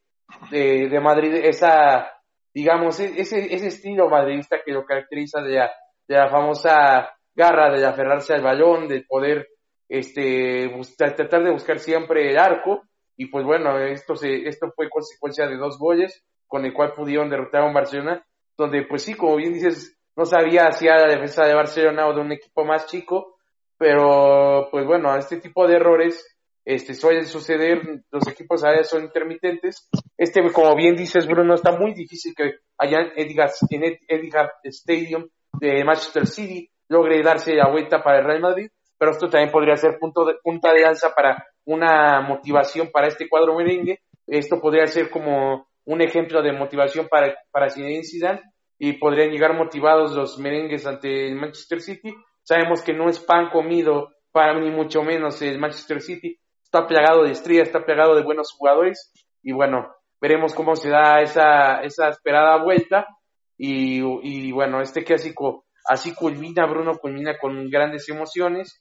de, 0.50 1.00
Madrid 1.00 1.34
esa, 1.34 2.10
digamos, 2.52 2.98
e, 3.00 3.20
ese, 3.20 3.54
ese 3.54 3.68
estilo 3.68 4.08
madridista 4.08 4.58
que 4.64 4.72
lo 4.72 4.84
caracteriza 4.84 5.40
de 5.40 5.54
la, 5.56 5.72
de 6.08 6.16
la 6.16 6.28
famosa 6.28 7.10
garra, 7.34 7.70
de 7.72 7.84
aferrarse 7.86 8.34
al 8.34 8.42
balón, 8.42 8.88
de 8.88 9.04
poder 9.08 9.48
este, 9.88 10.70
tratar 10.96 11.44
de 11.44 11.52
buscar 11.52 11.78
siempre 11.78 12.30
el 12.30 12.38
arco. 12.38 12.82
Y 13.16 13.26
pues 13.26 13.44
bueno, 13.44 13.78
esto, 13.78 14.16
se, 14.16 14.48
esto 14.48 14.72
fue 14.74 14.90
consecuencia 14.90 15.46
de 15.46 15.56
dos 15.56 15.78
goles 15.78 16.24
con 16.48 16.64
el 16.64 16.74
cual 16.74 16.92
pudieron 16.92 17.30
derrotar 17.30 17.62
a 17.62 17.66
un 17.66 17.74
Barcelona 17.74 18.26
donde 18.56 18.84
pues 18.88 19.02
sí, 19.02 19.14
como 19.14 19.36
bien 19.36 19.54
dices, 19.54 19.96
no 20.16 20.24
sabía 20.24 20.70
si 20.72 20.86
era 20.86 21.06
la 21.06 21.12
defensa 21.12 21.44
de 21.44 21.54
Barcelona 21.54 22.06
o 22.06 22.14
de 22.14 22.20
un 22.20 22.32
equipo 22.32 22.64
más 22.64 22.86
chico, 22.86 23.36
pero 23.78 24.68
pues 24.70 24.86
bueno, 24.86 25.16
este 25.16 25.38
tipo 25.38 25.66
de 25.66 25.76
errores 25.76 26.32
este, 26.64 26.94
suelen 26.94 27.26
suceder, 27.26 28.04
los 28.10 28.28
equipos 28.28 28.62
a 28.64 28.84
son 28.84 29.02
intermitentes. 29.02 29.88
Este, 30.16 30.40
como 30.52 30.76
bien 30.76 30.94
dices, 30.94 31.26
Bruno, 31.26 31.54
está 31.54 31.72
muy 31.72 31.92
difícil 31.92 32.34
que 32.36 32.56
allá 32.78 33.00
en 33.00 33.12
Edgar, 33.16 33.50
en 33.70 33.98
Etihad 34.06 34.50
Stadium 34.64 35.28
de 35.58 35.84
Manchester 35.84 36.26
City 36.26 36.70
logre 36.88 37.22
darse 37.22 37.54
la 37.54 37.70
vuelta 37.70 38.02
para 38.02 38.18
el 38.18 38.26
Real 38.26 38.40
Madrid, 38.40 38.70
pero 38.98 39.12
esto 39.12 39.28
también 39.28 39.50
podría 39.50 39.76
ser 39.76 39.98
punto 39.98 40.24
de, 40.24 40.34
punta 40.42 40.72
de 40.72 40.84
alza 40.84 41.12
para 41.14 41.44
una 41.64 42.20
motivación 42.20 42.90
para 42.92 43.08
este 43.08 43.28
cuadro 43.28 43.56
merengue. 43.56 44.00
Esto 44.26 44.60
podría 44.60 44.86
ser 44.86 45.10
como 45.10 45.66
un 45.84 46.00
ejemplo 46.00 46.42
de 46.42 46.52
motivación 46.52 47.08
para, 47.08 47.34
para 47.50 47.70
Zinedine 47.70 48.04
Zidane 48.04 48.42
y 48.78 48.94
podrían 48.94 49.30
llegar 49.30 49.54
motivados 49.54 50.12
los 50.12 50.38
merengues 50.38 50.86
ante 50.86 51.28
el 51.28 51.36
Manchester 51.36 51.80
City. 51.80 52.14
Sabemos 52.42 52.82
que 52.82 52.92
no 52.92 53.08
es 53.08 53.18
pan 53.18 53.50
comido 53.50 54.10
para 54.32 54.58
ni 54.58 54.70
mucho 54.70 55.02
menos 55.02 55.40
el 55.42 55.58
Manchester 55.58 56.00
City. 56.00 56.38
Está 56.62 56.86
plagado 56.86 57.24
de 57.24 57.32
estrellas, 57.32 57.68
está 57.68 57.84
plagado 57.84 58.14
de 58.14 58.22
buenos 58.22 58.52
jugadores 58.52 59.12
y 59.42 59.52
bueno, 59.52 59.94
veremos 60.20 60.54
cómo 60.54 60.74
se 60.76 60.88
da 60.88 61.20
esa, 61.20 61.82
esa 61.82 62.08
esperada 62.08 62.62
vuelta 62.62 63.06
y, 63.56 64.00
y 64.22 64.52
bueno, 64.52 64.80
este 64.80 65.04
clásico 65.04 65.66
así 65.84 66.14
culmina, 66.14 66.66
Bruno 66.66 66.96
culmina 66.98 67.38
con 67.38 67.68
grandes 67.68 68.08
emociones 68.08 68.80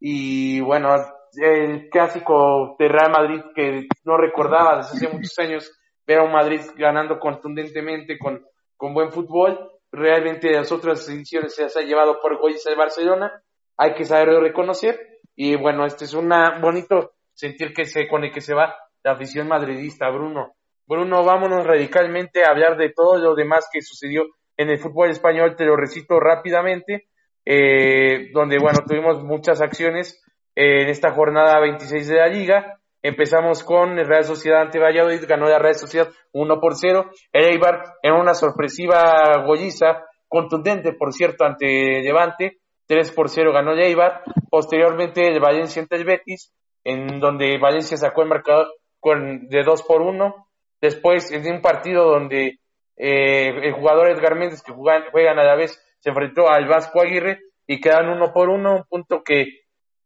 y 0.00 0.60
bueno, 0.60 0.94
el 1.36 1.88
clásico 1.90 2.76
de 2.78 2.88
Real 2.88 3.10
Madrid 3.10 3.40
que 3.54 3.86
no 4.04 4.16
recordaba 4.16 4.78
desde 4.78 4.96
hace 4.96 5.08
muchos 5.08 5.38
años 5.38 5.77
ver 6.08 6.20
a 6.20 6.24
un 6.24 6.32
Madrid 6.32 6.62
ganando 6.74 7.20
contundentemente 7.20 8.18
con, 8.18 8.42
con 8.78 8.94
buen 8.94 9.12
fútbol. 9.12 9.70
Realmente 9.92 10.50
las 10.50 10.72
otras 10.72 11.06
ediciones 11.08 11.54
se 11.54 11.64
las 11.64 11.76
ha 11.76 11.82
llevado 11.82 12.18
por 12.20 12.38
goles 12.38 12.66
al 12.66 12.76
Barcelona. 12.76 13.42
Hay 13.76 13.92
que 13.92 14.06
saberlo 14.06 14.40
reconocer. 14.40 14.98
Y 15.36 15.54
bueno, 15.56 15.84
este 15.84 16.06
es 16.06 16.14
un 16.14 16.32
bonito 16.62 17.12
sentir 17.34 17.74
que 17.74 17.84
se, 17.84 18.08
con 18.08 18.24
el 18.24 18.32
que 18.32 18.40
se 18.40 18.54
va 18.54 18.74
la 19.04 19.12
afición 19.12 19.48
madridista, 19.48 20.08
Bruno. 20.08 20.54
Bruno, 20.86 21.22
vámonos 21.22 21.66
radicalmente 21.66 22.42
a 22.42 22.50
hablar 22.50 22.78
de 22.78 22.90
todo 22.90 23.18
lo 23.18 23.34
demás 23.34 23.68
que 23.70 23.82
sucedió 23.82 24.24
en 24.56 24.70
el 24.70 24.78
fútbol 24.78 25.10
español. 25.10 25.56
Te 25.56 25.66
lo 25.66 25.76
recito 25.76 26.18
rápidamente. 26.18 27.08
Eh, 27.44 28.30
donde, 28.32 28.58
bueno, 28.58 28.80
tuvimos 28.86 29.22
muchas 29.22 29.60
acciones 29.60 30.22
en 30.54 30.88
esta 30.88 31.12
jornada 31.12 31.60
26 31.60 32.08
de 32.08 32.16
la 32.16 32.28
liga. 32.28 32.77
Empezamos 33.02 33.62
con 33.62 33.98
el 33.98 34.06
Real 34.06 34.24
Sociedad 34.24 34.62
ante 34.62 34.80
Valladolid, 34.80 35.24
ganó 35.28 35.48
la 35.48 35.58
Real 35.58 35.76
Sociedad 35.76 36.08
1 36.32 36.60
por 36.60 36.74
0. 36.76 37.10
El 37.32 37.44
Eibar 37.44 37.94
en 38.02 38.14
una 38.14 38.34
sorpresiva 38.34 39.44
golliza, 39.46 40.04
contundente 40.26 40.92
por 40.92 41.12
cierto 41.12 41.44
ante 41.44 42.02
Levante, 42.02 42.58
3 42.86 43.12
por 43.12 43.28
0 43.28 43.52
ganó 43.52 43.72
el 43.72 43.80
Eibar. 43.80 44.22
Posteriormente 44.50 45.28
el 45.28 45.38
Valencia 45.38 45.80
ante 45.80 45.96
el 45.96 46.04
Betis, 46.04 46.52
en 46.82 47.20
donde 47.20 47.58
Valencia 47.58 47.96
sacó 47.96 48.22
el 48.22 48.28
marcador 48.28 48.68
con, 48.98 49.48
de 49.48 49.62
2 49.62 49.82
por 49.84 50.02
1. 50.02 50.48
Después 50.80 51.30
en 51.30 51.46
un 51.52 51.60
partido 51.60 52.04
donde 52.04 52.58
eh, 52.96 53.48
el 53.62 53.72
jugador 53.74 54.10
Edgar 54.10 54.36
Méndez 54.36 54.62
que 54.62 54.72
juegan, 54.72 55.38
a 55.38 55.44
la 55.44 55.54
vez 55.54 55.80
se 56.00 56.10
enfrentó 56.10 56.48
al 56.48 56.66
Vasco 56.66 57.00
Aguirre 57.00 57.40
y 57.66 57.80
quedan 57.80 58.08
1 58.08 58.32
por 58.32 58.48
1, 58.48 58.74
un 58.74 58.84
punto 58.84 59.22
que, 59.22 59.46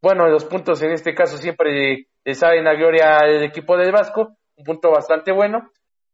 bueno, 0.01 0.27
los 0.27 0.45
puntos 0.45 0.81
en 0.83 0.91
este 0.91 1.15
caso 1.15 1.37
siempre 1.37 2.07
le 2.25 2.33
saben 2.35 2.67
a 2.67 2.73
gloria 2.73 3.17
el 3.25 3.43
equipo 3.43 3.77
del 3.77 3.91
Vasco, 3.91 4.37
un 4.55 4.63
punto 4.63 4.91
bastante 4.91 5.31
bueno. 5.31 5.69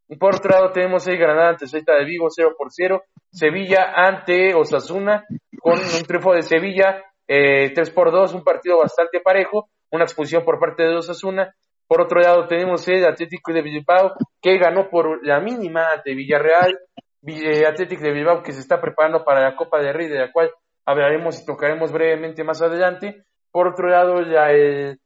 Y 0.08 0.16
por 0.18 0.36
otro 0.36 0.50
lado 0.50 0.72
tenemos 0.72 1.08
el 1.08 1.18
Granada 1.18 1.50
ante 1.50 1.68
Celta 1.68 1.94
de 1.96 2.06
Vigo 2.06 2.28
0 2.30 2.56
por 2.58 2.72
0, 2.72 3.04
Sevilla 3.32 3.94
ante 3.96 4.56
Osasuna 4.56 5.26
con 5.60 5.74
un 5.74 6.04
triunfo 6.08 6.34
de 6.34 6.42
Sevilla 6.42 7.04
eh, 7.28 7.72
3 7.76 7.92
por 7.92 8.12
2, 8.12 8.34
un 8.34 8.44
partido 8.44 8.80
bastante 8.80 9.20
parejo, 9.20 9.70
una 9.92 10.06
expulsión 10.06 10.44
por 10.44 10.60
parte 10.60 10.84
de 10.84 10.96
Osasuna. 10.96 11.54
Por 11.88 12.02
otro 12.02 12.20
lado 12.22 12.48
tenemos 12.48 12.88
el 12.88 13.06
Atlético 13.06 13.54
de 13.54 13.62
Bilbao 13.62 14.14
que 14.42 14.58
ganó 14.58 14.90
por 14.90 15.24
la 15.26 15.40
mínima 15.40 15.92
ante 15.92 16.16
Villarreal, 16.16 16.80
eh, 17.28 17.68
Atlético 17.68 18.04
de 18.04 18.14
Bilbao 18.14 18.42
que 18.42 18.52
se 18.52 18.62
está 18.62 18.82
preparando 18.82 19.24
para 19.24 19.42
la 19.42 19.56
Copa 19.56 19.80
de 19.80 19.94
Rey, 19.94 20.08
de 20.08 20.20
la 20.20 20.32
cual 20.32 20.50
hablaremos 20.86 21.40
y 21.40 21.46
tocaremos 21.46 21.92
brevemente 21.92 22.44
más 22.44 22.64
adelante. 22.64 23.26
Por 23.52 23.68
otro 23.68 23.90
lado, 23.90 24.22
ya 24.24 24.52
el 24.52 25.00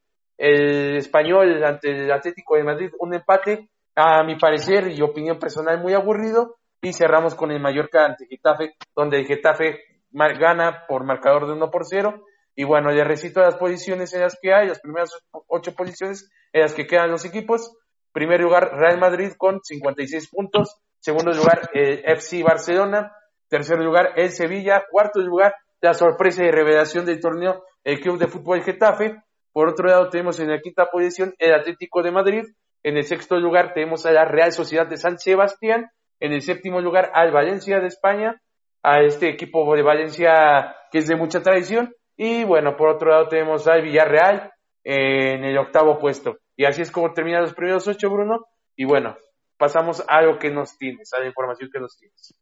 el 0.43 0.97
español 0.97 1.63
ante 1.63 1.89
el 1.89 2.11
Atlético 2.11 2.55
de 2.55 2.63
Madrid, 2.63 2.91
un 2.99 3.13
empate, 3.13 3.69
a 3.95 4.23
mi 4.23 4.35
parecer 4.35 4.89
y 4.89 5.01
opinión 5.01 5.39
personal, 5.39 5.79
muy 5.79 5.93
aburrido, 5.93 6.55
y 6.81 6.91
cerramos 6.91 7.33
con 7.35 7.51
el 7.51 7.61
Mallorca 7.61 8.05
ante 8.05 8.25
Getafe, 8.27 8.73
donde 8.93 9.19
el 9.19 9.25
Getafe 9.25 9.79
gana 10.11 10.85
por 10.87 11.05
marcador 11.05 11.47
de 11.47 11.53
1 11.53 11.71
por 11.71 11.85
0 11.85 12.25
y 12.55 12.65
bueno, 12.65 12.91
le 12.91 13.03
recito 13.03 13.41
las 13.41 13.55
posiciones 13.55 14.13
en 14.13 14.21
las 14.21 14.37
que 14.39 14.53
hay, 14.53 14.67
las 14.67 14.79
primeras 14.79 15.09
ocho 15.47 15.73
posiciones 15.73 16.29
en 16.51 16.61
las 16.61 16.73
que 16.73 16.85
quedan 16.85 17.09
los 17.09 17.25
equipos. 17.25 17.75
Primer 18.11 18.41
lugar, 18.41 18.71
Real 18.75 18.99
Madrid 18.99 19.31
con 19.37 19.59
56 19.63 20.29
puntos. 20.29 20.77
Segundo 20.99 21.31
lugar, 21.31 21.69
el 21.73 22.03
FC 22.05 22.43
Barcelona. 22.43 23.11
Tercer 23.47 23.79
lugar, 23.79 24.13
el 24.17 24.29
Sevilla. 24.29 24.83
Cuarto 24.89 25.19
lugar, 25.19 25.55
la 25.81 25.93
sorpresa 25.95 26.43
y 26.43 26.51
revelación 26.51 27.05
del 27.05 27.19
torneo, 27.19 27.63
el 27.83 27.99
Club 27.99 28.19
de 28.19 28.27
Fútbol 28.27 28.61
Getafe. 28.61 29.22
Por 29.53 29.69
otro 29.69 29.87
lado, 29.87 30.09
tenemos 30.09 30.39
en 30.39 30.49
la 30.49 30.59
quinta 30.59 30.87
posición 30.91 31.33
el 31.37 31.53
Atlético 31.53 32.01
de 32.01 32.11
Madrid. 32.11 32.43
En 32.81 32.97
el 32.97 33.03
sexto 33.03 33.39
lugar 33.39 33.73
tenemos 33.73 34.05
a 34.05 34.11
la 34.11 34.25
Real 34.25 34.51
Sociedad 34.51 34.87
de 34.87 34.97
San 34.97 35.19
Sebastián. 35.19 35.91
En 36.19 36.33
el 36.33 36.41
séptimo 36.41 36.81
lugar 36.81 37.11
al 37.13 37.31
Valencia 37.31 37.79
de 37.79 37.87
España, 37.87 38.41
a 38.81 39.01
este 39.01 39.29
equipo 39.29 39.73
de 39.75 39.83
Valencia 39.83 40.75
que 40.91 40.97
es 40.97 41.07
de 41.07 41.15
mucha 41.15 41.41
tradición. 41.41 41.93
Y 42.17 42.43
bueno, 42.43 42.75
por 42.75 42.89
otro 42.89 43.11
lado 43.11 43.27
tenemos 43.27 43.67
al 43.67 43.83
Villarreal 43.83 44.51
en 44.83 45.43
el 45.43 45.57
octavo 45.57 45.99
puesto. 45.99 46.37
Y 46.55 46.65
así 46.65 46.81
es 46.81 46.91
como 46.91 47.13
terminan 47.13 47.43
los 47.43 47.53
primeros 47.53 47.87
ocho, 47.87 48.09
Bruno. 48.09 48.45
Y 48.75 48.85
bueno, 48.85 49.15
pasamos 49.57 50.03
a 50.07 50.21
lo 50.21 50.37
que 50.39 50.49
nos 50.49 50.77
tienes, 50.77 51.13
a 51.13 51.19
la 51.19 51.27
información 51.27 51.69
que 51.71 51.79
nos 51.79 51.95
tienes. 51.97 52.33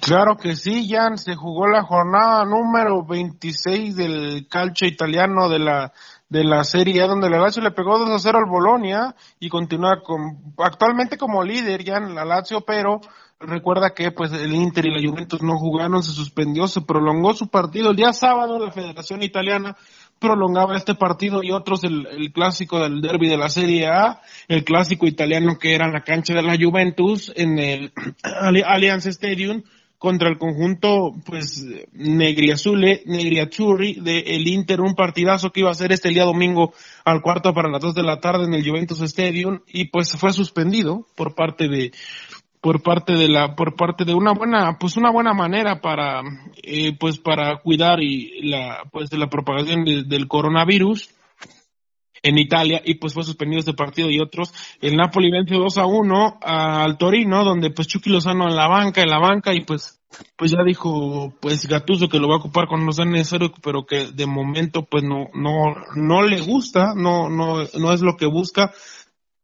Claro 0.00 0.36
que 0.36 0.56
sí, 0.56 0.88
Jan, 0.88 1.18
se 1.18 1.34
jugó 1.34 1.66
la 1.66 1.82
jornada 1.82 2.44
número 2.44 3.04
26 3.04 3.96
del 3.96 4.48
calcio 4.48 4.88
italiano 4.88 5.48
de 5.48 5.58
la 5.58 5.92
de 6.28 6.44
la 6.44 6.62
Serie 6.64 7.02
A, 7.02 7.06
donde 7.06 7.30
la 7.30 7.38
Lazio 7.38 7.62
le 7.62 7.70
pegó 7.70 7.98
2 7.98 8.10
a 8.10 8.18
0 8.18 8.38
al 8.38 8.50
Bolonia 8.50 9.14
y 9.40 9.48
continúa 9.48 10.00
con, 10.02 10.54
actualmente 10.58 11.16
como 11.16 11.42
líder 11.42 11.84
ya 11.84 11.96
en 11.96 12.14
la 12.14 12.24
Lazio, 12.24 12.60
pero 12.62 13.00
recuerda 13.40 13.94
que 13.94 14.10
pues 14.10 14.32
el 14.32 14.54
Inter 14.54 14.86
y 14.86 14.90
la 14.90 15.08
Juventus 15.08 15.42
no 15.42 15.58
jugaron, 15.58 16.02
se 16.02 16.12
suspendió, 16.12 16.66
se 16.66 16.82
prolongó 16.82 17.34
su 17.34 17.48
partido. 17.48 17.90
El 17.90 17.96
día 17.96 18.12
sábado 18.12 18.58
la 18.58 18.72
Federación 18.72 19.22
Italiana 19.22 19.76
prolongaba 20.18 20.76
este 20.76 20.94
partido 20.94 21.42
y 21.42 21.52
otros 21.52 21.84
el, 21.84 22.06
el 22.06 22.32
clásico 22.32 22.80
del 22.80 23.00
derby 23.00 23.28
de 23.28 23.36
la 23.36 23.48
Serie 23.48 23.86
A, 23.86 24.20
el 24.48 24.64
clásico 24.64 25.06
italiano 25.06 25.58
que 25.58 25.74
era 25.74 25.88
la 25.88 26.02
cancha 26.02 26.34
de 26.34 26.42
la 26.42 26.56
Juventus 26.56 27.32
en 27.36 27.58
el 27.58 27.92
Allianz 28.66 29.06
Stadium 29.06 29.62
contra 29.98 30.28
el 30.28 30.38
conjunto 30.38 31.12
pues 31.26 31.66
negriazule, 31.92 33.02
negriazzurri 33.06 33.94
de 33.94 34.20
el 34.20 34.46
Inter, 34.46 34.80
un 34.80 34.94
partidazo 34.94 35.50
que 35.50 35.60
iba 35.60 35.70
a 35.70 35.74
ser 35.74 35.92
este 35.92 36.10
día 36.10 36.24
domingo 36.24 36.72
al 37.04 37.20
cuarto 37.20 37.52
para 37.52 37.68
las 37.68 37.82
dos 37.82 37.94
de 37.94 38.04
la 38.04 38.20
tarde 38.20 38.44
en 38.44 38.54
el 38.54 38.68
Juventus 38.68 39.00
Stadium 39.00 39.60
y 39.66 39.86
pues 39.86 40.16
fue 40.16 40.32
suspendido 40.32 41.06
por 41.16 41.34
parte 41.34 41.68
de 41.68 41.92
por 42.60 42.82
parte 42.82 43.14
de 43.14 43.28
la 43.28 43.54
por 43.54 43.76
parte 43.76 44.04
de 44.04 44.14
una 44.14 44.32
buena 44.32 44.78
pues 44.78 44.96
una 44.96 45.10
buena 45.10 45.32
manera 45.32 45.80
para 45.80 46.22
eh, 46.62 46.96
pues 46.98 47.18
para 47.18 47.56
cuidar 47.58 48.00
y 48.00 48.42
la 48.42 48.84
pues 48.92 49.10
de 49.10 49.18
la 49.18 49.28
propagación 49.28 49.84
del 49.84 50.28
coronavirus 50.28 51.10
en 52.22 52.38
Italia 52.38 52.80
y 52.84 52.94
pues 52.94 53.14
fue 53.14 53.24
suspendido 53.24 53.60
este 53.60 53.74
partido 53.74 54.10
y 54.10 54.20
otros. 54.20 54.52
El 54.80 54.96
Napoli 54.96 55.30
vence 55.30 55.54
2 55.54 55.78
a 55.78 55.86
1 55.86 56.38
al 56.42 56.98
Torino, 56.98 57.44
donde 57.44 57.70
pues 57.70 57.88
Chucky 57.88 58.10
Lozano 58.10 58.48
en 58.48 58.56
la 58.56 58.68
banca, 58.68 59.02
en 59.02 59.10
la 59.10 59.18
banca 59.18 59.54
y 59.54 59.60
pues 59.60 59.94
pues 60.36 60.52
ya 60.52 60.62
dijo 60.64 61.34
pues 61.40 61.66
Gatuso 61.66 62.08
que 62.08 62.18
lo 62.18 62.28
va 62.28 62.36
a 62.36 62.38
ocupar 62.38 62.66
cuando 62.66 62.92
sea 62.92 63.04
necesario, 63.04 63.52
pero 63.62 63.84
que 63.84 64.06
de 64.12 64.26
momento 64.26 64.84
pues 64.84 65.04
no 65.04 65.28
no 65.34 65.74
no 65.94 66.22
le 66.22 66.40
gusta, 66.40 66.94
no 66.94 67.28
no 67.28 67.64
no 67.78 67.92
es 67.92 68.00
lo 68.00 68.16
que 68.16 68.26
busca 68.26 68.72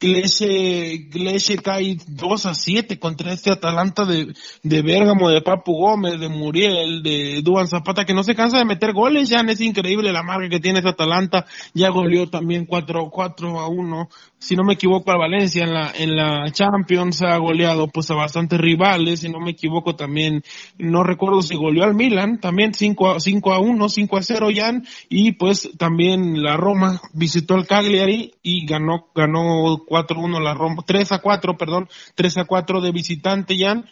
Glesche, 0.05 1.57
cae 1.63 1.97
2 2.07 2.47
a 2.47 2.55
7 2.55 2.99
contra 2.99 3.33
este 3.33 3.51
Atalanta 3.51 4.05
de, 4.05 4.35
de 4.63 4.83
Bérgamo, 4.83 5.31
de 5.31 5.41
Papu 5.41 5.73
Gómez, 5.73 6.21
de 6.21 6.29
Muriel, 6.29 7.03
de 7.03 7.41
Duan 7.43 7.69
Zapata, 7.69 8.05
que 8.05 8.13
no 8.13 8.23
se 8.23 8.35
cansa 8.35 8.59
de 8.59 8.65
meter 8.65 8.93
goles, 8.93 9.29
ya 9.29 9.41
es 9.41 9.61
increíble 9.61 10.13
la 10.13 10.23
marca 10.23 10.49
que 10.49 10.61
tiene 10.61 10.81
este 10.81 10.91
Atalanta, 10.91 11.47
ya 11.73 11.89
goleó 11.89 12.29
también 12.29 12.67
4, 12.67 13.11
4 13.11 13.61
a 13.61 13.69
1, 13.69 14.09
si 14.45 14.57
no 14.57 14.63
me 14.63 14.75
equivoco 14.75 15.11
a 15.11 15.17
Valencia 15.17 15.65
en 15.65 15.73
la, 15.73 15.91
en 15.97 16.17
la 16.17 16.51
Champions 16.53 17.23
ha 17.23 17.39
goleado 17.39 17.89
pues 17.89 18.11
a 18.11 18.15
bastantes 18.15 18.61
rivales, 18.61 19.21
si 19.21 19.31
no 19.31 19.41
me 19.41 19.53
equivoco 19.53 19.97
también, 19.97 20.45
no 20.77 21.03
recuerdo 21.03 21.41
si 21.41 21.57
goleó 21.57 21.85
al 21.85 21.95
Milan, 21.95 22.41
también 22.41 22.75
5 22.75 23.13
a, 23.13 23.21
5 23.21 23.53
a 23.55 23.61
1, 23.61 23.89
5 23.89 24.17
a 24.19 24.23
0 24.23 24.49
Jan, 24.55 24.87
y 25.09 25.33
pues 25.33 25.71
también 25.79 26.43
la 26.43 26.59
Roma 26.59 27.01
visitó 27.15 27.55
al 27.55 27.67
Cagliari 27.67 28.35
y 28.43 28.67
ganó, 28.67 29.07
ganó 29.15 29.79
4-1 29.87 30.43
la 30.43 30.53
Roma, 30.53 30.83
3 30.87 31.13
a 31.13 31.19
4, 31.21 31.57
perdón, 31.57 31.89
3 32.15 32.37
a 32.37 32.45
4 32.45 32.83
de 32.83 32.93
visitante, 32.93 33.57
Jan. 33.59 33.87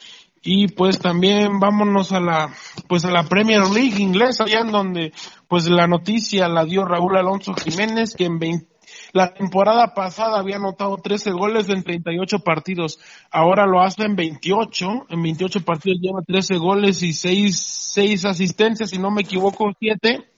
Y 0.44 0.66
pues 0.66 0.98
también 0.98 1.60
vámonos 1.60 2.10
a 2.10 2.18
la, 2.18 2.52
pues 2.88 3.04
a 3.04 3.12
la 3.12 3.22
Premier 3.22 3.62
League 3.70 4.02
inglesa, 4.02 4.44
ya 4.44 4.58
en 4.58 4.72
donde 4.72 5.12
pues 5.46 5.70
la 5.70 5.86
noticia 5.86 6.48
la 6.48 6.64
dio 6.64 6.84
Raúl 6.84 7.16
Alonso 7.16 7.54
Jiménez, 7.54 8.16
que 8.16 8.24
en 8.24 8.40
20, 8.40 8.66
la 9.12 9.34
temporada 9.34 9.94
pasada 9.94 10.38
había 10.38 10.56
anotado 10.56 10.96
13 10.96 11.32
goles 11.32 11.68
en 11.68 11.82
38 11.82 12.38
partidos. 12.40 12.98
Ahora 13.30 13.66
lo 13.66 13.80
hace 13.80 14.04
en 14.04 14.16
28. 14.16 15.06
En 15.10 15.22
28 15.22 15.60
partidos 15.64 15.98
lleva 16.00 16.22
13 16.26 16.56
goles 16.56 17.02
y 17.02 17.12
6, 17.12 17.56
6 17.92 18.24
asistencias, 18.24 18.90
si 18.90 18.98
no 18.98 19.10
me 19.10 19.22
equivoco, 19.22 19.72
7 19.78 20.31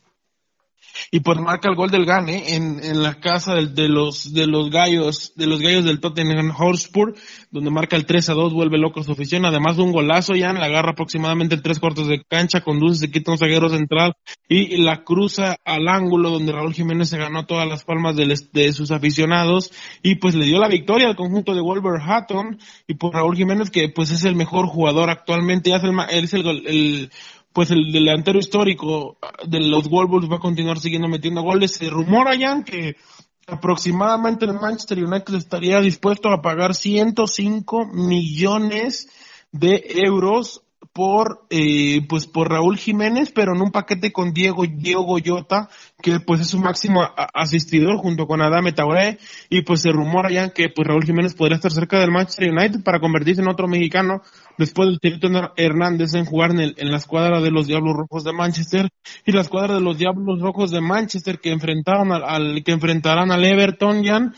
y 1.11 1.21
pues 1.21 1.39
marca 1.39 1.69
el 1.69 1.77
gol 1.77 1.91
del 1.91 2.05
Gane 2.05 2.55
en, 2.55 2.83
en 2.83 3.03
la 3.03 3.15
casa 3.21 3.55
de, 3.55 3.89
los 3.89 4.33
de 4.33 4.47
los 4.47 4.71
gallos 4.71 5.33
de 5.37 5.47
los 5.47 5.61
gallos 5.61 5.85
del 5.85 6.01
Tottenham 6.01 6.51
Hotspur 6.51 7.15
donde 7.51 7.71
marca 7.71 7.97
el 7.97 8.07
3 8.07 8.31
a 8.31 8.35
2 8.35 8.53
vuelve 8.53 8.79
loco 8.79 9.03
su 9.03 9.13
afición 9.13 9.45
además 9.45 9.77
de 9.77 9.83
un 9.83 9.93
golazo 9.93 10.35
ya 10.35 10.53
la 10.53 10.67
agarra 10.67 10.93
aproximadamente 10.93 11.55
en 11.55 11.63
tres 11.63 11.79
cuartos 11.79 12.09
de 12.09 12.23
cancha 12.25 12.61
conduce 12.61 13.01
se 13.01 13.11
quita 13.11 13.33
un 13.33 13.39
zaguero 13.39 13.69
central 13.69 14.15
y 14.49 14.77
la 14.79 15.05
cruza 15.05 15.57
al 15.65 15.89
ángulo 15.89 16.31
donde 16.31 16.53
Raúl 16.53 16.75
Jiménez 16.75 17.09
se 17.09 17.19
ganó 17.19 17.47
todas 17.47 17.69
las 17.69 17.85
palmas 17.85 18.17
de, 18.17 18.73
sus 18.73 18.91
aficionados 18.91 19.73
y 20.03 20.17
pues 20.17 20.35
le 20.35 20.47
dio 20.47 20.59
la 20.59 20.69
victoria 20.69 21.09
al 21.09 21.17
conjunto 21.17 21.55
de 21.55 21.61
Wolverhampton 21.61 22.59
y 22.87 22.95
pues 22.95 23.13
Raúl 23.13 23.37
Jiménez 23.37 23.71
que 23.71 23.89
pues 23.89 24.11
es 24.11 24.25
el 24.25 24.35
mejor 24.35 24.67
jugador 24.67 25.11
actualmente 25.11 25.71
ya 25.71 25.77
es 25.77 25.85
el, 25.85 25.99
es 26.11 26.35
el, 26.35 26.67
el 26.67 27.11
pues 27.55 27.71
el 27.71 27.93
delantero 27.93 28.41
histórico 28.41 29.17
de 29.47 29.61
los 29.61 29.89
Wolves 29.89 30.29
va 30.31 30.37
a 30.37 30.41
continuar 30.41 30.81
siguiendo 30.81 31.07
metiendo 31.07 31.41
goles. 31.41 31.77
Se 31.77 31.89
rumora 31.89 32.35
ya 32.35 32.65
que 32.65 32.97
aproximadamente 33.47 34.45
el 34.45 34.55
Manchester 34.55 35.05
United 35.05 35.35
estaría 35.35 35.81
dispuesto 35.81 36.31
a 36.31 36.43
pagar 36.43 36.75
105 36.75 37.87
millones 37.87 39.09
de 39.53 39.85
euros 40.05 40.64
por 40.95 41.45
eh, 41.51 42.07
pues 42.09 42.27
por 42.27 42.51
Raúl 42.51 42.79
Jiménez, 42.79 43.33
pero 43.35 43.53
en 43.53 43.61
un 43.61 43.73
paquete 43.73 44.13
con 44.13 44.33
Diego 44.33 44.63
Diego 44.65 45.03
Goyota, 45.03 45.69
que 46.01 46.21
pues 46.21 46.41
es 46.41 46.47
su 46.47 46.59
máximo 46.61 47.03
asistidor 47.35 47.97
junto 47.97 48.29
con 48.29 48.41
Adame 48.41 48.73
Tauré, 48.73 49.19
y 49.51 49.63
pues 49.63 49.83
se 49.83 49.91
rumora 49.91 50.31
ya 50.31 50.51
que 50.51 50.69
pues 50.69 50.87
Raúl 50.87 51.05
Jiménez 51.05 51.35
podría 51.35 51.57
estar 51.57 51.73
cerca 51.73 51.99
del 51.99 52.13
Manchester 52.13 52.53
United 52.53 52.85
para 52.85 53.01
convertirse 53.01 53.43
en 53.43 53.49
otro 53.49 53.67
mexicano 53.67 54.23
después 54.57 54.89
del 54.89 55.01
Tirito 55.01 55.29
Hernández 55.57 56.15
en 56.15 56.27
jugar 56.27 56.53
en, 56.53 56.61
el, 56.61 56.75
en 56.79 56.93
la 56.93 56.99
escuadra 56.99 57.41
de 57.41 57.51
los 57.51 57.67
Diablos 57.67 57.97
Rojos 57.97 58.23
de 58.23 58.33
Manchester. 58.33 58.89
Y 59.27 59.33
la 59.33 59.41
escuadra 59.41 59.75
de 59.75 59.81
los 59.81 59.99
Diablos 59.99 60.41
Rojos 60.41 60.71
de 60.71 60.81
Manchester 60.81 61.41
que 61.41 61.51
enfrentaron 61.51 62.13
al, 62.13 62.23
al 62.23 62.63
que 62.63 62.71
enfrentarán 62.71 63.33
al 63.33 63.45
Everton 63.45 64.05
ya 64.05 64.31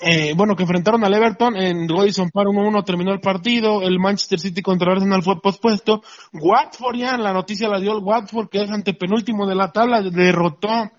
eh, 0.00 0.34
bueno, 0.36 0.56
que 0.56 0.64
enfrentaron 0.64 1.04
al 1.04 1.14
Everton 1.14 1.56
en 1.56 1.86
Goodison 1.86 2.30
Park 2.30 2.48
1-1 2.48 2.84
terminó 2.84 3.12
el 3.12 3.20
partido, 3.20 3.82
el 3.82 3.98
Manchester 3.98 4.40
City 4.40 4.60
contra 4.60 4.92
Arsenal 4.92 5.22
fue 5.22 5.40
pospuesto, 5.40 6.02
Watford 6.32 6.96
ya, 6.96 7.16
la 7.16 7.32
noticia 7.32 7.68
la 7.68 7.78
dio 7.78 7.92
el 7.92 8.02
Watford 8.02 8.48
que 8.48 8.62
es 8.62 8.70
antepenúltimo 8.70 9.46
de 9.46 9.54
la 9.54 9.70
tabla, 9.70 10.02
derrotó 10.02 10.90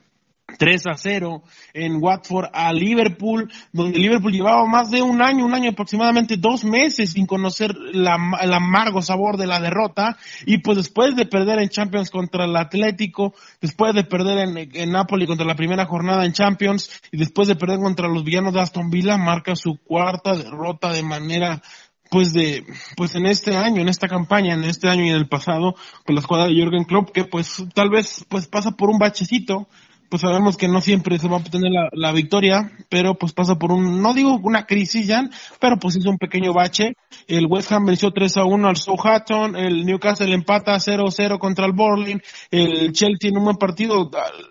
3 0.57 0.87
a 0.87 0.95
0 0.95 1.43
en 1.73 2.01
Watford 2.01 2.49
a 2.53 2.73
Liverpool, 2.73 3.51
donde 3.71 3.99
Liverpool 3.99 4.31
llevaba 4.31 4.65
más 4.65 4.89
de 4.89 5.01
un 5.01 5.21
año, 5.21 5.45
un 5.45 5.53
año 5.53 5.71
aproximadamente 5.71 6.37
dos 6.37 6.63
meses 6.63 7.11
sin 7.11 7.25
conocer 7.25 7.73
la, 7.75 8.17
el 8.41 8.53
amargo 8.53 9.01
sabor 9.01 9.37
de 9.37 9.47
la 9.47 9.59
derrota. 9.59 10.17
Y 10.45 10.59
pues 10.59 10.77
después 10.77 11.15
de 11.15 11.25
perder 11.25 11.59
en 11.59 11.69
Champions 11.69 12.09
contra 12.09 12.45
el 12.45 12.55
Atlético, 12.55 13.33
después 13.61 13.93
de 13.93 14.03
perder 14.03 14.69
en, 14.73 14.91
Napoli 14.91 15.27
contra 15.27 15.45
la 15.45 15.55
primera 15.55 15.85
jornada 15.85 16.25
en 16.25 16.33
Champions 16.33 16.89
y 17.11 17.17
después 17.17 17.47
de 17.47 17.55
perder 17.55 17.79
contra 17.79 18.07
los 18.07 18.23
villanos 18.23 18.53
de 18.53 18.61
Aston 18.61 18.89
Villa, 18.89 19.17
marca 19.17 19.55
su 19.55 19.77
cuarta 19.77 20.35
derrota 20.35 20.91
de 20.91 21.03
manera 21.03 21.61
pues 22.09 22.33
de 22.33 22.65
pues 22.97 23.15
en 23.15 23.27
este 23.27 23.55
año, 23.55 23.81
en 23.81 23.89
esta 23.89 24.07
campaña, 24.07 24.55
en 24.55 24.63
este 24.63 24.89
año 24.89 25.05
y 25.05 25.09
en 25.09 25.15
el 25.15 25.27
pasado, 25.27 25.75
con 26.05 26.15
la 26.15 26.21
escuadra 26.21 26.47
de 26.47 26.55
Jürgen 26.55 26.85
Klopp 26.85 27.11
que 27.11 27.23
pues 27.23 27.63
tal 27.73 27.89
vez 27.89 28.25
pues 28.27 28.47
pasa 28.47 28.71
por 28.71 28.89
un 28.89 28.97
bachecito 28.97 29.67
pues 30.09 30.21
sabemos 30.21 30.57
que 30.57 30.67
no 30.67 30.81
siempre 30.81 31.19
se 31.19 31.27
va 31.27 31.37
a 31.37 31.39
obtener 31.39 31.71
la, 31.91 32.11
victoria, 32.11 32.71
pero 32.89 33.15
pues 33.15 33.33
pasa 33.33 33.55
por 33.55 33.71
un, 33.71 34.01
no 34.01 34.13
digo 34.13 34.39
una 34.41 34.65
crisis 34.65 35.07
ya, 35.07 35.29
pero 35.59 35.77
pues 35.77 35.95
hizo 35.95 36.09
un 36.09 36.17
pequeño 36.17 36.51
bache. 36.53 36.93
El 37.27 37.45
West 37.45 37.71
Ham 37.71 37.85
venció 37.85 38.11
3 38.11 38.37
a 38.37 38.45
1 38.45 38.67
al 38.67 38.77
Southampton, 38.77 39.55
el 39.55 39.85
Newcastle 39.85 40.33
empata 40.33 40.79
0 40.79 41.05
a 41.07 41.11
0 41.11 41.39
contra 41.39 41.65
el 41.65 41.73
Burnley, 41.73 42.19
el 42.49 42.91
Chelsea 42.91 43.29
en 43.29 43.37
un 43.37 43.45
buen 43.45 43.57
partido 43.57 44.09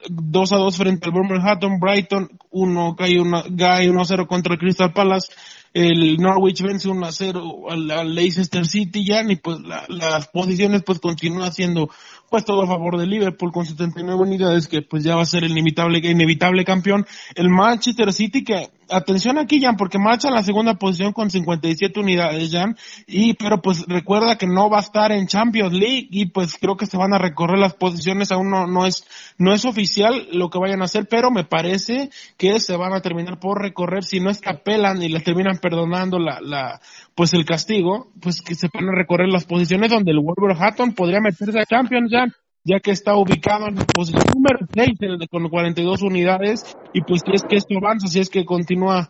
2 0.09 0.53
a 0.53 0.57
2 0.57 0.77
frente 0.77 1.09
al 1.09 1.13
Wolverhampton, 1.13 1.81
Brighton 1.81 2.29
1 2.51 2.97
cae 2.97 3.21
1 3.21 4.01
a 4.01 4.05
0 4.05 4.27
contra 4.29 4.55
el 4.55 4.59
Crystal 4.61 4.93
Palace, 4.93 5.33
el 5.75 6.17
Norwich 6.17 6.63
vence 6.63 6.89
1 6.89 7.07
a 7.07 7.13
0 7.13 7.71
al, 7.71 8.15
Leicester 8.15 8.67
City 8.67 9.05
ya, 9.05 9.23
y 9.23 9.37
pues 9.37 9.59
las 9.89 10.29
posiciones 10.29 10.83
pues 10.83 10.99
continúa 10.99 11.51
siendo 11.51 11.91
pues 12.31 12.45
todo 12.45 12.63
a 12.63 12.67
favor 12.67 12.99
de 12.99 13.07
Liverpool 13.07 13.53
con 13.53 13.65
79 13.65 14.21
unidades 14.21 14.69
que 14.69 14.83
pues 14.83 15.03
ya 15.03 15.17
va 15.17 15.23
a 15.23 15.27
ser 15.27 15.45
el 15.45 15.53
inevitable, 15.53 15.99
inevitable 15.99 16.65
campeón. 16.65 17.07
El 17.35 17.49
Manchester 17.49 18.13
City 18.13 18.45
que, 18.45 18.69
atención 18.91 19.39
aquí 19.39 19.61
Jan, 19.61 19.77
porque 19.77 19.99
marcha 19.99 20.29
en 20.29 20.35
la 20.35 20.43
segunda 20.43 20.75
posición 20.75 21.13
con 21.13 21.31
57 21.31 22.01
unidades 22.01 22.51
Jan, 22.51 22.77
y 23.07 23.35
pero 23.35 23.61
pues 23.61 23.85
recuerda 23.87 24.37
que 24.37 24.47
no 24.47 24.71
va 24.71 24.79
a 24.79 24.83
estar 24.83 25.13
en 25.13 25.27
Champions 25.27 25.73
League 25.73 26.09
y 26.11 26.27
pues 26.27 26.57
creo 26.61 26.77
que 26.77 26.87
se 26.87 26.97
van 26.97 27.13
a 27.13 27.19
recorrer 27.19 27.59
las 27.59 27.75
posiciones, 27.75 28.33
aún 28.33 28.51
no, 28.51 28.67
no 28.67 28.87
es, 28.87 29.07
no 29.39 29.53
es 29.53 29.65
oficial 29.65 30.29
lo 30.33 30.51
que 30.51 30.59
vayan 30.59 30.83
a 30.83 30.87
hacer, 30.87 31.07
pero 31.09 31.31
me 31.31 31.45
parece 31.45 32.11
que 32.37 32.59
se 32.61 32.77
van 32.77 32.93
a 32.93 33.01
terminar 33.01 33.39
por 33.39 33.61
recorrer, 33.61 34.05
si 34.05 34.21
no 34.21 34.31
es 34.31 34.41
que 34.41 34.51
apelan 34.51 35.03
y 35.03 35.09
les 35.09 35.25
terminan 35.25 35.59
perdonando 35.59 36.19
la, 36.19 36.41
la, 36.41 36.81
pues 37.15 37.35
el 37.35 37.45
castigo, 37.45 38.13
pues 38.21 38.43
que 38.43 38.55
se 38.55 38.69
van 38.73 38.89
a 38.89 38.93
recorrer 38.93 39.29
las 39.29 39.45
posiciones 39.45 39.91
donde 39.91 40.13
el 40.13 40.21
Wolverhampton 40.21 40.93
podría 40.93 41.21
meterse 41.21 41.59
a 41.59 41.65
Champions 41.65 42.11
ya, 42.11 42.27
ya 42.69 42.81
que 42.81 42.91
está 42.91 43.17
ubicado 43.17 43.69
en 43.69 43.77
la 43.77 43.85
posición 43.85 44.25
número 44.35 44.59
6 44.75 45.29
con 45.31 45.49
42 45.49 46.03
unidades 46.03 46.77
y 46.93 47.01
pues 47.01 47.23
si 47.25 47.33
es 47.35 47.43
que 47.43 47.57
esto 47.57 47.75
avanza, 47.79 48.09
si 48.09 48.21
es 48.21 48.29
que 48.29 48.45
continúa 48.45 49.09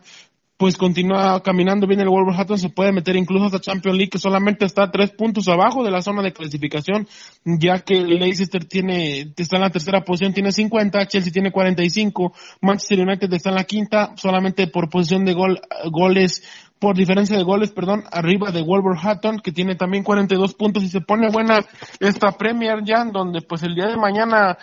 pues 0.59 0.75
continúa 0.75 1.41
caminando 1.41 1.87
bien 1.87 2.01
el 2.01 2.09
Wolverhampton, 2.09 2.57
se 2.57 2.67
puede 2.67 2.91
meter 2.91 3.15
incluso 3.15 3.45
hasta 3.45 3.61
Champions 3.61 3.97
League, 3.97 4.09
que 4.09 4.19
solamente 4.19 4.65
está 4.65 4.91
tres 4.91 5.11
puntos 5.11 5.47
abajo 5.47 5.85
de 5.85 5.91
la 5.91 6.01
zona 6.01 6.21
de 6.21 6.33
clasificación, 6.33 7.07
ya 7.45 7.79
que 7.79 8.01
Leicester 8.01 8.65
tiene, 8.65 9.33
está 9.37 9.55
en 9.55 9.61
la 9.61 9.69
tercera 9.69 10.03
posición, 10.03 10.33
tiene 10.33 10.51
50, 10.51 11.07
Chelsea 11.07 11.31
tiene 11.31 11.53
45, 11.53 12.33
Manchester 12.59 12.99
United 12.99 13.31
está 13.31 13.51
en 13.51 13.55
la 13.55 13.63
quinta, 13.63 14.11
solamente 14.17 14.67
por 14.67 14.89
posición 14.89 15.23
de 15.23 15.33
gol, 15.33 15.61
goles 15.91 16.43
por 16.79 16.95
diferencia 16.95 17.37
de 17.37 17.43
goles, 17.43 17.71
perdón, 17.71 18.03
arriba 18.11 18.51
de 18.51 18.63
Wolverhampton, 18.63 19.39
que 19.39 19.51
tiene 19.51 19.75
también 19.75 20.03
42 20.03 20.53
puntos 20.55 20.83
y 20.83 20.87
se 20.87 21.01
pone 21.01 21.29
buena 21.29 21.59
esta 21.99 22.31
Premier 22.31 22.83
ya, 22.83 23.03
donde 23.03 23.41
pues 23.41 23.63
el 23.63 23.75
día 23.75 23.87
de 23.87 23.97
mañana, 23.97 24.57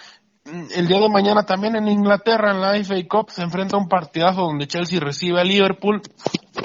el 0.75 0.87
día 0.89 0.99
de 0.99 1.11
mañana 1.11 1.45
también 1.45 1.77
en 1.77 1.89
Inglaterra, 1.89 2.53
en 2.53 2.61
la 2.61 2.83
FA 2.83 2.95
Cup, 3.09 3.31
se 3.31 3.43
enfrenta 3.43 3.77
un 3.77 3.89
partidazo 3.89 4.43
donde 4.43 4.67
Chelsea 4.67 4.99
recibe 4.99 5.41
a 5.41 5.45
Liverpool 5.45 6.01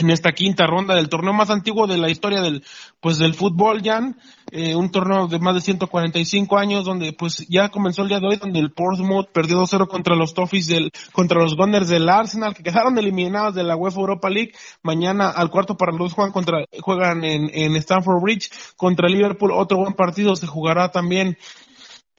en 0.01 0.09
esta 0.11 0.31
quinta 0.33 0.67
ronda 0.67 0.95
del 0.95 1.09
torneo 1.09 1.33
más 1.33 1.49
antiguo 1.49 1.87
de 1.87 1.97
la 1.97 2.09
historia 2.09 2.41
del 2.41 2.63
pues 2.99 3.17
del 3.17 3.33
fútbol 3.33 3.81
Jan, 3.83 4.17
eh, 4.51 4.75
un 4.75 4.91
torneo 4.91 5.27
de 5.27 5.39
más 5.39 5.55
de 5.55 5.61
145 5.61 6.57
años 6.57 6.85
donde 6.85 7.13
pues 7.13 7.47
ya 7.47 7.69
comenzó 7.69 8.03
el 8.03 8.09
día 8.09 8.19
de 8.19 8.27
hoy 8.27 8.35
donde 8.35 8.59
el 8.59 8.71
Portsmouth 8.71 9.29
perdió 9.31 9.61
2-0 9.61 9.87
contra 9.87 10.15
los 10.15 10.33
Toffees 10.33 10.67
del 10.67 10.91
contra 11.11 11.41
los 11.41 11.55
Gunners 11.55 11.87
del 11.87 12.09
Arsenal 12.09 12.53
que 12.53 12.63
quedaron 12.63 12.97
eliminados 12.97 13.55
de 13.55 13.63
la 13.63 13.75
UEFA 13.75 14.01
Europa 14.01 14.29
League. 14.29 14.51
Mañana 14.83 15.29
al 15.29 15.49
cuarto 15.49 15.77
para 15.77 15.91
los 15.91 16.13
juegan 16.13 16.31
contra 16.31 16.65
juegan 16.81 17.23
en 17.23 17.49
en 17.53 17.75
Stamford 17.77 18.21
Bridge 18.21 18.49
contra 18.75 19.07
Liverpool, 19.07 19.51
otro 19.51 19.77
buen 19.77 19.93
partido 19.93 20.35
se 20.35 20.47
jugará 20.47 20.89
también 20.89 21.37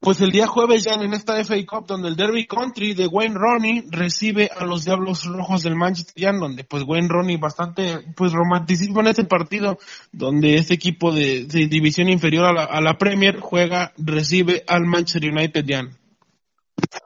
pues 0.03 0.20
el 0.20 0.32
día 0.32 0.48
jueves 0.48 0.82
ya 0.82 0.94
en 0.94 1.14
esta 1.14 1.42
FA 1.44 1.55
Cup 1.64 1.86
donde 1.86 2.09
el 2.09 2.16
Derby 2.16 2.48
Country 2.48 2.92
de 2.92 3.07
Wayne 3.07 3.36
Rooney 3.36 3.84
recibe 3.88 4.50
a 4.55 4.64
los 4.64 4.84
Diablos 4.84 5.24
Rojos 5.24 5.62
del 5.62 5.76
Manchester 5.76 6.28
United 6.28 6.40
donde 6.40 6.64
pues 6.64 6.82
Wayne 6.82 7.07
Rooney 7.09 7.36
bastante 7.36 8.00
pues 8.16 8.32
romanticismo 8.32 8.98
en 9.00 9.07
este 9.07 9.24
partido 9.24 9.78
donde 10.11 10.57
este 10.57 10.74
equipo 10.74 11.12
de, 11.12 11.44
división 11.46 12.09
inferior 12.09 12.46
a 12.46 12.80
la, 12.80 12.98
Premier 12.98 13.38
juega 13.38 13.92
recibe 13.96 14.64
al 14.66 14.82
Manchester 14.86 15.30
United 15.30 15.64
ya. 15.64 15.82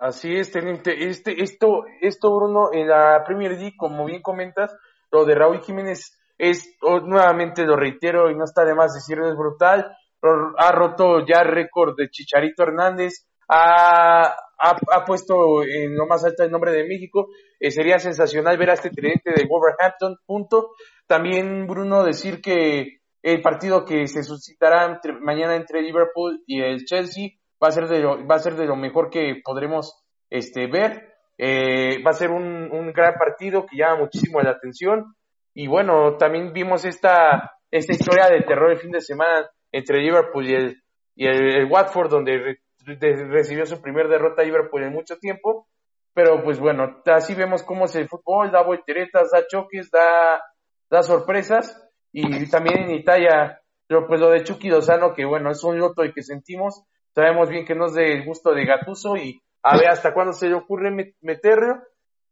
Así 0.01 0.33
es, 0.33 0.51
teniente. 0.51 1.09
Este, 1.09 1.43
esto, 1.43 1.85
esto 2.01 2.35
Bruno 2.35 2.71
en 2.73 2.89
la 2.89 3.23
Premier 3.27 3.53
League 3.53 3.77
como 3.77 4.07
bien 4.07 4.23
comentas 4.23 4.75
lo 5.13 5.27
de 5.27 5.35
Raúl 5.35 5.61
Jiménez 5.61 6.19
es 6.39 6.77
nuevamente 6.81 7.67
lo 7.67 7.77
reitero 7.77 8.31
y 8.31 8.37
no 8.37 8.45
está 8.45 8.65
de 8.65 8.75
más 8.75 8.95
decirlo 8.95 9.29
es 9.29 9.37
brutal 9.37 9.95
ha 10.23 10.73
roto 10.73 11.25
ya 11.27 11.43
récord 11.43 11.97
de 11.97 12.09
Chicharito 12.09 12.63
Hernández, 12.63 13.27
ha, 13.49 14.35
ha, 14.59 15.05
puesto 15.07 15.63
en 15.63 15.97
lo 15.97 16.07
más 16.07 16.25
alto 16.25 16.43
el 16.43 16.51
nombre 16.51 16.73
de 16.73 16.85
México. 16.85 17.29
Eh, 17.61 17.71
sería 17.71 17.99
sensacional 17.99 18.59
ver 18.59 18.71
a 18.71 18.75
este 18.75 18.91
tridente 18.91 19.31
de 19.31 19.47
Wolverhampton, 19.49 20.17
punto. 20.27 20.71
También, 21.07 21.67
Bruno, 21.67 22.03
decir 22.03 22.41
que 22.41 23.01
el 23.23 23.43
partido 23.43 23.85
que 23.85 24.07
se 24.07 24.23
suscitará 24.23 25.01
mañana 25.21 25.57
entre 25.57 25.83
Liverpool 25.83 26.43
y 26.47 26.61
el 26.63 26.85
Chelsea 26.85 27.31
va 27.63 27.69
a 27.69 27.73
ser 27.73 27.89
de 27.89 28.01
lo, 28.01 28.27
va 28.27 28.37
a 28.37 28.41
ser 28.41 28.55
de 28.55 28.67
lo 28.67 28.77
mejor 28.77 29.11
que 29.11 29.41
podremos 29.45 30.05
este, 30.31 30.67
ver. 30.67 31.15
Eh, 31.39 32.03
va 32.05 32.11
a 32.11 32.15
ser 32.15 32.31
un, 32.31 32.71
un 32.73 32.93
gran 32.93 33.15
partido 33.15 33.67
que 33.67 33.77
llama 33.77 34.01
muchísimo 34.01 34.41
la 34.41 34.53
atención. 34.53 35.15
Y 35.55 35.69
bueno, 35.69 36.17
también 36.17 36.53
vimos 36.53 36.85
esta, 36.85 37.53
esta 37.71 37.93
historia 37.93 38.29
de 38.29 38.43
terror 38.43 38.73
el 38.73 38.79
fin 38.79 38.91
de 38.91 39.01
semana 39.01 39.49
entre 39.73 40.01
Liverpool 40.01 40.47
y 40.47 40.55
el, 40.55 40.83
y 41.15 41.27
el, 41.27 41.67
Watford, 41.71 42.11
donde 42.11 42.59
recibió 42.85 43.67
su 43.67 43.81
primer 43.81 44.09
derrota 44.09 44.43
Liverpool 44.43 44.85
en 44.85 44.93
mucho 44.93 45.19
tiempo. 45.19 45.69
Pero 46.15 46.43
pues 46.43 46.59
bueno, 46.59 47.03
así 47.07 47.35
vemos 47.35 47.63
cómo 47.63 47.85
es 47.85 47.95
el 47.97 48.09
fútbol, 48.09 48.51
da 48.51 48.63
volteretas, 48.63 49.31
da 49.31 49.47
choques, 49.47 49.91
da, 49.91 51.03
sorpresas. 51.03 51.83
Y 52.13 52.49
también 52.49 52.85
en 52.85 52.93
Italia, 52.93 53.61
pues 53.87 54.21
lo 54.21 54.31
de 54.31 54.43
Chucky 54.43 54.71
Dosano, 54.71 55.13
que 55.13 55.27
bueno, 55.27 55.51
es 55.51 55.63
un 55.63 55.79
loto 55.79 56.05
y 56.05 56.13
que 56.13 56.23
sentimos. 56.23 56.83
Sabemos 57.15 57.51
bien 57.51 57.67
que 57.67 57.75
no 57.75 57.87
es 57.87 57.95
del 57.95 58.25
gusto 58.25 58.53
de 58.53 58.65
Gatuso 58.65 59.17
y 59.17 59.41
a 59.63 59.77
ver 59.77 59.89
hasta 59.89 60.15
cuándo 60.15 60.33
se 60.33 60.49
le 60.49 60.55
ocurre 60.55 61.15
meterlo. 61.21 61.83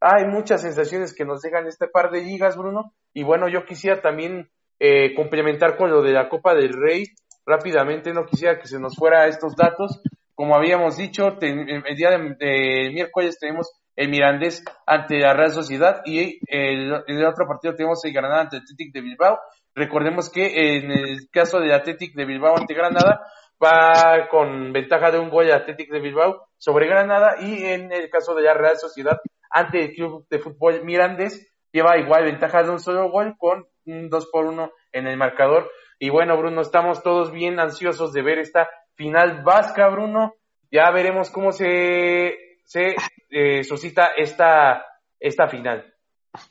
Hay 0.00 0.26
muchas 0.26 0.62
sensaciones 0.62 1.14
que 1.14 1.24
nos 1.24 1.42
dejan 1.42 1.66
este 1.66 1.88
par 1.88 2.10
de 2.10 2.22
ligas, 2.22 2.56
Bruno. 2.56 2.94
Y 3.12 3.22
bueno, 3.22 3.48
yo 3.48 3.64
quisiera 3.64 4.00
también 4.00 4.50
eh, 4.78 5.14
complementar 5.14 5.76
con 5.76 5.90
lo 5.90 6.02
de 6.02 6.12
la 6.12 6.28
Copa 6.28 6.54
del 6.54 6.72
Rey 6.72 7.04
rápidamente, 7.46 8.12
no 8.12 8.26
quisiera 8.26 8.58
que 8.58 8.68
se 8.68 8.78
nos 8.78 8.96
fuera 8.96 9.26
estos 9.26 9.54
datos. 9.56 10.00
Como 10.34 10.56
habíamos 10.56 10.96
dicho, 10.96 11.36
el 11.40 11.96
día 11.96 12.10
de, 12.10 12.90
miércoles 12.92 13.38
tenemos 13.38 13.72
el 13.96 14.08
Mirandés 14.08 14.64
ante 14.86 15.18
la 15.20 15.34
Real 15.34 15.52
Sociedad 15.52 16.02
y 16.04 16.40
el, 16.48 16.92
el 17.06 17.24
otro 17.24 17.46
partido 17.46 17.74
tenemos 17.74 18.04
el 18.04 18.12
Granada 18.12 18.42
ante 18.42 18.56
el 18.56 18.62
Atlético 18.62 18.90
de 18.94 19.00
Bilbao. 19.02 19.38
Recordemos 19.74 20.30
que 20.30 20.76
en 20.76 20.90
el 20.90 21.28
caso 21.30 21.60
del 21.60 21.72
Atlético 21.72 22.18
de 22.18 22.26
Bilbao 22.26 22.56
ante 22.56 22.74
Granada 22.74 23.26
va 23.62 24.28
con 24.28 24.72
ventaja 24.72 25.10
de 25.10 25.18
un 25.18 25.30
gol 25.30 25.46
el 25.46 25.52
Atlético 25.52 25.94
de 25.94 26.00
Bilbao 26.00 26.48
sobre 26.58 26.88
Granada 26.88 27.36
y 27.40 27.64
en 27.64 27.92
el 27.92 28.10
caso 28.10 28.34
de 28.34 28.42
la 28.42 28.54
Real 28.54 28.76
Sociedad 28.76 29.20
ante 29.50 29.84
el 29.84 29.94
Club 29.94 30.26
de 30.28 30.40
Fútbol 30.40 30.84
Mirandés 30.84 31.48
lleva 31.72 31.98
igual 31.98 32.24
ventaja 32.24 32.62
de 32.62 32.70
un 32.70 32.80
solo 32.80 33.10
gol 33.10 33.34
con 33.38 33.66
un 33.86 34.08
2 34.08 34.28
por 34.32 34.46
1 34.46 34.70
en 34.92 35.06
el 35.06 35.16
marcador. 35.16 35.70
Y 35.98 36.10
bueno, 36.10 36.36
Bruno, 36.36 36.60
estamos 36.60 37.02
todos 37.02 37.32
bien 37.32 37.58
ansiosos 37.58 38.12
de 38.12 38.22
ver 38.22 38.38
esta 38.38 38.68
final 38.94 39.42
vasca, 39.42 39.88
Bruno. 39.88 40.34
Ya 40.70 40.90
veremos 40.90 41.30
cómo 41.30 41.52
se, 41.52 42.34
se 42.64 42.96
eh, 43.30 43.64
suscita 43.64 44.08
esta, 44.16 44.84
esta 45.20 45.48
final. 45.48 45.94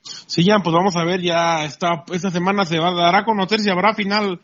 Sí, 0.01 0.45
ya, 0.45 0.59
pues 0.63 0.73
vamos 0.73 0.95
a 0.95 1.03
ver, 1.03 1.21
ya 1.21 1.65
esta, 1.65 2.03
esta 2.13 2.29
semana 2.29 2.65
se 2.65 2.79
va 2.79 2.89
a 2.89 2.95
dar 2.95 3.15
a 3.15 3.25
conocer 3.25 3.59
si 3.59 3.69
habrá 3.69 3.93
final 3.93 4.39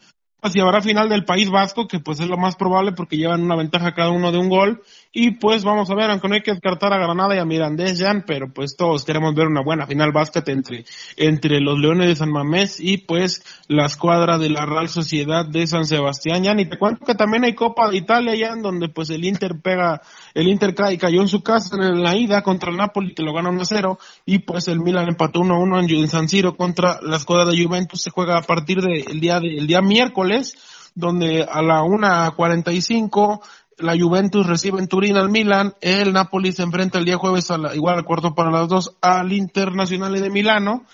si 0.48 0.62
habrá 0.62 0.82
final 0.82 1.10
del 1.10 1.26
País 1.26 1.50
Vasco, 1.50 1.88
que 1.88 2.00
pues 2.00 2.20
es 2.22 2.28
lo 2.28 2.38
más 2.38 2.56
probable 2.56 2.94
porque 2.94 3.18
llevan 3.18 3.44
una 3.44 3.58
ventaja 3.58 3.94
cada 3.94 4.12
uno 4.12 4.32
de 4.32 4.38
un 4.38 4.48
gol. 4.48 4.82
Y 5.12 5.32
pues 5.32 5.64
vamos 5.64 5.90
a 5.90 5.96
ver, 5.96 6.12
aunque 6.12 6.28
no 6.28 6.36
hay 6.36 6.44
que 6.44 6.52
descartar 6.52 6.94
a 6.94 7.00
Granada 7.00 7.36
y 7.36 7.40
a 7.40 7.46
Mirandés, 7.46 8.00
Jan, 8.00 8.24
pero 8.28 8.54
pues 8.54 8.76
todos 8.78 9.06
queremos 9.06 9.34
ver 9.34 9.48
una 9.48 9.64
buena 9.64 9.88
final 9.88 10.12
vasca 10.12 10.44
entre, 10.46 10.86
entre 11.18 11.60
los 11.62 11.80
Leones 11.80 12.10
de 12.10 12.16
San 12.16 12.32
Mamés 12.32 12.80
y 12.80 12.98
pues 12.98 13.44
la 13.68 13.88
escuadra 13.88 14.38
de 14.38 14.52
la 14.52 14.68
Real 14.68 14.88
Sociedad 14.88 15.48
de 15.48 15.66
San 15.66 15.86
Sebastián, 15.86 16.46
Jan. 16.46 16.60
Y 16.60 16.66
te 16.66 16.78
cuento 16.78 17.08
que 17.08 17.16
también 17.16 17.44
hay 17.44 17.56
Copa 17.56 17.90
de 17.90 17.98
Italia, 17.98 18.36
Jan, 18.38 18.62
donde 18.62 18.90
pues 18.90 19.10
el 19.10 19.26
Inter 19.26 19.60
pega, 19.60 20.00
el 20.36 20.48
Inter 20.48 20.76
cae, 20.76 21.00
cayó 21.00 21.22
en 21.22 21.28
su 21.28 21.42
casa 21.42 21.76
en 21.76 22.04
la 22.04 22.16
ida 22.16 22.44
contra 22.44 22.70
el 22.70 22.78
Napoli, 22.78 23.16
que 23.16 23.24
lo 23.24 23.34
gana 23.34 23.50
1-0, 23.50 23.98
y 24.28 24.40
pues 24.40 24.68
el 24.68 24.80
Milan 24.80 25.08
empató 25.08 25.40
1-1 25.40 25.92
en 25.92 26.08
San 26.08 26.30
Siro 26.30 26.56
contra 26.56 27.00
la 27.02 27.18
escuadra 27.18 27.50
de 27.50 27.64
Juventus, 27.64 28.04
se 28.04 28.12
juega 28.12 28.38
a 28.38 28.44
partir 28.44 28.80
del 28.80 29.20
día, 29.20 29.40
de, 29.40 29.58
el 29.58 29.66
día 29.66 29.82
miércoles 29.82 30.56
donde 30.96 31.44
a 31.44 31.62
la 31.62 31.82
1.45 31.82 33.42
la 33.80 33.98
Juventus 33.98 34.46
recibe 34.46 34.80
en 34.80 34.88
Turín 34.88 35.18
al 35.18 35.30
Milan, 35.30 35.74
el 35.82 36.14
Napoli 36.14 36.52
se 36.52 36.64
enfrenta 36.64 37.00
el 37.00 37.06
día 37.06 37.18
jueves 37.18 37.50
a 37.52 37.58
la, 37.58 37.76
igual 37.76 37.98
al 37.98 38.06
cuarto 38.06 38.36
para 38.36 38.52
las 38.52 38.68
dos 38.68 38.96
al 39.02 39.34
Internacional 39.34 40.14
de 40.14 40.30
Milano. 40.30 40.86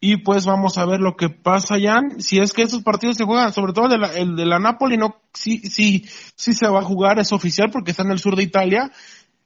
Y 0.00 0.18
pues 0.18 0.46
vamos 0.46 0.78
a 0.78 0.86
ver 0.86 1.00
lo 1.00 1.16
que 1.16 1.28
pasa 1.28 1.76
ya, 1.76 2.00
si 2.18 2.38
es 2.38 2.52
que 2.52 2.62
esos 2.62 2.84
partidos 2.84 3.16
se 3.16 3.24
juegan, 3.24 3.52
sobre 3.52 3.72
todo 3.72 3.86
el 3.86 3.90
de 3.90 3.98
la, 3.98 4.12
el 4.16 4.36
de 4.36 4.46
la 4.46 4.60
Napoli 4.60 4.96
no, 4.96 5.16
sí, 5.34 5.58
sí, 5.58 6.04
sí 6.36 6.54
se 6.54 6.68
va 6.68 6.78
a 6.78 6.84
jugar, 6.84 7.18
es 7.18 7.32
oficial 7.32 7.70
porque 7.72 7.90
está 7.90 8.04
en 8.04 8.12
el 8.12 8.20
sur 8.20 8.36
de 8.36 8.44
Italia. 8.44 8.92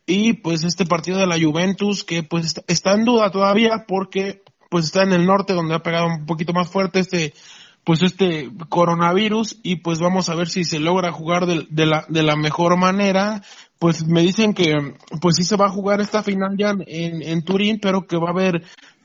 Y 0.05 0.35
pues 0.35 0.65
este 0.65 0.85
partido 0.85 1.19
de 1.19 1.27
la 1.27 1.41
Juventus 1.41 2.05
que 2.05 2.23
pues 2.23 2.57
está 2.67 2.93
en 2.93 3.05
duda 3.05 3.31
todavía 3.31 3.85
porque 3.87 4.43
pues 4.69 4.87
está 4.87 5.03
en 5.05 5.13
el 5.13 5.25
norte 5.27 5.55
donde 5.55 5.75
ha 5.75 5.83
pegado 5.83 6.07
un 6.07 6.27
poquito 6.27 6.53
más 6.53 6.69
fuerte 6.69 7.01
este 7.01 7.35
pues 7.85 8.03
este 8.03 8.51
coronavirus 8.69 9.59
y 9.63 9.77
pues 9.77 9.99
vamos 9.99 10.29
a 10.29 10.35
ver 10.35 10.49
si 10.49 10.65
se 10.65 10.79
logra 10.79 11.13
jugar 11.13 11.47
de, 11.47 11.67
de, 11.71 11.87
la, 11.87 12.05
de 12.09 12.23
la 12.23 12.37
mejor 12.37 12.77
manera. 12.77 13.43
Pues 13.79 14.07
me 14.07 14.23
dicen 14.23 14.55
que 14.55 14.95
pues 15.21 15.37
sí 15.37 15.45
se 15.45 15.57
va 15.57 15.67
a 15.67 15.73
jugar 15.73 16.01
esta 16.01 16.23
final 16.23 16.57
ya 16.57 16.71
en, 16.87 17.23
en 17.23 17.45
Turín, 17.45 17.81
pero 17.81 18.07
que 18.07 18.17
va 18.17 18.29
a 18.29 18.33
haber 18.33 18.63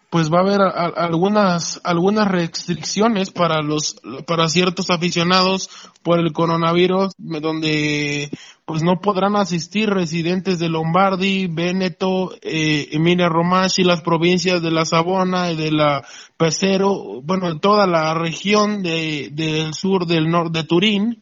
pues 0.09 0.31
va 0.31 0.37
a 0.37 0.41
haber 0.41 0.61
algunas 0.61 1.81
algunas 1.83 2.27
restricciones 2.27 3.31
para 3.31 3.61
los 3.61 3.99
para 4.25 4.47
ciertos 4.47 4.89
aficionados 4.89 5.69
por 6.01 6.19
el 6.19 6.31
coronavirus 6.31 7.13
donde 7.17 8.29
pues 8.67 8.83
no 8.83 8.99
podrán 8.99 9.37
asistir 9.37 9.89
residentes 9.89 10.59
de 10.59 10.67
Lombardi, 10.67 11.47
Veneto, 11.47 12.35
eh, 12.41 12.89
Emilia 12.91 13.29
Romagna 13.29 13.69
y 13.77 13.83
las 13.85 14.01
provincias 14.01 14.61
de 14.61 14.71
la 14.71 14.83
Sabona 14.83 15.49
y 15.49 15.55
de 15.55 15.71
la 15.71 16.05
Pesero, 16.35 17.21
bueno, 17.23 17.61
toda 17.61 17.87
la 17.87 18.13
región 18.13 18.83
de, 18.83 19.29
del 19.31 19.73
sur 19.73 20.05
del 20.05 20.27
norte 20.27 20.59
de 20.59 20.63
Turín, 20.65 21.21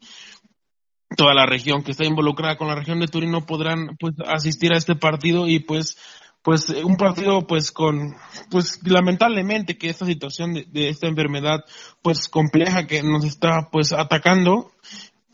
toda 1.16 1.36
la 1.36 1.46
región 1.46 1.84
que 1.84 1.92
está 1.92 2.04
involucrada 2.04 2.58
con 2.58 2.68
la 2.68 2.76
región 2.76 3.00
de 3.00 3.08
Turín 3.08 3.30
no 3.30 3.46
podrán 3.46 3.96
pues 4.00 4.16
asistir 4.26 4.74
a 4.74 4.78
este 4.78 4.96
partido 4.96 5.48
y 5.48 5.60
pues 5.60 5.98
pues 6.46 6.70
un 6.70 6.96
partido 6.96 7.48
pues 7.48 7.72
con 7.72 8.16
pues 8.52 8.80
lamentablemente 8.86 9.80
que 9.80 9.90
esta 9.90 10.06
situación 10.06 10.54
de, 10.54 10.90
esta 10.90 11.08
enfermedad 11.08 11.66
pues 12.04 12.28
compleja 12.28 12.86
que 12.86 13.02
nos 13.02 13.26
está 13.26 13.70
pues 13.72 13.92
atacando 13.94 14.72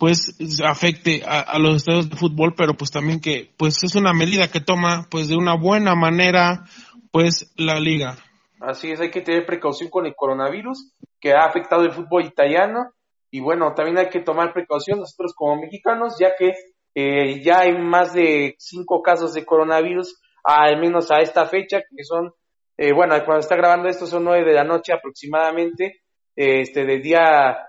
pues 0.02 0.36
afecte 0.66 1.22
a, 1.24 1.60
los 1.60 1.76
estados 1.76 2.10
de 2.10 2.16
fútbol 2.16 2.56
pero 2.58 2.74
pues 2.74 2.90
también 2.90 3.22
que 3.22 3.52
pues 3.56 3.84
es 3.84 3.96
una 3.96 4.14
medida 4.14 4.48
que 4.48 4.60
toma 4.60 5.06
pues 5.12 5.30
de 5.30 5.36
una 5.36 5.56
buena 5.56 5.94
manera 5.94 6.64
pues 7.12 7.54
la 7.56 7.80
liga. 7.80 8.18
Así 8.60 8.90
es 8.90 9.00
hay 9.00 9.12
que 9.12 9.22
tener 9.22 9.46
precaución 9.46 9.92
con 9.92 10.08
el 10.08 10.16
coronavirus 10.16 10.92
que 11.20 11.34
ha 11.34 11.46
afectado 11.46 11.84
el 11.84 11.92
fútbol 11.92 12.26
italiano 12.26 12.94
y 13.30 13.42
bueno 13.42 13.76
también 13.76 14.00
hay 14.00 14.10
que 14.10 14.22
tomar 14.22 14.54
precaución 14.54 14.98
nosotros 14.98 15.36
como 15.36 15.62
mexicanos 15.62 16.16
ya 16.20 16.32
que 16.36 16.56
eh, 16.96 17.44
ya 17.44 17.60
hay 17.60 17.78
más 17.78 18.12
de 18.14 18.56
cinco 18.58 19.04
casos 19.04 19.36
de 19.36 19.46
coronavirus 19.46 20.20
al 20.44 20.80
menos 20.80 21.12
a 21.12 21.20
esta 21.20 21.46
fecha, 21.46 21.82
que 21.82 22.04
son, 22.04 22.34
eh, 22.76 22.92
bueno, 22.92 23.14
cuando 23.24 23.42
está 23.42 23.56
grabando 23.56 23.88
esto 23.88 24.08
son 24.08 24.24
nueve 24.24 24.50
de 24.50 24.56
la 24.56 24.64
noche 24.64 24.94
aproximadamente, 24.94 26.02
este, 26.36 26.86
del 26.86 27.04
día, 27.04 27.60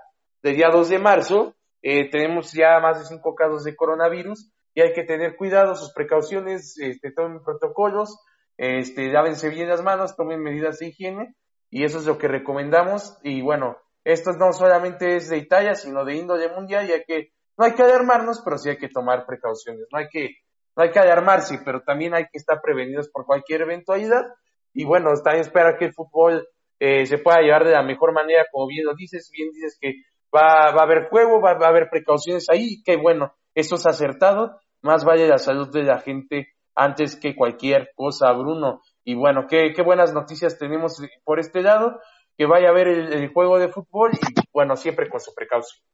del 0.42 0.56
día 0.56 0.70
2 0.72 0.88
de 0.88 0.98
marzo, 0.98 1.54
eh, 1.82 2.10
tenemos 2.10 2.52
ya 2.52 2.78
más 2.80 2.98
de 2.98 3.04
cinco 3.04 3.34
casos 3.34 3.64
de 3.64 3.76
coronavirus 3.76 4.50
y 4.74 4.80
hay 4.80 4.92
que 4.92 5.04
tener 5.04 5.36
cuidado, 5.36 5.74
sus 5.74 5.92
precauciones, 5.92 6.78
este, 6.78 7.12
tomen 7.12 7.42
protocolos, 7.42 8.18
este, 8.56 9.12
lávense 9.12 9.48
bien 9.48 9.68
las 9.68 9.82
manos, 9.82 10.16
tomen 10.16 10.42
medidas 10.42 10.78
de 10.78 10.88
higiene 10.88 11.34
y 11.70 11.84
eso 11.84 11.98
es 11.98 12.06
lo 12.06 12.18
que 12.18 12.28
recomendamos 12.28 13.18
y 13.22 13.42
bueno, 13.42 13.76
esto 14.04 14.32
no 14.32 14.52
solamente 14.52 15.16
es 15.16 15.28
de 15.28 15.38
Italia, 15.38 15.74
sino 15.74 16.04
de 16.04 16.16
índole 16.16 16.48
mundial 16.48 16.88
y 16.88 16.92
hay 16.92 17.04
que, 17.04 17.32
no 17.56 17.64
hay 17.64 17.72
que 17.72 17.82
alarmarnos, 17.82 18.40
pero 18.44 18.58
sí 18.58 18.70
hay 18.70 18.78
que 18.78 18.88
tomar 18.88 19.26
precauciones, 19.26 19.86
no 19.90 19.98
hay 19.98 20.08
que 20.08 20.36
no 20.76 20.82
hay 20.82 20.90
que 20.90 20.98
alarmarse, 20.98 21.60
pero 21.64 21.82
también 21.82 22.14
hay 22.14 22.24
que 22.24 22.38
estar 22.38 22.60
prevenidos 22.62 23.08
por 23.10 23.26
cualquier 23.26 23.62
eventualidad. 23.62 24.24
Y 24.72 24.84
bueno, 24.84 25.12
también 25.22 25.42
espera 25.44 25.76
que 25.76 25.86
el 25.86 25.92
fútbol 25.92 26.48
eh, 26.78 27.06
se 27.06 27.18
pueda 27.18 27.40
llevar 27.40 27.64
de 27.64 27.72
la 27.72 27.82
mejor 27.82 28.12
manera, 28.12 28.46
como 28.50 28.66
bien 28.66 28.84
lo 28.84 28.94
dices, 28.94 29.30
bien 29.30 29.50
dices 29.52 29.76
que 29.80 29.96
va, 30.34 30.72
va 30.72 30.80
a 30.80 30.84
haber 30.84 31.08
juego, 31.08 31.40
va, 31.40 31.52
a 31.52 31.68
haber 31.68 31.88
precauciones 31.90 32.48
ahí, 32.50 32.82
que 32.82 32.96
bueno, 32.96 33.32
eso 33.54 33.76
es 33.76 33.86
acertado, 33.86 34.60
más 34.80 35.04
vale 35.04 35.28
la 35.28 35.38
salud 35.38 35.70
de 35.70 35.82
la 35.82 35.98
gente 36.00 36.48
antes 36.74 37.16
que 37.16 37.36
cualquier 37.36 37.90
cosa, 37.94 38.32
Bruno. 38.32 38.80
Y 39.04 39.14
bueno, 39.14 39.46
qué, 39.48 39.72
qué 39.74 39.82
buenas 39.82 40.12
noticias 40.14 40.58
tenemos 40.58 41.02
por 41.24 41.38
este 41.38 41.62
lado, 41.62 42.00
que 42.36 42.46
vaya 42.46 42.68
a 42.68 42.70
haber 42.70 42.88
el, 42.88 43.12
el 43.12 43.32
juego 43.32 43.58
de 43.58 43.68
fútbol 43.68 44.12
y 44.12 44.40
bueno, 44.52 44.76
siempre 44.76 45.08
con 45.08 45.20
su 45.20 45.34
precaución. 45.34 45.84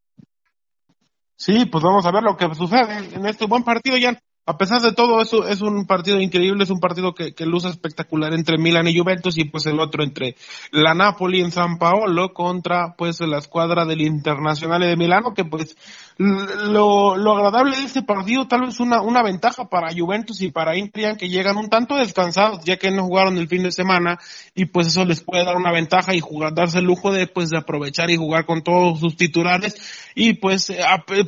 Sí, 1.36 1.66
pues 1.66 1.84
vamos 1.84 2.04
a 2.04 2.12
ver 2.12 2.22
lo 2.22 2.36
que 2.36 2.52
sucede 2.54 3.14
en 3.14 3.26
este 3.26 3.46
buen 3.46 3.62
partido, 3.62 3.96
Jan 4.00 4.18
a 4.48 4.56
pesar 4.56 4.80
de 4.80 4.92
todo 4.92 5.20
eso, 5.20 5.46
es 5.46 5.60
un 5.60 5.84
partido 5.84 6.18
increíble, 6.22 6.64
es 6.64 6.70
un 6.70 6.80
partido 6.80 7.14
que, 7.14 7.34
que 7.34 7.44
luce 7.44 7.68
espectacular 7.68 8.32
entre 8.32 8.56
Milan 8.56 8.88
y 8.88 8.98
Juventus 8.98 9.36
y 9.36 9.44
pues 9.44 9.66
el 9.66 9.78
otro 9.78 10.02
entre 10.02 10.36
la 10.70 10.94
Napoli 10.94 11.42
en 11.42 11.52
San 11.52 11.76
Paolo 11.76 12.32
contra 12.32 12.94
pues 12.96 13.20
la 13.20 13.36
escuadra 13.36 13.84
del 13.84 14.00
Internacional 14.00 14.80
de 14.80 14.96
Milano 14.96 15.34
que 15.34 15.44
pues 15.44 15.76
lo, 16.16 17.16
lo 17.16 17.36
agradable 17.36 17.76
de 17.76 17.84
este 17.84 18.02
partido 18.02 18.48
tal 18.48 18.62
vez 18.62 18.80
una, 18.80 19.22
ventaja 19.22 19.68
para 19.68 19.92
Juventus 19.94 20.40
y 20.40 20.50
para 20.50 20.78
Inter 20.78 21.18
que 21.18 21.28
llegan 21.28 21.58
un 21.58 21.68
tanto 21.68 21.96
descansados 21.96 22.64
ya 22.64 22.78
que 22.78 22.90
no 22.90 23.04
jugaron 23.04 23.36
el 23.36 23.48
fin 23.48 23.62
de 23.62 23.70
semana 23.70 24.18
y 24.54 24.64
pues 24.64 24.86
eso 24.86 25.04
les 25.04 25.20
puede 25.20 25.44
dar 25.44 25.56
una 25.56 25.72
ventaja 25.72 26.14
y 26.14 26.20
jugar, 26.20 26.54
darse 26.54 26.78
el 26.78 26.86
lujo 26.86 27.12
de 27.12 27.26
pues 27.26 27.50
de 27.50 27.58
aprovechar 27.58 28.10
y 28.10 28.16
jugar 28.16 28.46
con 28.46 28.62
todos 28.62 28.98
sus 28.98 29.14
titulares 29.14 29.76
y 30.14 30.32
pues 30.32 30.72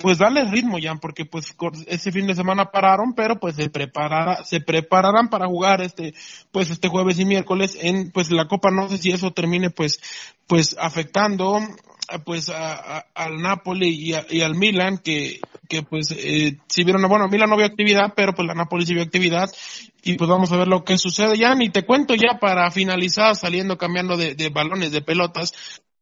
pues 0.00 0.18
darle 0.18 0.50
ritmo 0.50 0.78
ya 0.78 0.94
porque 0.94 1.26
pues 1.26 1.54
ese 1.86 2.10
fin 2.10 2.26
de 2.26 2.34
semana 2.34 2.70
pararon 2.72 3.09
pero 3.14 3.38
pues 3.38 3.56
se 3.56 3.70
preparará, 3.70 4.44
se 4.44 4.60
prepararán 4.60 5.28
para 5.28 5.46
jugar 5.46 5.80
este 5.82 6.14
pues 6.50 6.70
este 6.70 6.88
jueves 6.88 7.18
y 7.18 7.24
miércoles 7.24 7.76
en 7.80 8.10
pues 8.10 8.30
la 8.30 8.46
Copa. 8.46 8.70
No 8.70 8.88
sé 8.88 8.98
si 8.98 9.10
eso 9.10 9.32
termine 9.32 9.70
pues 9.70 10.00
pues 10.46 10.76
afectando 10.78 11.60
pues 12.24 12.48
a, 12.48 13.06
al 13.14 13.40
Napoli 13.40 14.14
y, 14.30 14.40
al 14.42 14.54
Milan 14.56 14.98
que, 14.98 15.40
que 15.68 15.82
pues 15.82 16.10
eh, 16.10 16.58
si 16.66 16.84
vieron, 16.84 17.08
bueno, 17.08 17.28
Milan 17.28 17.48
no 17.48 17.56
vio 17.56 17.66
actividad, 17.66 18.14
pero 18.16 18.34
pues 18.34 18.48
la 18.48 18.54
Napoli 18.54 18.84
sí 18.84 18.94
vio 18.94 19.02
actividad. 19.02 19.48
Y 20.02 20.14
pues 20.14 20.28
vamos 20.28 20.50
a 20.50 20.56
ver 20.56 20.66
lo 20.66 20.82
que 20.82 20.98
sucede. 20.98 21.36
Ya, 21.36 21.54
y 21.58 21.68
te 21.68 21.84
cuento 21.84 22.14
ya 22.14 22.38
para 22.40 22.70
finalizar, 22.70 23.36
saliendo, 23.36 23.78
cambiando 23.78 24.16
de 24.16 24.48
balones, 24.48 24.92
de 24.92 25.02
pelotas, 25.02 25.52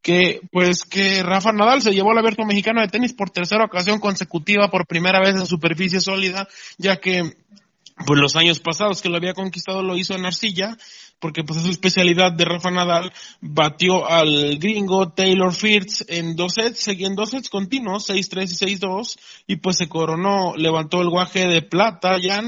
que 0.01 0.41
pues 0.51 0.83
que 0.83 1.23
Rafa 1.23 1.51
Nadal 1.51 1.81
se 1.81 1.93
llevó 1.93 2.11
el 2.11 2.19
abierto 2.19 2.45
mexicano 2.45 2.81
de 2.81 2.87
tenis 2.87 3.13
por 3.13 3.29
tercera 3.29 3.65
ocasión 3.65 3.99
consecutiva 3.99 4.69
por 4.69 4.87
primera 4.87 5.19
vez 5.19 5.35
en 5.35 5.45
superficie 5.45 5.99
sólida, 5.99 6.47
ya 6.77 6.97
que 6.97 7.35
pues 8.05 8.19
los 8.19 8.35
años 8.35 8.59
pasados 8.59 9.01
que 9.01 9.09
lo 9.09 9.17
había 9.17 9.33
conquistado 9.33 9.83
lo 9.83 9.97
hizo 9.97 10.15
en 10.15 10.25
arcilla 10.25 10.77
porque 11.19 11.43
pues 11.43 11.59
es 11.59 11.65
su 11.65 11.71
especialidad 11.71 12.31
de 12.31 12.45
Rafa 12.45 12.71
Nadal, 12.71 13.11
batió 13.41 14.07
al 14.07 14.57
gringo 14.57 15.09
Taylor 15.11 15.53
Fritz 15.53 16.05
en 16.07 16.35
dos 16.35 16.53
sets, 16.53 16.87
en 16.87 17.15
dos 17.15 17.31
sets 17.31 17.49
continuos, 17.49 18.09
6-3 18.09 18.43
y 18.43 18.77
6-2, 18.77 19.19
y 19.47 19.55
pues 19.57 19.77
se 19.77 19.89
coronó, 19.89 20.53
levantó 20.55 21.01
el 21.01 21.09
guaje 21.09 21.47
de 21.47 21.61
plata, 21.61 22.17
ya, 22.19 22.41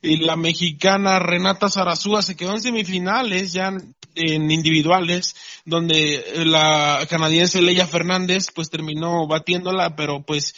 y 0.00 0.16
la 0.18 0.36
mexicana 0.36 1.18
Renata 1.18 1.68
Zarazúa 1.68 2.22
se 2.22 2.36
quedó 2.36 2.52
en 2.52 2.62
semifinales, 2.62 3.52
ya 3.52 3.72
en 4.14 4.50
individuales, 4.50 5.36
donde 5.64 6.24
la 6.44 7.06
canadiense 7.08 7.62
Leia 7.62 7.86
Fernández 7.86 8.48
pues 8.54 8.70
terminó 8.70 9.26
batiéndola, 9.26 9.96
pero 9.96 10.22
pues 10.22 10.54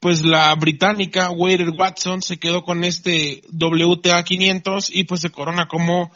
pues 0.00 0.24
la 0.24 0.54
británica 0.54 1.30
Wader 1.30 1.70
Watson 1.70 2.22
se 2.22 2.38
quedó 2.38 2.62
con 2.62 2.84
este 2.84 3.42
WTA 3.52 4.22
500 4.22 4.90
y 4.90 5.04
pues 5.04 5.20
se 5.20 5.30
corona 5.30 5.68
como 5.68 6.10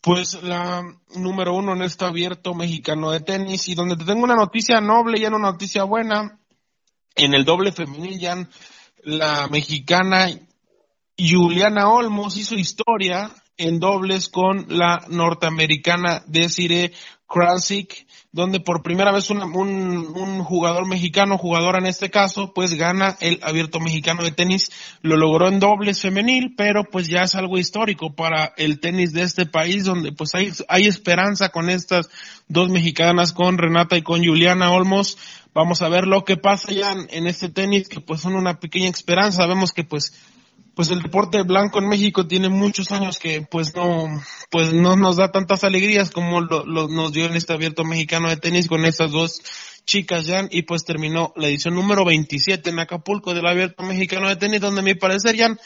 pues 0.00 0.42
la 0.42 0.84
número 1.14 1.54
uno 1.54 1.72
en 1.72 1.82
este 1.82 2.04
abierto 2.04 2.54
mexicano 2.54 3.10
de 3.10 3.20
tenis 3.20 3.68
y 3.68 3.74
donde 3.74 3.96
te 3.96 4.04
tengo 4.04 4.24
una 4.24 4.36
noticia 4.36 4.80
noble 4.80 5.18
y 5.18 5.24
una 5.24 5.38
noticia 5.38 5.84
buena. 5.84 6.38
En 7.16 7.34
el 7.34 7.44
doble 7.44 7.72
femenil 7.72 8.18
ya 8.18 8.48
la 9.02 9.48
mexicana 9.48 10.28
Juliana 11.16 11.88
Olmos 11.88 12.36
hizo 12.36 12.56
historia 12.56 13.30
en 13.56 13.80
dobles 13.80 14.28
con 14.28 14.66
la 14.68 15.04
norteamericana 15.08 16.22
Desiree 16.26 16.92
Krasik 17.26 18.06
donde 18.34 18.58
por 18.58 18.82
primera 18.82 19.12
vez 19.12 19.30
un, 19.30 19.40
un, 19.44 20.42
jugador 20.42 20.88
mexicano, 20.88 21.38
jugadora 21.38 21.78
en 21.78 21.86
este 21.86 22.10
caso, 22.10 22.52
pues 22.52 22.74
gana 22.74 23.16
el 23.20 23.38
abierto 23.44 23.78
mexicano 23.78 24.24
de 24.24 24.32
tenis. 24.32 24.72
Lo 25.02 25.16
logró 25.16 25.46
en 25.46 25.60
dobles 25.60 26.02
femenil, 26.02 26.54
pero 26.56 26.82
pues 26.82 27.06
ya 27.06 27.22
es 27.22 27.36
algo 27.36 27.58
histórico 27.58 28.16
para 28.16 28.52
el 28.56 28.80
tenis 28.80 29.12
de 29.12 29.22
este 29.22 29.46
país, 29.46 29.84
donde 29.84 30.10
pues 30.10 30.34
hay, 30.34 30.50
hay 30.66 30.88
esperanza 30.88 31.50
con 31.50 31.70
estas 31.70 32.08
dos 32.48 32.70
mexicanas, 32.70 33.32
con 33.32 33.56
Renata 33.56 33.96
y 33.96 34.02
con 34.02 34.24
Juliana 34.24 34.72
Olmos. 34.72 35.16
Vamos 35.54 35.80
a 35.82 35.88
ver 35.88 36.08
lo 36.08 36.24
que 36.24 36.36
pasa 36.36 36.72
ya 36.72 36.92
en 37.08 37.28
este 37.28 37.50
tenis, 37.50 37.88
que 37.88 38.00
pues 38.00 38.20
son 38.20 38.34
una 38.34 38.58
pequeña 38.58 38.88
esperanza. 38.88 39.42
Sabemos 39.42 39.72
que 39.72 39.84
pues 39.84 40.12
pues 40.74 40.90
el 40.90 41.00
deporte 41.00 41.42
blanco 41.42 41.78
en 41.78 41.88
México 41.88 42.26
tiene 42.26 42.48
muchos 42.48 42.90
años 42.92 43.18
que 43.18 43.42
pues 43.42 43.74
no 43.74 44.08
pues 44.50 44.72
no 44.72 44.96
nos 44.96 45.16
da 45.16 45.30
tantas 45.30 45.64
alegrías 45.64 46.10
como 46.10 46.40
lo, 46.40 46.64
nos 46.64 47.12
dio 47.12 47.26
en 47.26 47.34
este 47.34 47.52
abierto 47.52 47.84
mexicano 47.84 48.28
de 48.28 48.36
tenis 48.36 48.68
con 48.68 48.84
estas 48.84 49.12
dos 49.12 49.42
chicas 49.84 50.26
ya 50.26 50.46
y 50.50 50.62
pues 50.62 50.84
terminó 50.84 51.32
la 51.36 51.48
edición 51.48 51.74
número 51.74 52.04
27 52.04 52.70
en 52.70 52.78
Acapulco 52.78 53.34
del 53.34 53.46
abierto 53.46 53.82
mexicano 53.84 54.28
de 54.28 54.36
tenis 54.36 54.60
donde 54.60 54.80
a 54.80 54.84
mi 54.84 54.94
parecer 54.94 55.36
ya 55.36 55.56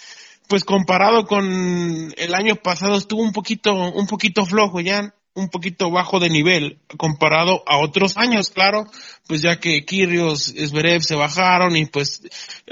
pues 0.48 0.64
comparado 0.64 1.26
con 1.26 2.12
el 2.16 2.34
año 2.34 2.56
pasado 2.56 2.96
estuvo 2.96 3.22
un 3.22 3.32
poquito 3.32 3.74
un 3.74 4.06
poquito 4.06 4.44
flojo 4.44 4.80
ya 4.80 5.14
un 5.38 5.48
poquito 5.48 5.90
bajo 5.90 6.18
de 6.18 6.28
nivel 6.28 6.78
comparado 6.96 7.62
a 7.66 7.78
otros 7.78 8.16
años, 8.16 8.50
claro, 8.50 8.86
pues 9.28 9.40
ya 9.40 9.60
que 9.60 9.84
Kirios, 9.84 10.52
Zverev 10.52 11.02
se 11.02 11.14
bajaron 11.14 11.76
y 11.76 11.86
pues 11.86 12.22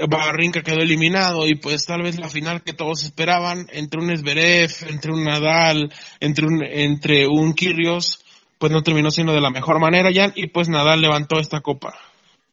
Barrinca 0.09 0.63
quedó 0.63 0.81
eliminado 0.81 1.47
y 1.47 1.55
pues 1.55 1.87
tal 1.87 2.03
vez 2.03 2.19
la 2.19 2.29
final 2.29 2.63
que 2.63 2.73
todos 2.73 3.05
esperaban 3.05 3.69
entre 3.73 4.01
un 4.01 4.17
Zverev, 4.17 4.71
entre 4.89 5.13
un 5.13 5.25
Nadal, 5.25 5.93
entre 6.19 6.47
un, 6.47 6.63
entre 6.65 7.29
un 7.29 7.55
Kirios, 7.55 8.25
pues 8.59 8.73
no 8.73 8.83
terminó 8.83 9.11
siendo 9.13 9.33
de 9.33 9.41
la 9.41 9.51
mejor 9.51 9.79
manera 9.79 10.11
ya 10.11 10.33
y 10.35 10.49
pues 10.49 10.69
Nadal 10.69 11.01
levantó 11.01 11.39
esta 11.39 11.61
copa. 11.61 11.95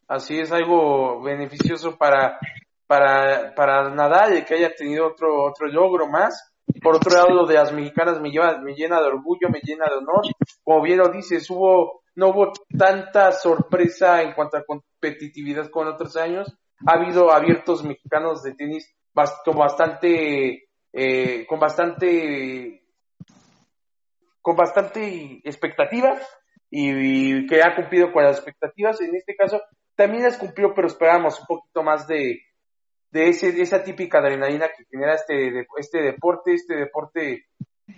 Así 0.07 0.37
es 0.37 0.51
algo 0.51 1.23
beneficioso 1.23 1.97
para, 1.97 2.37
para, 2.85 3.55
para 3.55 3.89
Nadal 3.89 4.45
que 4.45 4.53
haya 4.53 4.75
tenido 4.75 5.07
otro, 5.07 5.43
otro 5.43 5.67
logro 5.67 6.07
más 6.07 6.52
por 6.81 6.95
otro 6.95 7.15
lado 7.15 7.29
lo 7.29 7.45
de 7.45 7.55
las 7.55 7.71
mexicanas 7.71 8.19
me, 8.21 8.31
lleva, 8.31 8.57
me 8.59 8.73
llena 8.73 8.99
de 8.99 9.07
orgullo, 9.07 9.49
me 9.49 9.59
llena 9.61 9.85
de 9.85 9.97
honor. 9.97 10.21
Como 10.63 10.81
bien 10.81 10.99
lo 10.99 11.09
dices, 11.09 11.49
hubo, 11.49 12.03
no 12.15 12.29
hubo 12.29 12.53
tanta 12.77 13.31
sorpresa 13.31 14.21
en 14.21 14.33
cuanto 14.33 14.57
a 14.57 14.65
competitividad 14.65 15.69
con 15.69 15.87
otros 15.87 16.15
años. 16.15 16.53
Ha 16.85 16.93
habido 16.93 17.31
abiertos 17.31 17.83
mexicanos 17.83 18.43
de 18.43 18.55
tenis 18.55 18.93
con 19.45 19.57
bastante, 19.57 20.67
eh, 20.91 21.45
con 21.47 21.59
bastante, 21.59 22.83
con 24.41 24.55
bastante 24.55 25.41
expectativa 25.43 26.19
y, 26.69 27.45
que 27.47 27.61
ha 27.61 27.75
cumplido 27.75 28.11
con 28.11 28.23
las 28.23 28.37
expectativas. 28.37 28.99
En 29.01 29.15
este 29.15 29.35
caso 29.35 29.61
también 29.95 30.23
las 30.23 30.37
cumplió, 30.37 30.73
pero 30.73 30.87
esperábamos 30.87 31.39
un 31.39 31.45
poquito 31.45 31.83
más 31.83 32.07
de, 32.07 32.41
de, 33.13 33.29
ese, 33.29 33.51
de 33.51 33.61
esa 33.61 33.83
típica 33.83 34.17
adrenalina 34.17 34.67
que 34.67 34.85
genera 34.89 35.13
este, 35.13 35.67
este 35.77 36.01
deporte, 36.01 36.53
este 36.53 36.75
deporte 36.75 37.45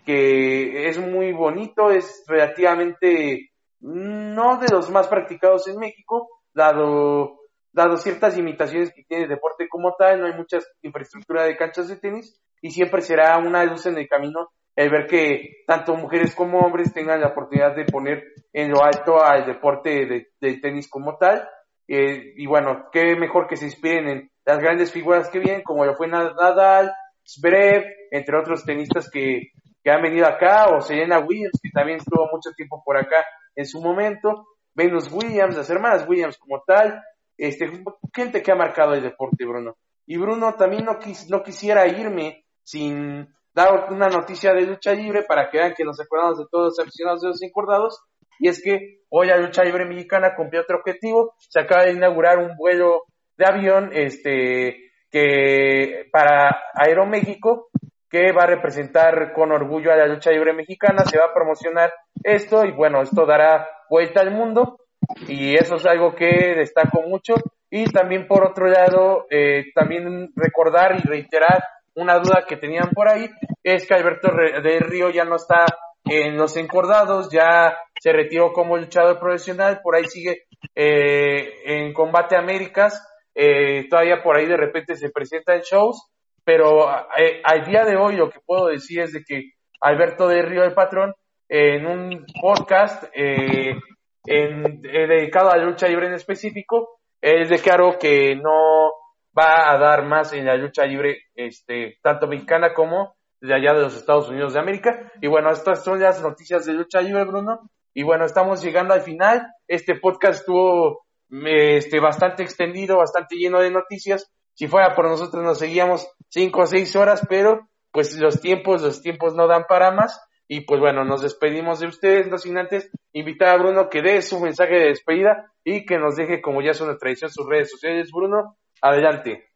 que 0.06 0.90
es 0.90 1.00
muy 1.00 1.32
bonito, 1.32 1.90
es 1.90 2.26
relativamente 2.28 3.52
no 3.80 4.58
de 4.60 4.68
los 4.70 4.90
más 4.90 5.08
practicados 5.08 5.68
en 5.68 5.78
México, 5.78 6.28
dado, 6.54 7.40
dado 7.72 7.96
ciertas 7.98 8.36
limitaciones 8.36 8.94
que 8.94 9.04
tiene 9.04 9.24
el 9.24 9.30
deporte 9.30 9.70
como 9.70 9.96
tal, 9.98 10.20
no 10.20 10.26
hay 10.28 10.34
mucha 10.34 10.60
infraestructura 10.82 11.44
de 11.44 11.56
canchas 11.56 11.88
de 11.88 11.96
tenis 11.96 12.38
y 12.62 12.72
siempre 12.72 13.02
será 13.02 13.38
una 13.38 13.64
luz 13.64 13.86
en 13.86 13.98
el 13.98 14.10
camino 14.10 14.50
el 14.76 14.90
ver 14.90 15.08
que 15.08 15.64
tanto 15.66 15.96
mujeres 15.96 16.36
como 16.36 16.60
hombres 16.60 16.94
tengan 16.94 17.22
la 17.22 17.30
oportunidad 17.30 17.74
de 17.74 17.86
poner 17.86 18.24
en 18.52 18.70
lo 18.70 18.84
alto 18.84 19.24
al 19.24 19.46
deporte 19.46 20.28
de, 20.42 20.58
tenis 20.58 20.90
como 20.90 21.18
tal. 21.18 21.48
Eh, 21.88 22.34
y 22.36 22.46
bueno, 22.48 22.90
qué 22.92 23.16
mejor 23.16 23.48
que 23.48 23.58
se 23.58 23.66
inspiren 23.66 24.08
en 24.08 24.32
las 24.46 24.60
grandes 24.60 24.92
figuras 24.92 25.30
que 25.30 25.40
vienen, 25.40 25.64
como 25.64 25.86
lo 25.86 25.96
fue 25.96 26.08
Nadal, 26.08 26.94
Zverev, 27.28 27.84
entre 28.12 28.38
otros 28.38 28.64
tenistas 28.64 29.10
que, 29.10 29.52
que 29.84 29.92
han 29.92 30.02
venido 30.02 30.28
acá, 30.28 30.68
o 30.68 30.82
Serena 30.82 31.20
Williams, 31.20 31.60
que 31.62 31.70
también 31.70 31.98
estuvo 31.98 32.28
mucho 32.32 32.52
tiempo 32.56 32.82
por 32.84 32.98
acá 32.98 33.26
en 33.56 33.66
su 33.66 33.82
momento, 33.82 34.48
Venus 34.74 35.12
Williams, 35.12 35.56
las 35.56 35.70
hermanas 35.70 36.06
Williams 36.08 36.38
como 36.38 36.62
tal, 36.66 37.02
este, 37.38 37.84
gente 38.14 38.42
que 38.42 38.52
ha 38.52 38.56
marcado 38.56 38.94
el 38.94 39.04
deporte, 39.04 39.46
Bruno. 39.46 39.78
Y 40.06 40.18
Bruno, 40.18 40.54
también 40.56 40.86
no, 40.86 41.00
quis, 41.00 41.30
no 41.30 41.42
quisiera 41.42 41.88
irme 41.88 42.46
sin 42.64 43.28
dar 43.54 43.92
una 43.92 44.08
noticia 44.10 44.54
de 44.54 44.62
lucha 44.62 44.94
libre 44.94 45.24
para 45.24 45.50
que 45.50 45.58
vean 45.58 45.74
que 45.76 45.86
nos 45.86 46.00
acordamos 46.00 46.38
de 46.38 46.46
todos 46.52 46.76
los 46.76 46.80
aficionados 46.80 47.22
de 47.22 47.30
los 47.30 47.42
encordados. 47.42 48.04
Y 48.40 48.50
es 48.50 48.62
que 48.62 49.00
hoy 49.10 49.28
la 49.28 49.38
lucha 49.38 49.64
libre 49.64 49.86
mexicana 49.86 50.36
cumplió 50.36 50.62
otro 50.62 50.78
objetivo. 50.78 51.34
Se 51.38 51.60
acaba 51.60 51.84
de 51.84 51.94
inaugurar 51.94 52.40
un 52.40 52.56
vuelo 52.58 53.04
de 53.38 53.46
avión 53.46 53.90
este 53.94 54.92
que 55.12 56.10
para 56.12 56.58
Aeroméxico 56.74 57.70
que 58.10 58.32
va 58.32 58.44
a 58.44 58.48
representar 58.48 59.34
con 59.34 59.52
orgullo 59.52 59.92
a 59.92 59.98
la 59.98 60.08
lucha 60.08 60.32
libre 60.32 60.54
mexicana, 60.54 61.04
se 61.06 61.18
va 61.18 61.26
a 61.26 61.34
promocionar 61.34 61.92
esto 62.24 62.64
y 62.66 62.72
bueno, 62.72 63.02
esto 63.02 63.26
dará 63.26 63.68
vuelta 63.90 64.22
al 64.22 64.32
mundo 64.32 64.80
y 65.28 65.56
eso 65.56 65.76
es 65.76 65.86
algo 65.86 66.16
que 66.16 66.56
destaco 66.56 67.02
mucho 67.02 67.36
y 67.70 67.86
también 67.92 68.28
por 68.28 68.46
otro 68.46 68.68
lado 68.68 69.26
eh, 69.30 69.66
también 69.74 70.32
recordar 70.36 70.96
y 70.98 71.08
reiterar 71.08 71.64
una 71.96 72.18
duda 72.20 72.46
que 72.48 72.58
tenían 72.58 72.90
por 72.92 73.10
ahí 73.10 73.30
es 73.64 73.88
que 73.88 73.94
Alberto 73.94 74.30
del 74.64 74.82
Río 74.82 75.10
ya 75.10 75.26
no 75.26 75.36
está 75.36 75.66
en 76.06 76.38
los 76.38 76.56
encordados, 76.58 77.30
ya 77.32 77.78
se 78.00 78.12
retiró 78.14 78.54
como 78.54 78.78
luchador 78.78 79.20
profesional, 79.20 79.82
por 79.82 79.96
ahí 79.96 80.06
sigue 80.06 80.44
eh, 80.76 81.62
en 81.66 81.94
Combate 81.94 82.36
Américas, 82.36 83.08
eh, 83.34 83.88
todavía 83.90 84.22
por 84.22 84.38
ahí 84.38 84.46
de 84.46 84.58
repente 84.58 84.96
se 84.96 85.10
presenta 85.10 85.56
en 85.56 85.62
shows, 85.62 86.12
pero 86.44 86.90
eh, 87.18 87.42
al 87.44 87.66
día 87.66 87.84
de 87.86 87.98
hoy 87.98 88.16
lo 88.16 88.30
que 88.30 88.40
puedo 88.46 88.68
decir 88.68 89.02
es 89.02 89.14
de 89.14 89.24
que 89.24 89.52
Alberto 89.82 90.28
de 90.28 90.42
Río 90.42 90.62
del 90.62 90.74
Patrón, 90.74 91.14
en 91.48 91.86
un 91.86 92.26
podcast 92.42 93.04
en, 93.14 94.82
dedicado 94.82 95.52
a 95.52 95.58
la 95.58 95.66
lucha 95.66 95.88
libre 95.88 96.08
en 96.08 96.14
específico, 96.14 97.00
él 97.22 97.48
declaró 97.48 97.98
que 98.00 98.36
no 98.36 98.92
va 99.38 99.72
a 99.72 99.78
dar 99.78 100.06
más 100.06 100.34
en 100.34 100.46
la 100.46 100.56
lucha 100.56 100.86
libre, 100.86 101.24
este, 101.36 101.98
tanto 102.02 102.28
mexicana 102.28 102.74
como 102.74 103.16
de 103.46 103.54
allá 103.54 103.74
de 103.74 103.82
los 103.82 103.96
Estados 103.96 104.30
Unidos 104.30 104.54
de 104.54 104.60
América. 104.60 105.12
Y 105.22 105.28
bueno, 105.28 105.52
estas 105.52 105.84
son 105.84 106.00
las 106.00 106.22
noticias 106.22 106.66
de 106.66 106.74
lucha 106.74 107.02
libre, 107.02 107.24
Bruno. 107.26 107.70
Y 107.94 108.04
bueno, 108.04 108.26
estamos 108.26 108.62
llegando 108.64 108.94
al 108.94 109.02
final. 109.02 109.48
Este 109.68 109.96
podcast 109.96 110.42
estuvo 110.42 111.06
este, 111.30 112.00
bastante 112.00 112.44
extendido, 112.44 112.98
bastante 112.98 113.36
lleno 113.36 113.60
de 113.62 113.72
noticias. 113.72 114.32
Si 114.54 114.68
fuera 114.68 114.96
por 114.96 115.08
nosotros 115.08 115.44
nos 115.44 115.60
seguíamos 115.60 116.08
cinco 116.30 116.62
o 116.62 116.66
seis 116.66 116.96
horas, 116.96 117.26
pero 117.30 117.70
pues 117.92 118.18
los 118.18 118.42
tiempos, 118.42 118.82
los 118.82 119.02
tiempos 119.02 119.36
no 119.36 119.48
dan 119.48 119.66
para 119.68 119.92
más. 119.92 120.22
Y 120.48 120.62
pues 120.62 120.80
bueno, 120.80 121.04
nos 121.04 121.22
despedimos 121.22 121.80
de 121.80 121.88
ustedes, 121.88 122.28
no 122.28 122.38
sin 122.38 122.58
antes 122.58 122.92
invitar 123.14 123.50
a 123.50 123.58
Bruno 123.58 123.90
que 123.90 124.02
dé 124.02 124.22
su 124.22 124.40
mensaje 124.40 124.76
de 124.76 124.88
despedida 124.88 125.52
y 125.64 125.86
que 125.86 125.98
nos 125.98 126.16
deje, 126.16 126.42
como 126.42 126.62
ya 126.62 126.72
es 126.72 126.82
una 126.82 126.98
tradición, 126.98 127.32
sus 127.32 127.48
redes 127.48 127.72
sociales. 127.72 128.12
Bruno, 128.14 128.58
adelante. 128.82 129.50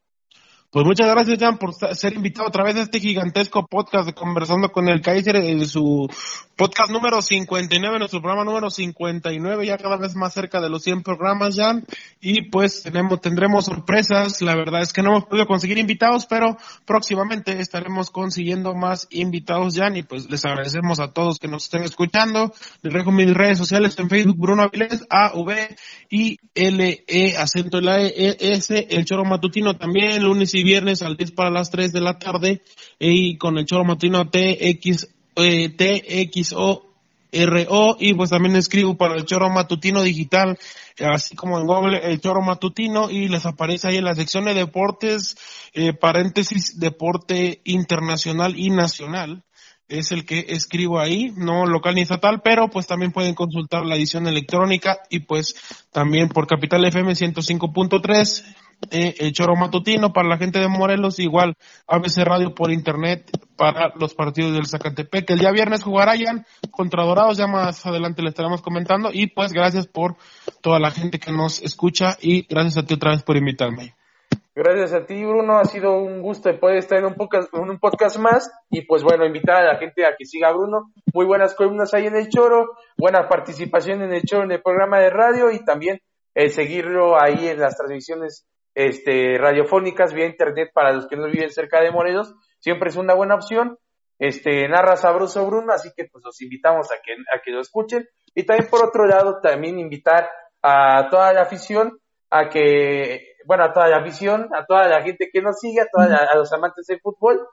Pues 0.72 0.86
muchas 0.86 1.08
gracias, 1.08 1.40
Jan, 1.40 1.58
por 1.58 1.74
ser 1.74 2.14
invitado 2.14 2.48
otra 2.48 2.64
vez 2.64 2.76
a 2.76 2.82
este 2.82 3.00
gigantesco 3.00 3.66
podcast 3.66 4.06
de 4.06 4.14
Conversando 4.14 4.72
con 4.72 4.88
el 4.88 5.02
Kaiser, 5.02 5.38
en 5.38 5.66
su 5.66 6.08
podcast 6.56 6.92
número 6.92 7.24
59, 7.24 7.98
nuestro 7.98 8.22
programa 8.22 8.44
número 8.44 8.70
59, 8.70 9.66
ya 9.66 9.78
cada 9.78 9.98
vez 9.98 10.14
más 10.16 10.32
cerca 10.32 10.62
de 10.62 10.70
los 10.70 10.84
100 10.84 11.02
programas, 11.02 11.56
Jan. 11.56 11.88
Y 12.22 12.52
pues 12.52 12.84
tenemos, 12.84 13.20
tendremos 13.20 13.66
sorpresas. 13.66 14.44
La 14.44 14.56
verdad 14.56 14.84
es 14.84 14.94
que 14.94 15.02
no 15.02 15.10
hemos 15.10 15.26
podido 15.26 15.48
conseguir 15.48 15.80
invitados, 15.80 16.28
pero 16.28 16.56
próximamente 16.86 17.60
estaremos 17.60 18.12
consiguiendo 18.12 18.76
más 18.76 19.08
invitados, 19.10 19.76
Jan. 19.76 19.98
Y 19.98 20.04
pues 20.04 20.30
les 20.30 20.46
agradecemos 20.46 21.00
a 21.00 21.14
todos 21.14 21.40
que 21.40 21.48
nos 21.48 21.64
estén 21.64 21.84
escuchando. 21.84 22.54
Les 22.84 22.94
dejo 22.94 23.12
mis 23.12 23.34
redes 23.34 23.58
sociales 23.58 23.98
en 23.98 24.08
Facebook, 24.08 24.38
Bruno 24.38 24.62
Avilés, 24.64 25.04
A, 25.10 25.32
V, 25.34 25.76
I, 26.12 26.38
L, 26.54 27.04
E, 27.08 27.38
acento 27.38 27.82
la 27.82 28.02
E, 28.02 28.14
e 28.16 28.54
S, 28.54 28.86
el 28.92 29.06
choro 29.06 29.26
matutino 29.26 29.76
también, 29.78 30.22
lunes 30.22 30.54
y 30.54 30.59
viernes 30.64 31.02
al 31.02 31.18
10 31.18 31.32
para 31.32 31.50
las 31.50 31.72
3 31.72 31.92
de 31.92 32.02
la 32.02 32.18
tarde 32.20 32.62
y 33.00 33.38
con 33.38 33.58
el 33.58 33.66
choro 33.66 33.86
matutino 33.86 34.30
TX, 34.30 35.08
eh, 35.36 35.70
TXO 35.70 36.90
RO 37.32 37.98
y 38.00 38.14
pues 38.14 38.32
también 38.32 38.56
escribo 38.56 38.98
para 38.98 39.16
el 39.16 39.26
choro 39.26 39.50
matutino 39.50 40.02
digital, 40.02 40.58
así 41.00 41.36
como 41.36 41.60
en 41.60 41.68
Google 41.68 42.00
el 42.04 42.20
choro 42.20 42.42
matutino 42.42 43.10
y 43.10 43.28
les 43.28 43.46
aparece 43.46 43.88
ahí 43.88 43.98
en 43.98 44.06
la 44.06 44.16
sección 44.16 44.46
de 44.46 44.54
deportes, 44.54 45.38
eh, 45.74 45.94
paréntesis, 45.94 46.80
deporte 46.80 47.62
internacional 47.66 48.58
y 48.58 48.70
nacional. 48.70 49.44
Es 49.88 50.12
el 50.12 50.24
que 50.24 50.46
escribo 50.50 51.00
ahí, 51.00 51.34
no 51.36 51.66
local 51.66 51.96
ni 51.96 52.02
estatal, 52.02 52.42
pero 52.44 52.70
pues 52.70 52.86
también 52.86 53.12
pueden 53.12 53.34
consultar 53.34 53.86
la 53.86 53.96
edición 53.96 54.28
electrónica 54.28 55.00
y 55.10 55.22
pues 55.22 55.56
también 55.92 56.30
por 56.30 56.46
Capital 56.46 56.86
FM 56.86 57.14
105.3 57.14 58.44
eh, 58.92 59.16
el 59.20 59.34
choro 59.34 59.56
matutino 59.56 60.14
para 60.14 60.28
la 60.28 60.38
gente 60.38 60.60
de 60.60 60.68
Morelos, 60.68 61.20
igual 61.20 61.56
ABC 61.88 62.24
Radio 62.24 62.56
por 62.56 62.72
internet 62.72 63.30
para 63.56 63.94
los 64.00 64.14
partidos 64.14 64.54
del 64.54 64.66
Zacatepec. 64.66 65.30
El 65.30 65.40
día 65.40 65.52
viernes 65.52 65.84
jugarán 65.84 66.46
contra 66.72 67.04
Dorados, 67.04 67.38
ya 67.38 67.48
más 67.48 67.86
adelante 67.86 68.22
le 68.22 68.30
estaremos 68.30 68.62
comentando. 68.62 69.10
Y 69.12 69.28
pues 69.28 69.52
gracias 69.52 69.88
por 69.88 70.16
toda 70.62 70.80
la 70.80 70.92
gente 70.92 71.20
que 71.20 71.32
nos 71.32 71.62
escucha 71.62 72.18
y 72.22 72.48
gracias 72.48 72.78
a 72.78 72.86
ti 72.86 72.94
otra 72.94 73.12
vez 73.12 73.24
por 73.24 73.38
invitarme. 73.38 73.96
Gracias 74.56 74.94
a 74.94 75.06
ti, 75.06 75.24
Bruno. 75.24 75.58
Ha 75.58 75.66
sido 75.66 75.98
un 75.98 76.22
gusto 76.22 76.50
poder 76.60 76.78
estar 76.78 76.98
en 76.98 77.06
un 77.06 77.14
podcast, 77.16 77.54
un 77.54 77.80
podcast 77.80 78.18
más. 78.18 78.52
Y 78.70 78.82
pues 78.82 79.04
bueno, 79.04 79.26
invitar 79.26 79.64
a 79.64 79.74
la 79.74 79.80
gente 79.80 80.06
a 80.06 80.16
que 80.18 80.26
siga 80.26 80.50
a 80.50 80.54
Bruno. 80.54 80.92
Muy 81.14 81.26
buenas 81.26 81.54
columnas 81.56 81.94
ahí 81.94 82.08
en 82.08 82.16
el 82.16 82.28
Choro, 82.30 82.72
buena 82.98 83.30
participación 83.30 84.02
en 84.02 84.14
el 84.14 84.24
Choro 84.24 84.44
en 84.44 84.52
el 84.52 84.62
programa 84.62 85.00
de 85.00 85.10
radio 85.10 85.52
y 85.52 85.64
también 85.64 86.00
el 86.34 86.52
seguirlo 86.52 87.22
ahí 87.22 87.48
en 87.48 87.60
las 87.60 87.78
transmisiones 87.78 88.46
este, 88.80 89.38
radiofónicas 89.38 90.14
vía 90.14 90.26
internet 90.26 90.72
para 90.74 90.94
los 90.94 91.06
que 91.06 91.18
no 91.18 91.26
viven 91.26 91.52
cerca 91.52 91.82
de 91.82 91.92
Morelos, 91.92 92.34
siempre 92.60 92.90
es 92.90 92.96
una 92.96 93.14
buena 93.14 93.36
opción. 93.36 93.78
Este, 94.18 94.70
narra 94.70 94.96
sabroso 94.96 95.46
Bruno, 95.46 95.74
así 95.74 95.90
que 95.98 96.06
pues 96.06 96.24
los 96.24 96.42
invitamos 96.42 96.90
a 96.90 96.96
que, 97.04 97.12
a 97.14 97.42
que 97.44 97.52
lo 97.52 97.60
escuchen. 97.60 98.08
Y 98.34 98.44
también 98.46 98.70
por 98.70 98.86
otro 98.86 99.06
lado, 99.06 99.42
también 99.42 99.80
invitar 99.80 100.30
a 100.62 101.10
toda 101.10 101.34
la 101.34 101.42
afición 101.42 102.00
a 102.30 102.48
que, 102.48 103.34
bueno, 103.46 103.66
a 103.66 103.74
toda 103.74 103.90
la 103.90 103.98
afición, 103.98 104.48
a 104.56 104.66
toda 104.66 104.88
la 104.88 105.02
gente 105.02 105.30
que 105.32 105.42
nos 105.42 105.60
sigue, 105.60 105.82
a, 105.82 106.38
los 106.38 106.54
amantes 106.54 106.88
del 106.88 107.02
fútbol, 107.02 107.46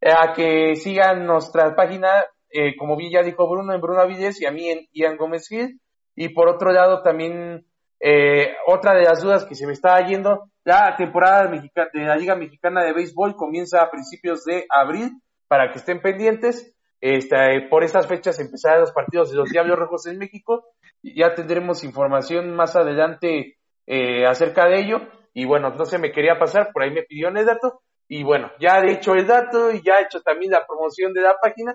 a 0.00 0.32
que 0.32 0.76
sigan 0.76 1.26
nuestra 1.26 1.74
página, 1.74 2.24
eh, 2.50 2.76
como 2.76 2.96
bien 2.96 3.10
ya 3.10 3.22
dijo 3.24 3.48
Bruno, 3.48 3.74
en 3.74 3.80
Bruno 3.80 4.00
Avilés 4.00 4.40
y 4.40 4.46
a 4.46 4.52
mí 4.52 4.68
en 4.70 4.86
Ian 4.92 5.16
Gómez 5.16 5.48
Gil. 5.48 5.80
Y 6.14 6.28
por 6.28 6.48
otro 6.48 6.72
lado, 6.72 7.02
también 7.02 7.67
eh, 8.00 8.54
otra 8.66 8.94
de 8.94 9.04
las 9.04 9.22
dudas 9.22 9.44
que 9.44 9.54
se 9.54 9.66
me 9.66 9.72
estaba 9.72 10.00
yendo, 10.06 10.50
la 10.64 10.94
temporada 10.96 11.50
de 11.50 12.04
la 12.04 12.16
Liga 12.16 12.36
Mexicana 12.36 12.84
de 12.84 12.92
Béisbol 12.92 13.36
comienza 13.36 13.82
a 13.82 13.90
principios 13.90 14.44
de 14.44 14.66
abril 14.70 15.20
para 15.48 15.72
que 15.72 15.78
estén 15.78 16.00
pendientes. 16.00 16.74
Este, 17.00 17.36
por 17.70 17.84
estas 17.84 18.06
fechas 18.06 18.38
empezarán 18.40 18.80
los 18.80 18.92
partidos 18.92 19.30
de 19.30 19.36
los 19.36 19.50
Diablos 19.50 19.78
Rojos 19.78 20.06
en 20.06 20.18
México. 20.18 20.66
Ya 21.02 21.34
tendremos 21.34 21.84
información 21.84 22.54
más 22.54 22.76
adelante 22.76 23.56
eh, 23.86 24.26
acerca 24.26 24.66
de 24.66 24.80
ello. 24.80 25.00
Y 25.32 25.44
bueno, 25.46 25.70
no 25.70 25.84
se 25.84 25.98
me 25.98 26.12
quería 26.12 26.38
pasar, 26.38 26.70
por 26.72 26.82
ahí 26.82 26.90
me 26.90 27.02
pidió 27.02 27.28
el 27.28 27.46
dato. 27.46 27.80
Y 28.08 28.22
bueno, 28.24 28.50
ya 28.58 28.80
he 28.80 28.92
hecho 28.92 29.14
el 29.14 29.26
dato 29.26 29.70
y 29.70 29.82
ya 29.82 29.98
he 29.98 30.04
hecho 30.04 30.20
también 30.22 30.52
la 30.52 30.66
promoción 30.66 31.12
de 31.12 31.22
la 31.22 31.36
página. 31.40 31.74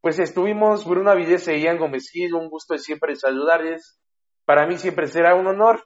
Pues 0.00 0.18
estuvimos 0.18 0.84
Bruno 0.84 1.10
Avidez 1.10 1.48
y 1.48 1.60
Ian 1.60 1.78
Gómez 1.78 2.12
un 2.32 2.48
gusto 2.48 2.76
siempre 2.78 3.16
saludarles. 3.16 3.98
Para 4.48 4.66
mí 4.66 4.78
siempre 4.78 5.08
será 5.08 5.34
un 5.34 5.46
honor 5.46 5.84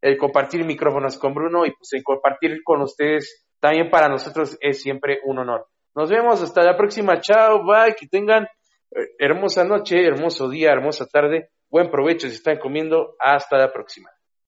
el 0.00 0.16
compartir 0.16 0.64
micrófonos 0.64 1.18
con 1.18 1.34
Bruno 1.34 1.66
y 1.66 1.72
pues 1.72 1.92
el 1.94 2.04
compartir 2.04 2.62
con 2.62 2.80
ustedes 2.82 3.44
también 3.58 3.90
para 3.90 4.08
nosotros 4.08 4.56
es 4.60 4.80
siempre 4.80 5.18
un 5.24 5.40
honor. 5.40 5.66
Nos 5.92 6.08
vemos 6.08 6.40
hasta 6.40 6.62
la 6.62 6.76
próxima. 6.76 7.20
Chao, 7.20 7.64
bye, 7.64 7.96
que 7.98 8.06
tengan 8.06 8.44
eh, 8.44 9.08
hermosa 9.18 9.64
noche, 9.64 10.06
hermoso 10.06 10.48
día, 10.48 10.70
hermosa 10.70 11.06
tarde. 11.06 11.50
Buen 11.68 11.90
provecho 11.90 12.28
si 12.28 12.34
están 12.36 12.60
comiendo. 12.60 13.16
Hasta 13.18 13.58
la 13.58 13.72
próxima. 13.72 14.08